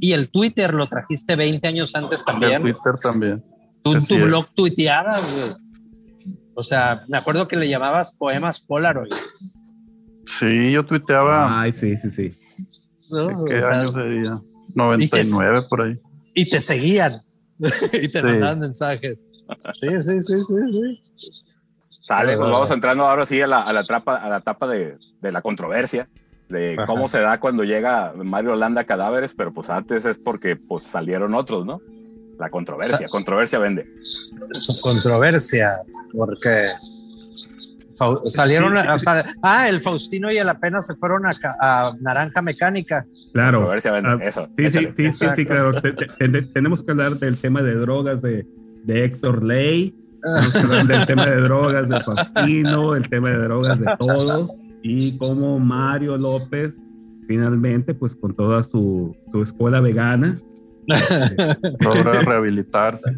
y 0.00 0.12
el 0.12 0.28
Twitter 0.30 0.72
lo 0.74 0.86
trajiste 0.86 1.36
20 1.36 1.66
años 1.68 1.94
antes 1.94 2.20
El 2.20 2.26
también. 2.26 2.62
Twitter 2.62 2.92
también. 3.02 3.44
Tú 3.82 3.92
en 3.94 4.06
tu 4.06 4.14
es. 4.14 4.24
blog 4.24 4.46
tuiteabas, 4.54 5.34
güey. 5.36 6.34
O 6.54 6.62
sea, 6.62 7.04
me 7.08 7.18
acuerdo 7.18 7.48
que 7.48 7.56
le 7.56 7.68
llamabas 7.68 8.14
poemas 8.16 8.60
Polaroid. 8.60 9.12
Sí, 10.38 10.70
yo 10.72 10.82
tuiteaba. 10.84 11.60
Ay, 11.62 11.72
sí, 11.72 11.96
sí, 11.96 12.10
sí. 12.10 12.30
¿no? 13.10 13.28
¿de 13.28 13.34
O 13.34 13.44
¿Qué 13.44 13.62
sea, 13.62 13.80
año 13.80 13.92
sería? 13.92 14.34
99 14.74 15.60
por 15.68 15.82
ahí. 15.82 15.96
y 16.34 16.48
te 16.48 16.60
seguían 16.60 17.12
y 17.58 18.08
te 18.08 18.20
Sí. 18.20 18.24
mandaban 18.26 18.60
mensajes. 18.60 19.18
Sí, 19.80 19.88
sí, 20.02 20.22
sí, 20.22 20.42
sí, 20.42 20.54
sí. 20.70 21.02
Sale, 22.04 22.36
pues 22.36 22.50
vamos 22.50 22.70
entrando 22.70 23.04
ahora 23.04 23.24
sí 23.26 23.40
a 23.40 23.46
la, 23.46 23.62
a 23.62 23.72
la, 23.72 23.84
trapa, 23.84 24.16
a 24.16 24.28
la 24.28 24.38
etapa 24.38 24.66
de, 24.66 24.98
de 25.20 25.32
la 25.32 25.40
controversia, 25.42 26.08
de 26.52 26.74
Ajá. 26.74 26.86
cómo 26.86 27.08
se 27.08 27.20
da 27.20 27.40
cuando 27.40 27.64
llega 27.64 28.12
Mario 28.22 28.52
Holanda 28.52 28.82
a 28.82 28.84
cadáveres, 28.84 29.34
pero 29.34 29.52
pues 29.52 29.68
antes 29.70 30.04
es 30.04 30.18
porque 30.18 30.54
pues 30.68 30.84
salieron 30.84 31.34
otros, 31.34 31.66
¿no? 31.66 31.80
La 32.38 32.48
controversia, 32.50 32.96
Sa- 32.98 33.06
controversia 33.10 33.58
vende. 33.58 33.86
Su 34.52 34.80
controversia, 34.80 35.66
porque 36.16 36.68
salieron, 38.28 38.74
ah, 39.42 39.68
el 39.68 39.80
Faustino 39.80 40.30
y 40.32 40.36
el 40.38 40.48
apenas 40.48 40.86
se 40.86 40.94
fueron 40.94 41.26
a, 41.26 41.34
ca- 41.34 41.56
a 41.60 41.92
Naranja 42.00 42.42
Mecánica. 42.42 43.06
Claro. 43.32 43.58
Controversia 43.58 43.92
vende, 43.92 44.10
Ah, 44.10 44.18
eso. 44.22 44.46
Sí, 44.56 44.70
sí, 44.70 44.78
échale. 44.78 45.12
sí, 45.12 45.26
sí, 45.36 45.46
claro. 45.46 45.80
Te- 45.80 45.92
te- 45.92 46.06
te- 46.28 46.42
tenemos 46.42 46.82
que 46.82 46.90
hablar 46.90 47.12
del 47.18 47.36
tema 47.38 47.62
de 47.62 47.74
drogas 47.76 48.20
de, 48.22 48.46
de 48.84 49.04
Héctor 49.04 49.42
Ley, 49.44 49.94
tenemos 50.22 50.52
que 50.52 50.58
hablar 50.58 50.86
del 50.86 51.06
tema 51.06 51.26
de 51.26 51.36
drogas 51.42 51.88
de 51.88 51.96
Faustino, 52.00 52.94
el 52.96 53.08
tema 53.08 53.30
de 53.30 53.38
drogas 53.38 53.78
de 53.78 53.86
todos, 53.98 54.50
y 54.82 55.16
cómo 55.18 55.58
Mario 55.58 56.16
López 56.16 56.80
finalmente, 57.26 57.94
pues 57.94 58.14
con 58.16 58.34
toda 58.34 58.62
su, 58.62 59.16
su 59.32 59.42
escuela 59.42 59.80
vegana, 59.80 60.34
Logra 61.80 62.22
rehabilitarse. 62.22 63.16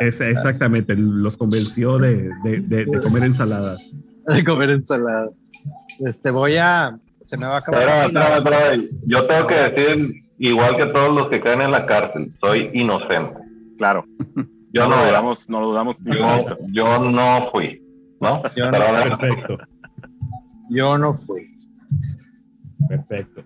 es, 0.00 0.20
exactamente, 0.20 0.94
los 0.96 1.36
convenció 1.36 1.98
de, 1.98 2.28
de- 2.44 2.60
de- 2.60 2.84
de 2.84 3.00
comer 3.00 3.24
ensaladas. 3.24 3.78
de 4.26 4.44
comer 4.44 4.70
ensalada. 4.70 5.30
Este, 5.98 6.30
voy 6.30 6.56
a, 6.56 6.98
se 7.20 7.36
me 7.36 7.46
va 7.46 7.56
a 7.56 7.58
acabar. 7.58 7.80
Espera, 7.82 8.04
aquí 8.04 8.12
la- 8.14 8.36
espera, 8.38 8.74
espera. 8.74 9.00
Yo 9.06 9.26
tengo 9.26 9.46
que 9.48 9.54
decir, 9.54 10.14
igual 10.38 10.76
que 10.76 10.86
todos 10.86 11.14
los 11.14 11.28
que 11.28 11.40
caen 11.40 11.62
en 11.62 11.72
la 11.72 11.86
cárcel, 11.86 12.30
soy 12.40 12.70
inocente. 12.72 13.34
Claro, 13.78 14.04
Yo 14.72 14.82
no 14.84 14.90
no, 14.90 14.96
lo 14.96 15.06
dudamos, 15.06 15.48
no 15.50 15.60
lo 15.60 15.66
dudamos 15.68 15.96
yo, 16.72 16.98
no 17.10 17.50
fui, 17.50 17.82
¿no? 18.20 18.40
Yo 18.54 18.70
no- 18.70 19.18
Perfecto, 19.18 19.58
Yo 20.70 20.98
no 20.98 21.12
fui. 21.12 21.50
perfecto. 22.88 23.44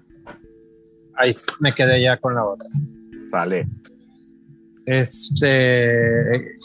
Ahí 1.16 1.32
me 1.60 1.72
quedé 1.72 2.02
ya 2.02 2.16
con 2.16 2.34
la 2.34 2.44
otra. 2.44 2.68
Sale. 3.30 3.66
Este, 4.86 6.56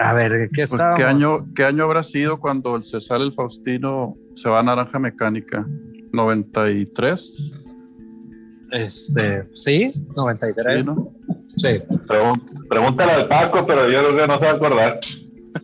a 0.00 0.12
ver, 0.14 0.48
¿qué 0.48 0.62
Pues, 0.62 0.72
estábamos? 0.72 0.98
¿qué, 0.98 1.04
año, 1.04 1.28
¿Qué 1.54 1.64
año 1.64 1.84
habrá 1.84 2.02
sido 2.02 2.40
cuando 2.40 2.76
el 2.76 2.82
César 2.82 3.20
el 3.20 3.32
Faustino 3.32 4.16
se 4.34 4.48
va 4.48 4.60
a 4.60 4.62
Naranja 4.62 4.98
Mecánica? 4.98 5.64
¿93? 6.12 7.60
Este, 8.72 9.46
sí, 9.54 9.92
93. 10.16 10.84
Sí, 10.84 10.90
¿no? 10.90 11.12
Sí. 11.56 11.82
Pregúntale 12.68 13.12
al 13.12 13.28
Paco, 13.28 13.64
pero 13.66 13.88
yo 13.88 14.00
creo 14.00 14.16
que 14.16 14.26
no 14.26 14.38
se 14.38 14.46
va 14.46 14.52
a 14.52 14.54
acordar. 14.56 14.98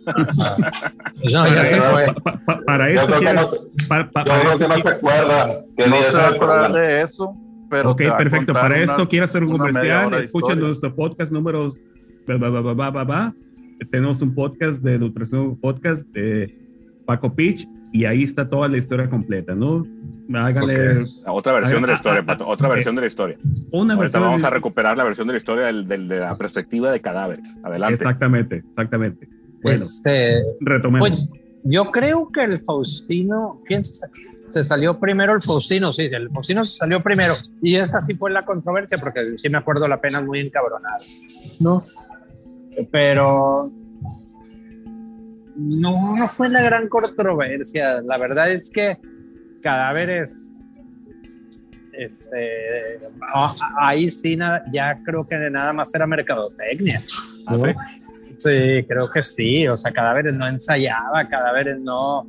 Pues 0.05 1.33
no, 1.35 1.47
ya 1.49 1.65
se 1.65 1.81
fue. 1.83 2.07
Pa- 2.23 2.41
pa- 2.45 2.61
para 2.65 2.91
Yo 2.91 3.01
esto, 3.01 3.07
creo 3.07 3.21
que 3.21 3.35
no, 3.35 3.51
yo 3.53 3.69
para 3.89 4.11
creo 4.11 4.59
que 4.59 4.69
no 4.69 4.83
se 4.83 4.89
acuerda. 4.91 5.65
que 5.77 5.87
No 5.87 6.03
se 6.05 6.21
acuerda. 6.21 6.69
de 6.69 7.03
eso, 7.03 7.35
pero 7.69 7.91
ok, 7.91 8.03
perfecto. 8.17 8.53
Para 8.53 8.67
una- 8.69 8.79
esto 8.79 9.09
quiero 9.09 9.25
hacer 9.25 9.43
un 9.45 9.57
comercial. 9.57 10.15
Escuchen 10.15 10.61
nuestro 10.61 10.95
podcast 10.95 11.33
número. 11.33 11.73
Tenemos 13.91 14.21
un 14.23 14.35
podcast 14.35 14.83
de 14.83 14.99
nutrición, 14.99 15.57
podcast 15.59 16.03
de 16.09 16.55
Paco 17.07 17.35
Pitch, 17.35 17.67
y 17.93 18.05
ahí 18.05 18.23
está 18.23 18.49
toda 18.49 18.69
la 18.69 18.77
historia 18.77 19.09
completa, 19.09 19.55
¿no? 19.55 19.85
Háganle 20.35 20.83
Otra 21.27 21.55
versión 21.55 21.81
de 21.81 21.89
la 21.89 21.95
Ah, 21.95 21.97
historia, 21.97 22.21
ah, 22.21 22.27
Pato. 22.27 22.47
Otra 22.47 22.69
ah, 22.69 22.73
versión 22.75 22.95
de 22.95 23.01
la 23.01 23.07
historia. 23.07 23.37
una 23.73 23.95
Ahorita 23.95 23.97
versión. 24.03 24.23
vamos 24.23 24.41
de- 24.43 24.47
a 24.47 24.51
recuperar 24.51 24.97
la 24.97 25.03
versión 25.05 25.27
de 25.27 25.33
la 25.33 25.37
historia 25.39 25.67
del, 25.67 25.89
del- 25.89 26.07
de 26.09 26.21
la 26.21 26.37
perspectiva 26.37 26.93
de 26.93 27.01
cadáveres. 27.01 27.59
Adelante. 27.65 27.95
Exactamente, 27.95 28.57
exactamente. 28.57 29.29
Bueno, 29.63 29.83
Este, 29.83 30.43
retomemos. 30.61 31.09
pues 31.09 31.31
yo 31.65 31.91
creo 31.91 32.29
que 32.29 32.43
el 32.45 32.61
Faustino, 32.65 33.57
¿quién 33.67 33.85
se, 33.85 34.07
se 34.49 34.65
salió 34.65 34.99
primero? 34.99 35.35
El 35.35 35.43
Faustino, 35.43 35.93
sí, 35.93 36.09
el 36.11 36.31
Faustino 36.31 36.65
se 36.65 36.79
salió 36.79 37.03
primero. 37.03 37.35
Y 37.63 37.77
esa 37.77 38.01
sí 38.01 38.15
fue 38.15 38.31
la 38.31 38.43
controversia, 38.43 38.99
porque 38.99 39.37
sí 39.39 39.49
me 39.51 39.59
acuerdo 39.59 39.87
la 39.89 40.01
pena 40.01 40.21
muy 40.23 40.41
encabronada. 40.41 40.99
¿No? 41.59 41.83
Pero 42.91 43.57
no, 45.57 45.93
no 46.17 46.29
fue 46.29 46.49
la 46.49 46.63
gran 46.63 46.89
controversia. 46.89 48.01
La 48.03 48.17
verdad 48.17 48.51
es 48.51 48.71
que 48.71 48.97
cadáveres. 49.63 50.55
Este, 51.93 52.97
a- 53.35 53.51
a- 53.51 53.89
ahí 53.89 54.11
sí, 54.11 54.35
na- 54.37 54.63
ya 54.73 54.97
creo 55.05 55.27
que 55.27 55.37
nada 55.51 55.73
más 55.75 55.95
era 55.95 56.07
mercadotecnia. 56.07 57.03
Ah, 57.47 57.59
¿sí? 57.59 57.65
Sí, 58.41 58.85
creo 58.89 59.11
que 59.13 59.23
sí. 59.23 59.69
O 59.69 59.77
sea, 59.77 59.93
Cadáveres 59.93 60.35
no 60.35 60.47
ensayaba, 60.47 61.29
Cadáveres 61.29 61.79
no. 61.81 62.25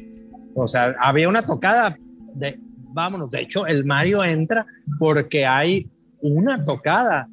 O 0.56 0.68
sea, 0.68 0.96
había 1.00 1.28
una 1.28 1.42
tocada 1.44 1.96
de. 2.36 2.60
Vámonos. 2.94 3.32
De 3.32 3.42
hecho, 3.42 3.66
el 3.68 3.86
Mario 3.86 4.24
entra 4.24 4.66
porque 5.00 5.46
hay 5.46 5.90
una 6.22 6.64
tocada. 6.66 7.28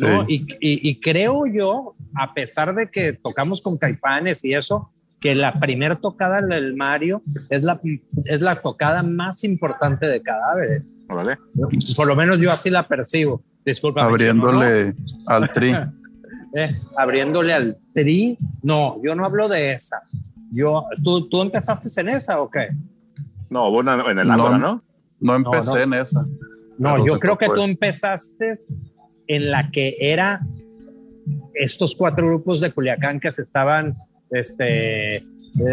¿no? 0.00 0.22
Y, 0.28 0.46
y- 0.60 0.88
y 0.90 1.00
creo 1.00 1.44
yo, 1.46 1.92
a 2.14 2.32
pesar 2.32 2.74
de 2.74 2.88
que 2.88 3.12
tocamos 3.14 3.60
con 3.60 3.76
Caifanes 3.76 4.44
y 4.44 4.54
eso, 4.54 4.90
que 5.20 5.34
la 5.34 5.54
primer 5.54 5.96
tocada 5.96 6.40
del 6.40 6.76
Mario 6.76 7.20
es 7.50 7.62
la, 7.62 7.78
es 8.26 8.40
la 8.40 8.54
tocada 8.56 9.02
más 9.02 9.42
importante 9.44 10.06
de 10.06 10.22
Cadáveres. 10.22 10.96
Órale. 11.10 11.36
Por 11.96 12.06
lo 12.06 12.14
menos 12.16 12.38
yo 12.40 12.50
así 12.52 12.70
la 12.70 12.86
percibo. 12.86 13.42
Disculpa. 13.64 14.04
abriéndole 14.04 14.94
al 15.26 15.50
tri. 15.52 15.72
Eh, 16.54 16.78
abriéndole 16.96 17.52
al 17.54 17.76
tri. 17.94 18.36
No, 18.62 19.00
yo 19.02 19.14
no 19.14 19.24
hablo 19.24 19.48
de 19.48 19.72
esa. 19.72 20.02
Yo, 20.50 20.80
¿tú, 21.02 21.28
¿Tú 21.28 21.40
empezaste 21.42 21.88
en 22.00 22.10
esa 22.10 22.40
o 22.40 22.50
qué? 22.50 22.68
No, 23.50 23.70
una 23.70 23.94
en 24.10 24.18
el 24.18 24.26
No. 24.28 24.34
Ágora, 24.34 24.58
¿no? 24.58 24.82
No 25.20 25.36
empecé 25.36 25.66
No, 25.70 25.74
no. 25.76 25.80
en 25.82 25.94
esa. 25.94 26.22
No, 26.22 26.28
Entonces, 26.90 27.04
yo 27.06 27.18
creo 27.18 27.38
que 27.38 27.46
pues, 27.46 27.56
tú 27.60 27.64
empezaste 27.64 28.52
en 29.28 29.50
la 29.50 29.68
que 29.70 29.96
era 30.00 30.40
estos 31.54 31.94
cuatro 31.94 32.26
grupos 32.26 32.60
de 32.60 32.70
Culiacán 32.72 33.20
que 33.20 33.30
se 33.30 33.42
estaban 33.42 33.94
este, 34.30 35.16
eh, 35.16 35.22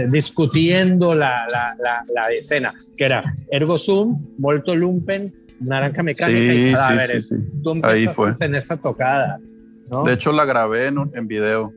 discutiendo 0.10 1.16
la, 1.16 1.48
la, 1.50 1.76
la, 1.82 2.06
la 2.14 2.32
escena, 2.32 2.74
que 2.98 3.06
era 3.06 3.24
Ergo 3.52 3.78
Zoom, 3.78 4.22
Volto 4.38 4.76
Lumpen, 4.76 5.34
Naranja 5.62 6.04
Mecánica 6.04 6.54
Sí, 6.54 6.60
y 6.70 6.74
Cadáveres. 6.74 7.28
sí, 7.28 7.38
sí. 7.38 7.62
Tú 7.64 7.72
Ahí 7.84 8.04
empezaste 8.04 8.14
fue. 8.38 8.46
en 8.46 8.56
esa 8.56 8.78
tocada. 8.78 9.38
¿No? 9.92 10.04
De 10.04 10.14
hecho, 10.14 10.32
la 10.32 10.46
grabé 10.46 10.88
en, 10.88 10.98
un- 11.00 11.12
en 11.16 11.28
video. 11.28 11.74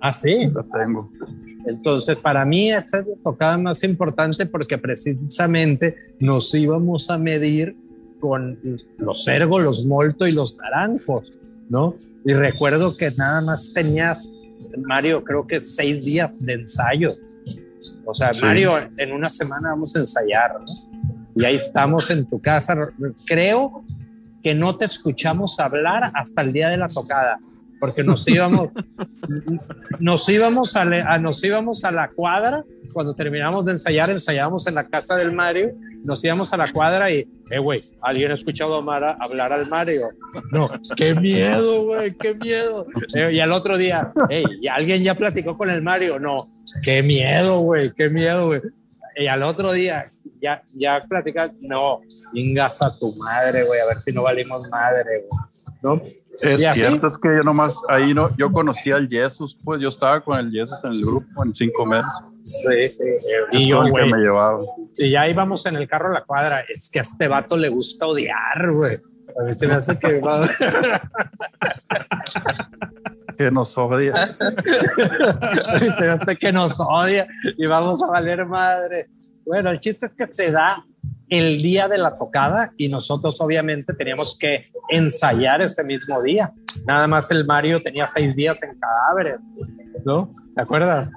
ah, 0.00 0.12
sí. 0.12 0.48
La 0.54 0.62
tengo. 0.84 1.10
Entonces, 1.66 2.16
para 2.18 2.44
mí 2.44 2.70
esa 2.72 3.00
es 3.00 3.06
la 3.06 3.14
tocada 3.22 3.56
más 3.58 3.82
importante 3.84 4.44
porque 4.46 4.76
precisamente 4.78 5.96
nos 6.18 6.54
íbamos 6.54 7.10
a 7.10 7.18
medir 7.18 7.76
con 8.20 8.58
los 8.98 9.26
ergo, 9.28 9.58
los 9.58 9.84
molto 9.86 10.26
y 10.26 10.32
los 10.32 10.56
naranjos, 10.56 11.32
¿no? 11.68 11.94
Y 12.24 12.32
recuerdo 12.32 12.96
que 12.96 13.10
nada 13.16 13.40
más 13.42 13.72
tenías, 13.74 14.34
Mario, 14.78 15.22
creo 15.24 15.46
que 15.46 15.60
seis 15.60 16.04
días 16.04 16.44
de 16.44 16.54
ensayo. 16.54 17.08
O 18.06 18.14
sea, 18.14 18.32
Sí. 18.32 18.44
Mario, 18.44 18.72
en 18.96 19.12
una 19.12 19.28
semana 19.28 19.70
vamos 19.70 19.94
a 19.96 20.00
ensayar, 20.00 20.54
¿no? 20.58 20.64
Y 21.36 21.44
ahí 21.44 21.56
estamos 21.56 22.10
en 22.10 22.24
tu 22.24 22.40
casa. 22.40 22.76
Creo 23.26 23.84
que 24.42 24.54
no 24.54 24.76
te 24.76 24.84
escuchamos 24.86 25.58
hablar 25.60 26.10
hasta 26.14 26.42
el 26.42 26.52
día 26.52 26.68
de 26.70 26.76
la 26.78 26.86
tocada, 26.88 27.38
porque 27.84 28.02
nos 28.02 28.26
íbamos, 28.28 28.70
nos 30.00 30.28
íbamos 30.28 30.76
a, 30.76 30.82
a- 30.82 31.18
nos 31.18 31.42
íbamos 31.44 31.84
a 31.84 31.90
la 31.90 32.08
cuadra 32.08 32.64
cuando 32.92 33.14
terminamos 33.14 33.64
de 33.64 33.72
ensayar, 33.72 34.08
ensayábamos 34.10 34.66
en 34.68 34.76
la 34.76 34.84
casa 34.84 35.16
del 35.16 35.32
Mario 35.32 35.74
nos 36.04 36.22
íbamos 36.22 36.52
a 36.52 36.56
la 36.58 36.70
cuadra 36.70 37.10
y, 37.10 37.26
eh, 37.50 37.58
güey, 37.58 37.80
¿alguien 38.02 38.30
ha 38.30 38.34
escuchado 38.34 38.76
a 38.76 38.82
Mara 38.82 39.16
hablar 39.20 39.52
al 39.52 39.66
Mario? 39.68 40.02
No, 40.52 40.68
qué 40.96 41.14
miedo, 41.14 41.84
güey, 41.86 42.14
qué 42.14 42.34
miedo. 42.34 42.86
Eh, 43.14 43.30
y 43.32 43.40
al 43.40 43.52
otro 43.52 43.78
día, 43.78 44.12
hey, 44.28 44.44
¿y 44.60 44.68
alguien 44.68 45.02
ya 45.02 45.14
platicó 45.14 45.54
con 45.54 45.70
el 45.70 45.82
Mario? 45.82 46.20
No, 46.20 46.36
qué 46.82 47.02
miedo, 47.02 47.60
güey, 47.60 47.90
qué 47.96 48.10
miedo, 48.10 48.48
güey. 48.48 48.60
Y 49.16 49.28
al 49.28 49.42
otro 49.44 49.72
día, 49.72 50.04
ya, 50.42 50.62
ya 50.76 51.02
platicas, 51.08 51.54
no, 51.62 52.00
vengas 52.34 52.82
a 52.82 52.96
tu 52.98 53.14
madre, 53.16 53.64
güey, 53.64 53.80
a 53.80 53.86
ver 53.86 54.02
si 54.02 54.12
no 54.12 54.22
valimos 54.24 54.68
madre, 54.68 55.24
güey. 55.26 55.40
¿No? 55.82 55.94
Es 56.42 56.60
Y 56.60 56.64
así- 56.64 56.80
cierto, 56.80 57.06
es 57.06 57.18
que 57.18 57.28
yo 57.28 57.40
nomás 57.42 57.78
ahí 57.90 58.12
no, 58.14 58.34
yo 58.36 58.50
conocí 58.50 58.90
al 58.90 59.08
Jesus, 59.08 59.56
pues 59.64 59.80
yo 59.80 59.88
estaba 59.88 60.20
con 60.22 60.38
el 60.38 60.50
Jesus 60.50 60.80
en 60.84 60.92
el 60.92 61.04
grupo 61.06 61.44
en 61.44 61.52
cinco 61.52 61.86
meses. 61.86 62.26
Sí, 62.44 62.82
sí. 62.82 63.04
Y 63.52 63.62
Es 63.62 63.66
yo, 63.68 63.78
con 63.78 63.86
el 63.86 63.92
que 63.94 64.04
me 64.06 64.18
llevaba. 64.18 64.60
y 64.96 65.10
ya 65.10 65.28
íbamos 65.28 65.64
en 65.66 65.76
el 65.76 65.88
carro 65.88 66.10
a 66.10 66.14
la 66.14 66.24
cuadra. 66.24 66.64
Es 66.68 66.90
que 66.92 66.98
a 66.98 67.02
este 67.02 67.28
vato 67.28 67.56
le 67.56 67.68
gusta 67.68 68.06
odiar, 68.06 68.70
güey. 68.72 68.98
A 69.40 69.44
mí 69.44 69.54
se 69.54 69.66
me 69.68 69.74
hace 69.74 69.98
que 69.98 70.20
va- 70.20 70.46
Que 73.38 73.50
nos 73.50 73.76
odia. 73.76 74.14
a 74.14 74.18
mí 75.80 75.86
se 75.86 76.00
me 76.02 76.08
hace 76.10 76.36
que 76.36 76.52
nos 76.52 76.78
odia 76.80 77.26
y 77.56 77.66
vamos 77.66 78.02
a 78.02 78.06
valer 78.06 78.46
madre. 78.46 79.08
Bueno, 79.44 79.70
el 79.70 79.80
chiste 79.80 80.06
es 80.06 80.14
que 80.14 80.26
se 80.32 80.52
da 80.52 80.84
el 81.28 81.62
día 81.62 81.88
de 81.88 81.98
la 81.98 82.14
tocada 82.14 82.72
y 82.76 82.88
nosotros 82.88 83.40
obviamente 83.40 83.94
teníamos 83.94 84.36
que 84.38 84.66
ensayar 84.90 85.62
ese 85.62 85.82
mismo 85.84 86.22
día. 86.22 86.52
Nada 86.86 87.06
más 87.06 87.30
el 87.30 87.44
Mario 87.46 87.82
tenía 87.82 88.06
seis 88.06 88.36
días 88.36 88.62
en 88.62 88.78
cadáveres, 88.78 89.38
¿no? 90.04 90.34
¿Te 90.54 90.60
acuerdas? 90.62 91.10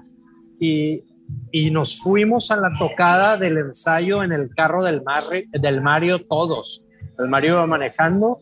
Y, 0.60 1.04
y 1.52 1.72
nos 1.72 2.00
fuimos 2.02 2.50
a 2.52 2.58
la 2.58 2.70
tocada 2.80 3.38
del 3.38 3.58
ensayo 3.58 4.24
en 4.24 4.32
el 4.32 4.50
carro 4.56 4.82
del, 4.84 5.04
Marri- 5.04 5.48
del 5.52 5.82
Mario 5.82 6.20
todos. 6.26 6.86
El 7.20 7.28
Mario 7.28 7.54
iba 7.54 7.68
manejando, 7.68 8.42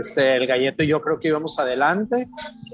este, 0.00 0.36
el 0.36 0.46
galleto 0.46 0.84
y 0.84 0.86
yo 0.86 1.00
creo 1.02 1.18
que 1.18 1.28
íbamos 1.28 1.58
adelante 1.58 2.24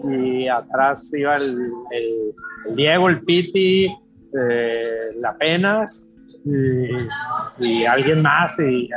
y 0.04 0.46
atrás 0.48 1.12
iba 1.14 1.36
el, 1.36 1.44
el- 1.90 2.34
el 2.68 2.76
Diego, 2.76 3.08
el 3.08 3.18
Piti, 3.20 3.86
eh, 3.86 4.80
la 5.20 5.36
Penas 5.36 6.07
y, 6.44 7.84
alguien 7.84 8.22
más. 8.22 8.58
Y, 8.58 8.88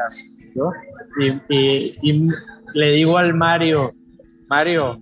y, 1.20 1.30
y- 1.50 1.90
y 2.04 2.24
le 2.74 2.92
digo 2.92 3.18
al 3.18 3.34
Mario, 3.34 3.92
Mario, 4.50 4.98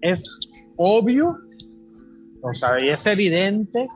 es 0.00 0.50
obvio, 0.76 1.38
o 2.42 2.54
sea, 2.54 2.80
y 2.80 2.88
es 2.88 3.06
evidente 3.06 3.86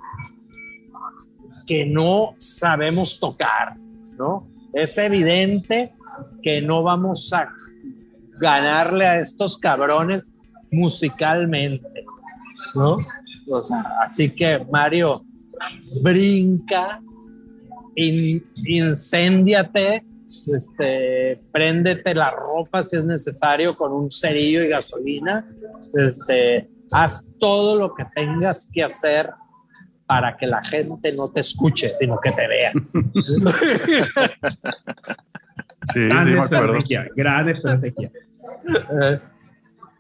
que 1.67 1.87
no 1.87 2.35
sabemos 2.39 3.21
tocar, 3.21 3.77
¿no? 4.19 4.49
Es 4.73 4.99
evidente 4.99 5.93
que 6.43 6.61
no 6.61 6.83
vamos 6.83 7.33
a 7.33 7.49
ganarle 8.41 9.07
a 9.07 9.21
estos 9.21 9.57
cabrones 9.57 10.35
musicalmente, 10.73 12.05
¿no? 12.75 12.97
O 13.49 13.59
sea, 13.61 13.85
así 14.03 14.31
que 14.31 14.65
Mario, 14.71 15.21
brinca, 16.03 17.01
in- 17.95 18.45
incéndiate, 18.67 20.05
este, 20.27 21.41
préndete 21.53 22.15
la 22.15 22.31
ropa 22.31 22.83
si 22.85 22.97
es 22.97 23.05
necesario 23.05 23.77
con 23.77 23.93
un 23.93 24.11
cerillo 24.11 24.63
y 24.63 24.69
gasolina, 24.69 25.45
este, 25.95 26.69
haz 26.93 27.35
todo 27.39 27.77
lo 27.77 27.95
que 27.95 28.05
tengas 28.15 28.71
que 28.73 28.83
hacer 28.85 29.31
para 30.07 30.37
que 30.37 30.47
la 30.47 30.63
gente 30.65 31.13
no 31.17 31.31
te 31.31 31.41
escuche, 31.41 31.89
sino 31.89 32.19
que 32.21 32.33
te 32.33 32.47
vea. 32.49 32.73
Sí, 35.93 36.01
Gran 36.09 36.27
sí 36.27 36.33
estrategia, 36.35 37.09
gran 37.17 37.49
estrategia. 37.49 38.13
Eh, 39.03 39.19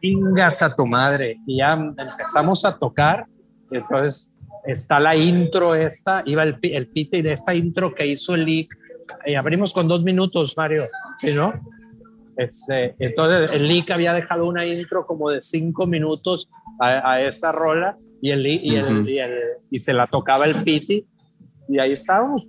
Ingas 0.03 0.63
a 0.63 0.75
tu 0.77 0.87
madre. 0.87 1.39
Y 1.47 1.59
ya 1.59 1.73
empezamos 1.73 2.65
a 2.65 2.77
tocar. 2.79 3.27
y 3.71 3.77
entonces 3.79 4.33
está 4.65 5.01
la 5.01 5.17
intro 5.17 5.75
esta, 5.75 6.23
iba 6.27 6.43
el, 6.43 6.57
el 6.63 6.87
pite 6.89 7.23
de 7.23 7.31
esta 7.31 7.55
intro 7.55 7.95
que 7.95 8.07
hizo 8.07 8.35
el 8.35 8.45
leak. 8.45 8.77
Y 9.27 9.35
abrimos 9.35 9.73
con 9.73 9.89
dos 9.89 10.03
minutos, 10.05 10.55
Mario. 10.57 10.85
¿Sí, 11.17 11.33
no? 11.33 11.53
Este, 12.37 12.95
entonces 12.99 13.53
el 13.53 13.69
leak 13.69 13.91
había 13.91 14.15
dejado 14.15 14.47
una 14.49 14.65
intro 14.67 15.05
como 15.07 15.31
de 15.31 15.43
cinco 15.43 15.87
minutos 15.87 16.49
a, 16.79 17.13
a 17.13 17.21
esa 17.21 17.53
rola 17.53 17.97
y, 18.23 18.31
el, 18.31 18.47
y, 18.47 18.77
el- 18.77 18.97
Ujú. 18.97 19.09
y, 19.09 19.19
el- 19.19 19.39
y 19.71 19.79
se 19.79 19.93
la 19.93 20.07
tocaba 20.07 20.47
el 20.47 20.55
piti. 20.63 21.07
Y 21.69 21.79
ahí 21.79 21.93
estábamos, 21.93 22.49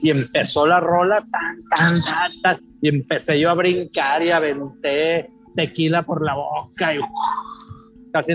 y 0.00 0.08
empezó 0.08 0.66
la 0.66 0.80
rola, 0.80 1.16
tan, 1.30 1.58
tan, 1.68 2.00
tan, 2.02 2.40
tan, 2.42 2.60
y 2.80 2.88
empecé 2.88 3.38
yo 3.38 3.50
a 3.50 3.54
brincar 3.54 4.22
y 4.22 4.30
aventé 4.30 5.28
tequila 5.54 6.02
por 6.02 6.24
la 6.24 6.34
boca 6.34 6.94
y 6.94 7.00
casi 8.10 8.32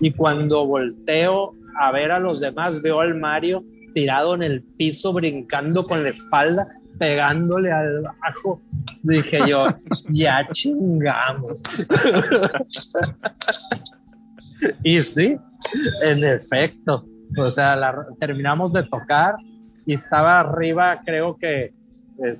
y 0.00 0.10
cuando 0.12 0.64
volteo 0.66 1.54
a 1.78 1.92
ver 1.92 2.12
a 2.12 2.18
los 2.18 2.40
demás 2.40 2.82
veo 2.82 3.00
al 3.00 3.14
Mario 3.14 3.64
tirado 3.94 4.34
en 4.34 4.42
el 4.42 4.62
piso 4.62 5.12
brincando 5.12 5.84
con 5.84 6.02
la 6.02 6.10
espalda 6.10 6.66
pegándole 6.98 7.72
al 7.72 8.02
bajo. 8.02 8.60
Dije 9.02 9.40
yo 9.48 9.66
ya 10.10 10.46
chingamos 10.52 11.62
y 14.82 15.00
sí 15.02 15.38
en 16.02 16.24
efecto. 16.24 17.06
O 17.36 17.48
sea 17.48 17.78
terminamos 18.18 18.72
de 18.72 18.82
tocar 18.84 19.34
y 19.86 19.94
estaba 19.94 20.40
arriba 20.40 21.00
creo 21.04 21.36
que 21.36 21.64
eh, 21.64 21.72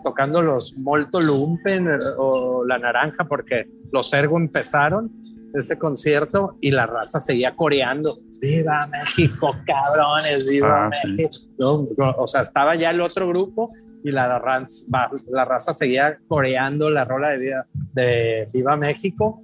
tocando 0.02 0.42
los 0.42 0.76
Molto 0.76 1.20
Lumpen 1.20 1.88
eh, 1.88 1.98
o 2.18 2.64
la 2.64 2.78
naranja 2.78 3.24
porque 3.24 3.68
los 3.92 4.12
Ergo 4.12 4.36
empezaron 4.36 5.12
ese 5.54 5.78
concierto 5.78 6.56
y 6.60 6.70
la 6.70 6.86
raza 6.86 7.20
seguía 7.20 7.54
coreando. 7.56 8.10
Viva 8.40 8.78
México 8.92 9.54
cabrones 9.66 10.48
viva 10.48 10.86
Ah, 10.86 10.90
sí. 11.02 11.08
México. 11.12 11.44
No, 11.58 11.82
no, 11.96 12.14
o 12.18 12.26
sea 12.26 12.40
estaba 12.42 12.74
ya 12.76 12.90
el 12.90 13.00
otro 13.00 13.28
grupo 13.28 13.66
y 14.04 14.10
la, 14.12 14.38
va- 14.38 15.10
la 15.32 15.44
raza 15.44 15.72
seguía 15.72 16.16
coreando 16.28 16.88
la 16.90 17.04
rola 17.04 17.30
de, 17.30 17.36
Viva- 17.38 17.66
de 17.94 18.48
Viva 18.52 18.76
México. 18.76 19.42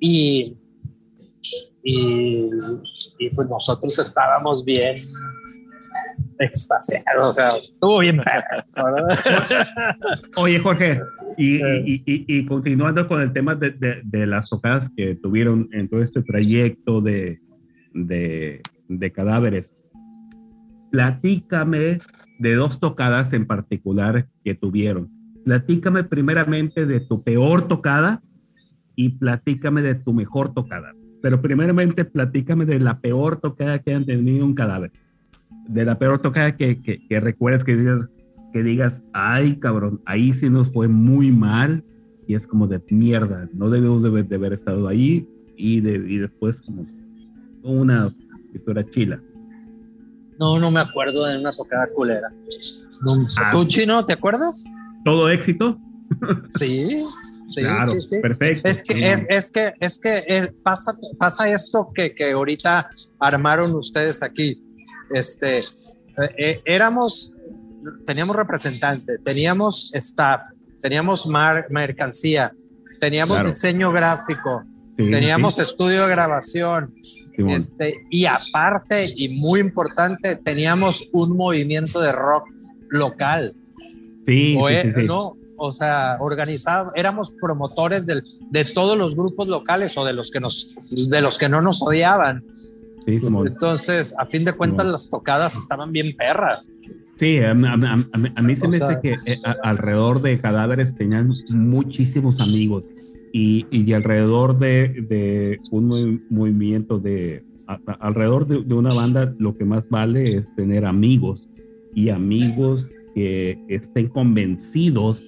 Y, 0.00 0.56
y, 1.82 2.48
y 3.18 3.30
pues 3.34 3.48
nosotros 3.48 3.98
estábamos 3.98 4.64
bien 4.64 4.96
extasiados, 6.38 7.28
o 7.28 7.32
sea, 7.32 7.48
estuvo 7.48 8.00
bien. 8.00 8.20
Oye, 10.38 10.58
Jorge, 10.58 11.00
y, 11.36 11.56
Eh. 11.62 11.82
y- 11.86 12.02
y- 12.06 12.24
y 12.38 12.46
continuando 12.46 13.06
con 13.08 13.20
el 13.20 13.32
tema 13.32 13.54
de, 13.54 13.70
de- 13.70 14.02
de 14.04 14.26
las 14.26 14.48
tocadas 14.48 14.90
que 14.96 15.14
tuvieron 15.16 15.68
en 15.72 15.88
todo 15.88 16.02
este 16.02 16.22
trayecto 16.22 17.00
de, 17.00 17.38
de, 17.92 18.60
de 18.88 19.12
cadáveres, 19.12 19.72
platícame 20.90 21.98
de 22.38 22.54
dos 22.54 22.78
tocadas 22.80 23.32
en 23.32 23.46
particular 23.46 24.28
que 24.44 24.54
tuvieron. 24.54 25.10
Platícame 25.44 26.04
primeramente 26.04 26.86
de 26.86 27.00
tu 27.00 27.22
peor 27.22 27.68
tocada 27.68 28.22
y 28.96 29.10
platícame 29.10 29.82
de 29.82 29.94
tu 29.96 30.12
mejor 30.12 30.54
tocada. 30.54 30.94
Pero 31.20 31.40
primeramente 31.40 32.04
platícame 32.04 32.64
de 32.64 32.78
la 32.80 32.94
peor 32.94 33.40
tocada 33.40 33.78
que 33.80 33.94
han 33.94 34.04
tenido 34.04 34.44
un 34.44 34.54
cadáver. 34.54 34.92
De 35.68 35.84
la 35.84 35.98
peor 35.98 36.20
tocada 36.20 36.56
que, 36.56 36.80
que, 36.82 37.06
que 37.06 37.20
recuerdas 37.20 37.64
que 37.64 37.76
digas, 37.76 38.08
que 38.52 38.62
digas, 38.62 39.02
ay 39.12 39.56
cabrón, 39.58 40.00
ahí 40.04 40.32
sí 40.32 40.50
nos 40.50 40.70
fue 40.72 40.88
muy 40.88 41.30
mal 41.30 41.82
y 42.26 42.34
es 42.34 42.46
como 42.46 42.66
de 42.68 42.82
mierda, 42.90 43.48
no 43.52 43.68
debemos 43.70 44.02
de, 44.02 44.08
haber- 44.08 44.28
de 44.28 44.36
haber 44.36 44.52
estado 44.52 44.86
ahí 44.88 45.28
y, 45.56 45.80
de, 45.80 45.94
y 45.96 46.18
después 46.18 46.60
como 46.60 46.86
una 47.62 48.14
historia 48.54 48.84
chila. 48.90 49.20
No, 50.38 50.58
no 50.58 50.70
me 50.70 50.80
acuerdo 50.80 51.24
de 51.26 51.38
una 51.38 51.52
tocada 51.52 51.86
culera. 51.94 52.28
No, 53.02 53.14
Ah. 53.38 53.50
¿Tú, 53.52 53.64
Chino, 53.66 54.04
te 54.04 54.12
acuerdas? 54.14 54.64
¿Todo 55.04 55.28
éxito? 55.30 55.78
Sí, 56.54 57.04
sí, 57.50 57.54
claro, 57.60 57.92
sí, 57.92 58.02
sí. 58.02 58.16
perfecto. 58.20 58.68
Es 58.68 58.82
que, 58.82 59.08
es, 59.08 59.26
es 59.28 59.50
que, 59.50 59.72
es 59.80 59.98
que 59.98 60.24
es- 60.26 60.54
pasa, 60.62 60.96
pasa 61.18 61.48
esto 61.48 61.90
que, 61.94 62.14
que 62.14 62.32
ahorita 62.32 62.88
armaron 63.18 63.74
ustedes 63.74 64.22
aquí. 64.22 64.60
Este, 65.10 65.64
eh, 66.38 66.60
éramos, 66.64 67.32
teníamos 68.06 68.36
representante, 68.36 69.18
teníamos 69.18 69.90
staff, 69.94 70.42
teníamos 70.80 71.26
mar- 71.26 71.66
mercancía, 71.70 72.52
teníamos 73.00 73.36
Claro. 73.36 73.48
diseño 73.50 73.92
gráfico, 73.92 74.64
Sí, 74.96 75.10
teníamos 75.10 75.56
sí, 75.56 75.62
estudio 75.62 76.02
de 76.02 76.08
grabación, 76.08 76.94
este, 77.48 78.06
y 78.10 78.26
aparte, 78.26 79.12
y 79.16 79.30
muy 79.40 79.58
importante, 79.58 80.36
teníamos 80.36 81.08
un 81.12 81.36
movimiento 81.36 82.00
de 82.00 82.12
rock 82.12 82.44
local. 82.90 83.54
Sí, 84.24 84.54
o 84.56 84.68
e- 84.68 84.94
sí. 84.94 85.02
no, 85.04 85.36
o 85.56 85.74
sea, 85.74 86.16
organizábamos, 86.20 86.92
éramos 86.96 87.32
promotores 87.40 88.06
del, 88.06 88.22
de 88.50 88.64
todos 88.64 88.96
los 88.96 89.16
grupos 89.16 89.48
locales 89.48 89.96
o 89.98 90.04
de 90.04 90.12
los 90.12 90.30
que 90.30 90.38
nos, 90.40 90.74
de 90.90 91.20
los 91.20 91.38
que 91.38 91.48
no 91.48 91.60
nos 91.60 91.82
odiaban. 91.82 92.44
Sí. 93.06 93.20
Entonces, 93.22 94.14
a 94.18 94.26
fin 94.26 94.44
de 94.44 94.52
cuentas, 94.52 94.86
las 94.86 95.10
tocadas 95.10 95.56
estaban 95.56 95.92
bien 95.92 96.16
perras. 96.16 96.72
Sí, 97.12 97.38
a, 97.38 97.54
mí 97.54 98.56
se 98.56 98.68
me 98.68 98.74
dice 98.74 98.98
que 99.00 99.14
eh, 99.24 99.38
alrededor 99.62 100.20
de 100.20 100.40
cadáveres 100.40 100.96
tenían 100.96 101.28
muchísimos 101.50 102.40
amigos 102.40 102.86
y, 103.32 103.66
y 103.70 103.92
alrededor 103.92 104.58
de, 104.58 104.88
de, 105.08 105.60
un 105.70 106.24
movimiento 106.30 106.98
de, 106.98 107.44
alrededor 108.00 108.46
de, 108.46 108.62
de, 108.62 108.74
una 108.74 108.94
banda 108.94 109.32
lo 109.38 109.56
que 109.56 109.64
más 109.64 109.88
vale 109.88 110.24
es 110.24 110.54
tener 110.56 110.84
amigos 110.84 111.48
y 111.94 112.08
amigos 112.08 112.90
que 113.14 113.58
estén 113.68 114.08
convencidos 114.08 115.22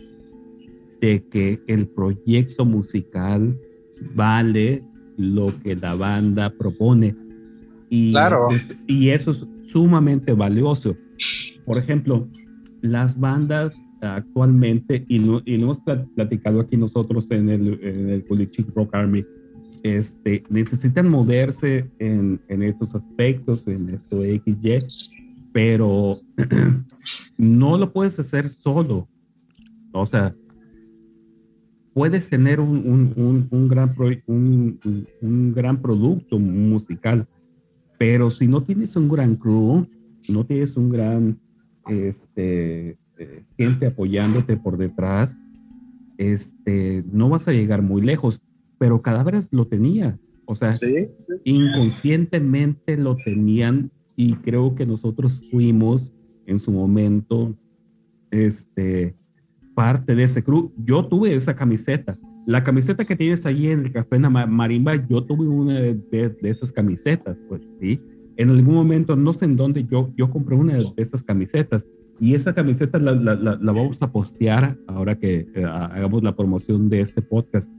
de 1.01 1.25
que 1.31 1.61
el 1.69 1.87
proyecto 1.87 2.65
musical 2.65 3.57
vale 4.15 4.83
lo 5.17 5.53
que 5.63 5.77
la 5.77 5.95
banda 5.95 6.51
propone. 6.51 7.15
Y, 7.89 8.13
claro. 8.13 8.49
y 8.87 9.11
eso 9.11 9.31
es 9.31 9.47
sumamente 9.71 10.33
valioso 10.33 10.97
por 11.67 11.79
ejemplo, 11.79 12.29
las 12.81 13.19
bandas 13.19 13.75
actualmente, 14.01 15.05
y 15.09 15.19
lo, 15.19 15.43
hemos 15.45 15.81
platicado 16.15 16.61
aquí 16.61 16.77
nosotros 16.77 17.29
en 17.33 17.49
el, 17.49 17.81
en 17.83 18.09
el 18.11 18.25
Rock 18.75 18.95
Army, 18.95 19.25
este, 19.83 20.45
necesitan 20.49 21.09
moverse 21.09 21.91
en, 21.99 22.41
en 22.49 22.63
estos 22.63 22.95
aspectos, 22.95 23.67
en 23.67 23.91
esto 23.91 24.23
XY, 24.23 24.87
pero 25.53 26.19
no 27.37 27.77
lo 27.77 27.91
puedes 27.93 28.19
hacer 28.21 28.49
solo. 28.49 29.09
O 29.93 30.07
sea, 30.07 30.35
puedes 31.95 32.29
tener 32.29 32.61
un, 32.61 33.13
un, 33.17 33.49
un, 33.51 33.69
gran, 33.69 33.95
un, 34.27 34.79
un, 35.21 35.53
gran 35.53 35.81
producto 35.83 36.39
musical, 36.39 37.27
pero 37.99 38.31
si 38.31 38.47
no 38.47 38.63
tienes 38.63 38.95
un 38.97 39.09
gran 39.09 39.37
crew, 39.37 39.87
no 40.29 40.45
tienes 40.45 40.77
un 40.77 40.91
gran 40.91 41.39
este, 41.89 42.97
eh, 43.19 43.45
gente 43.57 43.87
apoyándote 43.87 44.57
por 44.57 44.77
detrás, 44.77 45.37
este, 46.19 47.05
no 47.13 47.29
vas 47.29 47.49
a 47.49 47.53
llegar 47.53 47.83
muy 47.83 48.03
lejos, 48.03 48.41
pero 48.79 49.01
Cadáveres 49.01 49.49
lo 49.53 49.67
tenía, 49.67 50.19
o 50.47 50.55
sea, 50.55 50.71
inconscientemente 51.45 52.97
lo 52.97 53.17
tenían 53.17 53.91
y 54.17 54.35
creo 54.37 54.75
que 54.75 54.87
nosotros 54.87 55.43
fuimos 55.51 56.13
en 56.47 56.59
su 56.59 56.71
momento, 56.71 57.55
este, 58.31 59.15
parte 59.75 60.15
de 60.15 60.25
ese 60.25 60.43
crew. 60.43 60.73
Yo 60.77 61.07
tuve 61.07 61.35
esa 61.35 61.55
camiseta. 61.55 62.17
La 62.47 62.63
camiseta 62.63 63.05
que 63.05 63.17
tienes 63.17 63.45
ahí 63.45 63.69
en 63.69 63.81
el 63.81 63.91
Café 63.91 64.19
Marimba, 64.19 64.97
yo 65.09 65.23
tuve 65.25 65.47
una 65.47 65.81
de, 65.81 65.95
de 65.95 66.51
esas 66.51 66.73
camisetas, 66.73 67.37
pues 67.49 67.61
sí 67.81 67.99
en 68.37 68.51
algún 68.51 68.75
momento, 68.75 69.17
no 69.17 69.33
sé 69.33 69.47
en 69.47 69.57
dónde, 69.57 69.87
yo, 69.91 70.11
yo 70.17 70.31
compré 70.31 70.57
una 70.57 70.75
de 70.75 70.85
estas 70.97 71.23
camisetas 71.23 71.87
y 72.21 72.35
esa 72.35 72.55
camiseta 72.55 72.99
la, 72.99 73.13
la, 73.13 73.35
la, 73.35 73.73
vamos 73.73 73.97
a 74.01 74.11
postear 74.11 74.77
ahora 74.87 75.17
que 75.17 75.47
eh, 75.55 75.65
hagamos 75.65 76.23
la 76.23 76.35
promoción 76.35 76.89
de 76.89 77.01
este 77.01 77.23
podcast. 77.23 77.71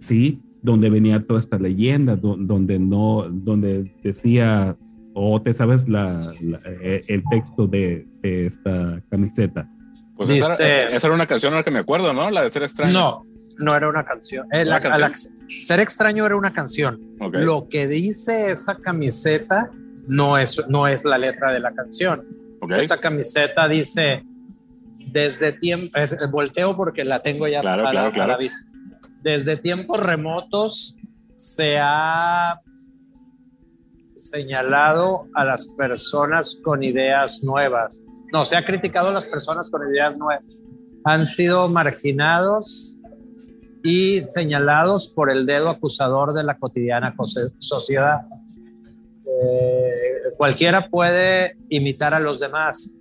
Sí, 0.00 0.40
donde 0.62 0.90
venía 0.90 1.24
toda 1.24 1.40
esta 1.40 1.58
leyenda, 1.58 2.16
donde 2.16 2.78
no, 2.78 3.28
donde 3.28 3.90
decía, 4.02 4.76
o 5.14 5.40
te 5.42 5.54
sabes 5.54 5.88
la, 5.88 6.18
eh, 6.82 7.02
el 7.08 7.22
texto 7.30 7.66
de, 7.66 8.06
de, 8.22 8.46
esta 8.46 9.02
camiseta. 9.10 9.68
Pues 10.16 10.30
esa, 10.30 10.88
era, 10.88 11.14
una 11.14 11.26
canción 11.26 11.52
a 11.54 11.58
la 11.58 11.62
que 11.62 11.72
me 11.72 11.80
acuerdo, 11.80 12.12
¿no? 12.12 12.30
La 12.30 12.42
de 12.42 12.50
Ser 12.50 12.62
Extraño. 12.62 12.92
No, 12.92 13.24
no 13.62 13.74
era 13.74 13.88
una 13.88 14.04
canción. 14.04 14.46
Eh, 14.52 14.64
ser 15.48 15.80
Extraño 15.80 16.26
era 16.26 16.36
una 16.36 16.52
canción. 16.52 17.00
Lo 17.32 17.68
que 17.68 17.86
dice 17.86 18.50
esa 18.50 18.76
camiseta 18.76 19.70
no 20.06 20.36
es, 20.36 20.62
no 20.68 20.86
es 20.86 21.04
la 21.04 21.18
letra 21.18 21.52
de 21.52 21.60
la 21.60 21.72
canción. 21.72 22.20
Esa 22.70 22.98
camiseta 22.98 23.66
dice, 23.68 24.24
desde 25.12 25.52
tiempo, 25.52 25.98
volteo 26.30 26.76
porque 26.76 27.04
la 27.04 27.20
tengo 27.20 27.48
ya 27.48 27.60
claro, 27.60 27.88
claro, 27.90 28.12
claro. 28.12 28.38
vista. 28.38 28.60
Desde 29.22 29.56
tiempos 29.56 30.00
remotos 30.04 30.96
se 31.34 31.78
ha 31.78 32.60
señalado 34.14 35.26
a 35.34 35.44
las 35.44 35.68
personas 35.68 36.58
con 36.62 36.82
ideas 36.82 37.42
nuevas. 37.42 38.04
No, 38.32 38.44
se 38.44 38.56
ha 38.56 38.64
criticado 38.64 39.08
a 39.08 39.12
las 39.12 39.26
personas 39.26 39.70
con 39.70 39.82
ideas 39.88 40.16
nuevas. 40.16 40.62
Han 41.04 41.26
sido 41.26 41.68
marginados 41.68 42.96
y 43.82 44.24
señalados 44.24 45.08
por 45.08 45.30
el 45.30 45.46
dedo 45.46 45.70
acusador 45.70 46.32
de 46.32 46.44
la 46.44 46.56
cotidiana 46.56 47.14
sociedad. 47.58 48.22
Eh, 49.24 49.92
cualquiera 50.36 50.88
puede 50.88 51.56
imitar 51.68 52.14
a 52.14 52.20
los 52.20 52.40
demás, 52.40 52.98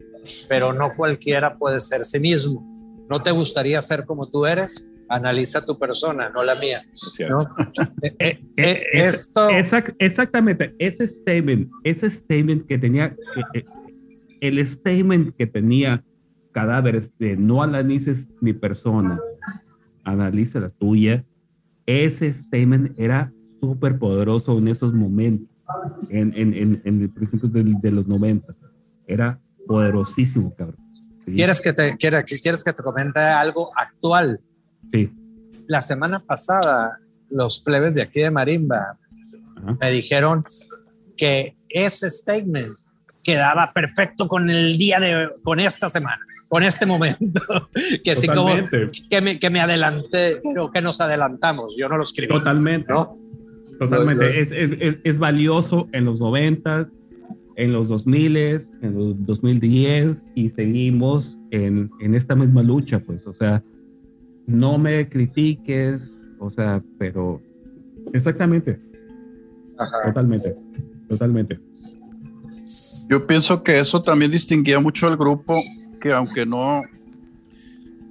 pero 0.50 0.74
no 0.74 0.96
cualquiera 0.96 1.58
puede 1.58 1.80
ser 1.80 2.04
sí 2.04 2.20
mismo. 2.20 2.68
¿No 3.10 3.22
te 3.22 3.32
gustaría 3.32 3.82
ser 3.82 4.06
como 4.06 4.28
tú 4.28 4.46
eres? 4.46 4.90
Analiza 5.10 5.66
tu 5.66 5.78
persona, 5.78 6.30
no 6.30 6.44
la 6.44 6.56
mía. 6.56 6.80
Eh, 8.04 8.40
eh, 8.58 8.84
esto... 8.94 9.50
exactamente, 10.00 10.76
ese 10.80 11.08
statement, 11.08 11.70
ese 11.84 12.10
statement 12.10 12.68
que 12.68 12.78
tenía, 12.78 13.16
el 14.40 14.68
statement 14.68 15.36
que 15.36 15.48
tenía 15.48 16.04
cadáveres 16.52 17.18
de 17.18 17.36
no 17.36 17.64
analices 17.64 18.28
mi 18.40 18.54
persona, 18.54 19.20
analiza 20.04 20.60
la 20.60 20.70
tuya, 20.70 21.26
ese 21.86 22.32
statement 22.32 22.98
era 23.00 23.32
súper 23.60 24.00
poderoso 24.00 24.58
en 24.58 24.68
esos 24.68 24.94
momentos 24.94 25.52
en, 26.10 26.34
en, 26.36 26.54
en, 26.54 26.72
en 26.86 27.14
principios 27.14 27.54
de, 27.54 27.64
de, 27.64 27.92
los 27.92 28.08
90. 28.08 28.54
Era 29.08 29.40
poderosísimo, 29.68 30.54
cabrón. 30.56 30.78
¿Quieres, 31.26 31.62
que 31.62 31.74
te, 31.74 31.96
quieres, 31.98 32.24
¿Quieres 32.42 32.64
que 32.64 32.74
te 32.74 32.84
comente 32.84 33.20
algo 33.20 33.72
actual? 33.78 34.42
Sí. 34.92 35.12
La 35.68 35.82
semana 35.82 36.20
pasada, 36.20 37.00
los 37.30 37.62
plebes 37.62 37.96
de 37.96 38.02
aquí 38.02 38.22
de 38.22 38.32
Marimba 38.32 38.98
me 39.80 39.92
dijeron 39.92 40.44
que 41.16 41.56
ese 41.70 42.10
statement 42.10 42.68
quedaba 43.24 43.72
perfecto 43.74 44.28
con 44.28 44.50
el 44.50 44.78
día 44.78 45.00
de, 45.00 45.30
con 45.44 45.60
esta 45.60 45.88
semana, 45.88 46.26
con 46.52 46.64
este 46.64 46.86
momento, 46.86 47.42
que 48.04 48.14
sí 48.14 48.28
como 48.28 48.50
que 49.10 49.22
me, 49.22 49.40
que 49.40 49.50
me 49.50 49.62
adelanté, 49.62 50.42
pero 50.44 50.70
que 50.70 50.82
nos 50.82 51.00
adelantamos, 51.00 51.74
yo 51.78 51.88
no 51.88 51.96
lo 51.96 52.04
escribí. 52.04 52.28
Totalmente. 52.28 52.92
¿no? 52.92 53.16
Totalmente. 53.80 54.42
Es, 54.42 54.52
es, 54.52 54.98
es, 55.02 55.18
valioso 55.18 55.88
en 55.94 56.04
los 56.04 56.20
90, 56.20 56.90
en 57.56 57.72
los 57.72 57.88
2000, 57.88 58.36
en 58.36 58.68
los 58.82 59.26
2010 59.28 60.26
y 60.36 60.50
seguimos 60.50 61.40
en, 61.52 61.90
en 62.02 62.16
esta 62.16 62.36
misma 62.36 62.64
lucha, 62.64 63.00
pues, 63.00 63.26
o 63.26 63.34
sea, 63.34 63.64
no 64.46 64.78
me 64.78 65.08
critiques, 65.08 66.12
o 66.38 66.52
sea, 66.52 66.82
pero 67.00 67.42
exactamente. 68.14 68.78
Totalmente, 70.06 70.50
totalmente. 71.08 71.60
Yo 73.10 73.26
pienso 73.26 73.64
que 73.64 73.80
eso 73.80 74.02
también 74.02 74.32
distinguía 74.32 74.82
mucho 74.82 75.08
al 75.08 75.16
grupo, 75.16 75.56
que 76.02 76.12
aunque 76.12 76.46
no, 76.46 76.82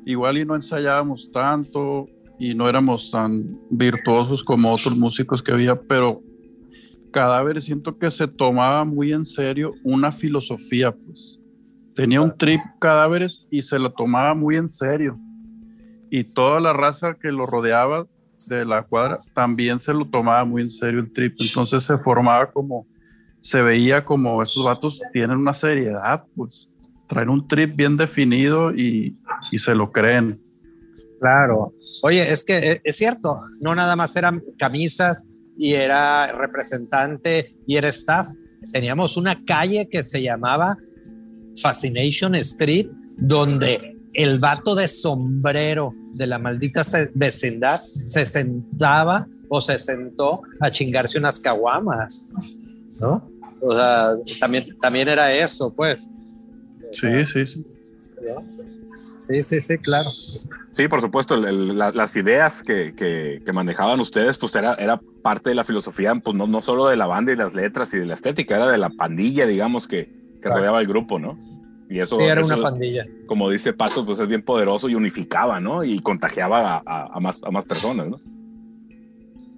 igual 0.07 0.39
y 0.39 0.45
no 0.45 0.55
ensayábamos 0.55 1.31
tanto, 1.31 2.07
y 2.41 2.55
no 2.55 2.67
éramos 2.67 3.11
tan 3.11 3.61
virtuosos 3.69 4.43
como 4.43 4.73
otros 4.73 4.97
músicos 4.97 5.43
que 5.43 5.53
había, 5.53 5.79
pero 5.79 6.23
Cadáver 7.13 7.61
siento 7.61 7.99
que 7.99 8.11
se 8.11 8.27
tomaba 8.27 8.87
muy 8.87 9.13
en 9.13 9.27
serio 9.27 9.75
una 9.85 10.11
filosofía, 10.11 10.91
pues. 10.91 11.39
Tenía 11.95 12.23
un 12.23 12.35
trip 12.35 12.61
Cadáveres 12.81 13.47
y 13.51 13.61
se 13.61 13.79
lo 13.79 13.93
tomaba 13.93 14.35
muy 14.35 14.57
en 14.57 14.71
serio. 14.71 15.19
Y 16.09 16.25
toda 16.25 16.61
la 16.61 16.73
raza 16.73 17.15
que 17.21 17.31
lo 17.31 17.45
rodeaba 17.45 18.07
de 18.49 18.65
la 18.65 18.85
cuadra 18.85 19.19
también 19.35 19.79
se 19.79 19.93
lo 19.93 20.07
tomaba 20.07 20.43
muy 20.47 20.63
en 20.63 20.71
serio 20.71 21.01
el 21.01 21.13
trip. 21.13 21.35
Entonces 21.39 21.83
se 21.83 21.99
formaba 21.99 22.51
como, 22.51 22.87
se 23.39 23.61
veía 23.61 24.03
como 24.03 24.43
esos 24.43 24.65
vatos 24.65 24.99
tienen 25.13 25.37
una 25.37 25.53
seriedad, 25.53 26.25
pues. 26.35 26.70
Traen 27.11 27.29
un 27.29 27.47
trip 27.47 27.77
bien 27.77 27.97
definido 27.99 28.73
y, 28.73 29.19
y 29.53 29.59
se 29.59 29.75
lo 29.75 29.93
creen. 29.93 30.41
Claro. 31.21 31.75
Oye, 32.03 32.33
es 32.33 32.45
que 32.45 32.57
eh, 32.57 32.81
es 32.83 32.97
cierto, 32.97 33.41
no 33.61 33.75
nada 33.75 33.95
más 33.95 34.17
eran 34.17 34.43
camisas 34.57 35.31
y 35.59 35.75
era 35.75 36.33
representante 36.33 37.55
y 37.67 37.77
era 37.77 37.91
staff. 37.91 38.29
Teníamos 38.73 39.19
una 39.19 39.45
calle 39.45 39.87
que 39.91 40.03
se 40.03 40.23
llamaba 40.23 40.75
Fascination 41.61 42.35
Street, 42.37 42.87
donde 43.19 43.99
el 44.15 44.39
vato 44.39 44.75
de 44.75 44.89
sombrero 44.89 45.93
de 46.15 46.27
la 46.27 46.39
maldita 46.39 46.83
vecindad 47.15 47.81
se 47.83 48.25
sentaba 48.25 49.27
o 49.49 49.61
se 49.61 49.79
sentó 49.79 50.43
a 50.61 50.71
chingarse 50.71 51.19
unas 51.19 51.39
caguamas, 51.39 52.29
¿no? 53.03 53.31
O 53.61 53.77
sea, 53.77 54.13
también, 54.41 54.75
también 54.81 55.09
era 55.09 55.33
eso, 55.33 55.73
pues. 55.75 56.11
Sí, 56.93 57.27
sí, 57.27 57.47
sí. 57.47 57.63
Sí, 59.19 59.43
sí, 59.43 59.61
sí, 59.61 59.79
claro. 59.79 60.09
Sí, 60.73 60.89
por 60.89 61.01
supuesto, 61.01 61.37
las 61.37 62.17
ideas 62.17 62.63
que, 62.63 62.95
que, 62.95 63.53
manejaban 63.53 64.01
ustedes, 64.01 64.39
pues 64.39 64.55
era, 64.55 64.75
era 64.75 65.01
parte 65.23 65.51
de 65.51 65.57
la 65.57 65.65
filosofía, 65.65 66.15
pues 66.15 66.37
no, 66.37 66.47
no 66.47 66.61
solo 66.61 66.87
de 66.89 66.97
la 66.97 67.07
banda 67.07 67.33
y 67.33 67.37
las 67.37 67.53
letras 67.53 67.93
y 67.93 67.99
de 67.99 68.07
la 68.07 68.15
estética, 68.15 68.57
era 68.57 68.69
de 68.69 68.79
la 68.79 68.89
pandilla, 68.89 69.47
digamos, 69.47 69.87
que, 69.87 70.09
que 70.41 70.49
rodeaba 70.49 70.81
el 70.81 70.87
grupo, 70.87 71.19
¿no? 71.19 71.39
Y 71.91 71.99
eso, 71.99 72.17
Sí, 72.17 72.23
era 72.23 72.43
una 72.45 72.57
pandilla. 72.63 73.05
como 73.27 73.51
dice 73.51 73.73
Pato, 73.73 74.07
pues 74.07 74.19
es 74.21 74.29
bien 74.29 74.43
poderoso 74.43 74.89
y 74.89 74.95
unificaba, 74.95 75.61
¿no? 75.61 75.85
Y 75.85 75.99
contagiaba 75.99 76.77
a, 76.77 76.83
a- 76.87 77.07
a 77.13 77.21
más, 77.21 77.43
a 77.43 77.51
más 77.51 77.67
personas, 77.67 78.09
¿no? 78.09 78.19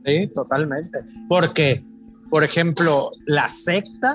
Sí, 0.05 0.29
totalmente. 0.35 0.99
Porque, 1.29 1.85
por 2.31 2.43
ejemplo, 2.43 3.11
la 3.27 3.49
secta, 3.49 4.15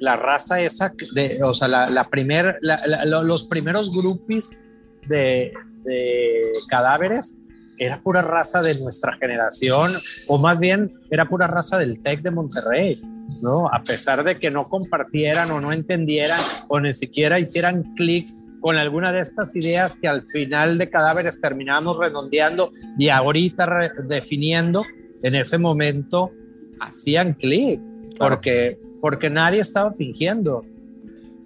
la 0.00 0.16
raza 0.16 0.60
esa, 0.60 0.92
de, 1.14 1.38
o 1.44 1.54
sea, 1.54 1.68
la, 1.68 1.86
la 1.86 2.04
primer, 2.04 2.56
la- 2.62 2.80
la- 2.86 3.04
lo- 3.04 3.22
los 3.22 3.44
primeros 3.44 3.94
grupis 3.94 4.58
de, 5.06 5.52
de 5.84 6.52
cadáveres 6.68 7.36
era 7.78 8.02
pura 8.02 8.20
raza 8.22 8.60
de 8.62 8.74
nuestra 8.80 9.16
generación, 9.18 9.90
o 10.28 10.38
más 10.38 10.58
bien 10.58 10.92
era 11.10 11.26
pura 11.26 11.46
raza 11.46 11.78
del 11.78 12.00
TEC 12.02 12.20
de 12.22 12.30
Monterrey, 12.30 13.00
¿no? 13.42 13.68
A 13.72 13.82
pesar 13.82 14.22
de 14.24 14.38
que 14.38 14.50
no 14.50 14.68
compartieran 14.68 15.50
o 15.50 15.60
no 15.62 15.72
entendieran 15.72 16.38
o 16.68 16.78
ni 16.80 16.92
siquiera 16.92 17.40
hicieran 17.40 17.94
clics 17.94 18.48
con 18.60 18.76
alguna 18.76 19.12
de 19.12 19.20
estas 19.20 19.56
ideas 19.56 19.96
que 19.96 20.08
al 20.08 20.28
final 20.28 20.76
de 20.76 20.90
cadáveres 20.90 21.40
terminamos 21.40 21.96
redondeando 21.96 22.70
y 22.98 23.08
ahorita 23.08 23.66
definiendo, 24.06 24.84
en 25.22 25.34
ese 25.36 25.56
momento 25.56 26.32
hacían 26.80 27.32
clic, 27.32 27.80
porque, 28.18 28.78
porque 29.00 29.30
nadie 29.30 29.60
estaba 29.60 29.92
fingiendo. 29.92 30.64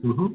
No, 0.02 0.34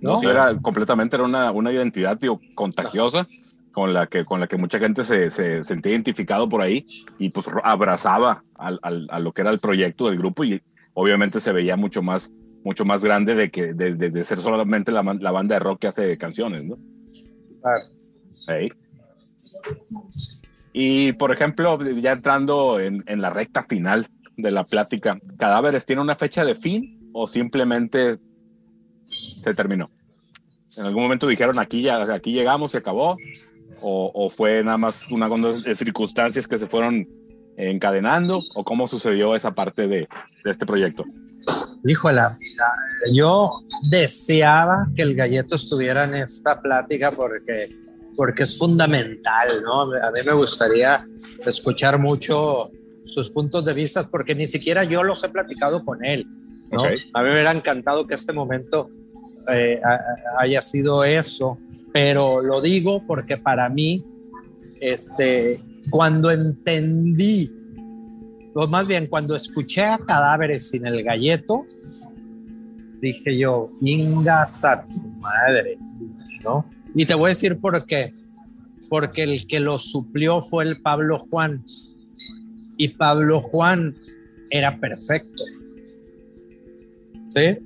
¿no? 0.00 0.18
sí, 0.18 0.26
era 0.26 0.56
completamente 0.60 1.16
era 1.16 1.24
una, 1.24 1.50
una 1.52 1.72
identidad 1.72 2.18
tío, 2.18 2.40
contagiosa 2.54 3.26
con 3.72 3.92
la 3.92 4.06
que, 4.06 4.24
con 4.24 4.38
la 4.40 4.46
que 4.46 4.56
mucha 4.56 4.78
gente 4.78 5.02
se, 5.02 5.30
se 5.30 5.64
sentía 5.64 5.92
identificado 5.92 6.48
por 6.48 6.62
ahí 6.62 6.86
y 7.18 7.30
pues 7.30 7.46
abrazaba 7.62 8.44
al, 8.54 8.78
al- 8.82 9.06
a 9.10 9.18
lo 9.18 9.32
que 9.32 9.40
era 9.42 9.50
el 9.50 9.58
proyecto 9.60 10.06
del 10.06 10.18
grupo 10.18 10.44
y 10.44 10.60
obviamente 10.94 11.40
se 11.40 11.52
veía 11.52 11.76
mucho 11.76 12.02
más, 12.02 12.30
mucho 12.64 12.84
más 12.84 13.02
grande 13.02 13.34
de 13.34 13.50
que 13.50 13.74
de, 13.74 13.94
de- 13.94 14.10
de 14.10 14.24
ser 14.24 14.38
solamente 14.38 14.92
la, 14.92 15.02
la 15.20 15.30
banda 15.32 15.54
de 15.56 15.58
rock 15.60 15.80
que 15.80 15.88
hace 15.88 16.16
canciones, 16.18 16.64
¿no? 16.64 16.76
Claro. 17.62 17.80
Y 20.72 21.12
por 21.12 21.30
ejemplo, 21.32 21.78
ya 22.00 22.12
entrando 22.12 22.80
en, 22.80 23.02
en 23.06 23.20
la 23.20 23.30
recta 23.30 23.62
final 23.62 24.06
de 24.36 24.50
la 24.50 24.64
plática, 24.64 25.18
¿Cadáveres 25.38 25.86
tiene 25.86 26.02
una 26.02 26.14
fecha 26.14 26.44
de 26.44 26.54
fin 26.54 27.10
o 27.12 27.26
simplemente 27.26 28.18
se 29.02 29.54
terminó? 29.54 29.90
¿En 30.78 30.86
algún 30.86 31.02
momento 31.04 31.26
dijeron 31.26 31.58
aquí 31.58 31.82
ya 31.82 32.02
aquí 32.12 32.32
llegamos, 32.32 32.72
se 32.72 32.78
acabó? 32.78 33.14
¿O, 33.86 34.30
fue 34.30 34.64
nada 34.64 34.78
más 34.78 35.10
una 35.10 35.28
onda 35.28 35.50
de 35.50 35.76
circunstancias 35.76 36.48
que 36.48 36.56
se 36.56 36.66
fueron 36.66 37.06
encadenando? 37.56 38.42
¿O 38.54 38.64
cómo 38.64 38.88
sucedió 38.88 39.34
esa 39.34 39.50
parte 39.52 39.86
de, 39.86 40.08
este 40.44 40.64
proyecto? 40.64 41.04
Híjole, 41.84 42.22
yo 43.12 43.50
deseaba 43.90 44.88
que 44.96 45.02
el 45.02 45.14
galleto 45.14 45.54
estuviera 45.56 46.04
en 46.04 46.14
esta 46.14 46.60
plática 46.60 47.10
porque, 47.10 47.68
porque 48.16 48.44
es 48.44 48.58
fundamental, 48.58 49.48
¿no? 49.62 49.82
A 49.82 49.86
mí 49.86 50.20
me 50.26 50.32
gustaría 50.32 50.98
escuchar 51.44 51.98
mucho 51.98 52.70
sus 53.04 53.30
puntos 53.30 53.64
de 53.64 53.72
vista 53.72 54.02
porque 54.10 54.34
ni 54.34 54.46
siquiera 54.46 54.84
yo 54.84 55.02
los 55.02 55.22
he 55.24 55.28
platicado 55.28 55.84
con 55.84 56.04
él, 56.04 56.26
¿no? 56.72 56.82
Ok. 56.82 56.88
A 57.12 57.22
mí 57.22 57.28
me 57.28 57.32
hubiera 57.34 57.52
encantado 57.52 58.06
que 58.06 58.14
este 58.14 58.32
momento 58.32 58.90
eh, 59.52 59.80
haya 60.38 60.62
sido 60.62 61.04
eso, 61.04 61.58
pero 61.92 62.42
lo 62.42 62.60
digo 62.60 63.06
porque 63.06 63.36
para 63.36 63.68
mí, 63.68 64.04
este, 64.80 65.60
cuando 65.90 66.30
entendí 66.30 67.50
o 68.54 68.66
más 68.68 68.86
bien 68.86 69.06
cuando 69.06 69.34
escuché 69.34 69.82
a 69.82 69.98
cadáveres 69.98 70.70
sin 70.70 70.86
el 70.86 71.02
galleto, 71.02 71.66
dije 73.00 73.36
yo, 73.36 73.68
ingas 73.80 74.64
a 74.64 74.84
tu 74.86 75.00
madre, 75.18 75.78
¿no? 76.42 76.64
Y 76.94 77.04
te 77.04 77.14
voy 77.14 77.26
a 77.26 77.28
decir 77.28 77.58
por 77.60 77.84
qué. 77.84 78.14
Porque 78.88 79.24
el 79.24 79.46
que 79.46 79.58
lo 79.58 79.78
suplió 79.78 80.40
fue 80.40 80.64
el 80.64 80.80
Pablo 80.80 81.18
Juan. 81.18 81.64
Y 82.76 82.88
Pablo 82.88 83.40
Juan 83.40 83.96
era 84.50 84.78
perfecto. 84.80 85.42
¿Sí? 87.28 87.40
Sí, 87.40 87.56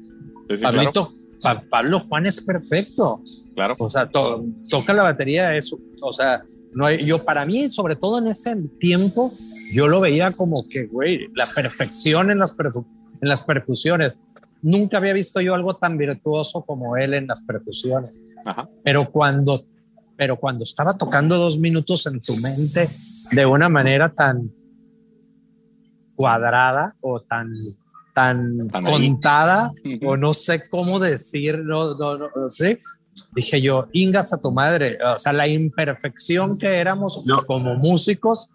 sí, 0.50 0.56
claro, 0.58 0.76
Pablito, 0.78 1.08
Pa- 1.42 1.62
Pablo 1.68 2.00
Juan 2.00 2.26
es 2.26 2.40
perfecto. 2.40 3.20
claro. 3.54 3.74
O 3.78 3.90
sea, 3.90 4.08
to- 4.08 4.44
toca 4.68 4.92
la 4.94 5.02
batería, 5.02 5.54
eso, 5.56 5.78
o 6.00 6.12
sea, 6.12 6.42
no 6.72 6.86
hay, 6.86 7.04
yo 7.04 7.22
para 7.24 7.44
mí, 7.44 7.68
sobre 7.70 7.96
todo 7.96 8.18
en 8.18 8.28
ese 8.28 8.56
tiempo, 8.78 9.30
yo 9.72 9.88
lo 9.88 10.00
veía 10.00 10.30
como 10.32 10.66
que, 10.68 10.86
güey, 10.86 11.28
la 11.34 11.46
perfección 11.46 12.30
en 12.30 12.38
las, 12.38 12.56
percu- 12.56 12.86
en 13.20 13.28
las 13.28 13.42
percusiones. 13.42 14.12
Nunca 14.62 14.96
había 14.98 15.12
visto 15.12 15.40
yo 15.40 15.54
algo 15.54 15.76
tan 15.76 15.96
virtuoso 15.98 16.62
como 16.64 16.96
él 16.96 17.14
en 17.14 17.26
las 17.26 17.42
percusiones. 17.42 18.10
Ajá. 18.46 18.68
Pero 18.84 19.10
cuando, 19.10 19.64
pero 20.16 20.36
cuando 20.36 20.64
estaba 20.64 20.96
tocando 20.96 21.36
dos 21.36 21.58
minutos 21.58 22.06
en 22.06 22.18
tu 22.20 22.34
mente 22.36 22.86
de 23.32 23.46
una 23.46 23.68
manera 23.68 24.08
tan 24.08 24.50
cuadrada 26.18 26.96
o 27.00 27.20
tan, 27.20 27.52
tan 28.12 28.66
Tan 28.68 28.84
ahí. 28.86 28.92
contada, 28.92 29.70
Ujú. 29.84 29.98
o 30.10 30.16
no 30.16 30.34
sé 30.34 30.68
cómo 30.68 30.98
decir, 30.98 31.60
no, 31.60 31.94
no, 31.94 32.18
no, 32.18 32.28
no 32.34 32.50
sé. 32.50 32.80
Dije 33.34 33.60
yo, 33.62 33.86
ingas 33.92 34.32
a 34.32 34.40
tu 34.40 34.50
madre. 34.50 34.98
O 35.14 35.18
sea, 35.18 35.32
la 35.32 35.46
imperfección 35.46 36.58
que 36.58 36.80
éramos 36.80 37.24
Yo- 37.24 37.46
como 37.46 37.74
músicos 37.76 38.50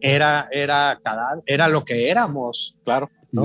era, 0.00 0.48
era, 0.50 0.98
cada, 1.04 1.40
era 1.46 1.68
lo 1.68 1.84
que 1.84 2.10
éramos. 2.10 2.76
Claro. 2.84 3.08
¿no? 3.32 3.44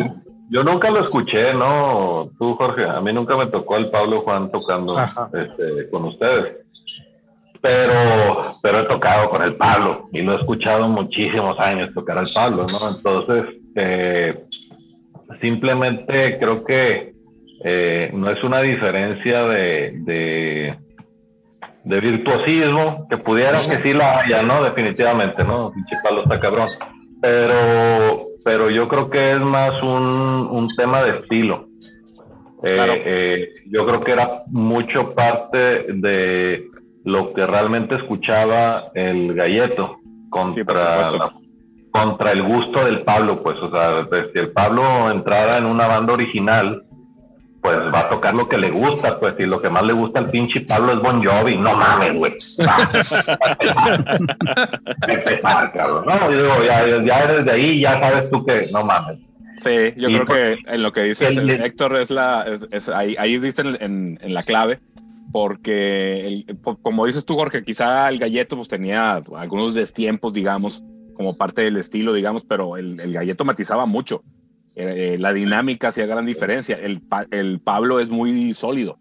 Yo 0.50 0.64
nunca 0.64 0.90
lo 0.90 1.04
escuché, 1.04 1.54
¿no? 1.54 2.32
Tú, 2.40 2.56
Jorge, 2.56 2.86
a 2.86 3.02
mí 3.02 3.12
nunca 3.14 3.36
me 3.38 3.48
tocó 3.48 3.78
el 3.78 3.90
Pablo 3.92 4.22
Juan 4.22 4.52
tocando 4.52 4.96
este, 5.34 5.90
con 5.92 6.06
ustedes. 6.06 6.58
Pero, 7.68 8.42
pero 8.62 8.80
he 8.82 8.84
tocado 8.86 9.30
con 9.30 9.42
el 9.42 9.54
Pablo 9.56 10.08
y 10.12 10.22
lo 10.22 10.34
he 10.34 10.36
escuchado 10.38 10.88
muchísimos 10.88 11.60
años 11.60 11.94
tocar 11.94 12.18
al 12.18 12.28
Pablo, 12.34 12.66
¿no? 12.72 12.96
Entonces, 12.96 13.56
eh, 13.76 14.44
simplemente 15.42 16.38
creo 16.38 16.64
que 16.64 17.14
eh, 17.64 18.12
no 18.14 18.30
es 18.30 18.44
una 18.44 18.62
diferencia 18.62 19.44
de, 19.44 19.94
de, 20.04 20.76
de 21.86 22.00
virtuosismo, 22.00 23.08
que 23.10 23.18
pudiera 23.18 23.54
que 23.54 23.78
sí 23.78 23.94
la 23.94 24.20
haya, 24.20 24.44
¿no? 24.44 24.64
Definitivamente, 24.64 25.44
¿no? 25.44 25.72
Pinche 25.72 25.96
Pablo 26.04 26.22
está 26.24 26.40
cabrón. 26.40 26.66
Pero, 27.22 28.28
pero 28.44 28.70
yo 28.70 28.88
creo 28.88 29.10
que 29.10 29.32
es 29.32 29.40
más 29.40 29.82
un, 29.82 30.12
un 30.12 30.68
tema 30.76 31.02
de 31.04 31.20
estilo. 31.20 31.68
Eh, 32.64 32.74
Claro. 32.74 32.94
eh, 32.98 33.50
yo 33.72 33.86
creo 33.86 34.04
que 34.04 34.12
era 34.12 34.38
mucho 34.48 35.14
parte 35.14 35.58
de 35.94 36.66
lo 37.06 37.34
que 37.34 37.46
realmente 37.46 37.96
escuchaba 37.96 38.68
el 38.96 39.34
galleto 39.34 39.98
contra, 40.30 40.98
la- 41.12 41.32
contra 41.92 42.32
el 42.34 42.44
gusto 42.44 42.84
del 42.84 43.04
Pablo, 43.04 43.42
pues, 43.42 43.58
o 43.60 43.72
sea, 43.72 44.06
pues, 44.10 44.28
si 44.34 44.40
el 44.40 44.52
Pablo 44.52 45.10
entrara 45.10 45.58
en 45.58 45.66
una 45.66 45.88
banda 45.88 46.12
original, 46.14 46.84
pues 47.62 47.78
va 47.94 48.02
a 48.02 48.08
tocar 48.10 48.34
lo 48.36 48.48
que 48.48 48.58
le 48.60 48.70
gusta, 48.70 49.18
pues, 49.20 49.40
y 49.40 49.48
lo 49.50 49.60
que 49.62 49.70
más 49.70 49.84
le 49.84 49.94
gusta 49.94 50.20
al 50.20 50.30
pinche 50.30 50.62
Pablo 50.68 50.92
es 50.94 51.00
Bon 51.00 51.24
Jovi, 51.26 51.58
no 51.58 51.76
mames, 51.76 52.14
güey. 52.16 52.34
No, 56.06 56.32
yo 56.32 56.44
digo, 56.44 56.64
ya, 56.64 56.86
ya 57.04 57.28
desde 57.28 57.52
ahí 57.52 57.82
ya 57.82 58.00
sabes 58.00 58.30
tú 58.30 58.46
que 58.46 58.58
no 58.74 58.84
mames. 58.86 59.18
Sí, 59.58 59.94
yo 59.96 60.10
Y 60.10 60.14
creo 60.16 60.26
por- 60.26 60.36
que 60.36 60.58
en 60.68 60.84
lo 60.84 60.92
que 60.92 61.12
el- 61.12 61.50
Héctor, 61.64 61.96
es 61.98 62.12
la, 62.12 62.44
es, 62.44 62.66
es- 62.72 62.90
ahí, 62.90 63.16
ahí 63.18 63.38
diste 63.40 63.62
en, 63.62 63.78
en- 63.80 64.20
en 64.22 64.34
la 64.34 64.42
clave, 64.42 64.80
porque 65.36 66.46
como 66.82 67.06
dices 67.06 67.26
tú, 67.26 67.36
Jorge, 67.36 67.62
quizá 67.62 68.08
el 68.08 68.20
galleto 68.20 68.56
pues 68.56 68.70
tenía 68.70 69.16
algunos 69.16 69.74
destiempos, 69.74 70.32
digamos, 70.32 70.82
como 71.14 71.36
parte 71.36 71.64
del 71.64 71.76
estilo, 71.76 72.14
digamos, 72.14 72.46
pero 72.48 72.78
el, 72.78 72.98
el 73.02 73.12
galleto 73.12 73.44
matizaba 73.44 73.86
mucho. 73.86 74.24
Eh, 74.78 75.16
eh, 75.16 75.18
la 75.18 75.34
dinámica 75.34 75.90
hacía 75.90 76.06
gran 76.06 76.26
diferencia. 76.26 76.78
El, 76.82 77.02
Pa- 77.02 77.28
el 77.32 77.60
Pablo 77.60 78.00
es 78.00 78.12
muy 78.12 78.54
sólido, 78.54 78.98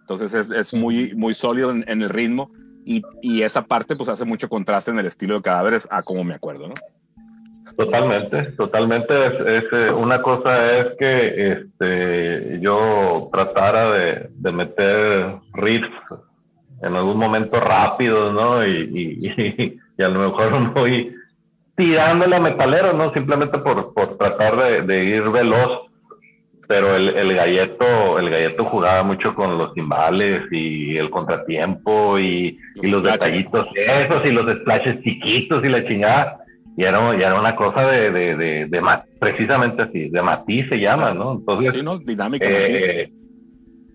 entonces 0.00 0.34
es, 0.50 0.74
muy, 0.74 1.12
sólido 1.34 1.70
en, 1.70 1.84
en 1.86 2.02
el 2.02 2.08
ritmo 2.08 2.50
y, 2.84 3.02
y 3.22 3.42
esa 3.42 3.66
parte 3.66 3.94
pues 3.94 4.08
hace 4.08 4.24
mucho 4.24 4.48
contraste 4.48 4.90
en 4.90 4.98
el 4.98 5.06
estilo 5.06 5.36
de 5.36 5.42
cadáveres 5.42 5.86
a 5.92 6.02
como 6.02 6.24
me 6.24 6.34
acuerdo, 6.34 6.66
¿no? 6.66 6.74
Totalmente, 7.74 8.42
totalmente. 8.52 9.26
Es, 9.26 9.34
es, 9.34 9.64
eh, 9.72 9.90
una 9.90 10.22
cosa 10.22 10.78
es 10.78 10.86
que 10.98 11.52
este, 11.52 12.60
yo 12.60 13.28
tratara 13.32 13.90
de, 13.92 14.28
de 14.30 14.52
meter 14.52 15.36
riffs 15.54 15.90
en 16.82 16.94
algún 16.94 17.18
momento 17.18 17.58
rápidos, 17.58 18.32
¿no? 18.32 18.64
Y, 18.64 18.70
y, 18.70 19.42
y, 19.42 19.80
y 19.98 20.02
a 20.02 20.08
lo 20.08 20.20
mejor 20.30 20.60
muy 20.76 21.14
tirándole 21.76 22.36
a 22.36 22.40
metalero, 22.40 22.92
¿no? 22.92 23.12
Simplemente 23.12 23.58
por, 23.58 23.92
por 23.92 24.16
tratar 24.16 24.56
de, 24.56 24.82
de 24.82 25.04
ir 25.04 25.22
veloz. 25.30 25.82
Pero 26.68 26.96
el, 26.96 27.10
el 27.10 27.32
galleto, 27.34 28.18
el 28.18 28.28
galleto 28.28 28.64
jugaba 28.64 29.04
mucho 29.04 29.34
con 29.36 29.56
los 29.56 29.72
timbales 29.72 30.50
y 30.50 30.96
el 30.96 31.10
contratiempo 31.10 32.18
y, 32.18 32.58
Los 32.74 32.84
y 32.84 32.90
los 32.90 33.02
detallitos 33.04 33.68
esos 33.76 34.24
y 34.26 34.30
los 34.32 34.52
splashes 34.58 35.00
chiquitos 35.02 35.64
y 35.64 35.68
la 35.68 35.86
chingada. 35.86 36.40
Y 36.76 36.84
era, 36.84 37.16
y 37.16 37.22
era 37.22 37.38
una 37.40 37.56
cosa 37.56 37.86
de, 37.86 38.10
de, 38.10 38.36
de, 38.36 38.66
de 38.66 38.82
precisamente 39.18 39.82
así, 39.82 40.10
de 40.10 40.22
matiz 40.22 40.68
se 40.68 40.78
llama, 40.78 41.14
¿no? 41.14 41.32
Entonces, 41.32 41.72
Sí, 41.72 41.82
¿no? 41.82 41.98
Dinámica. 41.98 42.46
eh, 42.46 43.10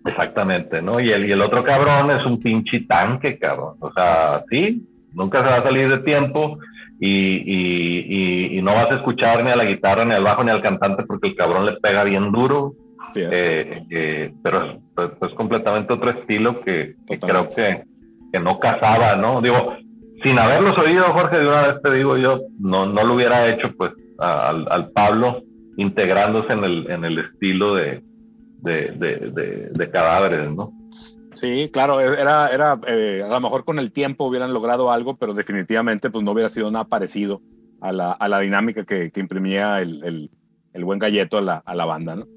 Exactamente, 0.06 0.82
¿no? 0.82 1.00
Y 1.00 1.12
el, 1.12 1.28
y 1.28 1.32
el 1.32 1.42
otro 1.42 1.64
cabrón 1.64 2.10
es 2.10 2.26
un 2.26 2.40
pinche 2.40 2.82
tanque, 2.82 3.38
cabrón. 3.38 3.76
O 3.80 3.92
sea, 3.94 4.44
sí, 4.50 4.88
nunca 5.14 5.44
se 5.44 5.50
va 5.50 5.58
a 5.58 5.64
salir 5.64 5.90
de 5.90 6.00
tiempo 6.00 6.58
y, 7.00 8.58
y, 8.58 8.62
no 8.62 8.74
vas 8.74 8.92
a 8.92 8.96
escuchar 8.96 9.44
ni 9.44 9.52
a 9.52 9.56
la 9.56 9.66
guitarra, 9.66 10.06
ni 10.06 10.14
al 10.14 10.24
bajo, 10.24 10.44
ni 10.44 10.52
al 10.52 10.62
cantante 10.62 11.04
porque 11.04 11.30
el 11.30 11.36
cabrón 11.36 11.66
le 11.66 11.74
pega 11.74 12.04
bien 12.04 12.32
duro. 12.32 12.74
Eh, 13.16 13.84
eh, 13.90 14.34
pero 14.42 14.64
es 14.66 14.80
pues, 14.96 15.12
pues, 15.20 15.34
completamente 15.34 15.94
otro 15.94 16.12
estilo 16.12 16.62
que, 16.62 16.96
creo 17.20 17.50
que, 17.50 17.84
que, 18.32 18.40
no 18.40 18.58
casaba, 18.60 19.16
¿no? 19.18 19.42
Digo, 19.42 19.76
sin 20.24 20.38
haberlos 20.40 20.78
oído, 20.78 21.06
Jorge, 21.14 21.40
de 21.40 21.48
una 21.48 21.68
vez 21.68 21.82
te 21.82 21.92
digo 21.94 22.18
yo, 22.18 22.40
no, 22.60 22.86
no 22.86 23.04
lo 23.04 23.16
hubiera 23.16 23.50
hecho 23.50 23.72
pues 23.78 23.94
al, 24.20 24.68
al 24.72 24.92
Pablo 24.92 25.44
integrándose 25.78 26.54
en 26.54 26.64
el, 26.64 26.92
en 26.92 27.06
el 27.06 27.20
estilo 27.20 27.76
de, 27.76 28.04
de, 28.62 28.92
de, 28.92 29.70
de 29.72 29.90
cadáveres, 29.90 30.52
¿no? 30.52 30.74
Sí, 31.34 31.70
claro, 31.72 32.00
e, 32.02 32.22
era, 32.22 32.48
era 32.48 32.80
eh, 32.88 33.24
a 33.24 33.30
lo 33.30 33.40
mejor 33.40 33.64
con 33.64 33.80
el 33.80 33.92
tiempo 33.92 34.26
hubieran 34.26 34.54
logrado 34.54 34.92
algo, 34.92 35.18
pero 35.18 35.34
definitivamente 35.34 36.10
pues 36.10 36.24
no 36.24 36.32
hubiera 36.32 36.50
sido 36.50 36.70
nada 36.72 36.86
parecido 36.86 37.42
a 37.80 37.92
la, 37.92 38.12
a 38.12 38.28
la 38.28 38.40
dinámica 38.40 38.84
que, 38.86 39.12
que 39.12 39.20
imprimía 39.20 39.82
el, 39.82 40.04
el, 40.04 40.32
el, 40.74 40.86
buen 40.86 41.00
galleto 41.00 41.38
a 41.38 41.42
la, 41.42 41.58
a 41.58 41.76
la 41.76 41.86
banda, 41.86 42.16
¿no? 42.16 42.28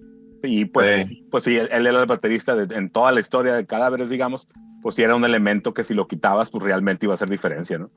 Y 0.42 0.66
pues 0.66 0.88
sí, 0.88 1.26
pues, 1.30 1.42
sí 1.42 1.56
él, 1.56 1.86
era 1.86 2.00
el 2.00 2.06
baterista 2.06 2.54
en 2.70 2.90
toda 2.90 3.12
la 3.12 3.20
historia 3.20 3.54
de 3.54 3.66
Cadáveres, 3.66 4.10
digamos, 4.10 4.46
pues 4.84 4.96
sí 4.96 5.02
era 5.02 5.16
un 5.16 5.24
elemento 5.24 5.72
que 5.72 5.82
si 5.82 5.94
lo 5.94 6.06
quitabas, 6.06 6.50
pues 6.50 6.62
realmente 6.62 7.06
iba 7.06 7.14
a 7.14 7.16
hacer 7.16 7.30
diferencia, 7.30 7.78
¿no? 7.78 7.90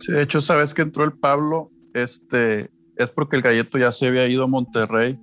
Sí, 0.00 0.10
de 0.10 0.22
hecho, 0.22 0.42
sabes 0.42 0.74
que 0.74 0.82
entró 0.82 1.04
el 1.04 1.12
Pablo, 1.12 1.68
este, 1.94 2.68
es 2.96 3.10
porque 3.10 3.36
el 3.36 3.42
galleto 3.42 3.78
ya 3.78 3.92
se 3.92 4.08
había 4.08 4.26
ido 4.26 4.42
a 4.42 4.48
Monterrey 4.48 5.16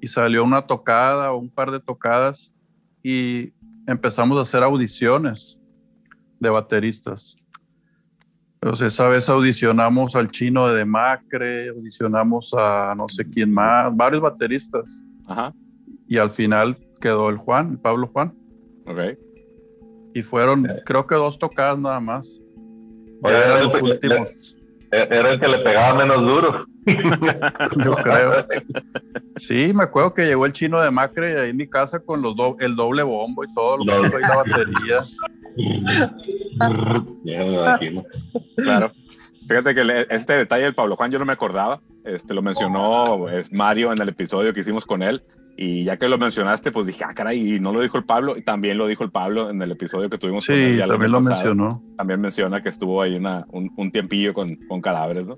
y 0.00 0.06
salió 0.06 0.42
una 0.42 0.62
tocada 0.62 1.32
o 1.32 1.36
un 1.36 1.50
par 1.50 1.70
de 1.70 1.80
tocadas 1.80 2.50
y 3.02 3.52
empezamos 3.86 4.38
a 4.38 4.40
hacer 4.40 4.62
audiciones 4.62 5.58
de 6.38 6.48
bateristas. 6.48 7.36
Entonces 8.54 8.94
esa 8.94 9.06
vez 9.08 9.28
audicionamos 9.28 10.16
al 10.16 10.28
chino 10.28 10.66
de 10.66 10.78
Demacre, 10.78 11.68
audicionamos 11.68 12.54
a 12.56 12.94
no 12.96 13.06
sé 13.06 13.28
quién 13.28 13.52
más, 13.52 13.94
varios 13.94 14.22
bateristas. 14.22 15.04
Ajá. 15.26 15.52
Y 16.08 16.16
al 16.16 16.30
final 16.30 16.78
quedó 17.00 17.28
el 17.28 17.38
Juan, 17.38 17.72
el 17.72 17.78
Pablo 17.78 18.06
Juan. 18.06 18.34
Ok. 18.86 19.18
Y 20.14 20.22
fueron, 20.22 20.66
creo 20.84 21.06
que 21.06 21.14
dos 21.14 21.38
tocadas 21.38 21.78
nada 21.78 22.00
más. 22.00 22.40
Ya 23.22 23.38
eran 23.38 23.64
los 23.64 23.82
últimos. 23.82 24.56
Era 24.90 25.30
el 25.32 25.40
que 25.40 25.46
le 25.46 25.58
pegaba 25.58 25.94
menos 25.94 26.20
duro. 26.20 26.66
Yo 27.84 27.94
creo. 27.96 28.46
Sí, 29.36 29.72
me 29.72 29.84
acuerdo 29.84 30.14
que 30.14 30.26
llegó 30.26 30.46
el 30.46 30.52
chino 30.52 30.80
de 30.80 30.90
Macre 30.90 31.40
ahí 31.40 31.50
en 31.50 31.56
mi 31.56 31.68
casa 31.68 32.00
con 32.00 32.20
los 32.22 32.36
el 32.58 32.74
doble 32.74 33.04
bombo 33.04 33.44
y 33.44 33.54
todo, 33.54 33.78
lo 33.78 33.84
y 33.84 34.10
la 34.10 34.36
batería. 34.36 34.98
claro. 38.56 38.92
Fíjate 39.46 39.74
que 39.74 40.06
este 40.10 40.32
detalle 40.34 40.64
del 40.64 40.74
Pablo 40.74 40.96
Juan 40.96 41.10
yo 41.10 41.18
no 41.18 41.24
me 41.24 41.32
acordaba. 41.32 41.80
Este 42.04 42.34
lo 42.34 42.42
mencionó 42.42 43.28
eh, 43.28 43.44
Mario 43.52 43.92
en 43.92 44.00
el 44.00 44.08
episodio 44.08 44.52
que 44.52 44.60
hicimos 44.60 44.84
con 44.84 45.02
él. 45.02 45.22
Y 45.56 45.84
ya 45.84 45.98
que 45.98 46.08
lo 46.08 46.16
mencionaste, 46.16 46.70
pues 46.70 46.86
dije, 46.86 47.04
ah, 47.06 47.12
caray, 47.14 47.56
y 47.56 47.60
no 47.60 47.72
lo 47.72 47.82
dijo 47.82 47.98
el 47.98 48.04
Pablo, 48.04 48.36
y 48.36 48.42
también 48.42 48.78
lo 48.78 48.86
dijo 48.86 49.04
el 49.04 49.10
Pablo 49.10 49.50
en 49.50 49.60
el 49.60 49.72
episodio 49.72 50.08
que 50.08 50.16
tuvimos 50.16 50.46
con 50.46 50.54
él. 50.54 50.78
Ya 50.78 50.86
también 50.86 51.12
lo, 51.12 51.20
mencionó. 51.20 51.82
También 51.96 52.20
menciona 52.20 52.62
que 52.62 52.70
estuvo 52.70 53.02
ahí 53.02 53.14
una, 53.16 53.44
un, 53.50 53.70
un, 53.76 53.90
tiempillo 53.92 54.32
con, 54.32 54.56
con 54.68 54.80
cadáveres, 54.80 55.28
¿no? 55.28 55.36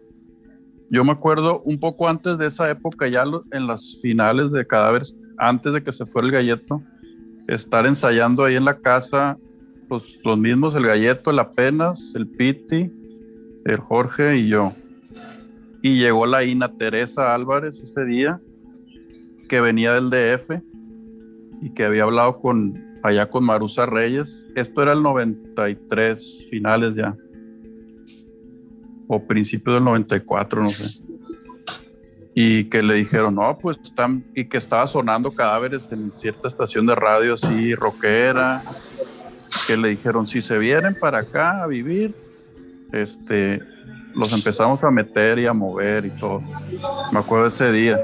Yo 0.90 1.04
me 1.04 1.12
acuerdo 1.12 1.62
un 1.64 1.80
poco 1.80 2.08
antes 2.08 2.38
de 2.38 2.46
esa 2.46 2.70
época, 2.70 3.08
ya 3.08 3.24
en 3.52 3.66
las 3.66 3.98
finales 4.02 4.52
de 4.52 4.66
cadáveres, 4.66 5.16
antes 5.38 5.72
de 5.72 5.82
que 5.82 5.90
se 5.90 6.06
fuera 6.06 6.26
el 6.26 6.32
galleto, 6.34 6.82
estar 7.48 7.86
ensayando 7.86 8.44
ahí 8.44 8.56
en 8.56 8.64
la 8.64 8.78
casa, 8.78 9.38
pues 9.88 10.18
los 10.24 10.38
mismos, 10.38 10.76
el 10.76 10.86
galleto, 10.86 11.30
el 11.30 11.38
apenas, 11.38 12.14
el 12.14 12.28
Piti, 12.28 12.92
el 13.64 13.76
Jorge 13.78 14.36
y 14.36 14.48
yo. 14.48 14.72
Y 15.82 15.98
llegó 15.98 16.26
la 16.26 16.44
Ina 16.44 16.76
Teresa 16.76 17.34
Álvarez 17.34 17.80
ese 17.80 18.04
día, 18.04 18.38
que 19.52 19.60
venía 19.60 19.92
del 19.92 20.08
DF 20.08 20.62
y 21.60 21.74
que 21.74 21.84
había 21.84 22.04
hablado 22.04 22.40
con 22.40 22.96
allá 23.02 23.28
con 23.28 23.44
Marusa 23.44 23.84
Reyes. 23.84 24.46
Esto 24.54 24.82
era 24.82 24.94
el 24.94 25.02
93, 25.02 26.46
finales 26.48 26.94
ya 26.94 27.14
o 29.08 29.22
principio 29.26 29.74
del 29.74 29.84
94, 29.84 30.62
no 30.62 30.68
sé. 30.68 31.04
Y 32.34 32.64
que 32.70 32.82
le 32.82 32.94
dijeron, 32.94 33.34
no, 33.34 33.58
pues 33.60 33.78
están, 33.84 34.24
y 34.34 34.46
que 34.46 34.56
estaba 34.56 34.86
sonando 34.86 35.30
cadáveres 35.30 35.92
en 35.92 36.10
cierta 36.10 36.48
estación 36.48 36.86
de 36.86 36.94
radio 36.94 37.34
así, 37.34 37.74
rockera, 37.74 38.64
que 39.66 39.76
le 39.76 39.88
dijeron, 39.88 40.26
si 40.26 40.40
se 40.40 40.56
vienen 40.56 40.96
para 40.98 41.18
acá 41.18 41.62
a 41.62 41.66
vivir, 41.66 42.14
este, 42.90 43.60
los 44.14 44.32
empezamos 44.32 44.82
a 44.82 44.90
meter 44.90 45.38
y 45.40 45.44
a 45.44 45.52
mover 45.52 46.06
y 46.06 46.10
todo. 46.10 46.40
Me 47.12 47.18
acuerdo 47.18 47.48
ese 47.48 47.70
día. 47.70 47.98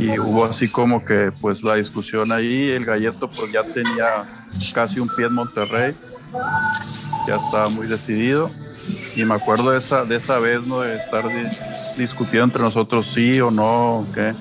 Y 0.00 0.18
hubo 0.18 0.46
así 0.46 0.70
como 0.72 1.04
que, 1.04 1.30
pues 1.40 1.62
la 1.62 1.74
discusión 1.74 2.32
ahí, 2.32 2.70
el 2.70 2.86
galleto 2.86 3.28
pues 3.28 3.52
ya 3.52 3.62
tenía 3.62 4.24
casi 4.72 4.98
un 4.98 5.08
pie 5.08 5.26
en 5.26 5.34
Monterrey, 5.34 5.94
ya 7.28 7.36
estaba 7.36 7.68
muy 7.68 7.86
decidido 7.86 8.50
y 9.14 9.24
me 9.24 9.34
acuerdo 9.34 9.72
de 9.72 9.78
esa, 9.78 10.04
de 10.06 10.16
esa 10.16 10.38
vez, 10.38 10.66
¿no? 10.66 10.80
De 10.80 10.96
estar 10.96 11.24
discutiendo 11.98 12.44
entre 12.44 12.62
nosotros 12.62 13.06
sí 13.14 13.40
o 13.42 13.50
no, 13.50 14.06
¿qué? 14.14 14.32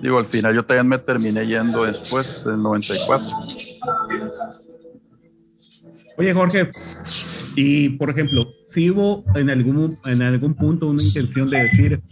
Digo, 0.00 0.18
al 0.18 0.26
final 0.26 0.54
yo 0.54 0.62
también 0.62 0.86
me 0.86 0.98
terminé 0.98 1.46
yendo 1.46 1.84
después, 1.84 2.44
del 2.44 2.62
94. 2.62 3.26
Oye, 6.16 6.32
Jorge, 6.32 6.68
y 7.56 7.88
por 7.90 8.10
ejemplo, 8.10 8.46
si 8.68 8.90
hubo 8.90 9.24
en 9.34 9.50
algún, 9.50 9.90
en 10.06 10.22
algún 10.22 10.54
punto 10.54 10.86
una 10.86 11.02
intención 11.02 11.50
de 11.50 11.58
decir, 11.62 12.02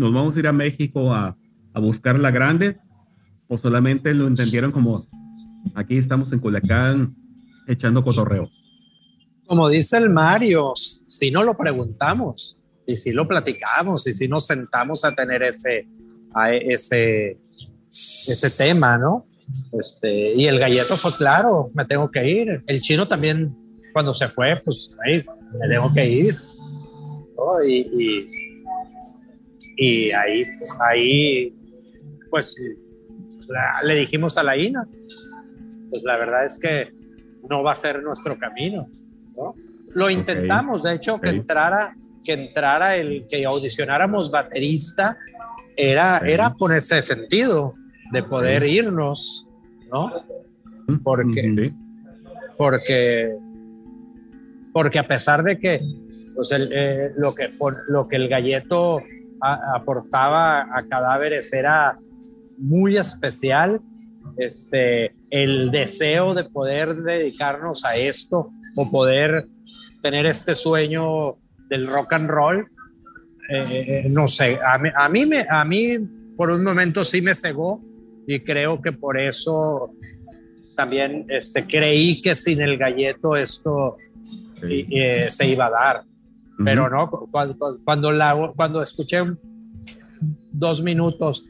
nos 0.00 0.12
vamos 0.12 0.34
a 0.34 0.38
ir 0.38 0.46
a 0.46 0.52
México 0.52 1.14
a, 1.14 1.36
a 1.74 1.80
buscar 1.80 2.18
la 2.18 2.30
grande, 2.30 2.78
o 3.48 3.58
solamente 3.58 4.12
lo 4.14 4.26
entendieron 4.26 4.72
como, 4.72 5.06
aquí 5.74 5.96
estamos 5.96 6.32
en 6.32 6.40
Culiacán 6.40 7.14
echando 7.68 8.02
cotorreo? 8.02 8.48
como 9.50 9.68
dice 9.68 9.98
el 9.98 10.10
Mario, 10.10 10.74
si 10.76 11.32
no 11.32 11.42
lo 11.42 11.54
preguntamos 11.54 12.56
y 12.86 12.94
si 12.94 13.12
lo 13.12 13.26
platicamos 13.26 14.06
y 14.06 14.12
si 14.12 14.28
nos 14.28 14.46
sentamos 14.46 15.04
a 15.04 15.10
tener 15.10 15.42
ese, 15.42 15.88
a 16.32 16.52
ese, 16.52 17.36
ese 17.90 18.64
tema, 18.64 18.96
¿no? 18.96 19.26
Este, 19.72 20.34
y 20.34 20.46
el 20.46 20.56
galleto 20.56 20.94
fue 20.94 21.10
claro, 21.18 21.68
me 21.74 21.84
tengo 21.84 22.08
que 22.08 22.30
ir. 22.30 22.62
El 22.68 22.80
chino 22.80 23.08
también, 23.08 23.52
cuando 23.92 24.14
se 24.14 24.28
fue, 24.28 24.54
pues 24.64 24.94
ahí, 25.04 25.24
me 25.60 25.68
tengo 25.68 25.92
que 25.92 26.08
ir. 26.08 26.36
Y, 27.66 27.74
y, 28.00 28.39
ahí, 29.80 30.42
ahí, 30.90 31.54
pues 32.28 32.60
le 33.82 33.94
dijimos 33.96 34.36
a 34.36 34.42
la 34.42 34.56
INA, 34.56 34.86
pues 35.88 36.02
la 36.04 36.16
verdad 36.16 36.44
es 36.44 36.58
que 36.58 36.92
no 37.48 37.62
va 37.62 37.72
a 37.72 37.74
ser 37.74 38.02
nuestro 38.02 38.38
camino. 38.38 38.82
Lo 39.94 40.10
intentamos, 40.10 40.82
de 40.82 40.94
hecho, 40.94 41.20
que 41.20 41.30
entrara, 41.30 41.96
que 42.22 42.34
entrara 42.34 42.96
el 42.96 43.26
que 43.28 43.44
audicionáramos 43.44 44.30
baterista, 44.30 45.16
era, 45.76 46.18
era 46.18 46.54
por 46.54 46.72
ese 46.72 47.00
sentido 47.00 47.74
de 48.12 48.22
poder 48.22 48.64
irnos, 48.64 49.48
¿no? 49.90 50.12
Porque, 51.02 51.72
porque, 52.58 53.34
porque 54.72 54.98
a 54.98 55.06
pesar 55.06 55.42
de 55.42 55.58
que 55.58 55.80
pues 56.34 56.52
eh, 56.52 57.12
lo, 57.16 57.34
que 57.34 57.50
lo 57.88 58.08
que 58.08 58.16
el 58.16 58.28
galleto 58.28 59.02
aportaba 59.40 60.62
a 60.62 60.82
cadáveres 60.88 61.52
era 61.52 61.98
muy 62.58 62.96
especial, 62.96 63.80
este, 64.36 65.14
el 65.30 65.70
deseo 65.70 66.34
de 66.34 66.44
poder 66.44 66.94
dedicarnos 66.96 67.84
a 67.84 67.96
esto 67.96 68.50
o 68.76 68.90
poder 68.90 69.46
tener 70.02 70.26
este 70.26 70.54
sueño 70.54 71.36
del 71.68 71.86
rock 71.86 72.12
and 72.12 72.28
roll. 72.28 72.68
Eh, 73.52 74.06
no 74.08 74.28
sé, 74.28 74.58
a 74.64 74.78
mí, 74.78 74.90
a 74.94 75.08
mí, 75.08 75.26
me, 75.26 75.44
a 75.48 75.64
mí 75.64 75.98
por 76.36 76.50
un 76.50 76.62
momento 76.62 77.04
sí 77.04 77.20
me 77.20 77.34
cegó 77.34 77.82
y 78.26 78.40
creo 78.40 78.80
que 78.80 78.92
por 78.92 79.18
eso 79.18 79.92
también 80.76 81.26
este, 81.28 81.66
creí 81.66 82.22
que 82.22 82.34
sin 82.34 82.60
el 82.62 82.78
galleto 82.78 83.36
esto 83.36 83.96
eh, 84.62 85.26
se 85.28 85.46
iba 85.48 85.66
a 85.66 85.70
dar. 85.70 86.04
Pero 86.64 86.88
no, 86.90 87.10
cuando, 87.30 87.78
cuando, 87.84 88.12
la, 88.12 88.52
cuando 88.54 88.82
escuché 88.82 89.22
dos 90.52 90.82
minutos 90.82 91.44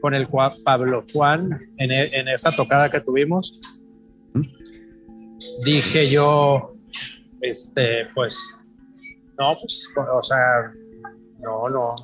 con 0.00 0.14
el 0.14 0.28
Pablo 0.64 1.04
Juan 1.12 1.60
en, 1.78 1.90
e, 1.90 2.04
en 2.18 2.28
esa 2.28 2.50
tocada 2.52 2.90
que 2.90 3.00
tuvimos, 3.00 3.86
dije 5.64 6.08
yo, 6.10 6.74
este, 7.40 8.06
pues, 8.14 8.36
no, 9.38 9.54
pues, 9.60 9.88
o 9.96 10.22
sea, 10.22 10.72
no, 11.40 11.68
no, 11.68 11.94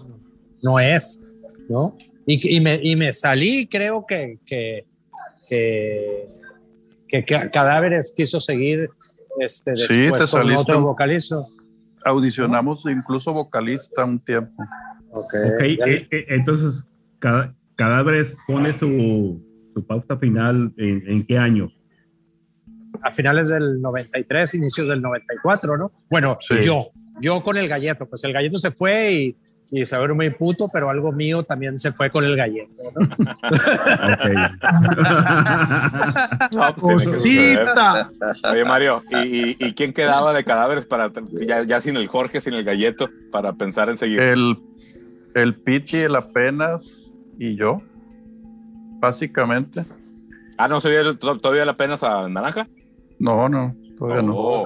no 0.62 0.80
es, 0.80 1.26
¿no? 1.68 1.96
Y, 2.26 2.56
y, 2.56 2.60
me, 2.60 2.80
y 2.82 2.96
me 2.96 3.12
salí, 3.12 3.66
creo 3.66 4.04
que, 4.06 4.38
que, 4.44 4.84
que, 5.48 6.28
que 7.08 7.24
Cadáveres 7.24 8.12
quiso 8.14 8.40
seguir 8.40 8.88
este, 9.38 9.72
después 9.72 10.30
con 10.30 10.50
otro 10.52 10.82
vocalista. 10.82 11.46
Audicionamos 12.04 12.84
incluso 12.86 13.32
vocalista 13.32 14.04
un 14.04 14.22
tiempo. 14.24 14.62
Ok, 15.10 15.34
okay. 15.54 15.78
Eh, 15.86 16.08
eh, 16.10 16.24
entonces 16.28 16.86
Cadáveres 17.76 18.36
pone 18.46 18.72
su, 18.72 19.42
su 19.74 19.86
pauta 19.86 20.16
final 20.16 20.72
en, 20.76 21.02
en 21.06 21.26
qué 21.26 21.38
año? 21.38 21.70
a 23.02 23.10
finales 23.10 23.48
del 23.48 23.80
93, 23.80 24.54
inicios 24.54 24.88
del 24.88 25.00
94, 25.02 25.76
¿no? 25.76 25.92
Bueno, 26.10 26.38
yo, 26.60 26.90
yo 27.20 27.42
con 27.42 27.56
el 27.56 27.68
galleto, 27.68 28.08
pues 28.08 28.24
el 28.24 28.32
galleto 28.32 28.58
se 28.58 28.70
fue 28.70 29.12
y, 29.12 29.36
y 29.70 29.84
se 29.84 29.98
ve 29.98 30.14
muy 30.14 30.30
puto, 30.30 30.68
pero 30.72 30.88
algo 30.88 31.12
mío 31.12 31.42
también 31.42 31.78
se 31.78 31.92
fue 31.92 32.10
con 32.10 32.24
el 32.24 32.36
galleto, 32.36 32.82
¿no? 32.94 33.08
Cosita. 36.74 38.10
Oye, 38.52 38.64
Mario, 38.64 39.02
¿y, 39.24 39.62
¿y, 39.64 39.74
quién 39.74 39.92
quedaba 39.92 40.32
de 40.32 40.44
cadáveres 40.44 40.86
para, 40.86 41.12
ya, 41.46 41.64
ya, 41.64 41.80
sin 41.80 41.96
el 41.96 42.06
Jorge, 42.06 42.40
sin 42.40 42.54
el 42.54 42.64
galleto, 42.64 43.10
para 43.30 43.52
pensar 43.52 43.90
en 43.90 43.98
seguir? 43.98 44.20
El, 44.20 44.58
el 45.34 45.54
Piti, 45.54 45.98
el 45.98 46.16
apenas 46.16 47.12
y 47.38 47.56
yo, 47.56 47.82
básicamente. 49.00 49.82
Ah, 50.56 50.68
¿no 50.68 50.80
se 50.80 50.88
vio 50.90 51.14
todavía 51.16 51.64
la 51.64 51.72
apenas 51.72 52.02
a 52.02 52.28
Naranja? 52.28 52.66
No, 53.18 53.48
no, 53.48 53.76
todavía 53.98 54.22
no. 54.22 54.34
Oh. 54.34 54.58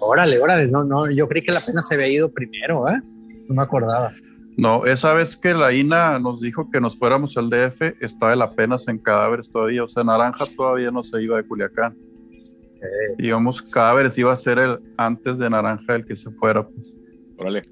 Órale, 0.00 0.40
órale, 0.40 0.66
no, 0.66 0.82
no, 0.84 1.08
yo 1.10 1.28
creí 1.28 1.42
que 1.42 1.52
la 1.52 1.60
pena 1.64 1.80
se 1.80 1.94
había 1.94 2.08
ido 2.08 2.28
primero, 2.28 2.88
¿eh? 2.88 3.00
No 3.48 3.54
me 3.54 3.62
acordaba. 3.62 4.12
No, 4.56 4.84
esa 4.84 5.14
vez 5.14 5.36
que 5.36 5.54
la 5.54 5.72
INA 5.72 6.18
nos 6.18 6.40
dijo 6.40 6.70
que 6.70 6.80
nos 6.80 6.98
fuéramos 6.98 7.36
al 7.36 7.48
DF, 7.48 7.96
estaba 8.00 8.36
la 8.36 8.44
apenas 8.44 8.86
en 8.88 8.98
cadáveres 8.98 9.50
todavía, 9.50 9.84
o 9.84 9.88
sea, 9.88 10.04
Naranja 10.04 10.46
todavía 10.56 10.90
no 10.90 11.02
se 11.02 11.22
iba 11.22 11.36
de 11.38 11.44
Culiacán. 11.44 11.96
Digamos, 13.16 13.62
cadáveres 13.72 14.18
iba 14.18 14.32
a 14.32 14.36
ser 14.36 14.58
el 14.58 14.78
antes 14.96 15.38
de 15.38 15.48
Naranja 15.48 15.94
el 15.94 16.04
que 16.04 16.16
se 16.16 16.30
fuera. 16.30 16.66
Pues. 16.66 16.86
Órale. 17.38 17.62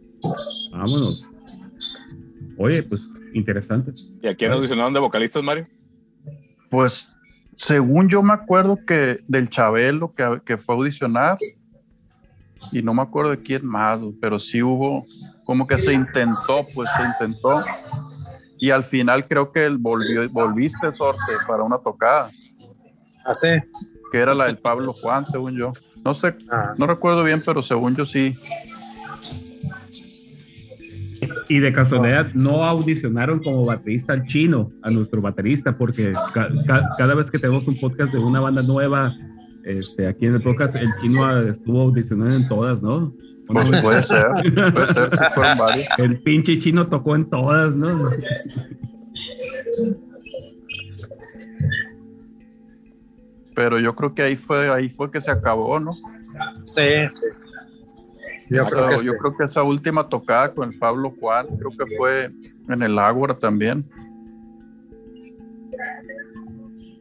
Vámonos. 0.70 1.28
Oye, 2.56 2.82
pues 2.84 3.08
interesante. 3.34 3.92
¿Y 4.22 4.28
a 4.28 4.34
quién 4.34 4.50
nos 4.50 4.58
audicionaron 4.58 4.92
de 4.92 5.00
vocalistas, 5.00 5.42
Mario? 5.42 5.66
Pues 6.68 7.12
según 7.56 8.08
yo 8.08 8.22
me 8.22 8.32
acuerdo 8.32 8.78
que 8.86 9.20
del 9.26 9.50
Chabelo 9.50 10.10
que, 10.10 10.40
que, 10.44 10.56
fue 10.56 10.74
a 10.74 10.78
audicionar 10.78 11.36
y 12.72 12.82
no 12.82 12.94
me 12.94 13.02
acuerdo 13.02 13.32
de 13.32 13.42
quién 13.42 13.66
más, 13.66 14.00
pero 14.20 14.38
sí 14.38 14.62
hubo 14.62 15.04
como 15.50 15.66
que 15.66 15.78
se 15.78 15.92
intentó, 15.92 16.64
pues 16.72 16.88
se 16.96 17.02
intentó 17.02 17.52
y 18.56 18.70
al 18.70 18.84
final 18.84 19.26
creo 19.26 19.50
que 19.50 19.66
él 19.66 19.78
volvió, 19.78 20.30
volviste 20.30 20.92
Sorce 20.92 21.44
para 21.48 21.64
una 21.64 21.78
tocada. 21.78 22.30
¿Ah, 23.24 23.34
sí? 23.34 23.48
Que 24.12 24.18
era 24.18 24.32
la 24.32 24.44
del 24.44 24.58
Pablo 24.58 24.94
Juan, 25.02 25.26
según 25.26 25.58
yo. 25.58 25.72
No 26.04 26.14
sé, 26.14 26.36
ah. 26.52 26.74
no 26.78 26.86
recuerdo 26.86 27.24
bien, 27.24 27.42
pero 27.44 27.64
según 27.64 27.96
yo 27.96 28.04
sí. 28.04 28.28
Y 31.48 31.58
de 31.58 31.72
casualidad 31.72 32.28
no 32.34 32.62
audicionaron 32.62 33.42
como 33.42 33.64
baterista 33.64 34.12
al 34.12 34.26
chino, 34.26 34.70
a 34.84 34.90
nuestro 34.90 35.20
baterista, 35.20 35.76
porque 35.76 36.12
ca 36.32 36.46
ca 36.64 36.90
cada 36.96 37.16
vez 37.16 37.28
que 37.28 37.38
tenemos 37.38 37.66
un 37.66 37.76
podcast 37.80 38.12
de 38.12 38.20
una 38.20 38.38
banda 38.38 38.62
nueva, 38.68 39.16
este, 39.64 40.06
aquí 40.06 40.26
en 40.26 40.36
el 40.36 40.42
podcast, 40.44 40.76
el 40.76 40.94
chino 41.02 41.40
estuvo 41.40 41.80
audicionando 41.80 42.36
en 42.36 42.46
todas, 42.46 42.84
¿no? 42.84 43.12
Pues 43.52 43.82
puede 43.82 44.04
ser, 44.04 44.26
puede 44.72 44.92
ser, 44.92 45.10
si 45.10 45.24
fueron 45.34 45.58
varios. 45.58 45.88
El 45.98 46.22
pinche 46.22 46.58
chino 46.58 46.88
tocó 46.88 47.16
en 47.16 47.28
todas, 47.28 47.78
¿no? 47.78 48.06
Pero 53.54 53.78
yo 53.80 53.94
creo 53.94 54.14
que 54.14 54.22
ahí 54.22 54.36
fue, 54.36 54.70
ahí 54.70 54.88
fue 54.88 55.10
que 55.10 55.20
se 55.20 55.30
acabó, 55.30 55.80
¿no? 55.80 55.90
Sí, 55.92 56.82
sí. 57.08 57.26
Yo, 58.50 58.66
creo 58.66 58.88
que, 58.88 59.04
yo 59.04 59.16
creo 59.18 59.36
que 59.36 59.44
esa 59.44 59.62
última 59.62 60.08
tocada 60.08 60.52
con 60.52 60.72
el 60.72 60.78
Pablo 60.78 61.14
Juan, 61.20 61.46
creo 61.58 61.70
que 61.70 61.96
fue 61.96 62.30
en 62.68 62.82
el 62.82 62.98
Ágora 62.98 63.34
también. 63.34 63.84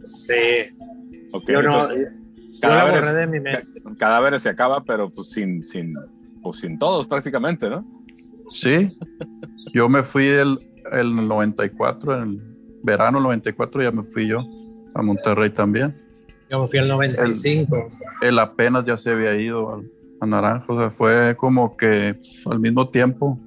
Sí. 0.03 0.33
Okay, 1.31 1.55
yo 1.55 1.61
no, 1.61 1.87
cadáveres, 2.61 3.13
de 3.13 3.27
mi 3.27 3.39
mente. 3.39 3.63
cadáveres 3.97 4.41
se 4.41 4.49
acaba, 4.49 4.83
pero 4.83 5.09
pues 5.09 5.29
sin, 5.29 5.63
sin, 5.63 5.93
pues 6.41 6.57
sin 6.57 6.77
todos 6.77 7.07
prácticamente, 7.07 7.69
¿no? 7.69 7.85
Sí. 8.53 8.97
Yo 9.73 9.89
me 9.89 10.03
fui 10.03 10.27
el, 10.27 10.59
el 10.91 11.15
94, 11.27 12.15
en 12.15 12.21
el 12.21 12.41
verano 12.83 13.19
94 13.19 13.83
ya 13.83 13.91
me 13.91 14.03
fui 14.03 14.27
yo 14.27 14.39
a 14.95 15.01
Monterrey 15.01 15.51
también. 15.51 15.95
Yo 16.49 16.61
me 16.61 16.67
fui 16.67 16.79
el 16.79 16.87
95. 16.87 17.87
El, 18.21 18.29
el 18.29 18.39
apenas 18.39 18.85
ya 18.85 18.97
se 18.97 19.11
había 19.11 19.35
ido 19.35 19.75
al, 19.75 19.83
a 20.21 20.25
Naranja, 20.25 20.65
o 20.67 20.79
sea, 20.79 20.89
fue 20.89 21.35
como 21.35 21.77
que 21.77 22.19
al 22.45 22.59
mismo 22.59 22.89
tiempo 22.89 23.39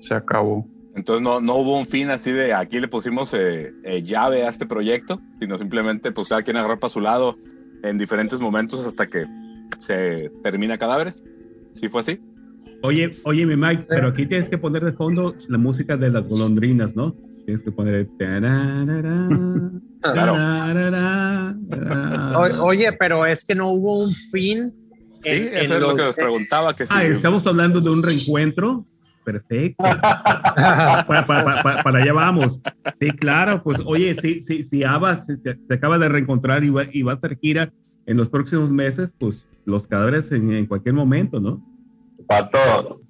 se 0.00 0.14
acabó. 0.14 0.66
Entonces 0.94 1.22
no, 1.22 1.40
no 1.40 1.56
hubo 1.56 1.76
un 1.76 1.86
fin 1.86 2.10
así 2.10 2.30
de 2.30 2.54
aquí 2.54 2.78
le 2.78 2.86
pusimos 2.86 3.34
eh, 3.34 3.72
eh, 3.82 4.02
llave 4.02 4.44
a 4.44 4.48
este 4.48 4.64
proyecto, 4.64 5.20
sino 5.40 5.58
simplemente 5.58 6.12
pues 6.12 6.28
cada 6.28 6.42
quien 6.42 6.56
agarró 6.56 6.78
para 6.78 6.92
su 6.92 7.00
lado 7.00 7.34
en 7.82 7.98
diferentes 7.98 8.38
momentos 8.38 8.86
hasta 8.86 9.08
que 9.08 9.26
se 9.80 10.30
termina 10.42 10.78
Cadáveres. 10.78 11.24
¿Sí 11.74 11.88
fue 11.88 12.00
así? 12.00 12.18
Oye, 12.82 13.08
oye, 13.24 13.46
mi 13.46 13.56
Mike, 13.56 13.84
pero 13.88 14.08
aquí 14.08 14.26
tienes 14.26 14.48
que 14.48 14.58
poner 14.58 14.82
de 14.82 14.92
fondo 14.92 15.34
la 15.48 15.58
música 15.58 15.96
de 15.96 16.10
las 16.10 16.26
golondrinas, 16.26 16.94
¿no? 16.94 17.12
Tienes 17.44 17.62
que 17.62 17.72
poner. 17.72 18.08
Claro. 20.00 20.36
Oye, 22.64 22.92
pero 22.92 23.24
es 23.24 23.44
que 23.44 23.54
no 23.54 23.70
hubo 23.70 24.04
un 24.04 24.12
fin 24.12 24.72
Sí, 25.24 25.48
eso 25.52 25.74
es 25.76 25.80
lo 25.80 25.96
que 25.96 26.04
nos 26.04 26.14
preguntaba. 26.14 26.76
Que 26.76 26.84
ah, 26.90 27.04
estamos 27.04 27.46
hablando 27.46 27.80
de 27.80 27.88
un 27.88 28.02
reencuentro. 28.02 28.84
Perfecto. 29.24 29.82
para, 30.02 31.06
para, 31.06 31.62
para, 31.62 31.82
para, 31.82 31.98
allá 32.02 32.12
vamos. 32.12 32.60
Sí, 33.00 33.10
claro, 33.12 33.62
pues 33.62 33.80
oye, 33.86 34.14
si, 34.14 34.42
si, 34.42 34.64
si 34.64 34.84
Abba 34.84 35.22
se, 35.22 35.36
se, 35.36 35.56
acaba 35.70 35.98
de 35.98 36.10
reencontrar 36.10 36.62
y 36.62 36.68
va, 36.68 36.84
y 36.92 37.02
va 37.02 37.12
a 37.12 37.14
estar 37.14 37.34
gira 37.38 37.72
en 38.04 38.18
los 38.18 38.28
próximos 38.28 38.70
meses, 38.70 39.08
pues 39.18 39.46
los 39.64 39.86
cadáveres 39.86 40.30
en, 40.32 40.52
en 40.52 40.66
cualquier 40.66 40.94
momento, 40.94 41.40
¿no? 41.40 41.62
Pato, 42.26 42.58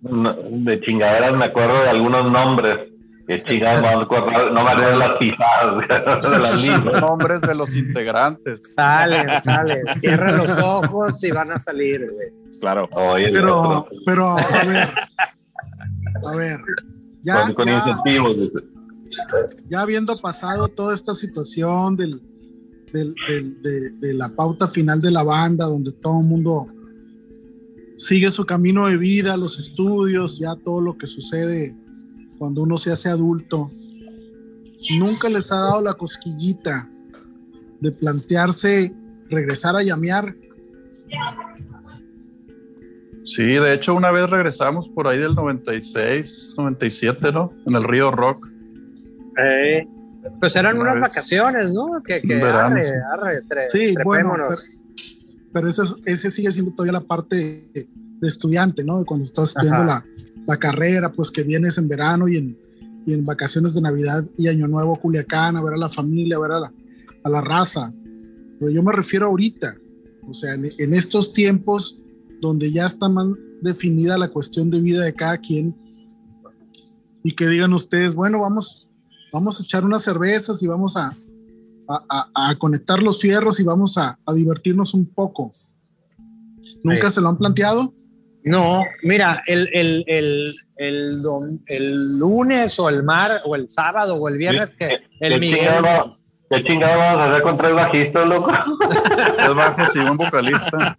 de 0.03 0.81
chingaderas 0.81 1.37
me 1.37 1.47
acuerdo 1.47 1.83
de 1.83 1.89
algunos 1.89 2.31
nombres. 2.31 2.91
Que 3.27 3.43
chingados, 3.43 3.81
no, 3.81 3.97
me 3.97 4.03
acuerdo, 4.03 4.51
no 4.51 4.65
me 4.65 4.71
acuerdo 4.71 4.99
las 4.99 5.17
pisadas 5.17 5.89
de 5.89 6.89
las 6.89 7.01
nombres 7.01 7.41
de 7.41 7.55
los 7.55 7.75
integrantes. 7.75 8.75
Salen, 8.75 9.41
salen. 9.41 9.81
Cierran 9.95 10.37
los 10.37 10.59
ojos 10.63 11.25
y 11.25 11.31
van 11.31 11.51
a 11.53 11.59
salir, 11.59 12.05
güey. 12.13 12.29
Claro. 12.61 12.87
Oye, 12.93 13.31
pero, 13.33 13.87
pero, 14.05 14.29
a 14.37 14.67
ver. 14.67 14.89
A 16.31 16.37
ver. 16.37 16.59
Ya, 17.23 17.45
con, 17.45 17.55
con 17.55 17.67
ya, 17.67 17.77
incentivos. 17.79 18.37
ya 19.71 19.81
habiendo 19.81 20.21
pasado 20.21 20.69
toda 20.69 20.95
esta 20.95 21.15
situación 21.15 21.97
del, 21.97 22.21
de, 22.95 24.15
la 24.15 24.29
pauta 24.29 24.69
final 24.69 25.01
de 25.01 25.11
la 25.11 25.23
banda, 25.23 25.67
donde 25.67 25.93
todo 25.93 26.21
el 26.21 26.27
mundo 26.27 26.67
sigue 27.97 28.31
su 28.31 28.47
camino 28.47 28.89
de 28.89 28.97
vida, 28.97 29.37
los 29.37 29.59
estudios, 29.59 30.39
ya 30.39 30.55
todo 30.57 30.81
lo 30.81 30.97
que 30.97 31.07
sucede 31.07 31.75
cuando 32.39 32.63
uno 32.63 32.77
se 32.77 32.93
hace 32.93 33.09
adulto, 33.09 33.71
nunca 34.99 35.29
les 35.29 35.51
ha 35.53 35.57
dado 35.57 35.83
la 35.83 35.95
cosquillita 35.95 36.89
de 37.81 37.93
plantearse 37.93 38.93
regresar 39.31 39.77
a 39.77 39.83
llamear. 39.83 40.37
Sí, 43.25 43.43
de 43.43 43.73
hecho 43.73 43.95
una 43.95 44.11
vez 44.11 44.29
regresamos 44.29 44.89
por 44.89 45.09
ahí 45.09 45.19
del 45.19 45.35
96, 45.35 46.55
97, 46.57 47.33
¿no? 47.33 47.53
En 47.67 47.75
el 47.75 47.85
río 47.85 48.11
Rock. 48.11 48.39
Eh, 49.43 49.87
pues 50.41 50.57
eran 50.57 50.75
una 50.77 50.83
unas 50.85 50.95
vez. 50.95 51.03
vacaciones, 51.03 51.73
¿no? 51.75 52.03
Que, 52.03 52.21
que 52.21 52.37
Verano, 52.37 52.77
arre, 52.77 52.87
sí. 52.87 52.95
arre, 53.13 53.43
tre, 53.49 53.65
Sí, 53.65 53.95
bueno, 54.05 54.33
pero, 54.35 54.49
pero 55.53 55.69
ese, 55.69 55.83
es- 55.83 55.97
ese 56.05 56.31
sigue 56.31 56.51
siendo 56.53 56.73
todavía 56.73 56.93
la 56.93 57.01
parte 57.01 57.69
de 57.75 58.29
estudiante, 58.29 58.85
¿no? 58.85 58.99
De 58.99 59.05
cuando 59.05 59.25
estás 59.25 59.51
estudiando 59.51 59.85
la, 59.85 60.05
la 60.47 60.57
carrera, 60.57 61.13
pues 61.13 61.31
que 61.31 61.43
vienes 61.43 61.79
en 61.79 61.89
verano 61.89 62.29
y 62.29 62.37
en, 62.39 62.59
y 63.07 63.13
en 63.13 63.25
vacaciones 63.25 63.75
de 63.75 63.83
Navidad 63.83 64.25
y 64.39 64.49
Año 64.49 64.67
Nuevo 64.67 64.97
Culiacán, 64.97 65.57
a 65.57 65.63
ver 65.65 65.75
a 65.75 65.79
la 65.79 65.89
familia, 65.89 66.37
a 66.37 66.41
ver 66.41 66.53
a 66.53 66.61
la, 66.61 66.73
a 67.23 67.29
la 67.31 67.41
raza. 67.41 67.93
Pero 68.59 68.71
yo 68.71 68.83
me 68.83 68.93
refiero 68.93 69.27
ahorita, 69.27 69.75
o 70.27 70.33
sea, 70.33 70.55
en, 70.55 70.65
en 70.79 70.95
estos 70.95 71.33
tiempos 71.33 72.03
donde 72.41 72.73
ya 72.73 72.87
está 72.87 73.09
más 73.09 73.27
definida 73.61 74.17
la 74.19 74.29
cuestión 74.29 74.71
de 74.71 74.81
vida 74.81 75.03
de 75.05 75.13
cada 75.15 75.39
quien 75.39 75.75
y 77.23 77.33
que 77.33 77.49
digan 77.49 77.73
ustedes, 77.73 78.15
bueno, 78.15 78.41
vamos, 78.43 78.89
vamos 79.35 79.61
a 79.61 79.65
echar 79.65 79.85
unas 79.85 80.03
cervezas 80.03 80.63
y 80.63 80.67
vamos 80.69 80.97
a, 80.97 81.11
a, 81.89 82.05
a- 82.09 82.51
a 82.51 82.57
conectar 82.57 83.03
los 83.03 83.21
fierros 83.21 83.59
y 83.61 83.65
vamos 83.65 83.99
a, 83.99 84.19
a 84.25 84.33
divertirnos 84.33 84.95
un 84.95 85.07
poco. 85.07 85.51
¿Nunca 86.83 87.09
Sí. 87.09 87.17
se 87.17 87.21
lo 87.21 87.29
han 87.29 87.37
planteado? 87.39 87.93
No, 88.45 88.83
mira, 89.03 89.43
el, 89.47 89.69
el, 89.73 90.05
el, 90.07 90.55
el, 90.77 91.23
dom- 91.23 91.63
el 91.67 92.17
lunes 92.19 92.79
o 92.79 92.89
el 92.89 93.03
mar 93.03 93.41
o 93.45 93.57
el 93.57 93.69
sábado 93.69 94.17
o 94.17 94.29
el 94.29 94.37
viernes 94.37 94.77
que 94.77 94.89
el 95.21 95.33
¿Qué 95.35 95.41
Miguel 95.41 95.59
chingado, 95.61 96.19
¿Qué 96.55 96.65
chingado 96.65 96.99
vamos 96.99 97.21
a 97.21 97.31
hacer 97.31 97.43
con 97.43 97.59
tres 97.59 97.75
bajistas, 97.75 98.29
loco? 98.29 98.49
Tres 99.37 99.55
bajos 99.57 99.97
y 99.97 99.99
un 99.99 100.17
vocalista. 100.17 100.97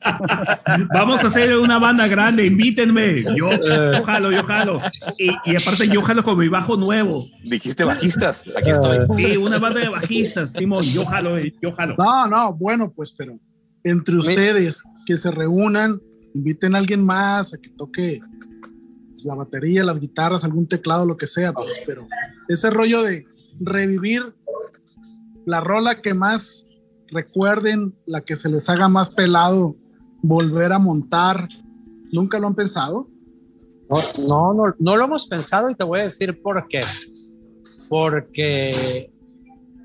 Vamos 0.94 1.23
a 1.23 1.27
hacer 1.27 1.57
una 1.57 1.80
banda 1.80 2.07
grande, 2.07 2.45
invítenme. 2.45 3.23
Yo, 3.23 3.52
yo 3.52 4.03
jalo, 4.03 4.32
yo 4.32 4.44
jalo. 4.44 4.82
Y, 5.18 5.30
y 5.45 5.56
aparte 5.56 5.88
yo 5.88 6.02
jalo 6.02 6.23
con 6.23 6.38
mi 6.38 6.49
bajo 6.49 6.76
nuevo. 6.76 7.18
Dijiste 7.44 7.86
bajistas, 7.86 8.44
aquí 8.57 8.72
estoy. 8.72 9.07
Sí, 9.15 9.38
una 9.38 9.57
banda 9.57 9.80
de 9.80 9.90
bajistas, 9.90 10.52
Simón, 10.52 10.84
yo 10.84 11.06
jalo, 11.06 11.38
yo 11.40 11.72
jalo. 11.72 11.95
No, 11.98 12.27
no, 12.27 12.53
bueno, 12.53 12.91
pues, 12.94 13.14
pero 13.14 13.40
entre 13.84 14.15
ustedes 14.15 14.84
que 15.06 15.15
se 15.15 15.32
reúnan, 15.32 16.02
inviten 16.34 16.76
a 16.76 16.80
alguien 16.80 17.06
más 17.06 17.53
a 17.53 17.57
que 17.57 17.69
toque 17.69 18.19
pues, 19.11 19.23
la 19.23 19.36
batería, 19.36 19.86
las 19.86 20.02
guitarras, 20.02 20.44
algún 20.44 20.68
teclado, 20.68 21.06
lo 21.06 21.15
que 21.15 21.27
sea, 21.27 21.53
pues, 21.53 21.82
pero 21.86 22.07
ese 22.49 22.69
rollo 22.72 23.03
de 23.03 23.26
revivir 23.61 24.22
la 25.46 25.62
rola 25.62 26.02
que 26.02 26.14
más 26.14 26.68
recuerden, 27.08 27.96
la 28.06 28.22
que 28.22 28.36
se 28.36 28.50
les 28.50 28.70
haga 28.70 28.90
más 28.90 29.16
pelado, 29.16 29.76
volver 30.22 30.72
a 30.72 30.80
montar, 30.80 31.48
¿nunca 32.12 32.40
lo 32.40 32.48
han 32.48 32.56
pensado? 32.56 33.08
No, 33.90 34.28
no, 34.28 34.54
no, 34.54 34.76
no 34.80 34.98
lo 34.98 35.06
hemos 35.06 35.28
pensado 35.28 35.70
y 35.70 35.76
te 35.76 35.84
voy 35.84 36.00
a 36.00 36.06
decir 36.06 36.42
por 36.42 36.66
qué. 36.66 36.80
Porque 37.90 39.12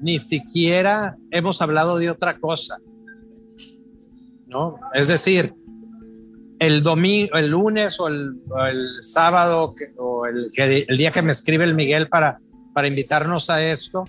ni 0.00 0.18
siquiera 0.18 1.16
hemos 1.30 1.60
hablado 1.60 1.98
de 1.98 2.10
otra 2.10 2.38
cosa. 2.38 2.78
¿No? 4.46 4.76
Es 4.94 5.08
decir, 5.08 5.54
el 6.58 6.82
domingo, 6.82 7.36
el 7.36 7.48
lunes 7.48 8.00
o 8.00 8.08
el, 8.08 8.38
sábado 9.02 9.74
o 9.98 10.26
el, 10.26 10.50
el 10.56 10.96
día 10.96 11.10
que 11.10 11.22
me 11.22 11.32
escribe 11.32 11.64
el 11.64 11.74
Miguel 11.74 12.08
para, 12.08 12.40
para 12.72 12.88
invitarnos 12.88 13.50
a 13.50 13.62
esto, 13.62 14.06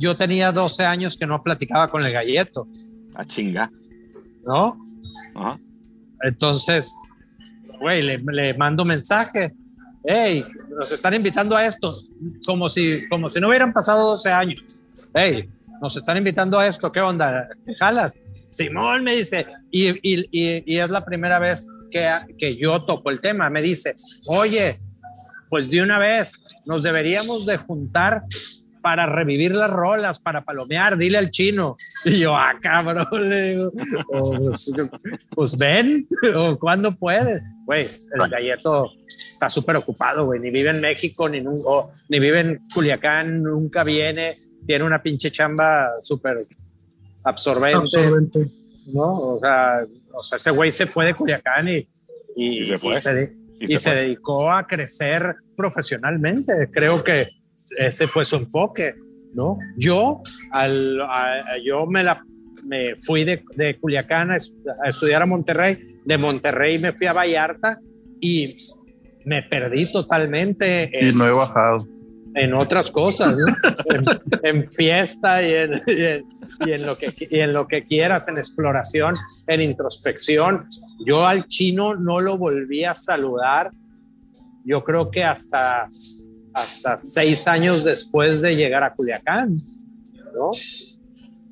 yo 0.00 0.16
tenía 0.16 0.50
12 0.50 0.86
años 0.86 1.16
que 1.16 1.26
no 1.26 1.42
platicaba 1.42 1.90
con 1.90 2.04
el 2.04 2.12
galleto, 2.12 2.66
A 3.14 3.24
chinga. 3.24 3.68
¿no? 4.44 4.80
Ajá. 5.34 5.60
Entonces, 6.22 6.96
güey, 7.78 8.02
le, 8.02 8.18
le 8.18 8.54
mando 8.54 8.84
mensaje. 8.84 9.54
Hey, 10.02 10.44
nos 10.70 10.90
están 10.90 11.12
invitando 11.12 11.54
a 11.54 11.66
esto, 11.66 12.02
como 12.46 12.70
si, 12.70 13.06
como 13.10 13.28
si 13.28 13.40
no 13.40 13.48
hubieran 13.48 13.74
pasado 13.74 14.12
12 14.12 14.30
años. 14.30 14.64
Hey, 15.14 15.48
nos 15.82 15.94
están 15.96 16.16
invitando 16.16 16.58
a 16.58 16.66
esto, 16.66 16.90
¿qué 16.90 17.00
onda? 17.00 17.48
¿Te 17.64 17.74
jalas? 17.74 18.14
Simón 18.32 19.04
me 19.04 19.14
dice, 19.16 19.46
y, 19.70 19.90
y, 19.90 20.26
y, 20.30 20.62
y 20.66 20.78
es 20.78 20.88
la 20.88 21.04
primera 21.04 21.38
vez 21.38 21.68
que, 21.90 22.08
que 22.38 22.56
yo 22.56 22.82
toco 22.84 23.10
el 23.10 23.20
tema. 23.20 23.50
Me 23.50 23.60
dice, 23.60 23.94
oye, 24.28 24.80
pues 25.50 25.70
de 25.70 25.82
una 25.82 25.98
vez 25.98 26.44
nos 26.64 26.82
deberíamos 26.82 27.44
de 27.44 27.58
juntar 27.58 28.24
para 28.80 29.06
revivir 29.06 29.52
las 29.54 29.70
rolas, 29.70 30.18
para 30.20 30.42
palomear, 30.42 30.96
dile 30.96 31.18
al 31.18 31.30
chino. 31.30 31.76
Y 32.04 32.18
yo, 32.20 32.34
ah, 32.36 32.54
cabrón, 32.60 33.06
le 33.28 33.42
digo, 33.50 33.72
"Oh, 34.12 34.36
pues, 34.38 34.72
pues 35.34 35.56
ven, 35.58 36.06
o 36.34 36.58
cuando 36.58 36.92
puedes. 36.96 37.42
Pues 37.66 38.10
el 38.14 38.28
galleto 38.28 38.90
está 39.06 39.48
súper 39.48 39.76
ocupado, 39.76 40.24
güey, 40.24 40.40
ni 40.40 40.50
vive 40.50 40.70
en 40.70 40.80
México, 40.80 41.28
ni, 41.28 41.40
ni 41.40 42.18
vive 42.18 42.40
en 42.40 42.60
Culiacán, 42.74 43.38
nunca 43.38 43.84
viene, 43.84 44.36
tiene 44.66 44.84
una 44.84 45.02
pinche 45.02 45.30
chamba 45.30 45.90
súper 46.02 46.36
absorbente, 47.24 47.76
Absorbente. 47.78 48.46
¿no? 48.92 49.10
O 49.12 49.38
sea, 49.40 49.84
o 50.14 50.22
sea, 50.22 50.36
ese 50.36 50.50
güey 50.50 50.70
se 50.70 50.86
fue 50.86 51.06
de 51.06 51.14
Culiacán 51.14 51.68
y, 51.68 51.88
y, 52.36 52.62
Y 52.62 52.66
se 52.66 52.78
fue. 52.78 52.94
y 52.94 52.98
se 52.98 53.14
de- 53.14 53.36
Y 53.60 53.64
y 53.64 53.76
se 53.76 53.78
se 53.78 53.90
fue. 53.90 54.00
dedicó 54.00 54.50
a 54.50 54.66
crecer 54.66 55.34
profesionalmente. 55.54 56.70
Creo 56.72 57.04
que 57.04 57.26
ese 57.78 58.06
fue 58.06 58.24
su 58.24 58.36
enfoque, 58.36 58.94
¿no? 59.34 59.58
Yo, 59.76 60.20
al, 60.52 61.00
a- 61.00 61.36
yo 61.64 61.86
me, 61.86 62.02
la, 62.04 62.22
me 62.66 62.96
fui 63.02 63.24
de, 63.24 63.42
de 63.56 63.78
Culiacán 63.78 64.30
a, 64.30 64.34
a 64.34 64.88
estudiar 64.88 65.22
a 65.22 65.26
Monterrey, 65.26 65.76
de 66.04 66.18
Monterrey 66.18 66.78
me 66.78 66.92
fui 66.92 67.06
a 67.06 67.12
Vallarta 67.12 67.78
y 68.20 68.56
me 69.24 69.42
perdí 69.42 69.90
totalmente 69.92 70.90
Y 70.92 71.08
en, 71.10 71.18
no 71.18 71.26
he 71.26 71.32
bajado. 71.34 71.86
en 72.34 72.54
otras 72.54 72.90
cosas, 72.90 73.36
¿no? 73.38 73.54
en, 73.94 74.04
en 74.62 74.72
fiesta 74.72 75.42
y 75.46 75.52
en, 75.54 75.72
y 75.86 76.02
en- 76.02 76.24
y 76.66 76.72
en 76.72 76.86
lo 76.86 76.96
que, 76.96 77.12
y 77.30 77.38
en 77.40 77.52
lo 77.52 77.66
que 77.66 77.84
quieras, 77.86 78.28
en 78.28 78.36
exploración, 78.38 79.14
en 79.46 79.60
introspección. 79.62 80.62
Yo 81.06 81.26
al 81.26 81.46
chino 81.48 81.94
no 81.94 82.20
lo 82.20 82.36
volví 82.36 82.84
a 82.84 82.94
saludar, 82.94 83.70
yo 84.64 84.82
creo 84.84 85.10
que 85.10 85.24
hasta, 85.24 85.86
hasta 86.54 86.98
seis 86.98 87.46
años 87.48 87.84
después 87.84 88.42
de 88.42 88.56
llegar 88.56 88.82
a 88.82 88.92
Culiacán, 88.94 89.54
¿no? 90.34 90.50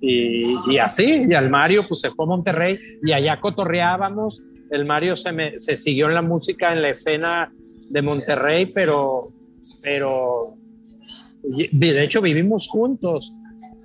Y, 0.00 0.54
y 0.70 0.78
así, 0.78 1.22
y 1.28 1.34
al 1.34 1.50
Mario 1.50 1.82
pues 1.88 2.00
se 2.00 2.10
fue 2.10 2.24
a 2.24 2.28
Monterrey 2.28 2.78
y 3.02 3.12
allá 3.12 3.40
cotorreábamos. 3.40 4.40
El 4.70 4.84
Mario 4.84 5.16
se, 5.16 5.32
me, 5.32 5.58
se 5.58 5.76
siguió 5.76 6.08
en 6.08 6.14
la 6.14 6.22
música, 6.22 6.72
en 6.72 6.82
la 6.82 6.90
escena 6.90 7.50
de 7.90 8.02
Monterrey, 8.02 8.66
pero, 8.74 9.22
pero 9.82 10.54
de 11.72 12.04
hecho 12.04 12.20
vivimos 12.20 12.68
juntos, 12.68 13.34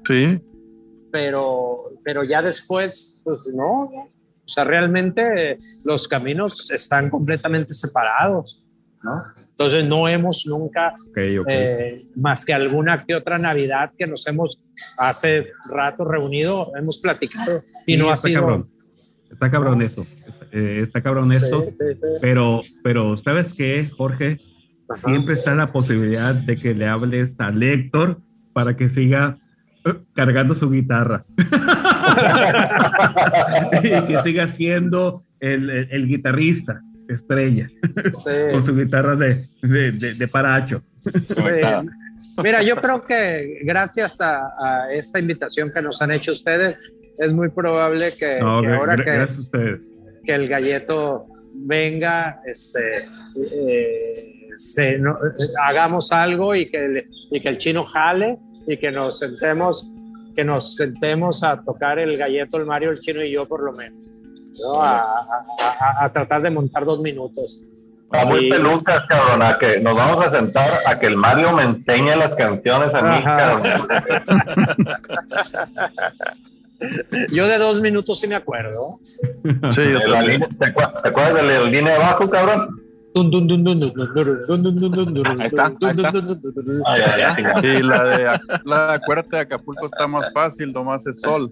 Sí. 0.05 0.39
pero, 1.11 1.77
pero 2.03 2.23
ya 2.23 2.41
después, 2.41 3.21
pues 3.23 3.47
no. 3.53 3.83
O 3.83 4.47
sea, 4.47 4.65
realmente 4.65 5.55
los 5.85 6.07
caminos 6.09 6.69
están 6.69 7.09
completamente 7.09 7.73
separados, 7.73 8.61
¿no? 9.01 9.23
Entonces 9.53 9.85
no 9.85 10.07
hemos 10.07 10.45
nunca 10.47 10.93
eh, 11.15 12.05
más 12.15 12.43
que 12.43 12.53
alguna 12.53 13.03
que 13.05 13.13
otra 13.15 13.37
Navidad 13.37 13.91
que 13.97 14.07
nos 14.07 14.25
hemos 14.27 14.57
hace 14.97 15.47
rato 15.71 16.03
reunido, 16.05 16.71
hemos 16.75 16.99
platicado 16.99 17.61
y 17.85 17.93
Sí, 17.93 17.97
no 17.97 18.09
ha 18.09 18.15
está 18.15 18.27
sido. 18.29 18.41
cabrón. 18.41 18.67
Está 19.31 19.51
cabrón 19.51 19.81
eso. 19.81 20.01
Eh, 20.51 20.79
está 20.83 21.01
cabrón 21.01 21.31
esto. 21.31 21.61
Sí, 21.63 21.69
sí, 21.79 21.85
sí. 21.93 22.19
Pero, 22.21 22.61
pero, 22.83 23.17
¿sabes 23.17 23.53
qué, 23.53 23.89
Jorge? 23.95 24.39
Ajá. 24.89 25.09
Siempre 25.11 25.33
está 25.33 25.55
la 25.55 25.67
posibilidad 25.71 26.33
de 26.33 26.55
que 26.55 26.73
le 26.73 26.87
hables 26.87 27.39
a 27.39 27.49
Héctor 27.49 28.19
para 28.53 28.75
que 28.75 28.89
siga 28.89 29.37
eh, 29.85 29.93
cargando 30.15 30.55
su 30.55 30.69
guitarra. 30.69 31.25
y 33.83 34.01
que 34.07 34.19
siga 34.23 34.47
siendo 34.47 35.21
el, 35.39 35.69
el- 35.69 35.87
el 35.91 36.07
guitarrista 36.07 36.81
estrella 37.09 37.69
con 38.51 38.63
su 38.65 38.75
guitarra 38.75 39.15
de, 39.15 39.49
de, 39.61 39.91
de, 39.91 40.13
de 40.13 40.27
paracho. 40.31 40.81
Sí. 40.95 41.49
Mira, 42.43 42.61
yo 42.63 42.75
creo 42.77 43.03
que 43.05 43.59
gracias 43.63 44.19
a, 44.21 44.37
a 44.57 44.91
esta 44.93 45.19
invitación 45.19 45.71
que 45.73 45.81
nos 45.81 46.01
han 46.01 46.11
hecho 46.11 46.31
ustedes, 46.31 46.79
es 47.17 47.31
muy 47.33 47.49
probable 47.49 48.05
que, 48.19 48.39
No, 48.39 48.61
que 48.61 48.67
gra- 48.69 48.79
ahora 48.79 48.95
que, 48.97 49.03
gracias 49.03 49.37
a 49.37 49.41
ustedes. 49.41 49.91
que 50.25 50.33
el 50.33 50.47
galleto 50.47 51.27
venga, 51.65 52.41
este, 52.47 52.95
eh, 53.51 53.99
se- 54.55 54.97
no- 54.97 55.17
hagamos 55.63 56.11
algo 56.11 56.55
y 56.55 56.65
que, 56.65 56.87
le- 56.87 57.03
y 57.31 57.39
que 57.39 57.49
el 57.49 57.57
chino 57.59 57.83
jale 57.83 58.39
y 58.67 58.77
que 58.77 58.91
nos 58.91 59.19
sentemos, 59.19 59.91
que 60.35 60.43
nos 60.43 60.75
sentemos 60.75 61.43
a 61.43 61.61
tocar 61.61 61.99
el 61.99 62.17
galleto, 62.17 62.57
el 62.57 62.65
Mario, 62.65 62.89
el 62.89 62.99
chino 62.99 63.23
y 63.23 63.31
yo 63.31 63.47
por 63.47 63.61
lo 63.61 63.73
menos, 63.73 64.09
¿no? 64.61 64.81
a, 64.81 64.97
a- 64.99 66.01
a- 66.01 66.05
a 66.05 66.09
tratar 66.13 66.41
de 66.41 66.49
montar 66.51 66.85
dos 66.85 67.01
minutos. 67.01 67.61
Está 68.11 68.25
muy 68.25 68.47
pelucas, 68.49 69.05
cabrón, 69.07 69.41
a 69.41 69.57
que 69.57 69.79
nos 69.79 69.97
vamos 69.97 70.21
a 70.21 70.29
sentar 70.29 70.65
a 70.87 70.99
que 70.99 71.07
el 71.07 71.17
Mario 71.17 71.51
me 71.51 71.63
enseñe 71.63 72.15
las 72.15 72.35
canciones 72.35 72.93
a 72.93 73.01
mí, 73.01 73.09
Ajá. 73.09 73.37
cabrón. 73.37 73.87
Yo 77.31 77.47
de 77.47 77.57
dos 77.57 77.81
minutos 77.81 78.19
sí 78.19 78.27
me 78.27 78.35
acuerdo. 78.35 78.99
Sí, 79.71 79.83
yo 79.89 79.99
¿Te 79.99 80.11
acuer- 80.11 81.01
te 81.01 81.09
acuerdas 81.09 81.35
de 81.35 81.41
la 81.43 81.61
línea 81.63 81.93
de 81.93 82.03
abajo, 82.03 82.29
cabrón? 82.29 82.82
Ahí 85.39 85.47
está, 85.47 85.65
ahí 85.65 85.95
está. 85.95 86.09
Ay, 86.85 87.81
la 87.83 88.03
de, 88.03 88.39
la 88.65 88.99
de 88.99 89.39
Acapulco 89.39 89.85
está 89.85 90.07
más 90.07 90.33
fácil, 90.33 90.73
nomás 90.73 91.05
es 91.05 91.21
sol. 91.21 91.49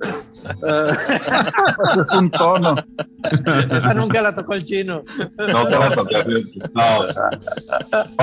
es 2.00 2.14
un 2.14 2.32
tono. 2.32 2.76
Esa 3.72 3.94
nunca 3.94 4.22
la 4.22 4.34
tocó 4.34 4.56
el 4.56 4.64
chino. 4.64 5.04
Nunca 5.38 5.80
la 5.80 5.92
tocó. 5.94 6.10
No. 6.74 6.98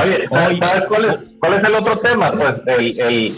Oye, 0.02 0.28
¿sabes 0.28 0.84
cuál 0.88 1.04
es, 1.04 1.20
cuál 1.38 1.54
es 1.54 1.64
el 1.64 1.74
otro 1.74 1.96
tema? 1.98 2.28
Pues 2.28 2.98
el, 2.98 3.14
el 3.14 3.32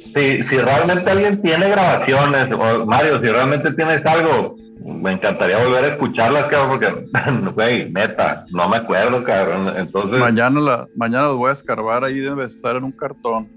si, 0.00 0.42
si 0.42 0.56
realmente 0.58 1.10
alguien 1.10 1.40
tiene 1.42 1.68
grabaciones, 1.68 2.52
o 2.52 2.86
Mario, 2.86 3.20
si 3.20 3.26
realmente 3.26 3.72
tienes 3.72 4.04
algo, 4.06 4.54
me 4.86 5.12
encantaría 5.12 5.56
volver 5.64 5.84
a 5.84 5.88
escucharlas, 5.88 6.48
cabrón, 6.48 6.78
porque, 6.78 7.50
güey, 7.54 7.90
neta, 7.92 8.40
no 8.54 8.68
me 8.68 8.78
acuerdo, 8.78 9.22
cabrón. 9.24 9.62
Entonces, 9.76 10.18
Mañana, 10.18 10.60
la, 10.60 10.86
mañana 10.96 11.26
los 11.28 11.36
voy 11.36 11.50
a 11.50 11.52
escarbar, 11.52 12.02
ahí 12.04 12.18
debe 12.20 12.44
estar 12.44 12.76
en 12.76 12.84
un 12.84 12.92
cartón. 12.92 13.48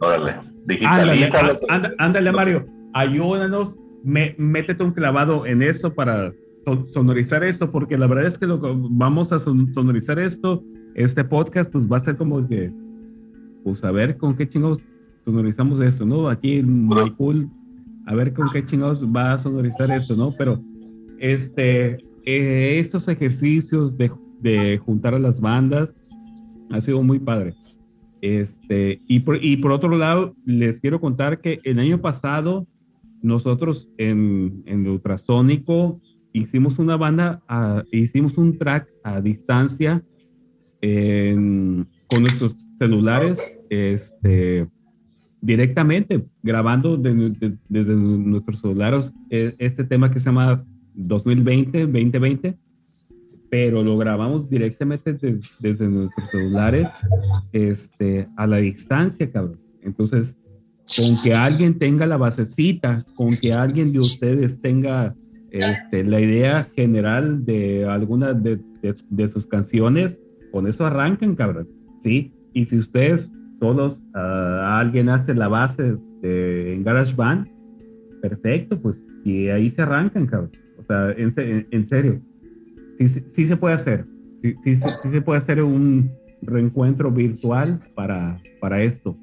órale, 0.00 0.32
Ándale, 0.86 1.12
digitalízalo. 1.12 1.60
á- 1.68 1.76
ánd- 1.76 1.94
ándale, 1.98 2.32
Mario. 2.32 2.66
Ayúdanos, 2.94 3.76
me- 4.02 4.34
métete 4.38 4.82
un 4.82 4.92
clavado 4.92 5.44
en 5.46 5.62
esto 5.62 5.92
para 5.94 6.32
son- 6.64 6.88
sonorizar 6.88 7.44
esto, 7.44 7.70
porque 7.70 7.98
la 7.98 8.06
verdad 8.06 8.26
es 8.26 8.38
que 8.38 8.46
lo 8.46 8.60
que 8.60 8.68
vamos 8.74 9.30
a 9.32 9.38
son- 9.38 9.72
sonorizar 9.74 10.18
esto 10.18 10.62
este 10.94 11.22
podcast 11.22 11.70
pues 11.70 11.90
va 11.90 11.98
a 11.98 12.00
ser 12.00 12.16
como 12.16 12.46
que, 12.48 12.72
pues 13.62 13.84
a 13.84 13.90
ver 13.92 14.16
con 14.16 14.36
qué 14.36 14.48
chingados 14.48 14.80
sonorizamos 15.24 15.80
esto, 15.80 16.04
¿no? 16.04 16.28
Aquí 16.28 16.56
en 16.56 16.88
Pool, 17.16 17.48
a 18.06 18.14
ver 18.14 18.32
con 18.32 18.48
qué 18.50 18.64
chingados 18.64 19.04
va 19.04 19.34
a 19.34 19.38
sonorizar 19.38 19.90
esto, 19.90 20.16
¿no? 20.16 20.26
Pero 20.36 20.62
este, 21.20 21.98
eh, 22.24 22.78
estos 22.78 23.08
ejercicios 23.08 23.96
de, 23.96 24.10
de, 24.40 24.78
juntar 24.78 25.14
a 25.14 25.18
las 25.18 25.40
bandas 25.40 25.90
ha 26.70 26.80
sido 26.80 27.02
muy 27.02 27.18
padre. 27.18 27.54
Este, 28.20 29.00
y, 29.06 29.20
por, 29.20 29.42
y 29.42 29.56
por 29.56 29.72
otro 29.72 29.96
lado, 29.96 30.34
les 30.44 30.80
quiero 30.80 31.00
contar 31.00 31.40
que 31.40 31.60
el 31.64 31.78
año 31.78 31.98
pasado 31.98 32.66
nosotros 33.22 33.88
en, 33.98 34.62
en 34.66 34.86
Ultrasónico 34.86 36.00
hicimos 36.32 36.78
una 36.78 36.96
banda, 36.96 37.42
hicimos 37.90 38.38
un 38.38 38.56
track 38.58 38.88
a 39.02 39.20
distancia 39.20 40.02
con 40.80 42.22
nuestros 42.22 42.56
celulares, 42.78 43.64
este, 43.68 44.64
directamente, 45.40 46.24
grabando 46.42 46.96
desde 46.96 47.94
nuestros 47.94 48.60
celulares 48.60 49.12
e, 49.30 49.48
este 49.58 49.84
tema 49.84 50.10
que 50.10 50.20
se 50.20 50.26
llama 50.26 50.64
2020, 50.94 51.86
2020, 51.86 52.58
pero 53.48 53.82
lo 53.82 53.98
grabamos 53.98 54.48
directamente 54.48 55.12
desde 55.58 55.88
nuestros 55.88 56.30
celulares 56.30 56.88
este, 57.52 58.26
a 58.36 58.46
la 58.46 58.58
distancia, 58.58 59.30
cabrón. 59.30 59.58
Entonces, 59.82 60.36
con 60.96 61.22
que 61.22 61.34
alguien 61.34 61.78
tenga 61.78 62.06
la 62.06 62.18
basecita, 62.18 63.04
con 63.14 63.28
que 63.28 63.52
alguien 63.52 63.92
de 63.92 63.98
ustedes 63.98 64.60
tenga 64.60 65.14
este, 65.50 66.04
la 66.04 66.20
idea 66.20 66.68
general 66.76 67.44
de 67.44 67.86
alguna 67.86 68.34
de, 68.34 68.60
de, 69.08 69.28
sus 69.28 69.46
canciones, 69.46 70.20
con 70.52 70.68
eso 70.68 70.86
arrancan, 70.86 71.34
cabrón. 71.34 71.68
Sí, 72.00 72.32
y 72.52 72.64
si 72.66 72.78
ustedes 72.78 73.30
todos, 73.60 73.98
uh, 74.14 74.18
alguien 74.62 75.08
hace 75.08 75.34
la 75.34 75.48
base 75.48 75.96
de, 76.22 76.74
en 76.74 76.82
GarageBand, 76.82 77.46
perfecto, 78.20 78.80
pues, 78.80 79.00
y 79.24 79.48
ahí 79.48 79.70
se 79.70 79.82
arrancan, 79.82 80.26
cabrón. 80.26 80.50
O 80.78 80.84
sea, 80.84 81.12
en, 81.12 81.66
en, 81.70 81.86
serio, 81.86 82.20
sí, 82.98 83.08
sí, 83.08 83.46
se 83.46 83.56
puede 83.56 83.74
hacer. 83.74 84.06
Sí, 84.42 84.56
sí, 84.64 84.76
sí, 84.76 85.10
se 85.10 85.20
puede 85.20 85.38
hacer 85.38 85.62
un 85.62 86.10
reencuentro 86.42 87.10
virtual 87.10 87.66
para, 87.94 88.40
para 88.60 88.82
esto. 88.82 89.16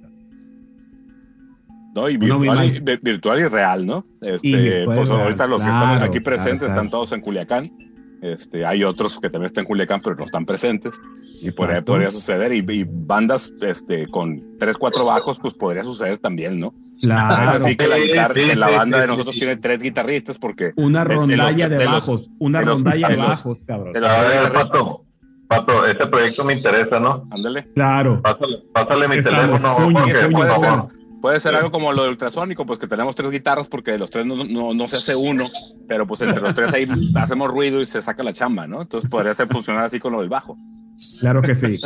¿no? 1.96 2.10
Y 2.10 2.18
virtual, 2.18 2.66
y, 2.66 2.80
virtual 2.80 3.40
y 3.40 3.48
real, 3.48 3.86
¿no? 3.86 4.04
Este, 4.22 4.86
pues 4.86 5.10
ahorita 5.10 5.48
los 5.48 5.64
que 5.64 5.70
están 5.70 6.04
aquí 6.04 6.20
presentes 6.20 6.68
están 6.68 6.90
todos 6.90 7.12
en 7.12 7.22
Culiacán. 7.22 7.66
Este, 8.22 8.66
hay 8.66 8.84
otros 8.84 9.20
que 9.20 9.30
también 9.30 9.46
están 9.46 9.64
en 9.64 9.68
Culiacán, 9.68 10.00
pero 10.04 10.16
no 10.16 10.24
están 10.24 10.46
presentes. 10.46 11.00
Y 11.42 11.52
podría, 11.52 11.82
podría 11.84 12.08
suceder. 12.08 12.52
Y, 12.54 12.86
bandas 12.90 13.54
este, 13.62 14.08
con 14.08 14.58
tres, 14.58 14.78
cuatro 14.78 15.06
bajos, 15.06 15.40
pues 15.40 15.54
podría 15.54 15.84
suceder 15.84 16.18
también, 16.20 16.60
¿no? 16.60 16.74
Claro. 17.02 17.58
Es 17.58 17.64
así 17.64 17.76
que 17.76 17.88
la, 17.88 17.98
guitarra, 17.98 18.34
que 18.34 18.56
la 18.56 18.70
banda 18.70 19.02
de 19.02 19.08
nosotros 19.08 19.36
tiene 19.38 19.58
tres 19.58 19.82
guitarristas 19.82 20.40
porque... 20.40 20.74
Una 20.76 21.04
rondalla 21.04 21.70
de, 21.70 21.86
bajos. 21.86 22.30
una 22.40 22.62
rondalla 22.62 23.08
de, 23.10 23.16
bajos, 23.18 23.64
cabrón. 23.64 23.94
Pato, 23.94 25.06
Pato, 25.48 25.86
este 25.86 26.08
proyecto 26.08 26.44
me 26.44 26.54
interesa, 26.54 27.00
¿no? 27.00 27.28
Ándale. 27.32 27.68
Claro. 27.74 28.22
Pásale, 28.22 28.64
pásale 28.74 29.08
mi 29.08 29.22
teléfono. 29.22 30.90
Puede 31.22 31.40
ser 31.40 31.56
algo 31.56 31.72
como 31.72 31.92
lo 31.94 32.04
de 32.04 32.10
ultrasónico, 32.10 32.66
pues 32.66 32.78
que 32.78 32.88
tenemos 32.88 33.16
tres 33.16 33.32
guitarras 33.32 33.68
porque 33.68 33.92
de 33.92 34.00
los 34.00 34.12
tres 34.12 34.26
no, 34.26 34.44
no, 34.44 34.74
no, 34.74 34.88
se 34.88 34.98
hace 34.98 35.16
uno, 35.16 35.48
pero 35.88 36.06
pues 36.06 36.22
entre 36.22 36.42
los 36.42 36.54
tres 36.54 36.74
ahí 36.74 36.86
hacemos 37.16 37.50
ruido 37.50 37.82
y 37.82 37.86
se 37.86 38.02
saca 38.02 38.22
la 38.24 38.34
chamba, 38.34 38.68
¿no? 38.68 38.84
Entonces 38.84 39.10
podría 39.10 39.34
ser 39.34 39.48
funcionar 39.48 39.84
así 39.84 40.00
con 40.00 40.14
lo 40.14 40.20
del 40.20 40.30
bajo. 40.30 40.58
Claro 41.22 41.42
que 41.42 41.56
sí. 41.56 41.78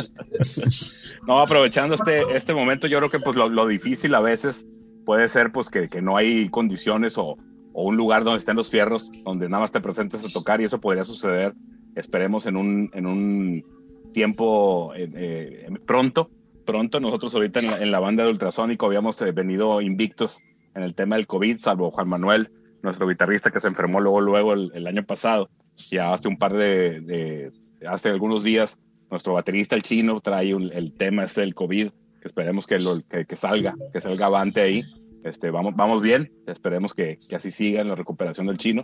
no, 1.26 1.40
aprovechando 1.40 1.94
este, 1.94 2.24
este 2.36 2.52
momento, 2.52 2.86
yo 2.86 2.98
creo 2.98 3.10
que 3.10 3.20
pues 3.20 3.36
lo, 3.36 3.48
lo 3.48 3.66
difícil 3.66 4.14
a 4.14 4.20
veces 4.20 4.66
puede 5.06 5.28
ser 5.28 5.50
pues 5.50 5.68
que, 5.70 5.88
que 5.88 6.02
no 6.02 6.16
hay 6.16 6.50
condiciones 6.50 7.16
o, 7.16 7.38
o, 7.72 7.84
un 7.84 7.96
lugar 7.96 8.24
donde 8.24 8.38
estén 8.38 8.56
los 8.56 8.70
fierros, 8.70 9.10
donde 9.24 9.48
nada 9.48 9.62
más 9.62 9.72
te 9.72 9.80
presentes 9.80 10.24
a 10.24 10.38
tocar 10.38 10.60
y 10.60 10.64
eso 10.64 10.80
podría 10.80 11.04
suceder, 11.04 11.54
esperemos, 11.94 12.46
en 12.46 12.56
un, 12.56 12.90
en 12.92 13.06
un 13.06 13.64
tiempo 14.12 14.92
eh, 14.94 15.10
eh, 15.14 15.68
pronto 15.86 16.30
pronto. 16.62 17.00
Nosotros 17.00 17.34
ahorita 17.34 17.60
en 17.80 17.90
la, 17.90 18.00
banda 18.00 18.24
de 18.24 18.30
Ultrasónico 18.30 18.86
habíamos 18.86 19.20
eh, 19.22 19.32
venido 19.32 19.80
invictos 19.80 20.40
en 20.74 20.82
el 20.82 20.94
tema 20.94 21.16
del 21.16 21.26
COVID, 21.26 21.58
salvo 21.58 21.90
Juan 21.90 22.08
Manuel, 22.08 22.50
nuestro 22.82 23.06
guitarrista 23.06 23.50
que 23.50 23.60
se 23.60 23.68
enfermó 23.68 24.00
luego, 24.00 24.20
luego 24.20 24.54
el, 24.54 24.86
año 24.86 25.04
pasado. 25.04 25.50
Ya 25.90 26.12
hace 26.12 26.28
un 26.28 26.36
par 26.36 26.52
de, 26.52 27.52
hace 27.86 28.08
algunos 28.08 28.42
días, 28.42 28.78
nuestro 29.10 29.34
baterista, 29.34 29.76
el 29.76 29.82
chino, 29.82 30.20
trae 30.20 30.50
el 30.50 30.92
tema 30.92 31.24
ese 31.24 31.42
del 31.42 31.54
COVID, 31.54 31.90
que 32.20 32.28
esperemos 32.28 32.66
que, 32.66 32.76
lo, 32.78 33.00
que 33.26 33.36
salga, 33.36 33.74
que 33.92 34.00
salga 34.00 34.26
avante 34.26 34.60
ahí. 34.60 34.84
Este, 35.24 35.50
vamos, 35.50 35.76
vamos 35.76 36.02
bien, 36.02 36.32
esperemos 36.46 36.94
que, 36.94 37.16
que, 37.28 37.36
así 37.36 37.52
siga 37.52 37.80
en 37.80 37.88
la 37.88 37.94
recuperación 37.94 38.46
del 38.46 38.58
chino. 38.58 38.82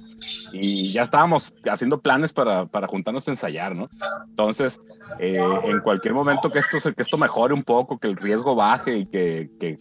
Y 0.53 0.85
ya 0.85 1.03
estábamos 1.03 1.53
haciendo 1.69 2.01
planes 2.01 2.33
para, 2.33 2.67
para 2.67 2.87
juntarnos 2.87 3.27
a 3.27 3.33
ensayar, 3.33 3.75
¿no? 3.75 3.89
Entonces, 4.29 4.81
eh, 5.19 5.41
en 5.65 5.81
cualquier 5.81 6.15
momento 6.15 6.51
que 6.51 6.61
esto, 6.61 6.79
que 6.95 7.03
esto 7.03 7.19
mejore 7.19 7.55
un 7.55 7.65
poco, 7.65 7.99
que 7.99 8.07
el 8.07 8.17
riesgo 8.17 8.55
baje 8.55 8.99
y 8.99 9.07
que, 9.07 9.51
que 9.59 9.77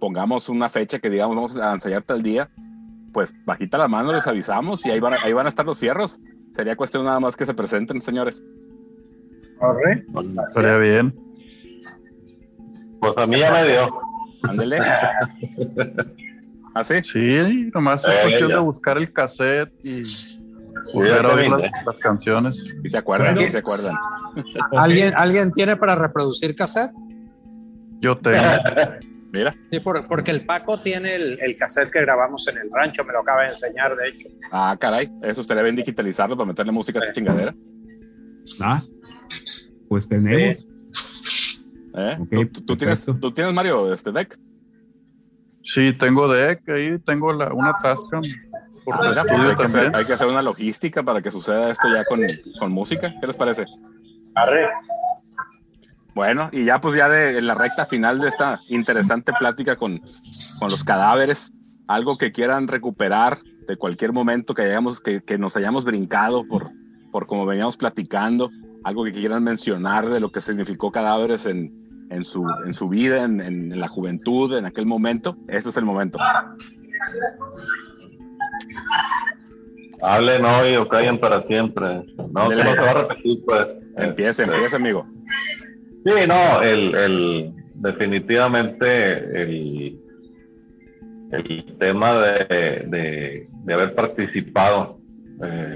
pongamos 0.00 0.48
una 0.48 0.68
fecha 0.68 0.98
que 0.98 1.10
digamos 1.10 1.36
vamos 1.36 1.56
a 1.56 1.74
ensayar 1.74 2.02
tal 2.02 2.22
día, 2.22 2.50
pues 3.12 3.32
bajita 3.46 3.78
la 3.78 3.88
mano 3.88 4.12
les 4.12 4.26
avisamos 4.26 4.84
y 4.86 4.90
ahí 4.90 5.00
van, 5.00 5.14
ahí 5.22 5.32
van 5.32 5.46
a 5.46 5.48
estar 5.48 5.64
los 5.64 5.78
fierros. 5.78 6.18
Sería 6.50 6.74
cuestión 6.74 7.04
nada 7.04 7.20
más 7.20 7.36
que 7.36 7.46
se 7.46 7.54
presenten, 7.54 8.00
señores. 8.00 8.42
Correcto. 9.58 10.22
Estaría 10.48 10.76
bien. 10.78 11.14
Pues 12.98 13.16
a 13.16 13.26
mí 13.26 13.40
ya 13.40 13.52
me 13.52 13.68
dio. 13.68 14.09
Ándele. 14.42 14.78
¿Así? 16.74 16.94
¿Ah, 16.94 17.02
sí, 17.02 17.70
nomás 17.74 18.06
es 18.06 18.20
cuestión 18.20 18.48
de 18.52 18.58
buscar 18.58 18.96
el 18.96 19.12
cassette 19.12 19.72
y 19.82 20.94
volver 20.94 21.26
a 21.26 21.34
oír 21.34 21.50
las, 21.84 21.98
canciones. 21.98 22.64
Y 22.82 22.88
se 22.88 22.98
acuerdan, 22.98 23.40
y 23.40 23.48
se 23.48 23.58
acuerdan. 23.58 23.94
¿Alguien, 24.72 25.12
¿Alguien 25.16 25.52
tiene 25.52 25.76
para 25.76 25.94
reproducir 25.94 26.54
cassette? 26.54 26.92
Yo 28.00 28.16
tengo. 28.16 28.42
Mira. 29.32 29.54
Sí, 29.70 29.78
porque 29.80 30.32
el 30.32 30.44
Paco 30.44 30.76
tiene 30.76 31.14
el, 31.14 31.38
el, 31.40 31.56
cassette 31.56 31.90
que 31.90 32.00
grabamos 32.00 32.48
en 32.48 32.58
el 32.58 32.70
rancho, 32.72 33.04
me 33.04 33.12
lo 33.12 33.20
acaba 33.20 33.42
de 33.42 33.48
enseñar, 33.48 33.94
de 33.96 34.08
hecho. 34.08 34.28
Ah, 34.50 34.76
caray, 34.78 35.08
eso 35.22 35.40
estaría 35.40 35.62
bien 35.62 35.76
digitalizarlo 35.76 36.36
para 36.36 36.48
meterle 36.48 36.72
música 36.72 36.98
a 36.98 37.02
esta 37.02 37.12
chingadera. 37.12 37.54
Ah, 38.60 38.76
pues 39.88 40.08
tenemos. 40.08 40.66
¿Eh? 41.94 42.18
¿Tú, 42.66 42.76
tienes, 42.76 43.04
¿Tú, 43.04 43.32
tienes, 43.32 43.52
Mario, 43.52 43.92
este 43.92 44.12
deck? 44.12 44.38
Sí, 45.64 45.92
tengo 45.92 46.28
deck 46.28 46.68
ahí, 46.68 46.98
tengo 46.98 47.32
la, 47.32 47.52
una 47.52 47.74
tasca. 47.76 48.20
Por 48.84 48.96
pues 48.96 49.16
hay, 49.16 49.56
que 49.56 49.62
hacer, 49.62 49.94
hay, 49.94 50.04
que 50.04 50.12
hacer, 50.12 50.26
una 50.26 50.42
logística 50.42 51.02
para 51.02 51.20
que 51.20 51.30
suceda 51.30 51.70
esto 51.70 51.88
ya 51.92 52.04
con, 52.04 52.20
con 52.58 52.72
música. 52.72 53.14
¿Qué 53.20 53.26
les 53.26 53.36
parece? 53.36 53.64
Arre. 54.34 54.68
Bueno, 56.14 56.48
y 56.52 56.64
ya 56.64 56.80
pues 56.80 56.96
ya 56.96 57.08
de 57.08 57.38
en 57.38 57.46
la 57.46 57.54
recta 57.54 57.86
final 57.86 58.20
de 58.20 58.28
esta 58.28 58.58
interesante 58.68 59.32
plática 59.38 59.76
con, 59.76 60.00
con 60.58 60.70
los 60.70 60.82
cadáveres, 60.82 61.52
algo 61.86 62.16
que 62.18 62.32
quieran 62.32 62.68
recuperar 62.68 63.38
de 63.68 63.76
cualquier 63.76 64.12
momento 64.12 64.54
que, 64.54 64.62
hayamos, 64.62 65.00
que, 65.00 65.22
que 65.22 65.38
nos 65.38 65.56
hayamos 65.56 65.84
brincado 65.84 66.44
por, 66.46 66.70
por 67.12 67.26
como 67.26 67.46
veníamos 67.46 67.76
platicando, 67.76 68.50
algo 68.84 69.04
que 69.04 69.12
quieran 69.12 69.42
mencionar 69.44 70.08
de 70.08 70.20
lo 70.20 70.30
que 70.30 70.40
significó 70.40 70.90
Cadáveres 70.90 71.46
en, 71.46 71.72
en, 72.10 72.24
su, 72.24 72.46
en 72.64 72.74
su 72.74 72.88
vida, 72.88 73.24
en, 73.24 73.40
en, 73.40 73.78
la 73.78 73.88
juventud, 73.88 74.56
en 74.56 74.66
aquel 74.66 74.86
momento, 74.86 75.36
ese 75.48 75.68
es 75.68 75.76
el 75.76 75.84
momento. 75.84 76.18
Hablen 80.02 80.44
hoy 80.44 80.76
o 80.76 80.86
callen 80.86 81.20
para 81.20 81.46
siempre. 81.46 82.04
No, 82.32 82.48
que 82.48 82.56
no 82.56 82.74
se 82.74 82.80
va 82.80 82.90
a 82.90 82.94
repetir, 82.94 83.38
pues. 83.44 83.68
Empieza, 83.96 84.42
este, 84.42 84.54
empieza, 84.54 84.76
amigo. 84.76 85.06
Sí, 86.04 86.12
no, 86.26 86.62
el, 86.62 86.94
el, 86.94 87.54
definitivamente 87.74 89.42
el, 89.42 90.00
el 91.32 91.76
tema 91.78 92.14
de, 92.14 92.86
de, 92.86 93.46
de 93.64 93.74
haber 93.74 93.94
participado 93.94 94.98
eh, 95.42 95.74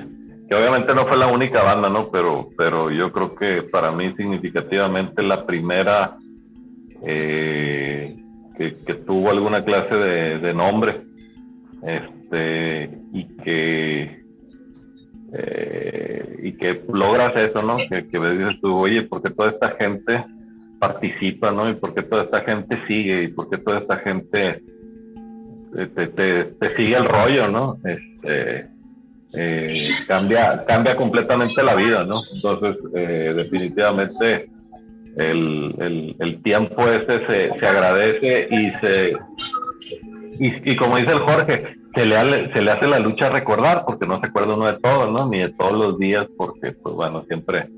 que 0.49 0.55
obviamente 0.55 0.95
no 0.95 1.07
fue 1.07 1.17
la 1.17 1.27
única 1.27 1.63
banda, 1.63 1.89
¿no? 1.89 2.11
Pero, 2.11 2.49
pero 2.57 2.91
yo 2.91 3.11
creo 3.13 3.35
que 3.35 3.63
para 3.71 3.91
mí 3.93 4.15
significativamente 4.17 5.23
la 5.23 5.47
primera 5.47 6.17
eh, 7.03 8.17
que, 8.57 8.95
tuvo 9.07 9.31
alguna 9.31 9.65
clase 9.65 9.95
de, 9.95 10.55
nombre 10.55 11.03
este, 11.83 12.91
y 13.13 13.25
que 13.37 14.25
eh, 15.33 16.41
y 16.43 16.53
que 16.53 16.83
logras 16.93 17.35
eso, 17.37 17.63
¿no? 17.63 17.77
Que, 17.77 18.07
que 18.07 18.19
dices 18.19 18.61
tú, 18.61 18.77
oye, 18.77 19.03
porque 19.03 19.31
toda 19.31 19.51
esta 19.51 19.71
gente 19.71 20.25
participa, 20.79 21.51
¿no? 21.51 21.69
Y 21.69 21.75
porque 21.75 22.03
toda 22.03 22.25
esta 22.25 22.43
gente 22.43 22.79
sigue 22.87 23.25
y 23.25 23.29
porque 23.29 23.59
toda 23.59 23.81
esta 23.81 23.97
gente 23.97 24.63
eh, 25.77 25.87
te, 25.95 26.07
te, 26.09 26.45
te 26.45 26.75
sigue 26.75 26.97
el 26.97 27.07
rollo, 27.07 27.49
¿no? 27.49 27.79
Este, 27.85 28.74
eh, 29.37 29.91
cambia, 30.07 30.65
cambia 30.67 30.97
completamente 30.97 31.63
la 31.63 31.75
vida, 31.75 32.05
¿no? 32.05 32.23
Entonces, 32.35 32.77
eh, 32.95 33.33
definitivamente 33.35 34.45
el, 35.17 36.17
el, 36.19 36.43
tiempo 36.43 36.89
ese 36.89 37.27
se, 37.59 37.67
agradece 37.67 38.49
y 38.51 38.71
se 38.81 39.05
y, 40.41 40.73
y, 40.73 40.77
como 40.77 40.97
dice 40.97 41.13
el 41.13 41.21
Jorge, 41.21 41.77
se 41.95 42.05
le, 42.05 42.53
se 42.53 42.63
le 42.63 42.71
hace 42.71 42.87
la 42.87 42.99
lucha 42.99 43.29
recordar, 43.29 43.85
porque 43.87 44.07
no 44.07 44.21
se 44.21 44.27
acuerda 44.27 44.55
uno 44.55 44.67
de 44.67 44.79
todo, 44.81 45.11
¿no? 45.11 45.29
Ni 45.29 45.39
de 45.39 45.53
todos 45.53 45.73
los 45.73 45.99
días, 45.99 46.27
porque, 46.37 46.73
pues 46.73 46.95
bueno, 46.95 47.25
siempre, 47.29 47.69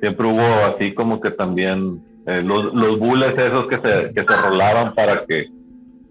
siempre 0.00 0.26
hubo 0.26 0.64
así 0.66 0.94
como 0.94 1.20
que 1.20 1.30
también 1.30 2.02
eh, 2.26 2.42
los, 2.42 2.74
los 2.74 2.98
bules 2.98 3.38
esos 3.38 3.68
que 3.68 3.76
se, 3.76 4.12
que 4.12 4.24
se 4.26 4.48
rolaban 4.48 4.94
para 4.94 5.24
que, 5.26 5.44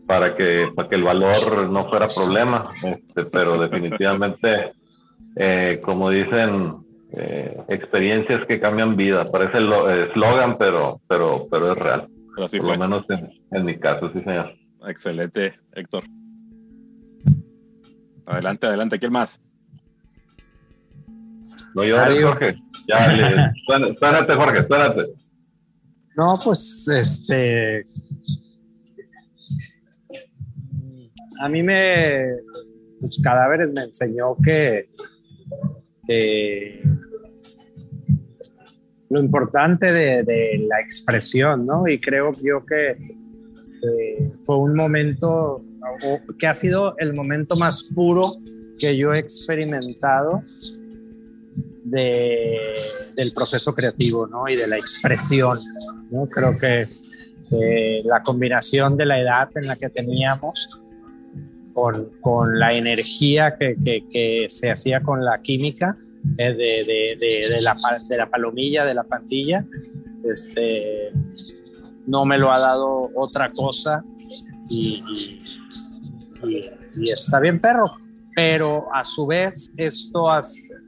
para 0.07 0.35
que, 0.35 0.67
para 0.75 0.89
que 0.89 0.95
el 0.95 1.03
valor 1.03 1.69
no 1.69 1.89
fuera 1.89 2.07
problema, 2.07 2.67
este, 2.73 3.25
pero 3.25 3.59
definitivamente, 3.59 4.71
eh, 5.35 5.81
como 5.83 6.09
dicen, 6.09 6.85
eh, 7.13 7.57
experiencias 7.69 8.45
que 8.47 8.59
cambian 8.59 8.95
vida. 8.95 9.29
Parece 9.31 9.57
el 9.57 9.71
eslogan, 10.09 10.57
pero, 10.57 11.01
pero, 11.07 11.47
pero 11.49 11.71
es 11.71 11.77
real. 11.77 12.07
Por 12.35 12.63
lo 12.63 12.77
menos 12.77 13.05
en, 13.09 13.29
en, 13.51 13.65
mi 13.65 13.77
caso, 13.79 14.11
sí, 14.11 14.21
señor. 14.21 14.53
Excelente, 14.87 15.53
Héctor. 15.73 16.03
Adelante, 18.25 18.67
adelante. 18.67 18.99
¿Quién 18.99 19.13
más? 19.13 19.41
No, 21.73 21.83
yo, 21.83 21.97
Jorge. 21.97 22.55
Ya, 22.87 22.97
espérate, 22.97 24.35
Jorge, 24.35 24.59
espérate. 24.59 25.05
No, 26.15 26.39
pues, 26.43 26.87
este. 26.89 27.83
A 31.41 31.49
mí 31.49 31.63
me. 31.63 32.35
Los 33.01 33.19
cadáveres 33.21 33.69
me 33.75 33.83
enseñó 33.83 34.35
que. 34.43 34.89
lo 39.09 39.19
importante 39.19 39.91
de, 39.91 40.65
la 40.67 40.81
expresión, 40.81 41.65
¿no? 41.65 41.87
Y 41.87 41.99
creo 41.99 42.31
yo 42.43 42.65
que 42.65 42.97
fue 44.43 44.57
un 44.57 44.75
momento 44.75 45.63
que 46.39 46.47
ha 46.47 46.53
sido 46.53 46.95
el 46.97 47.13
momento 47.13 47.55
más 47.55 47.83
puro 47.93 48.35
que 48.79 48.97
yo 48.97 49.13
he 49.13 49.19
experimentado 49.19 50.41
de, 51.83 52.73
del 53.15 53.31
proceso 53.33 53.73
creativo 53.73 54.27
¿no? 54.27 54.47
y 54.49 54.55
de 54.55 54.67
la 54.67 54.77
expresión. 54.77 55.59
¿no? 56.09 56.27
Creo 56.27 56.51
que 56.59 56.89
la 58.05 58.21
combinación 58.23 58.97
de 58.97 59.05
la 59.05 59.19
edad 59.19 59.49
en 59.55 59.67
la 59.67 59.75
que 59.75 59.89
teníamos 59.89 60.67
con, 61.75 61.93
con 62.21 62.57
la 62.57 62.73
energía 62.73 63.57
que, 63.59 63.75
que, 64.09 64.45
se 64.47 64.71
hacía 64.71 65.03
con 65.03 65.23
la 65.23 65.41
química 65.41 65.97
eh, 66.37 66.53
de, 66.53 67.17
de, 67.19 67.61
la, 67.61 67.75
de 68.07 68.17
la 68.17 68.29
palomilla, 68.29 68.85
de 68.85 68.93
la 68.93 69.03
pandilla, 69.03 69.65
este, 70.23 71.11
no 72.07 72.25
me 72.25 72.37
lo 72.37 72.49
ha 72.49 72.59
dado 72.59 73.11
otra 73.13 73.51
cosa 73.51 74.05
y, 74.69 75.37
y, 76.95 77.11
está 77.11 77.41
bien 77.41 77.59
perro, 77.59 77.83
pero 78.33 78.87
a 78.93 79.03
su 79.03 79.27
vez 79.27 79.73
esto, 79.75 80.27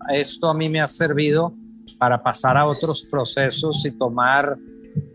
esto 0.10 0.50
a 0.50 0.54
mí 0.54 0.70
me 0.70 0.80
ha 0.80 0.88
servido 0.88 1.54
para 2.00 2.24
pasar 2.24 2.56
a 2.56 2.66
otros 2.66 3.06
procesos 3.12 3.86
y 3.86 3.92
tomar 3.92 4.58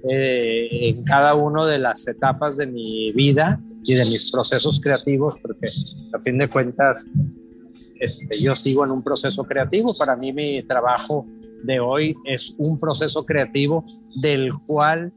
eh, 0.07 0.69
en 0.71 1.03
cada 1.03 1.35
una 1.35 1.67
de 1.67 1.79
las 1.79 2.07
etapas 2.07 2.59
de 2.59 2.67
mi 2.67 3.11
vida 3.13 3.59
y 3.85 3.95
de 3.95 4.05
mis 4.05 4.31
procesos 4.31 4.81
creativos, 4.81 5.39
porque 5.41 5.69
a 6.13 6.21
fin 6.21 6.39
de 6.39 6.49
cuentas 6.49 7.09
este, 8.03 8.41
yo 8.41 8.55
sigo 8.57 8.85
en 8.85 8.91
un 8.91 9.03
proceso 9.03 9.45
creativo. 9.45 9.97
Para 9.97 10.17
mí 10.17 10.33
mi 10.33 10.63
trabajo 10.65 11.25
de 11.63 11.79
hoy 11.79 12.17
es 12.25 12.55
un 12.59 12.81
proceso 12.81 13.25
creativo 13.25 13.85
del 14.21 14.51
cual 14.67 15.13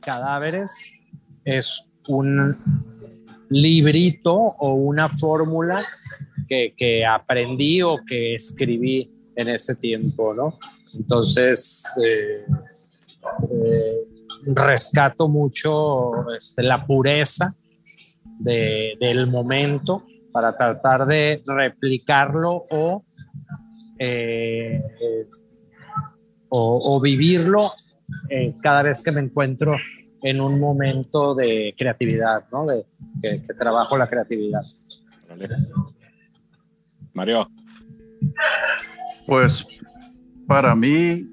cadáveres 0.00 0.92
es 1.44 1.86
un 2.08 2.56
librito 3.48 4.34
o 4.34 4.74
una 4.74 5.08
fórmula 5.08 5.84
que, 6.48 7.06
aprendí 7.06 7.80
o 7.82 7.98
que 8.04 8.34
escribí 8.34 9.08
en 9.36 9.48
ese 9.50 9.76
tiempo, 9.76 10.34
¿no? 10.34 10.58
Entonces, 10.94 11.84
eh, 12.04 12.44
eh, 13.52 14.09
rescato 14.46 15.28
mucho 15.28 16.30
este, 16.30 16.62
la 16.62 16.84
pureza 16.84 17.54
del 18.38 19.26
momento 19.26 20.04
para 20.32 20.56
tratar 20.56 21.06
de 21.06 21.42
replicarlo 21.46 22.66
o, 22.70 23.04
eh, 23.98 24.80
o, 26.48 27.00
vivirlo 27.00 27.72
cada 28.62 28.82
vez 28.82 29.02
que 29.02 29.12
me 29.12 29.20
encuentro 29.20 29.76
en 30.22 30.40
un 30.40 30.60
momento 30.60 31.34
de 31.34 31.74
creatividad, 31.76 32.44
¿no? 32.50 32.64
De 32.64 32.84
que, 33.22 33.54
trabajo 33.54 33.96
la 33.96 34.08
creatividad. 34.08 34.62
Mario. 37.12 37.48
Pues 39.26 39.66
para 40.46 40.74
mí, 40.74 41.24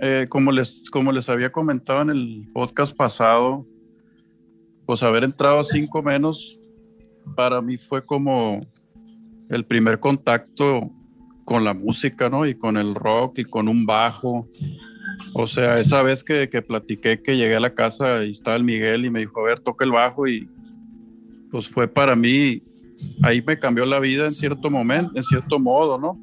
eh, 0.00 0.26
como, 0.28 0.52
les, 0.52 0.88
como 0.90 1.12
les 1.12 1.28
había 1.28 1.50
comentado 1.52 2.02
en 2.02 2.10
el 2.10 2.48
podcast 2.52 2.96
pasado, 2.96 3.66
pues 4.86 5.02
haber 5.02 5.24
entrado 5.24 5.60
a 5.60 5.64
cinco 5.64 6.02
menos, 6.02 6.58
para 7.36 7.60
mí 7.60 7.76
fue 7.76 8.04
como 8.04 8.66
el 9.48 9.64
primer 9.64 9.98
contacto 10.00 10.90
con 11.44 11.64
la 11.64 11.74
música, 11.74 12.28
¿no? 12.28 12.46
Y 12.46 12.54
con 12.54 12.76
el 12.76 12.94
rock 12.94 13.38
y 13.38 13.44
con 13.44 13.68
un 13.68 13.86
bajo 13.86 14.46
o 15.34 15.46
sea, 15.46 15.78
esa 15.78 16.02
vez 16.02 16.24
que, 16.24 16.48
que, 16.48 16.62
platiqué 16.62 17.20
que 17.20 17.36
llegué 17.36 17.56
a 17.56 17.60
la 17.60 17.74
casa 17.74 18.24
y 18.24 18.30
estaba 18.30 18.56
el 18.56 18.64
Miguel 18.64 19.04
y 19.04 19.10
me 19.10 19.20
dijo, 19.20 19.40
a 19.40 19.44
ver, 19.44 19.60
toca 19.60 19.84
el 19.84 19.92
bajo 19.92 20.26
y 20.26 20.48
pues 21.50 21.68
fue 21.68 21.86
para 21.86 22.16
mí, 22.16 22.62
ahí 23.22 23.42
me 23.42 23.56
cambió 23.56 23.86
la 23.86 24.00
vida 24.00 24.24
en 24.24 24.30
cierto 24.30 24.70
momento, 24.70 25.10
en 25.14 25.22
cierto 25.22 25.58
modo, 25.58 25.98
¿no? 25.98 26.18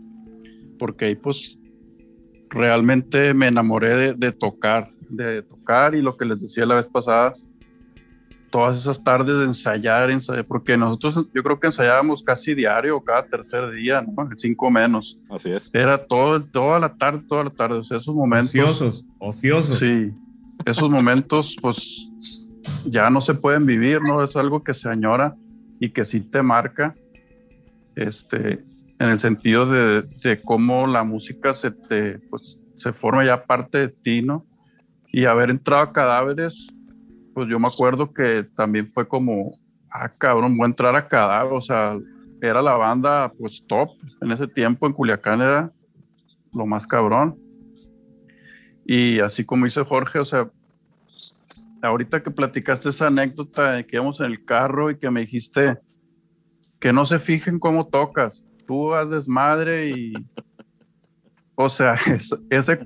Porque 0.77 1.06
ahí 1.06 1.15
pues 1.15 1.57
realmente 2.51 3.33
me 3.33 3.47
enamoré 3.47 3.95
de, 3.95 4.13
de 4.13 4.31
tocar, 4.31 4.87
de 5.09 5.41
tocar 5.41 5.95
y 5.95 6.01
lo 6.01 6.15
que 6.15 6.25
les 6.25 6.39
decía 6.39 6.65
la 6.65 6.75
vez 6.75 6.87
pasada, 6.87 7.33
todas 8.51 8.77
esas 8.77 9.03
tardes 9.03 9.35
de 9.37 9.45
ensayar, 9.45 10.11
ensayar, 10.11 10.45
porque 10.45 10.77
nosotros 10.77 11.27
yo 11.33 11.41
creo 11.41 11.59
que 11.59 11.67
ensayábamos 11.67 12.21
casi 12.21 12.53
diario, 12.53 13.01
cada 13.01 13.25
tercer 13.25 13.71
día, 13.71 14.01
¿no? 14.01 14.29
Cinco 14.35 14.69
menos. 14.69 15.17
Así 15.29 15.49
es. 15.49 15.69
Era 15.73 15.97
todo, 15.97 16.39
toda 16.41 16.79
la 16.79 16.95
tarde, 16.95 17.23
toda 17.27 17.45
la 17.45 17.49
tarde, 17.49 17.79
o 17.79 17.83
sea, 17.83 17.97
esos 17.97 18.13
momentos. 18.13 18.53
Ociosos, 18.53 19.05
ociosos. 19.17 19.79
Sí, 19.79 20.11
esos 20.65 20.89
momentos, 20.89 21.55
pues 21.59 22.11
ya 22.85 23.09
no 23.09 23.21
se 23.21 23.33
pueden 23.33 23.65
vivir, 23.65 24.01
¿no? 24.01 24.23
Es 24.23 24.35
algo 24.35 24.63
que 24.63 24.73
se 24.73 24.89
añora 24.89 25.35
y 25.79 25.89
que 25.89 26.05
sí 26.05 26.19
te 26.21 26.43
marca, 26.43 26.93
este, 27.95 28.59
en 29.01 29.09
el 29.09 29.17
sentido 29.17 29.65
de, 29.65 30.03
de 30.23 30.39
cómo 30.43 30.85
la 30.85 31.03
música 31.03 31.55
se 31.55 31.71
te, 31.71 32.19
pues, 32.29 32.59
se 32.77 32.93
forma 32.93 33.25
ya 33.25 33.43
parte 33.45 33.79
de 33.79 33.89
ti, 33.89 34.21
¿no? 34.21 34.45
Y 35.11 35.25
haber 35.25 35.49
entrado 35.49 35.81
a 35.81 35.91
cadáveres, 35.91 36.67
pues 37.33 37.49
yo 37.49 37.59
me 37.59 37.67
acuerdo 37.67 38.13
que 38.13 38.43
también 38.55 38.87
fue 38.87 39.07
como, 39.07 39.57
ah, 39.89 40.07
cabrón, 40.09 40.55
voy 40.55 40.65
a 40.65 40.69
entrar 40.69 40.95
a 40.95 41.07
cadáver, 41.07 41.51
o 41.51 41.61
sea, 41.61 41.97
era 42.41 42.61
la 42.61 42.73
banda 42.73 43.31
pues 43.39 43.63
top 43.67 43.89
en 44.21 44.31
ese 44.31 44.47
tiempo 44.47 44.85
en 44.85 44.93
Culiacán 44.93 45.41
era 45.41 45.71
lo 46.53 46.67
más 46.67 46.85
cabrón. 46.85 47.39
Y 48.85 49.19
así 49.19 49.43
como 49.43 49.65
dice 49.65 49.83
Jorge, 49.83 50.19
o 50.19 50.25
sea, 50.25 50.47
ahorita 51.81 52.21
que 52.21 52.29
platicaste 52.29 52.89
esa 52.89 53.07
anécdota 53.07 53.73
de 53.73 53.85
que 53.87 53.95
íbamos 53.95 54.19
en 54.19 54.27
el 54.27 54.45
carro 54.45 54.91
y 54.91 54.99
que 54.99 55.09
me 55.09 55.21
dijiste 55.21 55.79
que 56.79 56.93
no 56.93 57.05
se 57.07 57.19
fijen 57.19 57.57
cómo 57.57 57.87
tocas, 57.87 58.45
tú 58.65 58.93
haz 58.93 59.09
desmadre 59.09 59.89
y, 59.89 60.13
o 61.55 61.69
sea, 61.69 61.95
ese, 62.49 62.79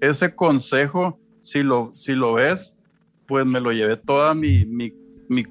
ese 0.00 0.34
consejo, 0.34 1.18
si 1.42 1.62
lo, 1.62 1.88
si 1.92 2.12
lo 2.12 2.34
ves, 2.34 2.74
pues 3.26 3.46
me 3.46 3.60
lo 3.60 3.70
llevé 3.70 3.96
toda 3.96 4.34
mi, 4.34 4.64
mi, 4.66 4.92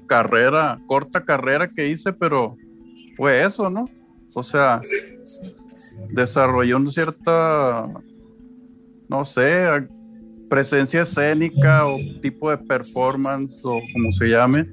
carrera, 0.06 0.78
corta 0.86 1.24
carrera 1.24 1.66
que 1.66 1.88
hice, 1.88 2.12
pero 2.12 2.56
fue 3.16 3.44
eso, 3.44 3.70
¿no? 3.70 3.88
O 4.36 4.42
sea, 4.42 4.80
desarrolló 6.10 6.76
una 6.76 6.90
cierta, 6.90 7.88
no 9.08 9.24
sé, 9.24 9.66
presencia 10.50 11.02
escénica 11.02 11.86
o 11.86 11.96
tipo 12.20 12.50
de 12.50 12.58
performance 12.58 13.64
o 13.64 13.80
como 13.94 14.12
se 14.12 14.26
llame, 14.26 14.68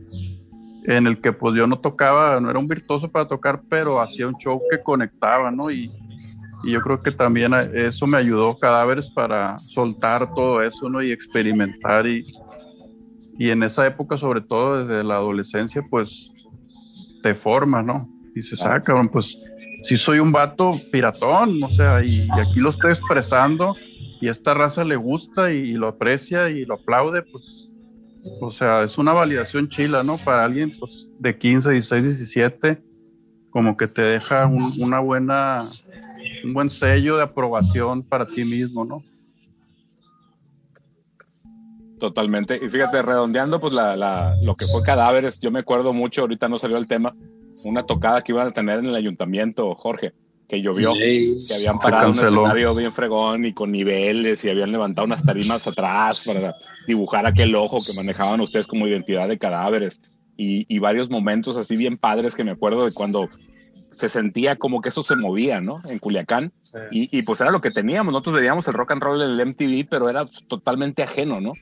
en 0.88 1.06
el 1.06 1.22
que 1.22 1.32
pues 1.32 1.56
yo 1.56 1.68
no 1.68 1.80
tocaba, 1.80 2.40
no 2.40 2.50
era 2.50 2.58
un 2.58 2.68
virtuoso 2.68 3.12
para 3.12 3.28
tocar, 3.28 3.62
pero 3.70 4.02
hacía 4.02 4.28
un 4.28 4.36
show 4.38 4.60
que 4.72 4.82
conectaba, 4.82 5.52
¿no? 5.52 5.70
Y, 5.70 5.92
y 6.64 6.72
yo 6.72 6.82
creo 6.82 7.00
que 7.00 7.12
también 7.12 7.54
eso 7.54 8.08
me 8.08 8.18
ayudó 8.18 8.58
cadáveres 8.58 9.10
para 9.12 9.58
soltar 9.58 10.34
todo 10.34 10.64
eso, 10.64 10.90
¿no? 10.90 11.04
Y 11.04 11.12
experimentar 11.12 12.08
y, 12.08 12.26
y 13.38 13.52
en 13.52 13.62
esa 13.64 13.86
época, 13.86 14.18
sobre 14.18 14.42
todo 14.42 14.86
desde 14.86 15.04
la 15.04 15.16
adolescencia, 15.16 15.86
pues 15.90 16.32
te 17.22 17.36
forma, 17.36 17.84
¿no? 17.84 18.08
Y 18.36 18.42
se 18.42 18.56
saca, 18.56 19.00
pues 19.12 19.38
si 19.84 19.98
soy 19.98 20.20
un 20.20 20.32
vato 20.32 20.72
piratón, 20.92 21.62
o 21.64 21.70
sea, 21.76 22.02
y, 22.04 22.28
aquí 22.32 22.60
lo 22.60 22.70
estoy 22.70 22.92
expresando 22.92 23.76
y 24.20 24.28
esta 24.28 24.54
raza 24.54 24.84
le 24.84 24.96
gusta 24.96 25.52
y, 25.52 25.74
lo 25.74 25.88
aprecia 25.88 26.50
y 26.50 26.66
lo 26.66 26.76
aplaude, 26.76 27.22
pues, 27.22 27.67
o 28.40 28.52
sea, 28.52 28.84
es 28.84 28.98
una 28.98 29.14
validación 29.14 29.70
chila, 29.70 30.04
¿no? 30.04 30.18
Para 30.24 30.46
alguien 30.46 30.72
pues, 30.80 31.10
de 31.20 31.38
15, 31.38 31.72
16, 31.72 32.04
17, 32.04 32.82
como 33.50 33.76
que 33.76 33.88
te 33.88 34.04
deja 34.04 34.46
una 34.46 35.00
buena, 35.00 35.58
un 36.44 36.54
buen 36.54 36.70
sello 36.70 37.18
de 37.18 37.24
aprobación 37.24 38.04
para 38.04 38.26
ti 38.26 38.46
mismo, 38.46 38.86
¿no? 38.86 39.04
Totalmente. 42.00 42.60
Y 42.64 42.70
fíjate, 42.70 43.02
redondeando, 43.02 43.60
pues 43.60 43.74
la, 43.74 43.96
la, 43.96 44.36
lo 44.42 44.56
que 44.56 44.66
fue 44.66 44.84
cadáveres, 44.84 45.40
yo 45.40 45.50
me 45.50 45.60
acuerdo 45.60 45.94
mucho, 45.94 46.22
ahorita 46.22 46.48
no 46.48 46.60
salió 46.60 46.78
el 46.78 46.86
tema, 46.86 47.14
una 47.66 47.84
tocada 47.84 48.24
que 48.24 48.32
iban 48.32 48.48
a 48.48 48.52
tener 48.52 48.80
en 48.80 48.86
el 48.86 48.96
ayuntamiento, 48.96 49.74
Jorge, 49.74 50.14
que 50.48 50.62
llovió, 50.62 50.94
que 50.94 51.38
habían 51.56 51.78
parado 51.78 52.10
un 52.10 52.16
escenario 52.16 52.74
bien 52.74 52.92
fregón 52.92 53.46
y 53.46 53.54
con 53.54 53.72
niveles 53.72 54.44
y 54.46 54.50
habían 54.50 54.72
levantado 54.72 55.06
unas 55.06 55.24
tarimas 55.24 55.68
atrás 55.68 56.24
para 56.26 56.56
dibujar 56.88 57.26
aquel 57.26 57.54
ojo 57.56 57.78
que 57.86 57.94
manejaban 57.96 58.40
ustedes 58.40 58.66
como 58.66 58.88
identidad 58.88 59.28
de 59.28 59.38
cadáveres 59.38 60.02
y, 60.38 60.66
y 60.74 60.80
varios 60.80 61.10
momentos 61.10 61.58
así 61.58 61.76
bien 61.76 61.98
padres 61.98 62.34
que 62.34 62.46
me 62.46 62.52
acuerdo 62.52 62.86
de 62.86 62.92
cuando 62.94 63.28
se 63.72 64.10
sentía 64.10 64.56
como 64.56 64.82
que 64.82 64.90
eso 64.90 65.04
se 65.04 65.16
movía, 65.16 65.62
¿no? 65.62 65.82
En 65.88 66.00
Culiacán. 66.00 66.52
Y, 66.92 67.16
y, 67.16 67.22
pues 67.24 67.42
era 67.42 67.52
lo 67.52 67.62
que 67.62 67.70
teníamos. 67.70 68.12
Nosotros 68.12 68.40
veíamos 68.40 68.68
el 68.68 68.74
rock 68.74 68.92
and 68.92 69.04
roll 69.04 69.22
en 69.22 69.32
el 69.32 69.46
MTV, 69.46 69.88
pero 69.90 70.10
era 70.10 70.26
totalmente 70.48 71.04
ajeno, 71.04 71.40
¿no? 71.42 71.54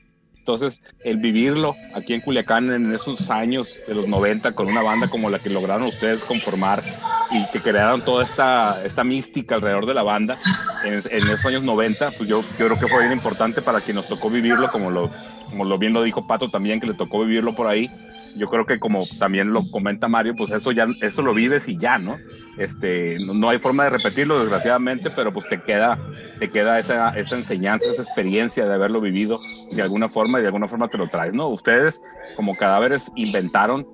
Entonces, 0.46 0.80
el 1.02 1.16
vivirlo 1.16 1.74
aquí 1.92 2.14
en 2.14 2.20
Culiacán 2.20 2.72
en 2.72 2.94
esos 2.94 3.30
años 3.30 3.80
de 3.88 3.96
los 3.96 4.06
90 4.06 4.52
con 4.52 4.68
una 4.68 4.80
banda 4.80 5.08
como 5.08 5.28
la 5.28 5.40
que 5.40 5.50
lograron 5.50 5.82
ustedes 5.82 6.24
conformar 6.24 6.84
y 7.32 7.44
que 7.50 7.60
crearon 7.60 8.04
toda 8.04 8.22
esta, 8.22 8.84
esta 8.84 9.02
mística 9.02 9.56
alrededor 9.56 9.86
de 9.86 9.94
la 9.94 10.04
banda 10.04 10.36
en, 10.84 11.28
esos 11.28 11.46
años 11.46 11.64
90, 11.64 12.12
pues 12.12 12.28
yo, 12.28 12.42
yo, 12.42 12.66
creo 12.66 12.78
que 12.78 12.86
fue 12.86 13.00
bien 13.00 13.10
importante 13.10 13.60
para 13.60 13.80
quien 13.80 13.96
nos 13.96 14.06
tocó 14.06 14.30
vivirlo, 14.30 14.70
como 14.70 14.92
lo, 14.92 15.10
como 15.50 15.64
lo 15.64 15.78
bien 15.78 15.92
lo 15.92 16.04
dijo 16.04 16.28
Pato 16.28 16.48
también, 16.48 16.78
que 16.78 16.86
le 16.86 16.94
tocó 16.94 17.24
vivirlo 17.24 17.56
por 17.56 17.66
ahí 17.66 17.90
yo 18.36 18.46
creo 18.46 18.66
que 18.66 18.78
como 18.78 18.98
también 19.18 19.50
lo 19.50 19.60
comenta 19.70 20.08
Mario, 20.08 20.34
pues 20.36 20.50
eso 20.52 20.72
ya, 20.72 20.86
eso 21.00 21.22
lo 21.22 21.34
vives 21.34 21.68
y 21.68 21.76
ya, 21.76 21.98
¿no? 21.98 22.18
Este, 22.58 23.16
no, 23.34 23.48
hay 23.48 23.58
forma 23.58 23.84
de 23.84 23.90
repetirlo, 23.90 24.38
desgraciadamente, 24.38 25.10
pero 25.10 25.32
pues 25.32 25.48
te 25.48 25.60
queda, 25.60 25.98
te 26.38 26.48
queda 26.50 26.78
esa, 26.78 27.18
esa 27.18 27.36
enseñanza, 27.36 27.90
esa 27.90 28.02
experiencia 28.02 28.66
de 28.66 28.74
haberlo 28.74 29.00
vivido 29.00 29.36
de 29.74 29.82
alguna 29.82 30.08
forma 30.08 30.38
y 30.38 30.42
de 30.42 30.48
alguna 30.48 30.68
forma 30.68 30.88
te 30.88 30.98
lo 30.98 31.08
traes, 31.08 31.34
¿no? 31.34 31.48
Ustedes 31.48 32.00
como 32.34 32.54
cadáveres 32.54 33.10
inventaron 33.16 33.86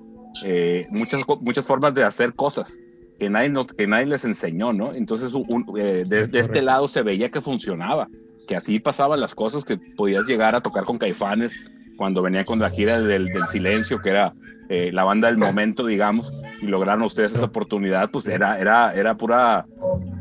eh, 0.45 0.87
muchas, 0.91 1.23
muchas 1.41 1.65
formas 1.65 1.95
de 1.95 2.05
hacer 2.05 2.35
cosas 2.35 2.79
que 3.19 3.31
nadie, 3.31 3.53
que 3.77 3.87
nadie 3.87 4.07
les 4.07 4.25
enseñó, 4.25 4.73
¿no? 4.73 4.93
Entonces, 4.95 5.33
eh, 5.79 6.05
desde 6.07 6.41
este 6.41 6.63
lado 6.63 6.89
se 6.89 7.03
veía 7.03 7.29
que 7.29 7.41
funcionaba, 7.41 8.09
que 8.49 8.57
así 8.57 8.81
pasaban 8.81 9.21
las 9.21 9.35
cosas, 9.35 9.65
que 9.65 9.77
podías 9.77 10.27
llegar 10.27 10.57
a 10.57 10.61
tocar 10.61 10.83
con 10.85 10.99
caifanes, 10.99 11.65
cuando 11.97 12.23
venía 12.23 12.45
con 12.45 12.59
la 12.59 12.71
gira 12.71 13.01
del, 13.01 13.27
del 13.27 13.43
silencio, 13.45 14.01
que 14.01 14.11
era 14.11 14.33
eh, 14.69 14.91
la 14.91 15.05
banda 15.05 15.29
del 15.29 15.37
momento, 15.37 15.85
digamos, 15.85 16.45
y 16.63 16.67
lograron 16.67 17.03
ustedes 17.03 17.35
esa 17.35 17.45
oportunidad, 17.45 18.11
pues 18.11 18.27
era, 18.27 18.59
era, 18.59 18.95
era, 18.95 19.17
pura, 19.17 19.67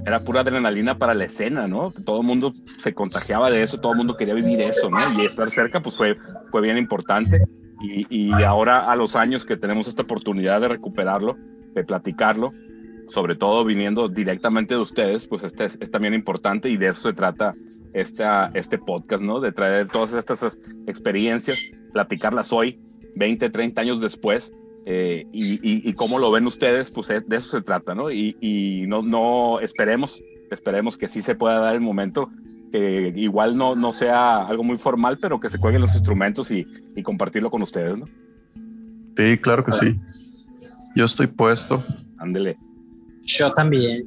era 0.06 0.20
pura 0.20 0.42
adrenalina 0.42 0.98
para 0.98 1.14
la 1.14 1.24
escena, 1.24 1.68
¿no? 1.68 1.92
Todo 1.92 2.20
el 2.22 2.28
mundo 2.28 2.52
se 2.52 2.94
contagiaba 2.94 3.50
de 3.50 3.64
eso, 3.64 3.80
todo 3.80 3.94
el 3.94 4.00
mundo 4.00 4.18
quería 4.18 4.34
vivir 4.34 4.60
eso, 4.62 4.90
¿no? 4.90 5.00
Y 5.18 5.26
estar 5.26 5.50
cerca, 5.50 5.82
pues 5.82 5.96
fue, 5.96 6.18
fue 6.52 6.62
bien 6.62 6.78
importante. 6.78 7.42
Y, 7.82 8.06
y 8.10 8.32
ahora, 8.44 8.92
a 8.92 8.96
los 8.98 9.16
años 9.16 9.46
que 9.46 9.56
tenemos 9.56 9.88
esta 9.88 10.02
oportunidad 10.02 10.60
de 10.60 10.68
recuperarlo, 10.68 11.38
de 11.74 11.84
platicarlo, 11.84 12.52
sobre 13.12 13.36
todo 13.36 13.66
viniendo 13.66 14.08
directamente 14.08 14.74
de 14.74 14.80
ustedes, 14.80 15.28
pues 15.28 15.44
este 15.44 15.66
es, 15.66 15.92
también 15.92 16.14
importante 16.14 16.70
y 16.70 16.78
de 16.78 16.88
eso 16.88 17.10
se 17.10 17.14
trata 17.14 17.54
esta, 17.94 18.52
este 18.54 18.78
podcast, 18.78 19.22
¿no? 19.22 19.42
De 19.42 19.52
traer 19.52 19.90
todas 19.90 20.14
estas 20.14 20.60
experiencias, 20.88 21.74
platicarlas 21.92 22.54
hoy, 22.54 22.82
20, 23.18 23.50
30 23.50 23.82
años 23.82 24.00
después, 24.00 24.54
eh, 24.86 25.28
y, 25.34 25.90
y, 25.90 25.94
cómo 25.94 26.20
lo 26.20 26.32
ven 26.32 26.48
ustedes, 26.48 26.90
pues 26.90 27.10
de 27.10 27.36
eso 27.36 27.50
se 27.50 27.62
trata, 27.62 27.94
¿no? 27.94 28.10
Y, 28.12 28.38
y, 28.40 28.88
no, 28.88 29.02
no 29.02 29.60
esperemos, 29.60 30.24
esperemos 30.50 30.98
que 30.98 31.10
sí 31.10 31.22
se 31.22 31.36
pueda 31.36 31.60
dar 31.60 31.76
el 31.76 31.82
momento, 31.82 32.30
que 32.72 33.12
igual 33.18 33.58
no, 33.58 33.76
no 33.76 33.92
sea 33.92 34.38
algo 34.38 34.64
muy 34.64 34.78
formal, 34.78 35.20
pero 35.20 35.38
que 35.38 35.50
se 35.50 35.60
cuelguen 35.60 35.82
los 35.82 35.94
instrumentos 35.94 36.50
y, 36.50 36.66
y 36.96 37.04
compartirlo 37.04 37.52
con 37.52 37.62
ustedes, 37.62 37.98
¿no? 37.98 38.06
Sí, 39.18 39.38
claro 39.38 39.66
que 39.66 39.74
sí. 39.74 39.96
Yo 40.96 41.04
estoy 41.04 41.28
puesto. 41.28 41.84
Ándele. 42.18 42.58
Yo 43.24 43.52
también. 43.54 44.06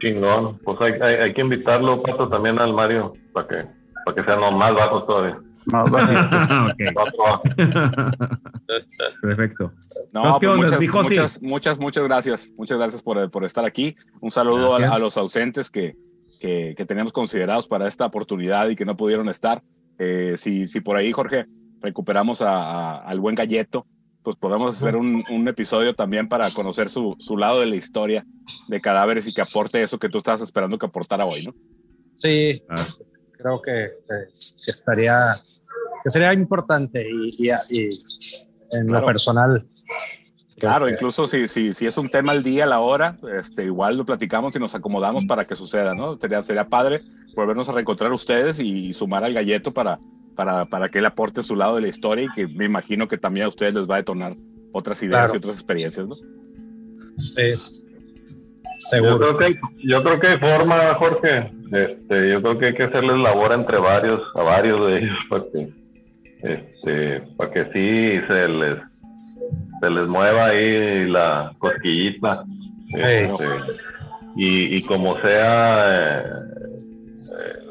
Chingón. 0.00 0.58
Pues 0.64 0.80
hay, 0.80 0.92
hay, 1.00 1.34
que 1.34 1.40
invitarlo, 1.40 2.02
Pato, 2.02 2.28
también 2.28 2.58
al 2.58 2.74
Mario, 2.74 3.14
para 3.32 3.48
que, 3.48 3.64
para 4.04 4.14
que 4.14 4.24
sean 4.24 4.40
más 4.56 4.74
bajos 4.74 5.06
todavía. 5.06 5.38
Más 5.66 5.90
bajistas. 5.90 6.74
Perfecto. 9.22 9.72
No, 10.12 10.38
pues 10.38 10.56
muchas, 10.56 10.80
muchas, 10.80 11.42
muchas, 11.42 11.78
muchas 11.78 12.04
gracias. 12.04 12.52
Muchas 12.56 12.78
gracias 12.78 13.02
por, 13.02 13.30
por 13.30 13.44
estar 13.44 13.64
aquí. 13.64 13.96
Un 14.20 14.30
saludo 14.30 14.74
a, 14.74 14.98
los 14.98 15.16
ausentes 15.16 15.70
que, 15.70 15.94
que, 16.40 16.74
que, 16.76 16.84
tenemos 16.84 17.12
considerados 17.12 17.66
para 17.66 17.88
esta 17.88 18.06
oportunidad 18.06 18.68
y 18.68 18.76
que 18.76 18.84
no 18.84 18.96
pudieron 18.96 19.28
estar. 19.28 19.62
Eh, 19.98 20.34
si, 20.36 20.68
si 20.68 20.80
por 20.80 20.96
ahí, 20.96 21.12
Jorge, 21.12 21.44
recuperamos 21.80 22.42
a, 22.42 22.98
al 22.98 23.20
buen 23.20 23.34
Galleto, 23.34 23.86
pues 24.24 24.38
podemos 24.38 24.74
hacer 24.74 24.96
un, 24.96 25.22
un, 25.30 25.48
episodio 25.48 25.94
también 25.94 26.28
para 26.28 26.50
conocer 26.50 26.88
su, 26.88 27.14
su, 27.18 27.36
lado 27.36 27.60
de 27.60 27.66
la 27.66 27.76
historia 27.76 28.24
de 28.68 28.80
cadáveres 28.80 29.28
y 29.28 29.34
que 29.34 29.42
aporte 29.42 29.82
eso 29.82 29.98
que 29.98 30.08
tú 30.08 30.18
estabas 30.18 30.40
esperando 30.40 30.78
que 30.78 30.86
aportara 30.86 31.26
hoy, 31.26 31.44
¿no? 31.46 31.54
Sí, 32.14 32.62
ah. 32.70 32.74
creo 33.32 33.60
que, 33.60 33.92
que, 34.08 34.70
estaría, 34.70 35.36
que 36.02 36.10
sería 36.10 36.32
importante 36.32 37.06
y, 37.06 37.48
y, 37.68 37.88
en 38.70 38.86
lo 38.86 39.04
personal. 39.04 39.68
Claro, 40.58 40.88
incluso 40.88 41.26
si, 41.26 41.46
si, 41.46 41.74
si 41.74 41.84
es 41.86 41.98
un 41.98 42.08
tema 42.08 42.32
al 42.32 42.42
día, 42.42 42.64
a 42.64 42.68
la 42.68 42.80
hora, 42.80 43.16
este, 43.38 43.64
igual 43.64 43.98
lo 43.98 44.06
platicamos 44.06 44.56
y 44.56 44.58
nos 44.58 44.74
acomodamos 44.74 45.26
para 45.26 45.44
que 45.44 45.54
suceda, 45.54 45.94
¿no? 45.94 46.18
Sería, 46.18 46.40
sería 46.40 46.64
padre 46.64 47.02
volvernos 47.34 47.68
a 47.68 47.72
reencontrar 47.72 48.10
ustedes 48.12 48.58
y 48.58 48.94
sumar 48.94 49.22
al 49.22 49.34
galleto 49.34 49.74
para, 49.74 49.98
para, 50.34 50.64
para 50.64 50.88
que 50.88 50.98
él 50.98 51.06
aporte 51.06 51.42
su 51.42 51.56
lado 51.56 51.76
de 51.76 51.82
la 51.82 51.88
historia 51.88 52.24
y 52.24 52.28
que 52.34 52.48
me 52.48 52.64
imagino 52.64 53.08
que 53.08 53.18
también 53.18 53.46
a 53.46 53.48
ustedes 53.48 53.74
les 53.74 53.88
va 53.88 53.96
a 53.96 53.98
detonar 53.98 54.34
otras 54.72 55.02
ideas 55.02 55.32
y 55.32 55.36
otras 55.36 55.54
experiencias, 55.54 56.06
¿no? 56.06 56.16
Sí. 57.16 57.84
Seguro. 58.78 59.32
Yo 59.32 59.38
creo 59.38 59.54
que, 59.54 59.60
yo 59.84 60.02
creo 60.02 60.20
que 60.20 60.26
hay 60.26 60.38
forma, 60.38 60.94
Jorge. 60.94 61.50
Este, 61.72 62.30
yo 62.30 62.42
creo 62.42 62.58
que 62.58 62.66
hay 62.66 62.74
que 62.74 62.82
hacerles 62.84 63.18
labor 63.18 63.52
entre 63.52 63.78
varios, 63.78 64.20
a 64.34 64.42
varios 64.42 64.86
de 64.86 64.98
ellos, 64.98 65.16
para 65.28 65.44
que, 65.44 65.72
este, 66.42 67.20
para 67.36 67.50
que 67.50 67.64
sí 67.72 68.26
se 68.26 68.48
les, 68.48 68.78
se 69.80 69.90
les 69.90 70.08
mueva 70.08 70.46
ahí 70.46 71.08
la 71.08 71.52
cosquillita. 71.58 72.36
Este, 72.96 73.44
y, 74.36 74.76
y, 74.76 74.84
como 74.86 75.20
sea, 75.20 76.20
eh, 76.20 76.24
eh, 77.22 77.64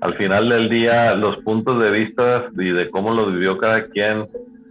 al 0.00 0.16
final 0.16 0.48
del 0.48 0.68
día 0.68 1.14
los 1.14 1.38
puntos 1.38 1.80
de 1.80 1.90
vista 1.90 2.46
y 2.58 2.70
de 2.70 2.90
cómo 2.90 3.12
los 3.12 3.32
vivió 3.32 3.58
cada 3.58 3.86
quien, 3.86 4.14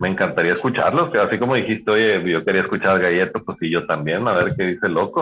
me 0.02 0.10
encantaría 0.10 0.54
escucharlos, 0.54 1.12
que 1.12 1.20
así 1.20 1.38
como 1.38 1.56
dijiste, 1.56 1.92
oye, 1.92 2.30
yo 2.30 2.44
quería 2.44 2.62
escuchar 2.62 3.00
Galleto, 3.00 3.44
pues 3.44 3.58
sí, 3.60 3.70
yo 3.70 3.86
también, 3.86 4.28
a 4.28 4.34
ver 4.34 4.54
qué 4.58 4.64
dice 4.68 4.88
loco. 4.88 5.22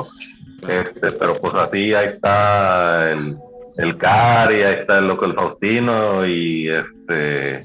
Este, 0.62 1.12
pero 1.12 1.40
pues 1.40 1.54
así 1.56 1.94
ahí 1.94 2.06
está 2.06 3.08
el, 3.08 3.86
el 3.86 3.98
Cari, 3.98 4.64
ahí 4.64 4.76
está 4.76 5.00
el 5.00 5.08
loco 5.08 5.26
el 5.26 5.34
Faustino 5.34 6.26
y 6.26 6.70
este 6.70 7.60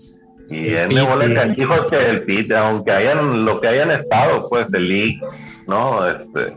y 0.51 0.75
el 0.75 0.89
que 0.89 2.11
el 2.11 2.23
Pete, 2.25 2.57
aunque 2.57 2.91
hayan 2.91 3.45
lo 3.45 3.61
que 3.61 3.69
hayan 3.69 3.93
estado, 3.93 4.37
pues 4.51 4.73
el 4.75 4.89
Lee, 4.89 5.21
¿no? 5.69 6.09
Este, 6.09 6.57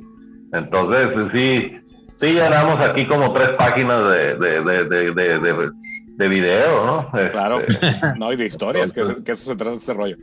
entonces 0.53 1.09
sí, 1.31 1.77
Sí, 2.15 2.33
llenamos 2.33 2.79
aquí 2.79 3.05
como 3.05 3.33
tres 3.33 3.49
páginas 3.57 4.03
de, 4.05 4.35
de, 4.35 4.61
de, 4.63 5.13
de, 5.13 5.71
de 6.15 6.27
video, 6.27 6.85
¿no? 6.85 7.11
Claro, 7.31 7.59
este, 7.61 7.87
no, 8.19 8.31
y 8.31 8.37
de 8.37 8.45
historias, 8.45 8.93
que, 8.93 9.03
que, 9.25 9.33
eso 9.33 9.51
se 9.51 9.55
trata 9.55 9.71
de 9.71 9.77
ese 9.77 9.93
rollo. 9.93 10.17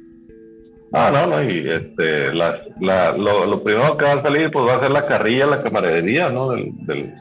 Ah, 0.94 1.10
no, 1.10 1.26
no, 1.26 1.42
y 1.42 1.68
este, 1.70 2.34
la, 2.34 2.50
la, 2.80 3.16
lo, 3.16 3.46
lo, 3.46 3.62
primero 3.62 3.96
que 3.96 4.04
va 4.04 4.12
a 4.12 4.22
salir, 4.22 4.50
pues 4.50 4.66
va 4.66 4.76
a 4.76 4.80
ser 4.80 4.90
la 4.90 5.06
carrilla, 5.06 5.46
la 5.46 5.62
camaradería, 5.62 6.30
¿no? 6.30 6.44
Del, 6.46 7.14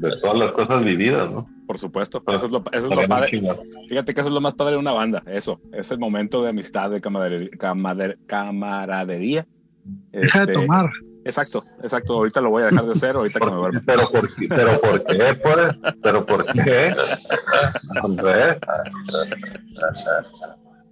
de 0.00 0.20
todas 0.20 0.38
las 0.38 0.52
cosas 0.52 0.84
vividas, 0.84 1.30
¿no? 1.30 1.48
Por 1.66 1.78
supuesto, 1.78 2.22
pero 2.22 2.36
eso 2.36 2.46
es 2.46 2.52
lo, 2.52 2.64
eso 2.70 2.88
es 2.88 3.00
lo 3.00 3.08
padre. 3.08 3.30
Fíjate 3.88 4.14
que 4.14 4.20
eso 4.20 4.28
es 4.28 4.34
lo 4.34 4.40
más 4.40 4.54
padre 4.54 4.72
de 4.72 4.78
una 4.78 4.92
banda, 4.92 5.22
eso, 5.26 5.60
es 5.72 5.90
el 5.90 5.98
momento 5.98 6.42
de 6.42 6.50
amistad, 6.50 6.90
de 6.90 7.00
camaradería. 7.00 7.50
camaradería. 8.26 9.46
Deja 10.12 10.46
de 10.46 10.52
este, 10.52 10.64
tomar. 10.64 10.86
Exacto, 11.26 11.62
exacto. 11.82 12.14
Ahorita 12.14 12.40
lo 12.40 12.50
voy 12.50 12.62
a 12.62 12.66
dejar 12.66 12.86
de 12.86 12.92
hacer, 12.92 13.16
ahorita 13.16 13.40
que 13.40 13.46
me 13.46 13.56
duermo. 13.56 13.80
Pero 13.84 14.10
por, 14.10 14.28
pero 14.48 14.80
por 14.80 15.04
qué, 15.04 15.34
pues? 15.42 15.94
Pero 16.02 16.26
por 16.26 16.44
qué? 16.44 16.94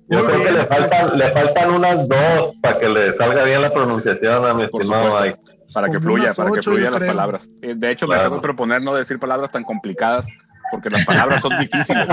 Yo 0.09 0.25
creo 0.27 0.45
que 0.45 0.53
le 0.53 0.67
faltan, 0.67 1.19
le 1.19 1.33
faltan 1.33 1.71
unas 1.71 2.09
dos 2.09 2.55
para 2.61 2.79
que 2.81 2.89
le 2.89 3.17
salga 3.17 3.45
bien 3.45 3.63
la 3.63 3.71
pronunciación 3.71 4.45
a 4.45 4.55
mi 4.55 4.65
estimado 4.65 5.21
Mike. 5.21 5.39
Para 5.73 5.89
que 5.89 5.99
fluya, 5.99 6.33
para 6.37 6.51
que 6.51 6.63
fluyan 6.63 6.93
las 6.93 7.05
palabras. 7.05 7.51
Eh, 7.63 7.75
de 7.77 7.91
hecho, 7.91 8.07
me 8.07 8.19
tengo 8.19 8.37
que 8.37 8.43
proponer 8.43 8.83
no 8.83 8.95
decir 8.95 9.19
palabras 9.19 9.51
tan 9.51 9.65
complicadas 9.65 10.27
porque 10.71 10.91
las 10.91 11.05
palabras 11.05 11.41
son 11.41 11.57
difíciles. 11.59 12.09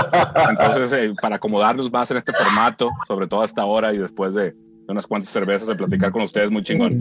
Entonces, 0.48 0.92
eh, 0.92 1.12
para 1.20 1.36
acomodarnos 1.36 1.90
más 1.90 2.10
en 2.12 2.18
este 2.18 2.32
formato, 2.32 2.90
sobre 3.06 3.26
todo 3.26 3.42
hasta 3.42 3.62
ahora 3.62 3.92
y 3.92 3.98
después 3.98 4.34
de 4.34 4.54
unas 4.88 5.06
cuantas 5.06 5.32
cervezas 5.32 5.68
de 5.68 5.74
platicar 5.76 6.12
con 6.12 6.22
ustedes, 6.22 6.50
muy 6.50 6.62
chingón. 6.62 6.96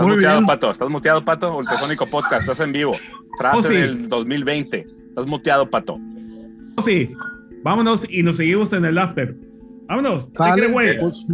Estás 0.00 0.06
Muy 0.06 0.16
muteado, 0.16 0.38
bien. 0.38 0.46
Pato. 0.46 0.70
Estás 0.70 0.88
muteado, 0.90 1.24
Pato. 1.24 1.56
Ultrasónico 1.56 2.06
Podcast. 2.06 2.42
Estás 2.42 2.60
en 2.60 2.72
vivo. 2.72 2.92
Frase 3.38 3.58
Oh, 3.58 3.62
sí. 3.62 3.74
del 3.74 4.08
2020. 4.08 4.86
Estás 5.08 5.26
muteado, 5.26 5.68
Pato. 5.70 5.98
Sí, 6.84 7.10
vámonos 7.62 8.06
y 8.08 8.22
nos 8.22 8.38
seguimos 8.38 8.72
en 8.72 8.84
el 8.86 8.96
after. 8.98 9.36
Vámonos. 9.88 10.28
Sale, 10.32 10.68
pues, 10.70 11.26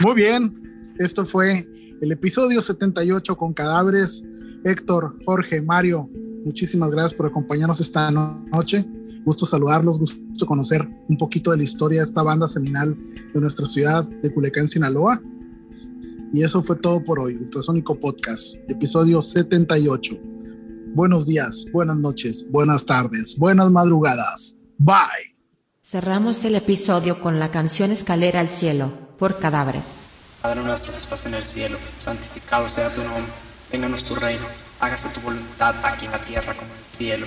muy 0.00 0.14
bien. 0.14 0.94
Esto 0.98 1.24
fue 1.24 1.64
el 2.00 2.12
episodio 2.12 2.60
78 2.60 3.36
con 3.36 3.52
cadáveres. 3.54 4.24
Héctor, 4.64 5.16
Jorge, 5.24 5.60
Mario, 5.62 6.08
muchísimas 6.44 6.90
gracias 6.90 7.14
por 7.14 7.26
acompañarnos 7.26 7.80
esta 7.80 8.10
no- 8.10 8.44
noche. 8.52 8.84
Gusto 9.24 9.46
saludarlos, 9.46 9.98
gusto 10.00 10.46
conocer 10.46 10.88
un 11.08 11.16
poquito 11.16 11.50
de 11.52 11.58
la 11.58 11.62
historia 11.62 11.98
de 12.00 12.04
esta 12.04 12.22
banda 12.22 12.46
seminal 12.48 12.96
de 13.34 13.40
nuestra 13.40 13.66
ciudad 13.66 14.04
de 14.22 14.32
Culiacán, 14.32 14.66
Sinaloa. 14.66 15.20
Y 16.32 16.42
eso 16.44 16.62
fue 16.62 16.76
todo 16.76 17.02
por 17.02 17.20
hoy. 17.20 17.36
Ultrasónico 17.36 17.98
Podcast, 17.98 18.56
episodio 18.68 19.22
78. 19.22 20.14
Buenos 20.94 21.26
días, 21.26 21.64
buenas 21.72 21.96
noches, 21.96 22.46
buenas 22.50 22.84
tardes, 22.84 23.36
buenas 23.38 23.70
madrugadas. 23.70 24.58
Bye. 24.78 24.96
Cerramos 25.82 26.44
el 26.44 26.56
episodio 26.56 27.20
con 27.20 27.38
la 27.38 27.50
canción 27.50 27.92
Escalera 27.92 28.40
al 28.40 28.48
Cielo, 28.48 28.92
por 29.18 29.38
Cadáveres. 29.38 30.08
Padre 30.42 30.62
nuestro 30.62 30.92
que 30.92 30.98
estás 30.98 31.26
en 31.26 31.34
el 31.34 31.42
cielo, 31.42 31.76
santificado 31.96 32.68
sea 32.68 32.90
tu 32.90 33.02
nombre, 33.02 33.32
vénganos 33.72 34.04
tu 34.04 34.14
reino, 34.14 34.44
hágase 34.80 35.08
tu 35.08 35.20
voluntad 35.20 35.74
aquí 35.84 36.06
en 36.06 36.12
la 36.12 36.18
tierra 36.18 36.54
como 36.54 36.70
en 36.72 36.78
el 36.78 36.94
cielo. 36.94 37.26